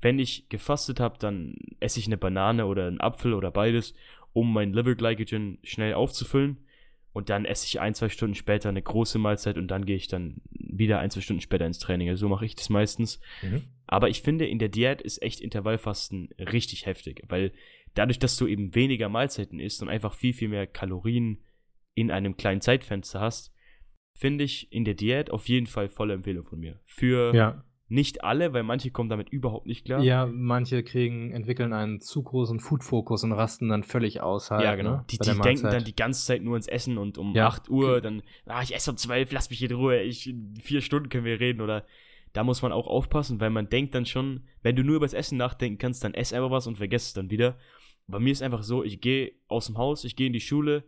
wenn 0.00 0.18
ich 0.18 0.48
gefastet 0.48 1.00
habe, 1.00 1.18
dann 1.18 1.56
esse 1.80 1.98
ich 1.98 2.06
eine 2.06 2.16
Banane 2.16 2.66
oder 2.66 2.86
einen 2.86 3.00
Apfel 3.00 3.34
oder 3.34 3.50
beides, 3.50 3.94
um 4.32 4.52
mein 4.52 4.72
Liver 4.72 4.94
Glycogen 4.94 5.58
schnell 5.62 5.94
aufzufüllen. 5.94 6.58
Und 7.12 7.30
dann 7.30 7.44
esse 7.44 7.66
ich 7.66 7.80
ein, 7.80 7.94
zwei 7.94 8.08
Stunden 8.08 8.34
später 8.34 8.68
eine 8.68 8.82
große 8.82 9.18
Mahlzeit 9.18 9.56
und 9.56 9.68
dann 9.68 9.86
gehe 9.86 9.94
ich 9.94 10.08
dann 10.08 10.40
wieder 10.50 10.98
ein, 10.98 11.10
zwei 11.10 11.20
Stunden 11.20 11.40
später 11.42 11.64
ins 11.64 11.78
Training. 11.78 12.08
Also 12.08 12.22
so 12.22 12.28
mache 12.28 12.44
ich 12.44 12.56
das 12.56 12.70
meistens. 12.70 13.20
Mhm. 13.42 13.62
Aber 13.94 14.08
ich 14.08 14.22
finde, 14.22 14.44
in 14.44 14.58
der 14.58 14.68
Diät 14.68 15.00
ist 15.00 15.22
echt 15.22 15.40
Intervallfasten 15.40 16.30
richtig 16.50 16.84
heftig, 16.84 17.22
weil 17.28 17.52
dadurch, 17.94 18.18
dass 18.18 18.36
du 18.36 18.48
eben 18.48 18.74
weniger 18.74 19.08
Mahlzeiten 19.08 19.60
isst 19.60 19.82
und 19.82 19.88
einfach 19.88 20.14
viel, 20.14 20.32
viel 20.34 20.48
mehr 20.48 20.66
Kalorien 20.66 21.44
in 21.94 22.10
einem 22.10 22.36
kleinen 22.36 22.60
Zeitfenster 22.60 23.20
hast, 23.20 23.54
finde 24.18 24.42
ich 24.42 24.72
in 24.72 24.84
der 24.84 24.94
Diät 24.94 25.30
auf 25.30 25.48
jeden 25.48 25.68
Fall 25.68 25.88
volle 25.88 26.14
Empfehlung 26.14 26.42
von 26.42 26.58
mir. 26.58 26.80
Für 26.84 27.32
Ja. 27.36 27.62
nicht 27.86 28.24
alle, 28.24 28.52
weil 28.52 28.64
manche 28.64 28.90
kommen 28.90 29.10
damit 29.10 29.28
überhaupt 29.28 29.66
nicht 29.66 29.84
klar. 29.84 30.02
Ja, 30.02 30.26
manche 30.26 30.82
kriegen, 30.82 31.30
entwickeln 31.30 31.72
einen 31.72 32.00
zu 32.00 32.24
großen 32.24 32.58
Food-Fokus 32.58 33.22
und 33.22 33.30
rasten 33.30 33.68
dann 33.68 33.84
völlig 33.84 34.20
aus 34.20 34.50
halt. 34.50 34.64
Ja, 34.64 34.74
genau. 34.74 34.96
Ne? 34.96 35.04
Die, 35.08 35.18
die 35.18 35.38
denken 35.40 35.70
dann 35.70 35.84
die 35.84 35.94
ganze 35.94 36.26
Zeit 36.26 36.42
nur 36.42 36.54
ans 36.54 36.66
Essen 36.66 36.98
und 36.98 37.16
um 37.16 37.32
Ja. 37.32 37.46
8 37.46 37.70
Uhr 37.70 38.00
dann, 38.00 38.24
ah, 38.46 38.60
ich 38.60 38.74
esse 38.74 38.90
um 38.90 38.96
12, 38.96 39.30
lass 39.30 39.50
mich 39.50 39.62
in 39.62 39.70
Ruhe, 39.70 40.02
ich, 40.02 40.28
in 40.28 40.56
vier 40.60 40.80
Stunden 40.80 41.10
können 41.10 41.26
wir 41.26 41.38
reden 41.38 41.60
oder 41.60 41.86
da 42.34 42.44
muss 42.44 42.62
man 42.62 42.72
auch 42.72 42.88
aufpassen, 42.88 43.40
weil 43.40 43.50
man 43.50 43.68
denkt 43.68 43.94
dann 43.94 44.06
schon, 44.06 44.42
wenn 44.62 44.76
du 44.76 44.82
nur 44.82 44.96
über 44.96 45.06
das 45.06 45.14
Essen 45.14 45.38
nachdenken 45.38 45.78
kannst, 45.78 46.04
dann 46.04 46.14
ess 46.14 46.32
einfach 46.32 46.50
was 46.50 46.66
und 46.66 46.76
vergesst 46.76 47.06
es 47.06 47.12
dann 47.14 47.30
wieder. 47.30 47.56
Bei 48.08 48.18
mir 48.18 48.32
ist 48.32 48.42
einfach 48.42 48.64
so, 48.64 48.84
ich 48.84 49.00
gehe 49.00 49.32
aus 49.48 49.66
dem 49.66 49.78
Haus, 49.78 50.04
ich 50.04 50.16
gehe 50.16 50.26
in 50.26 50.32
die 50.32 50.40
Schule, 50.40 50.84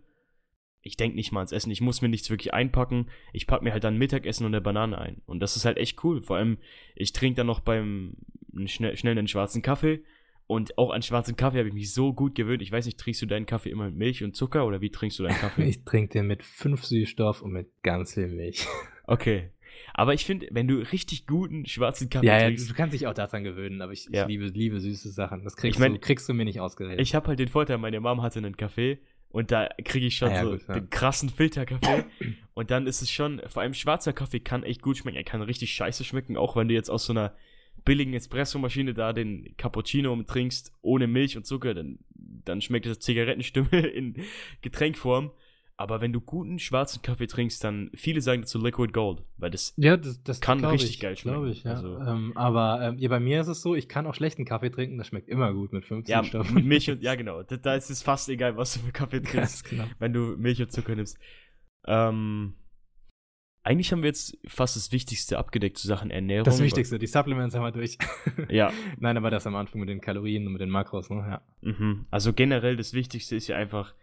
ich 0.82 0.96
denke 0.96 1.16
nicht 1.16 1.32
mal 1.32 1.40
ans 1.40 1.52
Essen, 1.52 1.70
ich 1.70 1.80
muss 1.80 2.02
mir 2.02 2.08
nichts 2.08 2.30
wirklich 2.30 2.52
einpacken, 2.52 3.06
ich 3.32 3.46
packe 3.46 3.64
mir 3.64 3.72
halt 3.72 3.84
dann 3.84 3.96
Mittagessen 3.96 4.44
und 4.44 4.54
eine 4.54 4.60
Banane 4.60 4.98
ein. 4.98 5.22
Und 5.24 5.38
das 5.40 5.56
ist 5.56 5.64
halt 5.64 5.78
echt 5.78 6.02
cool. 6.04 6.20
Vor 6.20 6.36
allem, 6.36 6.58
ich 6.96 7.12
trinke 7.12 7.36
dann 7.36 7.46
noch 7.46 7.60
beim 7.60 8.16
schnell, 8.66 8.96
schnell 8.96 9.16
einen 9.16 9.28
schwarzen 9.28 9.62
Kaffee. 9.62 10.02
Und 10.48 10.78
auch 10.78 10.90
an 10.90 11.02
schwarzen 11.02 11.36
Kaffee 11.36 11.58
habe 11.58 11.68
ich 11.68 11.74
mich 11.74 11.92
so 11.92 12.12
gut 12.12 12.34
gewöhnt. 12.34 12.62
Ich 12.62 12.70
weiß 12.70 12.86
nicht, 12.86 12.98
trinkst 12.98 13.22
du 13.22 13.26
deinen 13.26 13.46
Kaffee 13.46 13.70
immer 13.70 13.86
mit 13.86 13.96
Milch 13.96 14.22
und 14.22 14.36
Zucker 14.36 14.64
oder 14.66 14.80
wie 14.80 14.90
trinkst 14.90 15.18
du 15.18 15.22
deinen 15.22 15.34
Kaffee? 15.40 15.64
Ich 15.64 15.84
trinke 15.84 16.12
den 16.12 16.26
mit 16.26 16.42
fünf 16.42 16.84
Süßstoff 16.84 17.42
und 17.42 17.52
mit 17.52 17.68
ganz 17.82 18.14
viel 18.14 18.28
Milch. 18.28 18.66
Okay. 19.08 19.50
Aber 19.94 20.14
ich 20.14 20.24
finde, 20.24 20.48
wenn 20.50 20.68
du 20.68 20.76
richtig 20.76 21.26
guten 21.26 21.66
schwarzen 21.66 22.08
Kaffee 22.10 22.26
Ja, 22.26 22.38
ja, 22.38 22.46
trinkst, 22.46 22.68
du 22.70 22.74
kannst 22.74 22.94
dich 22.94 23.06
auch 23.06 23.14
daran 23.14 23.44
gewöhnen, 23.44 23.80
aber 23.82 23.92
ich, 23.92 24.08
Ja. 24.10 24.22
ich 24.22 24.28
liebe, 24.28 24.46
liebe 24.46 24.80
süße 24.80 25.10
Sachen. 25.10 25.44
Das 25.44 25.56
kriegst, 25.56 25.76
Ich 25.76 25.80
mein, 25.80 25.94
du, 25.94 25.98
kriegst 25.98 26.28
du 26.28 26.34
mir 26.34 26.44
nicht 26.44 26.60
ausgeredet. 26.60 27.00
ich 27.00 27.14
habe 27.14 27.28
halt 27.28 27.38
den 27.38 27.48
Vorteil, 27.48 27.78
meine 27.78 28.00
Mom 28.00 28.22
hatte 28.22 28.38
einen 28.38 28.56
Kaffee 28.56 28.98
und 29.30 29.50
da 29.50 29.68
kriege 29.84 30.06
ich 30.06 30.16
schon 30.16 30.28
Ah 30.30 30.34
ja, 30.34 30.44
so 30.44 30.50
gut, 30.52 30.68
den 30.68 30.90
krassen 30.90 31.28
Filterkaffee. 31.28 32.04
und 32.54 32.70
dann 32.70 32.86
ist 32.86 33.02
es 33.02 33.10
schon, 33.10 33.40
vor 33.48 33.62
allem 33.62 33.74
schwarzer 33.74 34.12
Kaffee 34.12 34.40
kann 34.40 34.62
echt 34.62 34.82
gut 34.82 34.96
schmecken. 34.98 35.16
Er 35.16 35.24
kann 35.24 35.42
richtig 35.42 35.72
scheiße 35.74 36.04
schmecken, 36.04 36.36
auch 36.36 36.56
wenn 36.56 36.68
du 36.68 36.74
jetzt 36.74 36.90
aus 36.90 37.04
so 37.06 37.12
einer 37.12 37.34
billigen 37.84 38.14
Espressomaschine 38.14 38.94
da 38.94 39.12
den 39.12 39.54
Cappuccino 39.58 40.20
trinkst, 40.24 40.72
ohne 40.82 41.06
Milch 41.06 41.36
und 41.36 41.46
Zucker, 41.46 41.72
dann, 41.74 41.98
dann 42.14 42.60
schmeckt 42.60 42.86
das 42.86 42.98
Zigarettenstimme 42.98 43.68
in 43.86 44.16
Getränkform. 44.62 45.30
Aber 45.78 46.00
wenn 46.00 46.10
du 46.12 46.22
guten 46.22 46.58
schwarzen 46.58 47.02
Kaffee 47.02 47.26
trinkst, 47.26 47.62
dann 47.62 47.90
viele 47.94 48.22
sagen 48.22 48.42
dazu 48.42 48.58
Liquid 48.58 48.92
Gold, 48.92 49.22
weil 49.36 49.50
das 49.50 49.74
ja, 49.76 49.98
das, 49.98 50.22
das 50.22 50.40
kann 50.40 50.64
richtig 50.64 50.90
ich, 50.90 51.00
geil 51.00 51.16
schmecken. 51.18 51.46
ich, 51.48 51.64
ja. 51.64 51.72
Also- 51.72 51.98
ähm, 51.98 52.32
aber 52.34 52.80
ähm, 52.80 52.98
ja, 52.98 53.10
bei 53.10 53.20
mir 53.20 53.42
ist 53.42 53.48
es 53.48 53.60
so, 53.60 53.74
ich 53.74 53.86
kann 53.86 54.06
auch 54.06 54.14
schlechten 54.14 54.46
Kaffee 54.46 54.70
trinken, 54.70 54.96
das 54.96 55.08
schmeckt 55.08 55.28
immer 55.28 55.52
gut 55.52 55.74
mit 55.74 55.84
15 55.84 56.10
ja, 56.10 56.24
Stoffen. 56.24 56.54
mit 56.54 56.64
Milch 56.64 56.90
und 56.90 57.02
ja 57.02 57.14
genau, 57.14 57.42
da, 57.42 57.58
da 57.58 57.74
ist 57.74 57.90
es 57.90 58.02
fast 58.02 58.30
egal, 58.30 58.56
was 58.56 58.72
du 58.72 58.80
für 58.80 58.92
Kaffee 58.92 59.20
trinkst. 59.22 59.68
Genau. 59.68 59.84
wenn 59.98 60.14
du 60.14 60.36
Milch 60.38 60.62
und 60.62 60.72
Zucker 60.72 60.94
nimmst. 60.94 61.18
Ähm, 61.86 62.54
eigentlich 63.62 63.92
haben 63.92 64.02
wir 64.02 64.08
jetzt 64.08 64.38
fast 64.46 64.76
das 64.76 64.92
Wichtigste 64.92 65.38
abgedeckt 65.38 65.76
zu 65.76 65.88
Sachen 65.88 66.10
Ernährung. 66.10 66.44
Das 66.44 66.62
Wichtigste, 66.62 66.98
die 66.98 67.06
Supplements 67.06 67.54
haben 67.54 67.64
wir 67.64 67.72
durch. 67.72 67.98
Ja, 68.48 68.72
Nein, 68.98 69.16
aber 69.16 69.30
das 69.30 69.46
am 69.46 69.56
Anfang 69.56 69.80
mit 69.80 69.88
den 69.90 70.00
Kalorien 70.00 70.46
und 70.46 70.52
mit 70.52 70.60
den 70.62 70.70
Makros, 70.70 71.10
ne? 71.10 71.16
Ja. 71.16 71.70
mhm. 71.70 72.06
also 72.10 72.32
generell 72.32 72.76
das 72.76 72.94
Wichtigste 72.94 73.36
ist 73.36 73.48
ja 73.48 73.56
einfach 73.56 73.94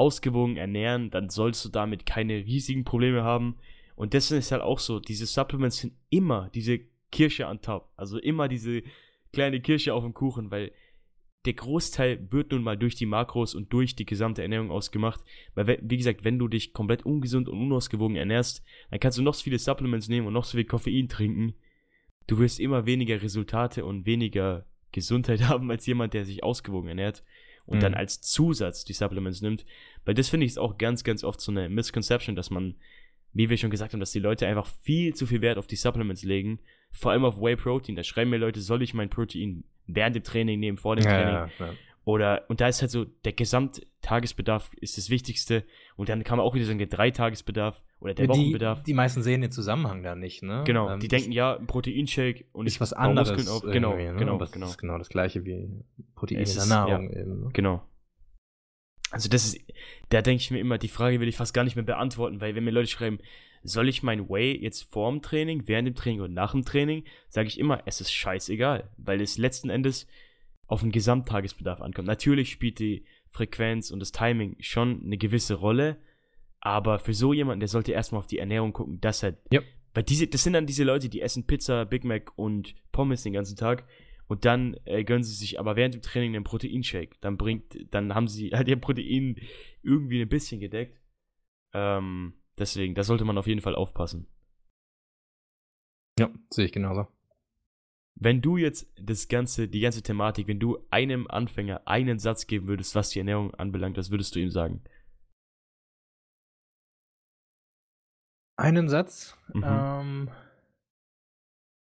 ausgewogen 0.00 0.56
ernähren, 0.56 1.10
dann 1.10 1.28
sollst 1.28 1.64
du 1.64 1.68
damit 1.68 2.06
keine 2.06 2.34
riesigen 2.44 2.84
Probleme 2.84 3.22
haben. 3.22 3.56
Und 3.94 4.14
das 4.14 4.30
ist 4.30 4.50
halt 4.50 4.62
auch 4.62 4.78
so, 4.78 4.98
diese 4.98 5.26
Supplements 5.26 5.78
sind 5.78 5.92
immer 6.08 6.50
diese 6.54 6.80
Kirsche 7.12 7.46
an 7.46 7.60
top. 7.60 7.90
Also 7.96 8.18
immer 8.18 8.48
diese 8.48 8.82
kleine 9.32 9.60
Kirsche 9.60 9.92
auf 9.94 10.02
dem 10.02 10.14
Kuchen, 10.14 10.50
weil 10.50 10.72
der 11.44 11.52
Großteil 11.54 12.26
wird 12.30 12.52
nun 12.52 12.62
mal 12.62 12.76
durch 12.76 12.94
die 12.96 13.06
Makros 13.06 13.54
und 13.54 13.72
durch 13.72 13.94
die 13.96 14.04
gesamte 14.06 14.42
Ernährung 14.42 14.70
ausgemacht. 14.70 15.20
Weil, 15.54 15.66
we- 15.66 15.78
wie 15.82 15.96
gesagt, 15.96 16.24
wenn 16.24 16.38
du 16.38 16.48
dich 16.48 16.72
komplett 16.72 17.04
ungesund 17.06 17.48
und 17.48 17.58
unausgewogen 17.60 18.16
ernährst, 18.16 18.62
dann 18.90 19.00
kannst 19.00 19.18
du 19.18 19.22
noch 19.22 19.34
so 19.34 19.44
viele 19.44 19.58
Supplements 19.58 20.08
nehmen 20.08 20.26
und 20.26 20.32
noch 20.32 20.44
so 20.44 20.56
viel 20.56 20.66
Koffein 20.66 21.08
trinken. 21.08 21.54
Du 22.26 22.38
wirst 22.38 22.60
immer 22.60 22.86
weniger 22.86 23.20
Resultate 23.22 23.84
und 23.84 24.06
weniger 24.06 24.64
Gesundheit 24.92 25.42
haben 25.48 25.70
als 25.70 25.86
jemand, 25.86 26.14
der 26.14 26.24
sich 26.24 26.42
ausgewogen 26.42 26.88
ernährt 26.88 27.22
und 27.70 27.78
Mhm. 27.78 27.80
dann 27.82 27.94
als 27.94 28.20
Zusatz 28.20 28.84
die 28.84 28.92
Supplements 28.92 29.40
nimmt. 29.40 29.64
Weil 30.04 30.14
das 30.14 30.28
finde 30.28 30.44
ich 30.44 30.52
ist 30.52 30.58
auch 30.58 30.76
ganz, 30.76 31.04
ganz 31.04 31.24
oft 31.24 31.40
so 31.40 31.52
eine 31.52 31.68
Misconception, 31.68 32.36
dass 32.36 32.50
man, 32.50 32.74
wie 33.32 33.48
wir 33.48 33.56
schon 33.56 33.70
gesagt 33.70 33.92
haben, 33.92 34.00
dass 34.00 34.12
die 34.12 34.18
Leute 34.18 34.46
einfach 34.46 34.66
viel 34.82 35.14
zu 35.14 35.24
viel 35.26 35.40
Wert 35.40 35.56
auf 35.56 35.66
die 35.66 35.76
Supplements 35.76 36.24
legen. 36.24 36.58
Vor 36.90 37.12
allem 37.12 37.24
auf 37.24 37.40
Whey 37.40 37.56
Protein. 37.56 37.94
Da 37.96 38.02
schreiben 38.02 38.30
mir 38.30 38.38
Leute, 38.38 38.60
soll 38.60 38.82
ich 38.82 38.92
mein 38.92 39.08
Protein 39.08 39.62
während 39.86 40.16
dem 40.16 40.24
Training 40.24 40.58
nehmen, 40.60 40.78
vor 40.78 40.96
dem 40.96 41.04
Training? 41.04 41.34
Ja, 41.34 41.50
ja, 41.58 41.66
ja. 41.66 41.72
Oder, 42.10 42.44
und 42.48 42.60
da 42.60 42.66
ist 42.68 42.80
halt 42.80 42.90
so, 42.90 43.04
der 43.04 43.32
Gesamttagesbedarf 43.32 44.70
ist 44.80 44.98
das 44.98 45.10
Wichtigste. 45.10 45.64
Und 45.96 46.08
dann 46.08 46.24
kann 46.24 46.38
man 46.38 46.46
auch 46.46 46.54
wieder 46.54 46.64
sagen, 46.64 46.78
der 46.78 46.88
Dreitagesbedarf 46.88 47.82
oder 48.00 48.14
der 48.14 48.26
die, 48.26 48.30
Wochenbedarf. 48.30 48.82
die 48.82 48.94
meisten 48.94 49.22
sehen 49.22 49.42
den 49.42 49.52
Zusammenhang 49.52 50.02
da 50.02 50.14
nicht, 50.16 50.42
ne? 50.42 50.64
genau, 50.66 50.90
Ähm, 50.90 50.98
die 51.00 51.06
ich- 51.06 51.10
denken, 51.10 51.32
ja, 51.32 51.56
ein 51.56 51.66
Proteinshake 51.66 52.46
und 52.52 52.66
ist 52.66 52.80
was 52.80 52.90
baue 52.90 53.00
anderes. 53.00 53.30
Muskeln 53.30 53.48
auf. 53.48 53.62
Genau, 53.62 53.94
ne? 53.94 54.16
genau, 54.16 54.42
es 54.42 54.50
genau. 54.50 54.66
ist 54.66 54.78
genau 54.78 54.98
das 54.98 55.08
gleiche 55.08 55.44
wie 55.44 55.68
Protein 56.16 56.40
Es 56.40 56.52
in 56.54 56.56
der 56.58 56.66
Nahrung 56.66 57.10
eben. 57.10 57.40
Ne? 57.44 57.48
Genau. 57.52 57.82
Also 59.12 59.28
das 59.28 59.44
ist, 59.44 59.58
da 60.08 60.22
denke 60.22 60.40
ich 60.42 60.50
mir 60.50 60.58
immer, 60.60 60.78
die 60.78 60.88
Frage 60.88 61.20
will 61.20 61.28
ich 61.28 61.36
fast 61.36 61.52
gar 61.54 61.64
nicht 61.64 61.76
mehr 61.76 61.84
beantworten, 61.84 62.40
weil 62.40 62.54
wenn 62.54 62.64
mir 62.64 62.70
Leute 62.70 62.88
schreiben, 62.88 63.18
soll 63.62 63.88
ich 63.88 64.02
mein 64.02 64.28
Whey 64.28 64.56
jetzt 64.56 64.90
vor 64.92 65.10
dem 65.10 65.20
Training, 65.20 65.64
während 65.66 65.86
dem 65.88 65.94
Training 65.94 66.22
und 66.22 66.32
nach 66.32 66.52
dem 66.52 66.64
Training, 66.64 67.04
sage 67.28 67.48
ich 67.48 67.58
immer, 67.58 67.82
es 67.86 68.00
ist 68.00 68.12
scheißegal, 68.12 68.88
weil 68.96 69.20
es 69.20 69.36
letzten 69.36 69.68
Endes 69.68 70.06
auf 70.70 70.80
den 70.82 70.92
Gesamttagesbedarf 70.92 71.80
ankommt. 71.80 72.06
Natürlich 72.06 72.50
spielt 72.50 72.78
die 72.78 73.04
Frequenz 73.30 73.90
und 73.90 74.00
das 74.00 74.12
Timing 74.12 74.56
schon 74.60 75.02
eine 75.04 75.18
gewisse 75.18 75.54
Rolle, 75.54 75.98
aber 76.60 76.98
für 76.98 77.14
so 77.14 77.32
jemanden, 77.32 77.60
der 77.60 77.68
sollte 77.68 77.92
erstmal 77.92 78.20
auf 78.20 78.26
die 78.26 78.38
Ernährung 78.38 78.72
gucken, 78.72 79.00
dass 79.00 79.22
er, 79.22 79.36
Ja. 79.50 79.62
weil 79.94 80.02
diese, 80.04 80.26
das 80.28 80.44
sind 80.44 80.52
dann 80.52 80.66
diese 80.66 80.84
Leute, 80.84 81.08
die 81.08 81.20
essen 81.20 81.46
Pizza, 81.46 81.84
Big 81.86 82.04
Mac 82.04 82.32
und 82.36 82.74
Pommes 82.92 83.22
den 83.22 83.32
ganzen 83.32 83.56
Tag 83.56 83.86
und 84.28 84.44
dann 84.44 84.76
äh, 84.84 85.02
gönnen 85.04 85.24
sie 85.24 85.34
sich 85.34 85.58
aber 85.58 85.74
während 85.74 85.94
dem 85.94 86.02
Training 86.02 86.36
einen 86.36 86.44
Proteinshake. 86.44 87.16
Dann 87.20 87.36
bringt, 87.36 87.76
dann 87.92 88.14
haben 88.14 88.28
sie 88.28 88.50
halt 88.54 88.68
ihr 88.68 88.76
Protein 88.80 89.36
irgendwie 89.82 90.22
ein 90.22 90.28
bisschen 90.28 90.60
gedeckt. 90.60 91.00
Ähm, 91.72 92.34
deswegen, 92.58 92.94
da 92.94 93.02
sollte 93.02 93.24
man 93.24 93.38
auf 93.38 93.46
jeden 93.48 93.60
Fall 93.60 93.74
aufpassen. 93.74 94.28
Ja, 96.18 96.30
sehe 96.50 96.66
ich 96.66 96.72
genauso. 96.72 97.08
Wenn 98.14 98.42
du 98.42 98.56
jetzt 98.56 98.92
das 99.00 99.28
ganze, 99.28 99.68
die 99.68 99.80
ganze 99.80 100.02
Thematik, 100.02 100.46
wenn 100.46 100.60
du 100.60 100.78
einem 100.90 101.26
Anfänger 101.28 101.86
einen 101.86 102.18
Satz 102.18 102.46
geben 102.46 102.66
würdest, 102.66 102.94
was 102.94 103.10
die 103.10 103.18
Ernährung 103.20 103.54
anbelangt, 103.54 103.96
was 103.96 104.10
würdest 104.10 104.34
du 104.34 104.40
ihm 104.40 104.50
sagen? 104.50 104.82
Einen 108.56 108.88
Satz. 108.88 109.38
Mhm. 109.54 109.64
Ähm, 109.64 110.30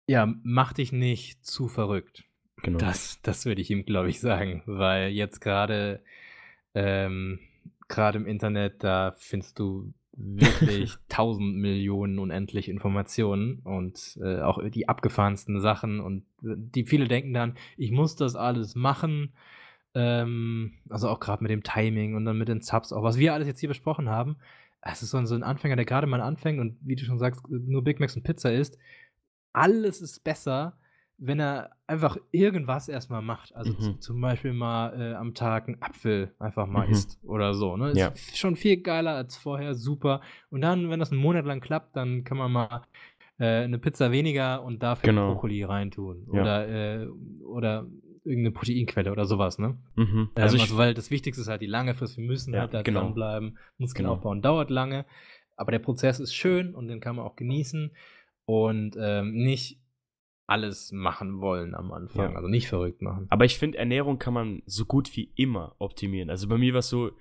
ja, 0.09 0.33
mach 0.43 0.73
dich 0.73 0.91
nicht 0.91 1.45
zu 1.45 1.67
verrückt. 1.67 2.25
Genau. 2.57 2.79
Das, 2.79 3.21
das 3.21 3.45
würde 3.45 3.61
ich 3.61 3.69
ihm, 3.69 3.85
glaube 3.85 4.09
ich, 4.09 4.19
sagen, 4.19 4.61
weil 4.65 5.11
jetzt 5.11 5.39
gerade 5.39 6.03
ähm, 6.73 7.39
gerade 7.87 8.17
im 8.17 8.25
Internet, 8.25 8.83
da 8.83 9.15
findest 9.17 9.59
du 9.59 9.93
wirklich 10.17 10.95
tausend 11.09 11.57
Millionen 11.57 12.19
unendlich 12.19 12.69
Informationen 12.69 13.59
und 13.59 14.17
äh, 14.21 14.41
auch 14.41 14.59
die 14.69 14.87
abgefahrensten 14.87 15.59
Sachen 15.61 15.99
und 15.99 16.25
die 16.41 16.85
viele 16.85 17.07
denken 17.07 17.33
dann, 17.33 17.55
ich 17.77 17.91
muss 17.91 18.15
das 18.15 18.35
alles 18.35 18.75
machen, 18.75 19.33
ähm, 19.93 20.73
also 20.89 21.09
auch 21.09 21.19
gerade 21.19 21.43
mit 21.43 21.51
dem 21.51 21.63
Timing 21.63 22.15
und 22.15 22.25
dann 22.25 22.37
mit 22.37 22.47
den 22.47 22.61
Subs, 22.61 22.93
auch 22.93 23.03
was 23.03 23.17
wir 23.17 23.33
alles 23.33 23.47
jetzt 23.47 23.59
hier 23.59 23.69
besprochen 23.69 24.09
haben. 24.09 24.37
Es 24.81 25.01
ist 25.01 25.09
so 25.09 25.17
ein, 25.17 25.25
so 25.25 25.35
ein 25.35 25.43
Anfänger, 25.43 25.75
der 25.75 25.85
gerade 25.85 26.07
mal 26.07 26.21
anfängt 26.21 26.59
und 26.59 26.77
wie 26.81 26.95
du 26.95 27.05
schon 27.05 27.17
sagst, 27.17 27.41
nur 27.49 27.83
Big 27.83 27.99
Macs 27.99 28.15
und 28.15 28.23
Pizza 28.23 28.53
isst. 28.53 28.77
Alles 29.51 30.01
ist 30.01 30.23
besser, 30.23 30.77
wenn 31.17 31.39
er 31.39 31.71
einfach 31.87 32.17
irgendwas 32.31 32.89
erstmal 32.89 33.21
macht. 33.21 33.55
Also 33.55 33.71
Mhm. 33.73 34.01
zum 34.01 34.19
Beispiel 34.19 34.53
mal 34.53 34.99
äh, 34.99 35.13
am 35.15 35.33
Tag 35.33 35.67
einen 35.67 35.81
Apfel 35.81 36.33
einfach 36.39 36.67
mal 36.67 36.85
Mhm. 36.87 36.91
isst 36.93 37.19
oder 37.23 37.53
so. 37.53 37.77
Ne? 37.77 37.91
Ist 37.91 37.97
Ja. 37.97 38.07
f- 38.09 38.35
schon 38.35 38.55
viel 38.55 38.81
geiler 38.81 39.15
als 39.15 39.37
vorher, 39.37 39.75
super. 39.75 40.21
Und 40.49 40.61
dann, 40.61 40.89
wenn 40.89 40.99
das 40.99 41.11
einen 41.11 41.21
Monat 41.21 41.45
lang 41.45 41.61
klappt, 41.61 41.95
dann 41.95 42.23
kann 42.23 42.37
man 42.37 42.51
mal 42.51 42.81
äh, 43.37 43.63
eine 43.63 43.79
Pizza 43.79 44.11
weniger 44.13 44.63
und 44.63 44.81
dafür 44.81 45.09
Genau. 45.09 45.33
Brokkoli 45.33 45.61
reintun. 45.63 46.25
Ja. 46.33 46.41
Oder, 46.41 46.67
äh, 46.69 47.07
oder 47.45 47.85
irgendeine 48.23 48.51
Proteinquelle 48.53 49.11
oder 49.11 49.25
sowas, 49.25 49.59
ne? 49.59 49.77
Mhm. 49.95 50.29
Also, 50.35 50.41
Also, 50.41 50.55
ähm, 50.57 50.61
also 50.61 50.77
weil 50.77 50.93
das 50.93 51.11
Wichtigste 51.11 51.41
ist 51.41 51.47
halt 51.49 51.61
die 51.61 51.65
lange 51.67 51.93
Frist. 51.95 52.15
Wir 52.17 52.23
müssen 52.25 52.53
Ja, 52.53 52.61
halt 52.61 52.73
da 52.73 52.81
genau. 52.81 53.01
dranbleiben. 53.01 53.57
Muskeln 53.77 54.05
Genau. 54.05 54.15
aufbauen 54.15 54.41
dauert 54.41 54.69
lange. 54.69 55.05
Aber 55.57 55.71
der 55.71 55.79
Prozess 55.79 56.19
ist 56.21 56.33
schön 56.33 56.73
und 56.73 56.87
den 56.87 57.01
kann 57.01 57.15
man 57.17 57.25
auch 57.25 57.35
genießen. 57.35 57.91
Und 58.45 58.95
ähm, 58.99 59.33
nicht 59.33 59.79
alles 60.47 60.91
machen 60.91 61.41
wollen 61.41 61.73
am 61.75 61.91
Anfang. 61.91 62.31
Ja. 62.31 62.35
Also 62.35 62.47
nicht 62.47 62.67
verrückt 62.67 63.01
machen. 63.01 63.25
aber 63.29 63.45
ich 63.45 63.57
finde, 63.57 63.77
Ernährung 63.77 64.19
kann 64.19 64.33
man 64.33 64.61
so 64.65 64.85
gut 64.85 65.15
wie 65.15 65.31
immer 65.35 65.75
optimieren. 65.79 66.29
Also 66.29 66.47
bei 66.47 66.57
mir 66.57 66.73
war 66.73 66.79
es 66.79 66.89
so, 66.89 67.11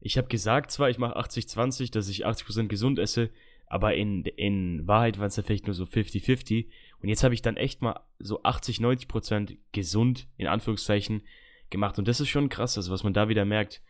ich 0.00 0.18
habe 0.18 0.28
gesagt 0.28 0.70
zwar, 0.70 0.90
ich 0.90 0.98
mache 0.98 1.18
80-20, 1.18 1.92
dass 1.92 2.08
ich 2.08 2.26
80% 2.26 2.68
gesund 2.68 2.98
esse, 2.98 3.30
aber 3.66 3.94
in, 3.94 4.24
in 4.24 4.86
Wahrheit 4.86 5.18
waren 5.18 5.28
es 5.28 5.36
ja 5.36 5.42
vielleicht 5.42 5.66
nur 5.66 5.74
so 5.74 5.84
50-50. 5.84 6.66
Und 7.00 7.08
jetzt 7.08 7.24
habe 7.24 7.34
ich 7.34 7.42
dann 7.42 7.56
echt 7.56 7.82
mal 7.82 8.00
so 8.18 8.42
80-90% 8.42 9.56
gesund, 9.72 10.28
in 10.36 10.46
Anführungszeichen, 10.46 11.22
gemacht. 11.70 11.98
Und 11.98 12.06
das 12.06 12.20
ist 12.20 12.28
schon 12.28 12.50
krass, 12.50 12.76
also 12.76 12.92
was 12.92 13.02
man 13.02 13.14
da 13.14 13.28
wieder 13.28 13.44
merkt. 13.44 13.82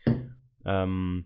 Ähm, 0.65 1.25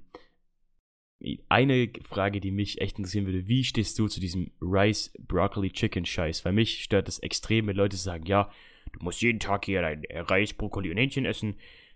eine 1.50 1.90
Frage, 2.04 2.40
die 2.40 2.52
mich 2.52 2.80
echt 2.80 2.98
interessieren 2.98 3.26
würde, 3.26 3.48
wie 3.48 3.64
stehst 3.64 4.00
du 4.00 4.08
zu 4.08 4.20
diesem 4.20 4.52
Rice 4.62 5.12
Broccoli 5.20 5.72
Chicken 5.72 6.06
Scheiß? 6.06 6.46
Weil 6.46 6.54
mich 6.54 6.84
stört 6.84 7.08
das 7.08 7.20
extrem, 7.20 7.68
wenn 7.68 7.76
Leute 7.76 7.98
sagen, 7.98 8.26
ja, 8.26 8.50
du 8.94 9.04
musst 9.04 9.22
jeden 9.22 9.40
Tag 9.40 9.66
hier 9.66 9.82
dein 9.82 10.04
äh, 10.06 10.20
Reis, 10.20 10.54
Brokkoli 10.54 10.90
und 10.90 10.98
Hähnchen 10.98 11.26
essen, 11.26 11.56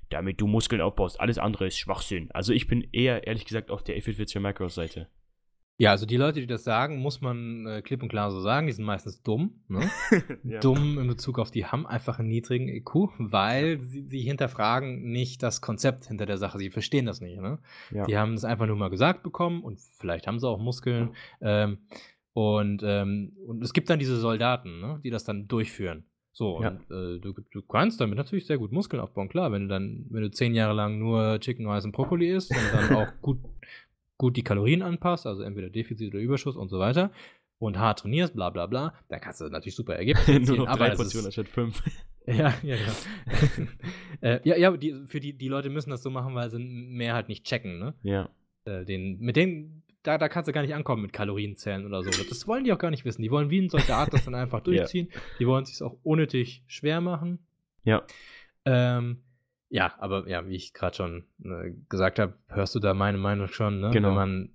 damit 0.10 0.42
du 0.42 0.48
Muskeln 0.48 0.82
aufbaust. 0.82 1.20
Alles 1.20 1.38
andere 1.38 1.68
ist 1.68 1.78
Schwachsinn. 1.78 2.30
Also 2.32 2.52
ich 2.54 2.68
bin 2.68 2.88
eher, 2.92 3.26
ehrlich 3.26 3.46
gesagt, 3.46 3.72
auf 3.72 3.84
der 3.84 4.02
Fits 4.02 4.36
Your 4.36 4.42
Macros 4.42 4.76
Seite. 4.76 5.08
Ja, 5.78 5.90
also 5.92 6.06
die 6.06 6.18
Leute, 6.18 6.40
die 6.40 6.46
das 6.48 6.64
sagen, 6.64 7.00
muss 7.00 7.20
man 7.20 7.66
äh, 7.66 7.82
klipp 7.82 8.04
und 8.04 8.10
klar 8.10 8.30
so 8.32 8.40
sagen, 8.42 8.68
die 8.68 8.74
sind 8.74 8.86
meistens 8.86 9.24
dumm. 9.24 9.64
Ne? 9.68 9.90
Ja. 10.44 10.60
Dumm 10.60 11.00
in 11.00 11.08
Bezug 11.08 11.40
auf 11.40 11.50
die 11.52 11.66
haben 11.66 11.88
einfach 11.88 12.20
einen 12.20 12.28
niedrigen 12.30 12.68
IQ, 12.70 13.10
weil 13.18 13.80
sie, 13.80 14.04
sie 14.06 14.22
hinterfragen 14.22 15.02
nicht 15.12 15.42
das 15.42 15.62
Konzept 15.62 16.06
hinter 16.06 16.26
der 16.28 16.38
Sache. 16.38 16.60
Sie 16.60 16.70
verstehen 16.70 17.06
das 17.08 17.22
nicht. 17.22 17.40
Ne? 17.40 17.60
Ja. 17.92 18.06
Die 18.06 18.18
haben 18.18 18.34
es 18.36 18.46
einfach 18.46 18.68
nur 18.68 18.76
mal 18.76 18.90
gesagt 18.90 19.24
bekommen 19.24 19.64
und 19.64 19.80
vielleicht 19.98 20.28
haben 20.28 20.40
sie 20.40 20.48
auch 20.48 20.60
Muskeln. 20.60 21.16
Ähm, 21.42 21.80
und, 22.34 22.82
ähm, 22.86 23.34
und 23.48 23.64
es 23.64 23.74
gibt 23.74 23.90
dann 23.90 24.00
diese 24.00 24.18
Soldaten, 24.18 24.80
ne, 24.80 25.00
die 25.04 25.10
das 25.10 25.24
dann 25.24 25.48
durchführen. 25.48 26.06
So, 26.36 26.62
Ja. 26.64 26.70
und 26.70 26.82
äh, 26.90 27.20
du, 27.20 27.34
du 27.52 27.62
kannst 27.62 28.02
damit 28.02 28.18
natürlich 28.18 28.48
sehr 28.48 28.58
gut 28.58 28.72
Muskeln 28.72 29.00
aufbauen, 29.00 29.30
klar, 29.30 29.52
wenn 29.52 29.64
du 29.64 29.68
dann, 29.68 30.08
wenn 30.10 30.24
du 30.24 30.32
zehn 30.32 30.56
Jahre 30.56 30.74
lang 30.74 30.98
nur 30.98 31.40
Chicken 31.40 31.70
Rice 31.70 31.86
und 31.86 31.92
Brokkoli 31.92 32.28
isst 32.32 32.50
und 32.50 32.58
dann 32.74 32.96
auch 32.96 33.08
gut, 33.22 33.38
gut 34.18 34.38
die 34.38 34.44
Kalorien 34.44 34.82
anpasst, 34.82 35.26
also 35.26 35.44
entweder 35.44 35.70
Defizit 35.70 36.14
oder 36.14 36.22
Überschuss 36.24 36.56
und 36.56 36.70
so 36.70 36.80
weiter. 36.80 37.12
und 37.60 37.78
hart 37.80 38.00
trainierst, 38.00 38.34
bla 38.36 38.50
bla 38.50 38.68
bla, 38.68 38.94
dann 39.08 39.22
kannst 39.22 39.40
du 39.40 39.46
natürlich 39.46 39.76
super 39.76 39.96
Ergebnisse 39.96 40.34
erzielen. 40.34 40.58
Nur 40.58 40.68
noch 40.68 40.76
drei 40.76 40.96
Portionen 40.96 41.28
anstatt 41.28 41.50
fünf. 41.50 41.82
Ja, 42.26 42.54
ja, 42.64 42.76
ja. 42.78 42.94
äh, 44.22 44.40
ja, 44.48 44.56
ja, 44.56 44.78
die, 44.78 45.06
für 45.08 45.20
die, 45.20 45.38
die 45.38 45.50
Leute 45.50 45.70
müssen 45.70 45.90
das 45.90 46.02
so 46.04 46.10
machen, 46.10 46.34
weil 46.36 46.50
sie 46.50 46.58
mehr 46.58 47.16
halt 47.16 47.28
nicht 47.28 47.44
checken, 47.46 47.80
ne? 47.80 47.96
Ja. 48.02 48.30
Äh, 48.64 48.86
den, 48.86 49.20
mit 49.20 49.36
denen, 49.36 49.84
da, 50.04 50.18
da 50.18 50.30
kannst 50.30 50.48
du 50.48 50.54
gar 50.54 50.62
nicht 50.62 50.74
ankommen 50.74 51.02
mit 51.02 51.12
Kalorienzählen 51.12 51.86
oder 51.86 52.02
so. 52.02 52.10
Das 52.12 52.48
wollen 52.48 52.64
die 52.64 52.72
auch 52.72 52.78
gar 52.78 52.92
nicht 52.92 53.04
wissen. 53.04 53.24
Die 53.24 53.30
wollen 53.30 53.50
wie 53.50 53.60
ein 53.60 53.68
Soldat 53.68 54.14
das 54.14 54.24
dann 54.24 54.36
einfach 54.36 54.62
durchziehen. 54.62 55.10
ja. 55.12 55.20
Die 55.40 55.48
wollen 55.48 55.64
es 55.64 55.70
sich 55.72 55.84
auch 55.84 55.98
unnötig 56.04 56.64
schwer 56.68 57.02
machen. 57.02 57.40
Ja. 57.84 58.04
Ähm, 58.64 59.22
ja, 59.74 59.96
aber 59.98 60.30
ja, 60.30 60.48
wie 60.48 60.56
ich 60.56 60.72
gerade 60.74 60.96
schon 60.96 61.26
äh, 61.44 61.72
gesagt 61.90 62.20
habe, 62.20 62.36
hörst 62.48 62.76
du 62.76 62.80
da 62.80 62.94
meine 62.94 63.18
Meinung 63.18 63.48
schon, 63.48 63.80
ne? 63.80 63.90
Genau. 63.90 64.10
Wenn 64.10 64.16
man, 64.16 64.50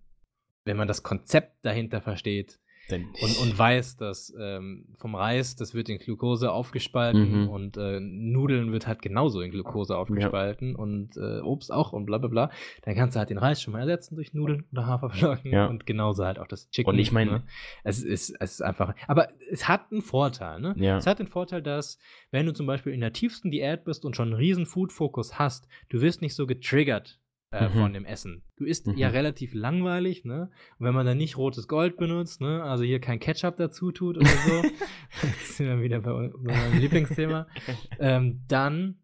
wenn 0.64 0.77
man 0.77 0.87
das 0.87 1.03
Konzept 1.03 1.64
dahinter 1.64 2.01
versteht, 2.01 2.61
Denn 2.91 3.07
und, 3.22 3.39
und 3.43 3.59
weiß, 3.59 3.97
dass 3.97 4.32
ähm, 4.39 4.86
vom 4.95 5.14
Reis, 5.14 5.57
das 5.57 5.74
wird 5.74 5.89
in 5.89 5.99
Glucose 5.99 6.51
aufgespalten 6.51 7.43
Mhm. 7.43 7.49
und 7.49 7.76
äh, 7.76 8.01
Nudeln 8.01 8.72
wird 8.72 8.86
halt 8.86 9.03
genauso 9.03 9.41
in 9.41 9.51
Glucose 9.51 9.97
aufgespalten 9.97 10.74
und 10.74 11.16
äh, 11.16 11.41
Obst 11.41 11.72
auch 11.72 11.93
und 11.93 12.07
bla 12.07 12.18
bla 12.18 12.28
bla, 12.28 12.51
dann 12.82 12.95
kannst 12.95 13.14
du 13.16 13.18
halt 13.18 13.30
den 13.30 13.39
Reis 13.39 13.61
schon 13.62 13.72
mal 13.72 13.80
ersetzen 13.80 14.14
durch 14.16 14.32
Nudeln 14.34 14.64
oder 14.72 14.86
Haferflocken 14.86 15.53
Ja. 15.53 15.66
und 15.66 15.86
genauso 15.86 16.24
halt 16.24 16.39
auch 16.39 16.47
das 16.47 16.70
Chicken. 16.70 16.91
Und 16.91 16.99
ich 16.99 17.12
meine- 17.12 17.30
ne? 17.30 17.43
es, 17.84 18.03
ist, 18.03 18.30
es 18.41 18.53
ist 18.53 18.62
einfach, 18.62 18.95
aber 19.07 19.28
es 19.51 19.68
hat 19.68 19.91
einen 19.93 20.03
Vorteil, 20.03 20.61
ne? 20.61 20.74
Ja. 20.78 20.97
Es 20.99 21.07
hat 21.07 21.18
den 21.18 21.26
Vorteil, 21.26 21.62
dass, 21.62 21.99
wenn 22.30 22.47
du 22.47 22.53
zum 22.53 22.66
Beispiel 22.66 22.93
in 22.93 23.01
der 23.01 23.12
tiefsten 23.12 23.51
Diät 23.51 23.84
bist 23.84 24.05
und 24.05 24.16
schon 24.16 24.28
einen 24.28 24.36
riesen 24.36 24.66
Food-Fokus 24.66 25.39
hast, 25.39 25.68
du 25.89 26.01
wirst 26.01 26.22
nicht 26.22 26.34
so 26.34 26.47
getriggert 26.47 27.18
äh, 27.51 27.69
Mhm. 27.69 27.73
von 27.73 27.93
dem 27.93 28.05
Essen. 28.05 28.43
Du 28.57 28.65
isst 28.65 28.87
Mhm. 28.87 28.99
ja 28.99 29.09
relativ 29.09 29.55
langweilig, 29.55 30.25
ne? 30.25 30.51
Und 30.79 30.87
wenn 30.87 30.95
man 30.95 31.07
dann 31.07 31.17
nicht 31.19 31.37
rotes 31.39 31.67
Gold 31.69 31.97
benutzt, 31.97 32.41
ne? 32.41 32.63
Also 32.63 32.85
hier 32.85 33.01
kein 33.01 33.21
Ketchup 33.21 33.57
dazu 33.57 33.91
tut 33.93 34.17
oder 34.19 34.27
so, 34.27 34.63
sind 35.45 35.67
wir 35.67 35.81
wieder 35.83 36.01
bei, 36.01 36.11
meinem 36.43 36.79
Lieblingsthema, 36.79 37.47
ähm, 37.99 38.43
dann 38.49 38.99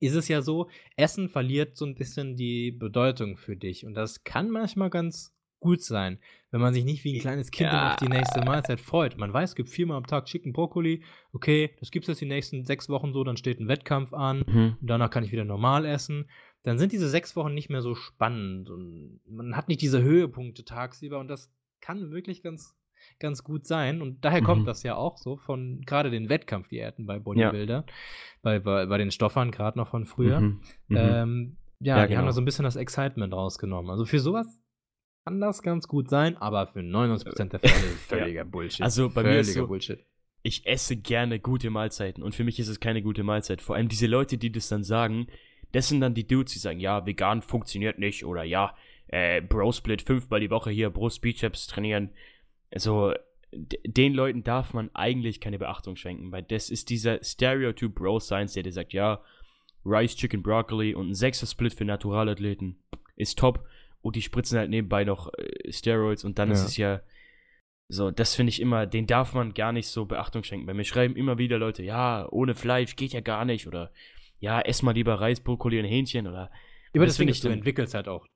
ist 0.00 0.14
es 0.14 0.28
ja 0.28 0.40
so, 0.40 0.70
Essen 0.96 1.28
verliert 1.28 1.76
so 1.76 1.84
ein 1.84 1.94
bisschen 1.94 2.36
die 2.36 2.70
Bedeutung 2.72 3.36
für 3.36 3.56
dich. 3.56 3.84
Und 3.84 3.92
das 3.94 4.24
kann 4.24 4.48
manchmal 4.48 4.88
ganz 4.88 5.36
gut 5.62 5.82
sein, 5.82 6.18
wenn 6.50 6.62
man 6.62 6.72
sich 6.72 6.86
nicht 6.86 7.04
wie 7.04 7.14
ein 7.14 7.20
kleines 7.20 7.50
Kind 7.50 7.70
Ja. 7.70 7.90
auf 7.90 7.96
die 7.96 8.08
nächste 8.08 8.40
Mahlzeit 8.42 8.80
freut. 8.80 9.18
Man 9.18 9.30
weiß, 9.30 9.50
es 9.50 9.54
gibt 9.54 9.68
viermal 9.68 9.98
am 9.98 10.06
Tag 10.06 10.24
Chicken 10.24 10.54
Brokkoli. 10.54 11.02
Okay, 11.34 11.76
das 11.80 11.90
gibt 11.90 12.04
es 12.04 12.08
jetzt 12.08 12.20
die 12.22 12.26
nächsten 12.26 12.64
sechs 12.64 12.88
Wochen 12.88 13.12
so, 13.12 13.22
dann 13.24 13.36
steht 13.36 13.60
ein 13.60 13.68
Wettkampf 13.68 14.14
an. 14.14 14.42
Mhm. 14.46 14.76
Und 14.80 14.88
danach 14.88 15.10
kann 15.10 15.22
ich 15.22 15.32
wieder 15.32 15.44
normal 15.44 15.84
essen. 15.84 16.30
Dann 16.62 16.78
sind 16.78 16.92
diese 16.92 17.08
sechs 17.08 17.36
Wochen 17.36 17.54
nicht 17.54 17.70
mehr 17.70 17.80
so 17.82 17.94
spannend 17.94 18.68
und 18.70 19.20
man 19.26 19.56
hat 19.56 19.68
nicht 19.68 19.80
diese 19.80 20.02
Höhepunkte 20.02 20.64
tagsüber 20.64 21.18
und 21.18 21.28
das 21.28 21.50
kann 21.80 22.10
wirklich 22.10 22.42
ganz, 22.42 22.76
ganz 23.18 23.42
gut 23.44 23.66
sein. 23.66 24.02
Und 24.02 24.24
daher 24.24 24.42
kommt 24.42 24.62
Mhm. 24.62 24.66
das 24.66 24.82
ja 24.82 24.94
auch 24.94 25.16
so 25.16 25.36
von 25.38 25.80
gerade 25.86 26.10
den 26.10 26.28
Wettkampfdiäten 26.28 27.06
bei 27.06 27.18
Bodybuilder, 27.18 27.86
bei, 28.42 28.58
bei, 28.58 28.84
bei 28.86 28.98
den 28.98 29.10
Stoffern, 29.10 29.50
gerade 29.50 29.78
noch 29.78 29.88
von 29.88 30.04
früher. 30.04 30.40
Mhm. 30.40 30.60
Mhm. 30.88 30.96
Ähm, 30.96 31.56
ja, 31.80 31.96
Ja, 31.98 32.06
die 32.06 32.14
haben 32.14 32.20
genau. 32.24 32.26
da 32.26 32.32
so 32.32 32.42
ein 32.42 32.44
bisschen 32.44 32.64
das 32.64 32.76
Excitement 32.76 33.32
rausgenommen. 33.32 33.90
Also 33.90 34.04
für 34.04 34.18
sowas 34.20 34.60
kann 35.24 35.40
das 35.40 35.62
ganz 35.62 35.88
gut 35.88 36.10
sein, 36.10 36.36
aber 36.36 36.66
für 36.66 36.80
99% 36.82 37.52
der 37.52 37.60
Fälle 37.60 37.72
völliger 37.72 38.44
Bullshit. 38.44 38.82
Also 38.82 39.08
bei 39.08 39.22
mir 39.22 39.38
ist 39.40 39.46
völliger 39.48 39.62
so- 39.62 39.68
Bullshit. 39.68 40.04
ich 40.42 40.66
esse 40.66 40.96
gerne 40.96 41.40
gute 41.40 41.70
Mahlzeiten 41.70 42.22
und 42.22 42.34
für 42.34 42.44
mich 42.44 42.58
ist 42.58 42.68
es 42.68 42.80
keine 42.80 43.00
gute 43.02 43.22
Mahlzeit. 43.22 43.62
Vor 43.62 43.76
allem 43.76 43.88
diese 43.88 44.06
Leute, 44.06 44.36
die 44.36 44.52
das 44.52 44.68
dann 44.68 44.84
sagen, 44.84 45.26
das 45.72 45.88
sind 45.88 46.00
dann 46.00 46.14
die 46.14 46.26
Dudes, 46.26 46.52
die 46.52 46.58
sagen, 46.58 46.80
ja, 46.80 47.06
vegan 47.06 47.42
funktioniert 47.42 47.98
nicht 47.98 48.24
oder 48.24 48.42
ja, 48.44 48.74
äh, 49.08 49.40
Bro 49.40 49.72
Split 49.72 50.02
fünfmal 50.02 50.40
die 50.40 50.50
Woche 50.50 50.70
hier 50.70 50.90
Brust, 50.90 51.20
Bizeps 51.20 51.66
trainieren. 51.66 52.10
Also 52.70 53.12
den 53.52 54.14
Leuten 54.14 54.44
darf 54.44 54.74
man 54.74 54.90
eigentlich 54.94 55.40
keine 55.40 55.58
Beachtung 55.58 55.96
schenken, 55.96 56.30
weil 56.30 56.42
das 56.44 56.70
ist 56.70 56.88
dieser 56.88 57.22
Stereotyp 57.22 57.94
Bro 57.94 58.20
Science, 58.20 58.52
der 58.54 58.62
dir 58.62 58.72
sagt, 58.72 58.92
ja, 58.92 59.20
Rice, 59.84 60.14
Chicken, 60.14 60.42
Broccoli 60.42 60.94
und 60.94 61.08
ein 61.10 61.14
sechster 61.14 61.46
Split 61.46 61.74
für 61.74 61.84
Naturalathleten 61.84 62.78
ist 63.16 63.38
top 63.38 63.66
und 64.02 64.14
die 64.14 64.22
spritzen 64.22 64.58
halt 64.58 64.70
nebenbei 64.70 65.04
noch 65.04 65.32
äh, 65.34 65.72
Steroids 65.72 66.24
und 66.24 66.38
dann 66.38 66.50
ist 66.50 66.60
Ja. 66.60 66.66
es 66.66 66.76
ja 66.76 67.00
so, 67.88 68.12
das 68.12 68.36
finde 68.36 68.50
ich 68.50 68.60
immer, 68.60 68.86
den 68.86 69.08
darf 69.08 69.34
man 69.34 69.52
gar 69.52 69.72
nicht 69.72 69.88
so 69.88 70.04
Beachtung 70.06 70.44
schenken. 70.44 70.66
Bei 70.66 70.74
mir 70.74 70.84
schreiben 70.84 71.16
immer 71.16 71.38
wieder 71.38 71.58
Leute, 71.58 71.82
ja, 71.82 72.28
ohne 72.30 72.54
Fleisch 72.54 72.94
geht 72.94 73.12
ja 73.12 73.20
gar 73.20 73.44
nicht 73.44 73.66
oder 73.66 73.90
ja, 74.40 74.60
ess 74.60 74.82
mal 74.82 74.92
lieber 74.92 75.14
Reis, 75.20 75.40
Brokkoli 75.40 75.78
und 75.78 75.84
Hähnchen 75.86 76.26
oder 76.26 76.50
aber 76.92 77.06
Das 77.06 77.18
finde 77.18 77.30
ich 77.32 77.40
du 77.40 77.46
entwickelst 77.48 77.94
halt 77.94 78.08
auch, 78.08 78.26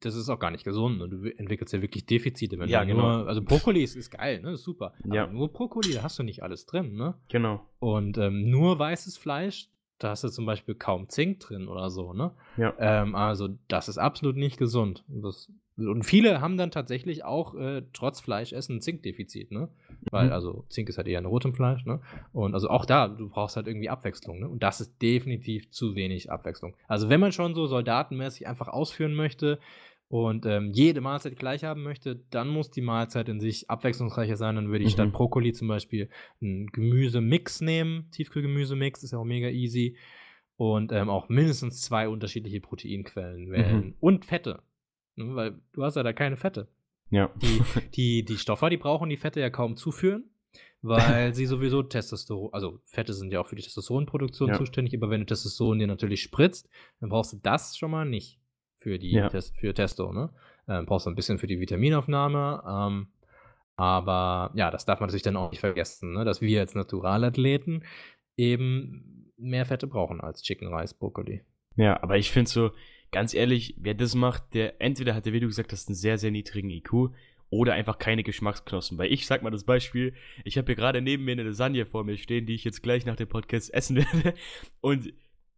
das 0.00 0.14
ist 0.14 0.28
auch 0.28 0.38
gar 0.38 0.52
nicht 0.52 0.62
gesund 0.62 1.02
und 1.02 1.10
du 1.10 1.24
entwickelst 1.38 1.74
ja 1.74 1.82
wirklich 1.82 2.06
Defizite, 2.06 2.56
wenn 2.56 2.68
Ja, 2.68 2.82
du 2.82 2.86
genau. 2.86 3.18
nur, 3.18 3.26
also 3.28 3.42
Brokkoli 3.42 3.82
ist, 3.82 3.96
ist 3.96 4.10
geil, 4.10 4.40
ne, 4.42 4.52
ist 4.52 4.62
super, 4.62 4.92
Ja. 5.12 5.24
aber 5.24 5.32
nur 5.32 5.52
Brokkoli, 5.52 5.92
da 5.92 6.04
hast 6.04 6.16
du 6.18 6.22
nicht 6.22 6.44
alles 6.44 6.66
drin, 6.66 6.94
ne, 6.94 7.14
genau. 7.28 7.66
und 7.80 8.16
ähm, 8.16 8.48
nur 8.48 8.78
weißes 8.78 9.16
Fleisch, 9.16 9.70
da 9.98 10.10
hast 10.10 10.22
du 10.22 10.28
zum 10.28 10.46
Beispiel 10.46 10.76
kaum 10.76 11.08
Zink 11.08 11.40
drin 11.40 11.66
oder 11.66 11.90
so, 11.90 12.12
ne, 12.12 12.30
Ja. 12.56 12.74
ähm, 12.78 13.16
also 13.16 13.48
das 13.66 13.88
ist 13.88 13.98
absolut 13.98 14.36
nicht 14.36 14.56
gesund 14.58 15.04
und, 15.08 15.22
das, 15.22 15.50
und 15.76 16.04
viele 16.04 16.40
haben 16.40 16.56
dann 16.56 16.70
tatsächlich 16.70 17.24
auch 17.24 17.54
äh, 17.54 17.82
trotz 17.92 18.20
Fleischessen 18.20 18.76
ein 18.76 18.80
Zinkdefizit, 18.80 19.50
ne, 19.50 19.68
weil 20.10 20.26
Mhm. 20.26 20.32
also 20.32 20.64
Zink 20.68 20.88
ist 20.88 20.96
halt 20.98 21.08
eher 21.08 21.18
in 21.18 21.26
rotem 21.26 21.54
Fleisch, 21.54 21.84
ne, 21.84 22.00
und 22.32 22.54
also 22.54 22.68
auch 22.70 22.86
da, 22.86 23.08
du 23.08 23.28
brauchst 23.28 23.56
halt 23.56 23.66
irgendwie 23.66 23.88
Abwechslung, 23.88 24.40
ne, 24.40 24.48
und 24.48 24.62
das 24.62 24.80
ist 24.80 25.00
definitiv 25.02 25.70
zu 25.70 25.94
wenig 25.94 26.30
Abwechslung. 26.30 26.74
Also 26.88 27.08
wenn 27.08 27.20
man 27.20 27.32
schon 27.32 27.54
so 27.54 27.66
soldatenmäßig 27.66 28.46
einfach 28.46 28.68
ausführen 28.68 29.14
möchte 29.14 29.58
und 30.08 30.46
ähm, 30.46 30.70
jede 30.72 31.00
Mahlzeit 31.00 31.36
gleich 31.36 31.64
haben 31.64 31.82
möchte, 31.82 32.22
dann 32.30 32.48
muss 32.48 32.70
die 32.70 32.80
Mahlzeit 32.80 33.28
in 33.28 33.40
sich 33.40 33.68
abwechslungsreicher 33.68 34.36
sein. 34.36 34.54
Dann 34.54 34.68
würde 34.70 34.84
ich 34.84 34.92
statt 34.92 35.08
Mhm. 35.08 35.12
Brokkoli 35.12 35.52
zum 35.52 35.66
Beispiel 35.66 36.08
einen 36.40 36.68
Gemüsemix 36.68 37.60
nehmen. 37.60 38.08
Tiefkühlgemüsemix 38.12 39.02
ist 39.02 39.10
ja 39.10 39.18
auch 39.18 39.24
mega 39.24 39.48
easy. 39.48 39.96
Und 40.56 40.92
ähm, 40.92 41.08
auch 41.10 41.28
mindestens 41.28 41.82
zwei 41.82 42.08
unterschiedliche 42.08 42.60
Proteinquellen 42.60 43.50
wählen. 43.50 43.84
Mhm. 43.84 43.94
Und 43.98 44.24
Fette. 44.24 44.62
Ne, 45.16 45.34
Weil 45.34 45.60
du 45.72 45.82
hast 45.82 45.96
ja 45.96 46.02
da 46.02 46.12
keine 46.12 46.36
Fette. 46.36 46.68
Ja. 47.10 47.30
Die, 47.36 47.60
die, 47.94 48.24
die 48.24 48.38
Stoffer, 48.38 48.70
die 48.70 48.76
brauchen 48.76 49.08
die 49.08 49.16
Fette 49.16 49.40
ja 49.40 49.50
kaum 49.50 49.76
zuführen, 49.76 50.24
weil 50.82 51.34
sie 51.34 51.46
sowieso 51.46 51.82
Testosteron, 51.82 52.52
also 52.52 52.80
Fette 52.84 53.12
sind 53.12 53.32
ja 53.32 53.40
auch 53.40 53.46
für 53.46 53.56
die 53.56 53.62
Testosteronproduktion 53.62 54.50
Ja. 54.50 54.54
zuständig, 54.56 54.94
aber 54.96 55.10
wenn 55.10 55.20
du 55.20 55.26
Testosteron 55.26 55.78
dir 55.78 55.86
natürlich 55.86 56.22
spritzt, 56.22 56.68
dann 57.00 57.08
brauchst 57.10 57.32
du 57.32 57.38
das 57.42 57.76
schon 57.76 57.90
mal 57.90 58.04
nicht 58.04 58.40
für 58.78 58.98
die 58.98 59.12
Ja. 59.12 59.28
Tes 59.28 59.52
für 59.58 59.74
Testo, 59.74 60.12
ne? 60.12 60.30
Ähm, 60.68 60.84
brauchst 60.86 61.06
du 61.06 61.10
ein 61.10 61.16
bisschen 61.16 61.38
für 61.38 61.46
die 61.46 61.60
Vitaminaufnahme, 61.60 62.62
ähm, 62.68 63.08
aber 63.76 64.50
ja, 64.54 64.70
das 64.70 64.84
darf 64.84 65.00
man 65.00 65.08
natürlich 65.08 65.22
dann 65.22 65.36
auch 65.36 65.50
nicht 65.50 65.60
vergessen, 65.60 66.12
ne? 66.14 66.24
dass 66.24 66.40
wir 66.40 66.60
als 66.60 66.74
Naturalathleten 66.74 67.84
eben 68.36 69.32
mehr 69.36 69.66
Fette 69.66 69.86
brauchen 69.86 70.20
als 70.20 70.42
Chicken, 70.42 70.68
Reis, 70.68 70.94
Brokkoli. 70.94 71.42
Ja, 71.76 72.02
aber 72.02 72.16
ich 72.16 72.30
finde 72.30 72.50
so, 72.50 72.70
ganz 73.12 73.34
ehrlich, 73.34 73.74
wer 73.78 73.94
das 73.94 74.14
macht, 74.14 74.54
der 74.54 74.80
entweder 74.80 75.14
hat 75.14 75.26
der, 75.26 75.32
wie 75.32 75.40
du 75.40 75.46
gesagt 75.46 75.72
hast, 75.72 75.88
einen 75.88 75.94
sehr, 75.96 76.18
sehr 76.18 76.30
niedrigen 76.30 76.70
IQ 76.70 77.10
oder 77.48 77.74
einfach 77.74 77.98
keine 77.98 78.22
Geschmacksknospen. 78.24 78.98
Weil 78.98 79.12
ich 79.12 79.26
sag 79.26 79.42
mal 79.42 79.50
das 79.50 79.64
Beispiel, 79.64 80.14
ich 80.44 80.58
habe 80.58 80.66
hier 80.66 80.74
gerade 80.76 81.00
neben 81.00 81.24
mir 81.24 81.32
eine 81.32 81.44
Lasagne 81.44 81.86
vor 81.86 82.04
mir 82.04 82.16
stehen, 82.16 82.46
die 82.46 82.54
ich 82.54 82.64
jetzt 82.64 82.82
gleich 82.82 83.06
nach 83.06 83.16
dem 83.16 83.28
Podcast 83.28 83.72
essen 83.72 83.96
werde. 84.12 84.34
Und 84.80 85.12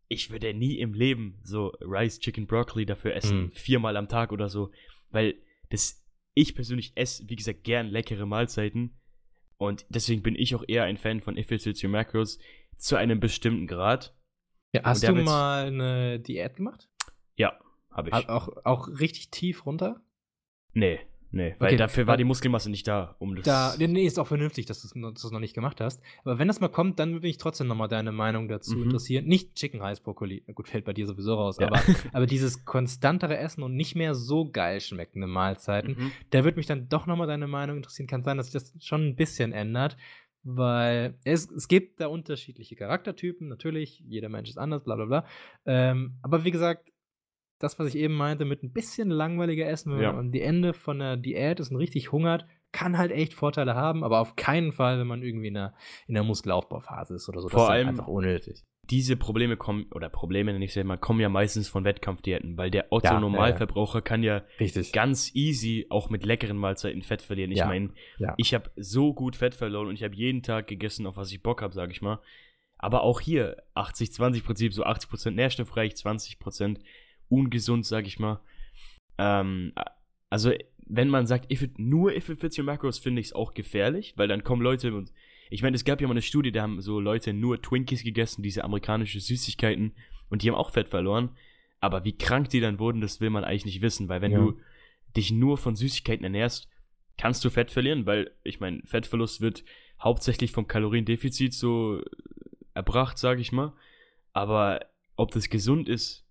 ich 0.09 0.30
würde 0.30 0.55
nie 0.55 0.78
im 0.78 0.94
Leben 0.94 1.38
so 1.42 1.68
Rice, 1.80 2.20
Chicken, 2.20 2.46
Broccoli 2.46 2.86
dafür 2.86 3.14
essen, 3.14 3.46
Mm. 3.46 3.51
viermal 3.53 3.96
am 3.96 4.09
Tag 4.09 4.32
oder 4.32 4.49
so. 4.49 4.70
Weil 5.11 5.34
das, 5.70 6.03
ich 6.34 6.55
persönlich 6.55 6.92
esse, 6.94 7.28
wie 7.28 7.36
gesagt, 7.36 7.64
gern 7.64 7.88
leckere 7.88 8.26
Mahlzeiten. 8.26 8.94
Und 9.57 9.84
deswegen 9.88 10.22
bin 10.22 10.36
ich 10.36 10.55
auch 10.55 10.64
eher 10.66 10.84
ein 10.84 10.96
Fan 10.99 11.20
von 11.20 11.36
Efficiency 11.36 11.88
Macros 11.88 12.38
zu 12.76 12.96
einem 12.96 13.18
bestimmten 13.18 13.66
Grad. 13.66 14.14
Ja, 14.72 14.82
hast 14.84 15.07
du 15.07 15.12
mal 15.14 15.66
eine 15.66 16.20
Diät 16.20 16.57
gemacht? 16.57 16.88
Ja, 17.39 17.59
habe 17.91 18.11
ich. 18.11 18.14
Au- 18.14 18.28
Auch, 18.28 18.49
auch 18.64 18.89
richtig 19.01 19.30
tief 19.30 19.64
runter? 19.64 20.03
Nee, 20.74 21.01
nee, 21.30 21.55
weil 21.59 21.68
Okay, 21.68 21.76
dafür 21.76 22.07
war 22.07 22.16
die 22.16 22.24
Muskelmasse 22.24 22.70
nicht 22.70 22.86
da, 22.86 23.16
um 23.18 23.34
das. 23.34 23.45
Da, 23.47 23.74
nee, 23.78 24.05
ist 24.05 24.18
auch 24.18 24.26
vernünftig, 24.26 24.66
dass 24.66 24.82
du 24.82 24.86
es 25.09 25.14
du's 25.22 25.32
noch 25.32 25.41
nicht 25.41 25.55
gemacht 25.55 25.80
hast. 25.80 26.03
Aber 26.24 26.39
wenn 26.39 26.47
das 26.49 26.61
mal 26.61 26.68
kommt, 26.68 26.99
dann 26.99 27.12
würde 27.14 27.26
mich 27.26 27.39
trotzdem 27.39 27.66
nochmal 27.66 27.89
deine 27.89 28.12
Meinung 28.12 28.49
dazu 28.49 28.76
Mhm. 28.76 28.82
interessieren. 28.84 29.24
Nicht 29.24 29.55
Chicken 29.55 29.80
Reis 29.80 30.01
Brokkoli, 30.01 30.43
gut, 30.55 30.68
fällt 30.68 30.84
bei 30.84 30.93
dir 30.93 31.07
sowieso 31.07 31.34
raus, 31.34 31.57
Ja. 31.59 31.66
aber, 31.68 31.80
aber 32.12 32.26
dieses 32.26 32.64
konstantere 32.66 33.39
Essen 33.39 33.62
und 33.62 33.74
nicht 33.74 33.95
mehr 33.97 34.14
so 34.14 34.51
geil 34.51 34.80
schmeckende 34.80 35.26
Mahlzeiten, 35.26 35.97
Mhm. 35.99 36.12
da 36.30 36.45
würde 36.45 36.57
mich 36.59 36.66
dann 36.66 36.89
doch 36.89 37.07
nochmal 37.07 37.26
deine 37.26 37.47
Meinung 37.49 37.78
interessieren. 37.78 38.07
Kann 38.09 38.22
sein, 38.22 38.36
dass 38.36 38.47
sich 38.53 38.55
das 38.55 38.74
schon 38.84 39.07
ein 39.09 39.16
bisschen 39.16 39.53
ändert, 39.53 39.97
weil 40.45 41.18
es, 41.25 41.50
es 41.50 41.67
gibt 41.68 42.00
da 42.00 42.07
unterschiedliche 42.07 42.76
Charaktertypen, 42.76 43.49
natürlich, 43.49 44.00
jeder 44.07 44.29
Mensch 44.29 44.49
ist 44.50 44.58
anders, 44.58 44.84
bla 44.84 44.95
bla 44.96 45.04
bla. 45.07 45.25
Ähm, 45.67 46.14
aber 46.22 46.45
wie 46.45 46.50
gesagt, 46.53 46.88
das, 47.59 47.79
was 47.79 47.89
ich 47.89 47.97
eben 47.97 48.14
meinte, 48.14 48.45
mit 48.45 48.63
ein 48.63 48.72
bisschen 48.72 49.11
langweiliger 49.11 49.68
Essen, 49.68 49.93
wenn 49.93 50.03
Ja. 50.03 50.13
man 50.13 50.26
am 50.26 50.33
die 50.33 50.43
Ende 50.43 50.72
von 50.72 50.99
der 50.99 51.17
Diät 51.17 51.61
ist 51.61 51.71
und 51.71 51.76
richtig 51.76 52.13
hungert, 52.13 52.47
kann 52.72 52.99
halt 52.99 53.11
echt 53.13 53.35
Vorteile 53.35 53.75
haben, 53.75 54.05
aber 54.05 54.21
auf 54.21 54.37
keinen 54.37 54.72
Fall, 54.72 54.99
wenn 54.99 55.07
man 55.07 55.22
irgendwie 55.22 55.49
in 55.49 55.55
der, 55.55 55.75
in 56.07 56.14
der 56.14 56.22
Muskelaufbauphase 56.22 57.14
ist 57.14 57.29
oder 57.29 57.41
so. 57.41 57.49
Vor 57.49 57.71
allem 57.71 57.89
einfach 57.89 58.07
unnötig. 58.09 58.63
Diese 58.91 59.17
Probleme 59.17 59.57
kommen, 59.57 59.87
oder 59.95 60.09
Probleme 60.09 60.53
nenne 60.53 60.64
ich 60.64 60.75
es 60.75 60.85
mal, 60.85 60.97
kommen 60.97 61.21
ja 61.21 61.29
meistens 61.29 61.68
von 61.68 61.85
Wettkampfdiäten, 61.85 62.57
weil 62.57 62.71
der 62.71 62.87
Otto-Normalverbraucher 62.91 63.99
ja, 63.99 63.99
ja. 63.99 64.01
kann 64.03 64.22
ja 64.22 64.43
Richtig. 64.61 64.93
ganz 64.93 65.35
easy 65.35 65.87
auch 65.91 66.09
mit 66.09 66.25
leckeren 66.25 66.57
Mahlzeiten 66.57 67.03
Fett 67.03 67.21
verlieren. 67.21 67.53
Ich 67.53 67.64
meine, 67.64 67.91
ich 68.37 68.55
habe 68.55 68.71
so 68.76 69.13
gut 69.13 69.37
Fett 69.37 69.55
verloren 69.55 69.89
und 69.89 69.95
ich 69.95 70.05
habe 70.05 70.14
jeden 70.14 70.43
Tag 70.43 70.68
gegessen, 70.68 71.07
auf 71.07 71.17
was 71.17 71.33
ich 71.33 71.43
Bock 71.43 71.61
habe, 71.61 71.75
sage 71.75 71.93
ich 71.93 72.01
mal. 72.01 72.21
Aber 72.79 73.03
auch 73.03 73.21
hier 73.21 73.63
80-20-Prinzip, 73.75 74.72
so 74.72 74.85
80% 74.85 75.33
nährstoffreich, 75.33 75.93
20% 75.95 76.79
ungesund, 77.29 77.87
sage 77.87 78.07
ich 78.07 78.18
mal. 78.18 78.41
Ähm, 79.18 79.72
also, 80.30 80.53
wenn 80.87 81.09
man 81.09 81.26
sagt, 81.26 81.53
if 81.53 81.63
it, 81.63 81.79
nur 81.79 82.14
if 82.14 82.29
it 82.29 82.41
fits 82.41 82.59
your 82.59 82.64
macros, 82.64 82.99
finde 82.99 83.21
ich 83.21 83.29
es 83.29 83.33
auch 83.33 83.55
gefährlich, 83.55 84.14
weil 84.17 84.29
dann 84.29 84.45
kommen 84.45 84.63
Leute 84.63 84.95
und 84.95 85.13
ich 85.50 85.63
meine, 85.63 85.76
es 85.76 85.84
gab 85.84 86.00
ja 86.00 86.07
mal 86.07 86.13
eine 86.13 86.22
Studie, 86.22 86.53
da 86.53 86.63
haben 86.63 86.80
so 86.80 87.00
Leute 87.00 87.33
nur 87.33 87.63
Twinkies 87.63 88.05
gegessen, 88.05 88.42
diese 88.42 88.64
amerikanischen 88.64 89.21
Süßigkeiten, 89.21 89.95
und 90.29 90.42
die 90.42 90.50
haben 90.50 90.57
auch 90.57 90.71
Fett 90.71 90.88
verloren. 90.88 91.30
Aber 91.80 92.05
wie 92.05 92.17
krank 92.17 92.50
die 92.50 92.61
dann 92.61 92.79
wurden, 92.79 93.00
das 93.00 93.21
will 93.21 93.30
man 93.30 93.45
eigentlich 93.45 93.64
nicht 93.64 93.80
wissen, 93.80 94.09
weil 94.09 94.21
wenn 94.21 94.33
ja. 94.33 94.38
du 94.38 94.61
dich 95.17 95.30
nur 95.30 95.57
von 95.57 95.75
Süßigkeiten 95.75 96.25
ernährst, 96.25 96.68
kannst 97.17 97.45
du 97.45 97.50
Fett 97.50 97.71
verlieren, 97.71 98.05
weil 98.05 98.33
ich 98.45 98.61
meine, 98.61 98.83
Fettverlust 98.84 99.41
wird 99.41 99.64
hauptsächlich 100.00 100.53
vom 100.53 100.67
Kaloriendefizit 100.67 101.55
so 101.55 102.03
erbracht, 102.75 103.18
sage 103.18 103.41
ich 103.41 103.53
mal. 103.53 103.72
Aber 104.33 104.80
ob 105.17 105.30
das 105.33 105.49
gesund 105.49 105.88
ist, 105.88 106.28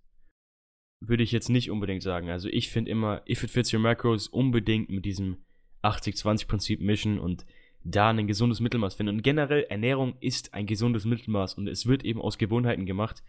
würde 1.00 1.24
ich 1.24 1.32
jetzt 1.32 1.50
nicht 1.50 1.70
unbedingt 1.70 2.04
sagen. 2.04 2.30
Also 2.30 2.50
ich 2.50 2.70
finde 2.70 2.92
immer, 2.92 3.22
if 3.30 3.44
it 3.44 3.52
fits 3.52 3.74
your 3.74 3.80
macros, 3.80 4.28
unbedingt 4.28 4.90
mit 4.90 5.06
diesem 5.06 5.38
80-20-Prinzip 5.84 6.82
mischen 6.82 7.20
und 7.20 7.46
da 7.84 8.10
ein 8.10 8.28
gesundes 8.28 8.60
Mittelmaß 8.60 8.96
finden. 8.96 9.16
Und 9.16 9.22
generell, 9.24 9.64
Ernährung 9.70 10.16
ist 10.20 10.54
ein 10.54 10.66
gesundes 10.66 11.06
Mittelmaß 11.06 11.54
und 11.54 11.68
es 11.68 11.86
wird 11.86 12.04
eben 12.04 12.22
aus 12.22 12.38
Gewohnheiten 12.38 12.86
gemacht. 12.86 13.24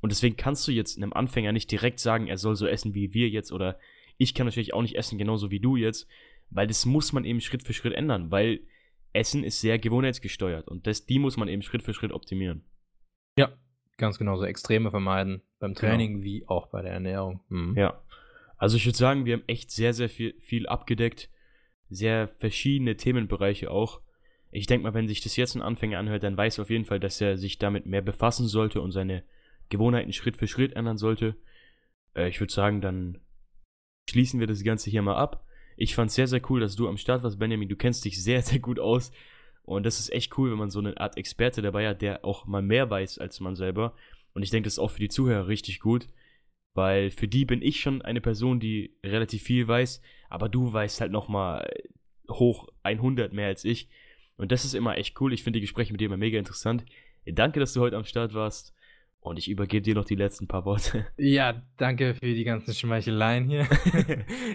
Und 0.00 0.12
deswegen 0.12 0.36
kannst 0.36 0.68
du 0.68 0.72
jetzt 0.72 0.96
einem 0.96 1.12
Anfänger 1.12 1.52
nicht 1.52 1.70
direkt 1.70 1.98
sagen, 1.98 2.28
er 2.28 2.38
soll 2.38 2.54
so 2.56 2.66
essen 2.66 2.94
wie 2.94 3.14
wir 3.14 3.28
jetzt 3.28 3.52
oder 3.52 3.78
ich 4.16 4.34
kann 4.34 4.46
natürlich 4.46 4.74
auch 4.74 4.82
nicht 4.82 4.96
essen, 4.96 5.18
genauso 5.18 5.50
wie 5.50 5.60
du 5.60 5.76
jetzt, 5.76 6.06
weil 6.50 6.66
das 6.66 6.86
muss 6.86 7.12
man 7.12 7.24
eben 7.24 7.40
Schritt 7.40 7.64
für 7.64 7.72
Schritt 7.72 7.94
ändern, 7.94 8.30
weil 8.30 8.60
Essen 9.12 9.42
ist 9.42 9.60
sehr 9.60 9.78
gewohnheitsgesteuert 9.78 10.68
und 10.68 10.86
das, 10.86 11.06
die 11.06 11.18
muss 11.18 11.36
man 11.36 11.48
eben 11.48 11.62
Schritt 11.62 11.82
für 11.82 11.94
Schritt 11.94 12.12
optimieren. 12.12 12.64
Ja, 13.36 13.52
ganz 13.96 14.18
genau, 14.18 14.36
so 14.36 14.44
Extreme 14.44 14.90
vermeiden, 14.90 15.42
beim. 15.68 15.74
Training 15.74 16.12
genau. 16.14 16.24
wie 16.24 16.48
auch 16.48 16.66
bei 16.68 16.82
der 16.82 16.92
Ernährung. 16.92 17.40
Mhm. 17.48 17.76
Ja, 17.76 18.00
also 18.56 18.76
ich 18.76 18.86
würde 18.86 18.98
sagen, 18.98 19.24
wir 19.24 19.34
haben 19.34 19.44
echt 19.46 19.70
sehr, 19.70 19.92
sehr 19.92 20.08
viel, 20.08 20.34
viel 20.40 20.66
abgedeckt, 20.66 21.28
sehr 21.90 22.28
verschiedene 22.38 22.96
Themenbereiche 22.96 23.70
auch. 23.70 24.00
Ich 24.50 24.66
denke 24.66 24.84
mal, 24.84 24.94
wenn 24.94 25.08
sich 25.08 25.20
das 25.20 25.36
jetzt 25.36 25.54
ein 25.54 25.62
Anfänger 25.62 25.98
anhört, 25.98 26.22
dann 26.22 26.36
weiß 26.36 26.58
er 26.58 26.62
auf 26.62 26.70
jeden 26.70 26.84
Fall, 26.84 27.00
dass 27.00 27.20
er 27.20 27.36
sich 27.36 27.58
damit 27.58 27.86
mehr 27.86 28.02
befassen 28.02 28.46
sollte 28.46 28.80
und 28.80 28.92
seine 28.92 29.24
Gewohnheiten 29.68 30.12
Schritt 30.12 30.36
für 30.36 30.46
Schritt 30.46 30.74
ändern 30.76 30.96
sollte. 30.96 31.36
Äh, 32.14 32.28
ich 32.28 32.40
würde 32.40 32.52
sagen, 32.52 32.80
dann 32.80 33.18
schließen 34.08 34.38
wir 34.40 34.46
das 34.46 34.62
Ganze 34.62 34.90
hier 34.90 35.02
mal 35.02 35.16
ab. 35.16 35.44
Ich 35.76 35.94
fand 35.94 36.10
es 36.10 36.14
sehr, 36.14 36.28
sehr 36.28 36.40
cool, 36.50 36.60
dass 36.60 36.76
du 36.76 36.88
am 36.88 36.96
Start 36.96 37.22
warst, 37.22 37.38
Benjamin. 37.38 37.68
Du 37.68 37.76
kennst 37.76 38.04
dich 38.04 38.22
sehr, 38.22 38.42
sehr 38.42 38.60
gut 38.60 38.78
aus. 38.78 39.10
Und 39.64 39.84
das 39.86 39.98
ist 39.98 40.12
echt 40.12 40.36
cool, 40.38 40.50
wenn 40.50 40.58
man 40.58 40.70
so 40.70 40.78
eine 40.78 40.98
Art 41.00 41.16
Experte 41.16 41.62
dabei 41.62 41.88
hat, 41.88 42.02
der 42.02 42.24
auch 42.24 42.46
mal 42.46 42.62
mehr 42.62 42.90
weiß 42.90 43.18
als 43.18 43.40
man 43.40 43.56
selber. 43.56 43.94
Und 44.34 44.42
ich 44.42 44.50
denke, 44.50 44.66
das 44.66 44.74
ist 44.74 44.78
auch 44.78 44.90
für 44.90 45.00
die 45.00 45.08
Zuhörer 45.08 45.48
richtig 45.48 45.80
gut, 45.80 46.06
weil 46.74 47.10
für 47.10 47.28
die 47.28 47.44
bin 47.44 47.62
ich 47.62 47.80
schon 47.80 48.02
eine 48.02 48.20
Person, 48.20 48.60
die 48.60 48.96
relativ 49.04 49.42
viel 49.42 49.66
weiß, 49.66 50.02
aber 50.28 50.48
du 50.48 50.72
weißt 50.72 51.00
halt 51.00 51.12
noch 51.12 51.28
mal 51.28 51.68
hoch 52.30 52.68
100 52.82 53.32
mehr 53.32 53.46
als 53.46 53.64
ich. 53.64 53.88
Und 54.36 54.50
das 54.50 54.64
ist 54.64 54.74
immer 54.74 54.98
echt 54.98 55.20
cool. 55.20 55.32
Ich 55.32 55.44
finde 55.44 55.58
die 55.58 55.62
Gespräche 55.62 55.92
mit 55.92 56.00
dir 56.00 56.06
immer 56.06 56.16
mega 56.16 56.38
interessant. 56.38 56.84
Danke, 57.24 57.60
dass 57.60 57.72
du 57.72 57.80
heute 57.80 57.96
am 57.96 58.04
Start 58.04 58.34
warst. 58.34 58.74
Und 59.24 59.38
ich 59.38 59.48
übergebe 59.48 59.80
dir 59.80 59.94
noch 59.94 60.04
die 60.04 60.16
letzten 60.16 60.46
paar 60.46 60.66
Worte. 60.66 61.06
Ja, 61.16 61.62
danke 61.78 62.14
für 62.14 62.34
die 62.34 62.44
ganzen 62.44 62.74
Schmeicheleien 62.74 63.48
hier. 63.48 63.66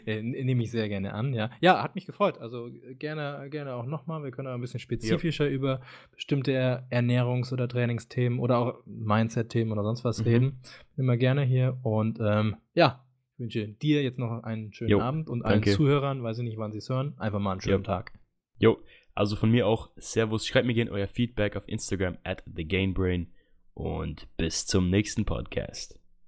Äh, 0.05 0.21
nehme 0.21 0.63
ich 0.63 0.71
sehr 0.71 0.87
gerne 0.87 1.13
an, 1.13 1.33
ja. 1.33 1.49
Ja, 1.59 1.81
hat 1.83 1.95
mich 1.95 2.05
gefreut. 2.05 2.37
Also 2.37 2.69
gerne, 2.97 3.49
gerne 3.49 3.73
auch 3.73 3.85
nochmal. 3.85 4.23
Wir 4.23 4.31
können 4.31 4.47
auch 4.47 4.53
ein 4.53 4.61
bisschen 4.61 4.79
spezifischer 4.79 5.47
ja. 5.47 5.51
über 5.51 5.81
bestimmte 6.11 6.85
Ernährungs- 6.89 7.51
oder 7.51 7.67
Trainingsthemen 7.67 8.39
oder 8.39 8.59
auch 8.59 8.85
Mindset-Themen 8.85 9.71
oder 9.71 9.83
sonst 9.83 10.03
was 10.03 10.19
mhm. 10.19 10.25
reden. 10.25 10.61
Immer 10.97 11.17
gerne 11.17 11.43
hier. 11.43 11.77
Und 11.81 12.19
ähm, 12.21 12.55
ja, 12.73 13.03
ich 13.33 13.39
wünsche 13.39 13.67
dir 13.67 14.03
jetzt 14.03 14.19
noch 14.19 14.43
einen 14.43 14.71
schönen 14.71 14.91
jo, 14.91 15.01
Abend 15.01 15.29
und 15.29 15.43
allen 15.43 15.63
Zuhörern, 15.63 16.21
weiß 16.23 16.37
ich 16.37 16.43
nicht, 16.43 16.57
wann 16.57 16.71
sie 16.71 16.77
es 16.77 16.89
hören, 16.89 17.15
einfach 17.17 17.39
mal 17.39 17.53
einen 17.53 17.61
schönen 17.61 17.83
jo. 17.83 17.83
Tag. 17.83 18.13
Jo, 18.59 18.77
also 19.15 19.35
von 19.35 19.49
mir 19.49 19.65
auch 19.65 19.89
Servus. 19.95 20.45
Schreibt 20.45 20.67
mir 20.67 20.75
gerne 20.75 20.91
euer 20.91 21.07
Feedback 21.07 21.55
auf 21.55 21.67
Instagram 21.67 22.17
at 22.23 22.43
TheGainBrain 22.55 23.33
und 23.79 24.27
bis 24.35 24.65
zum 24.65 24.89
nächsten 24.89 25.25
Podcast. 25.25 25.98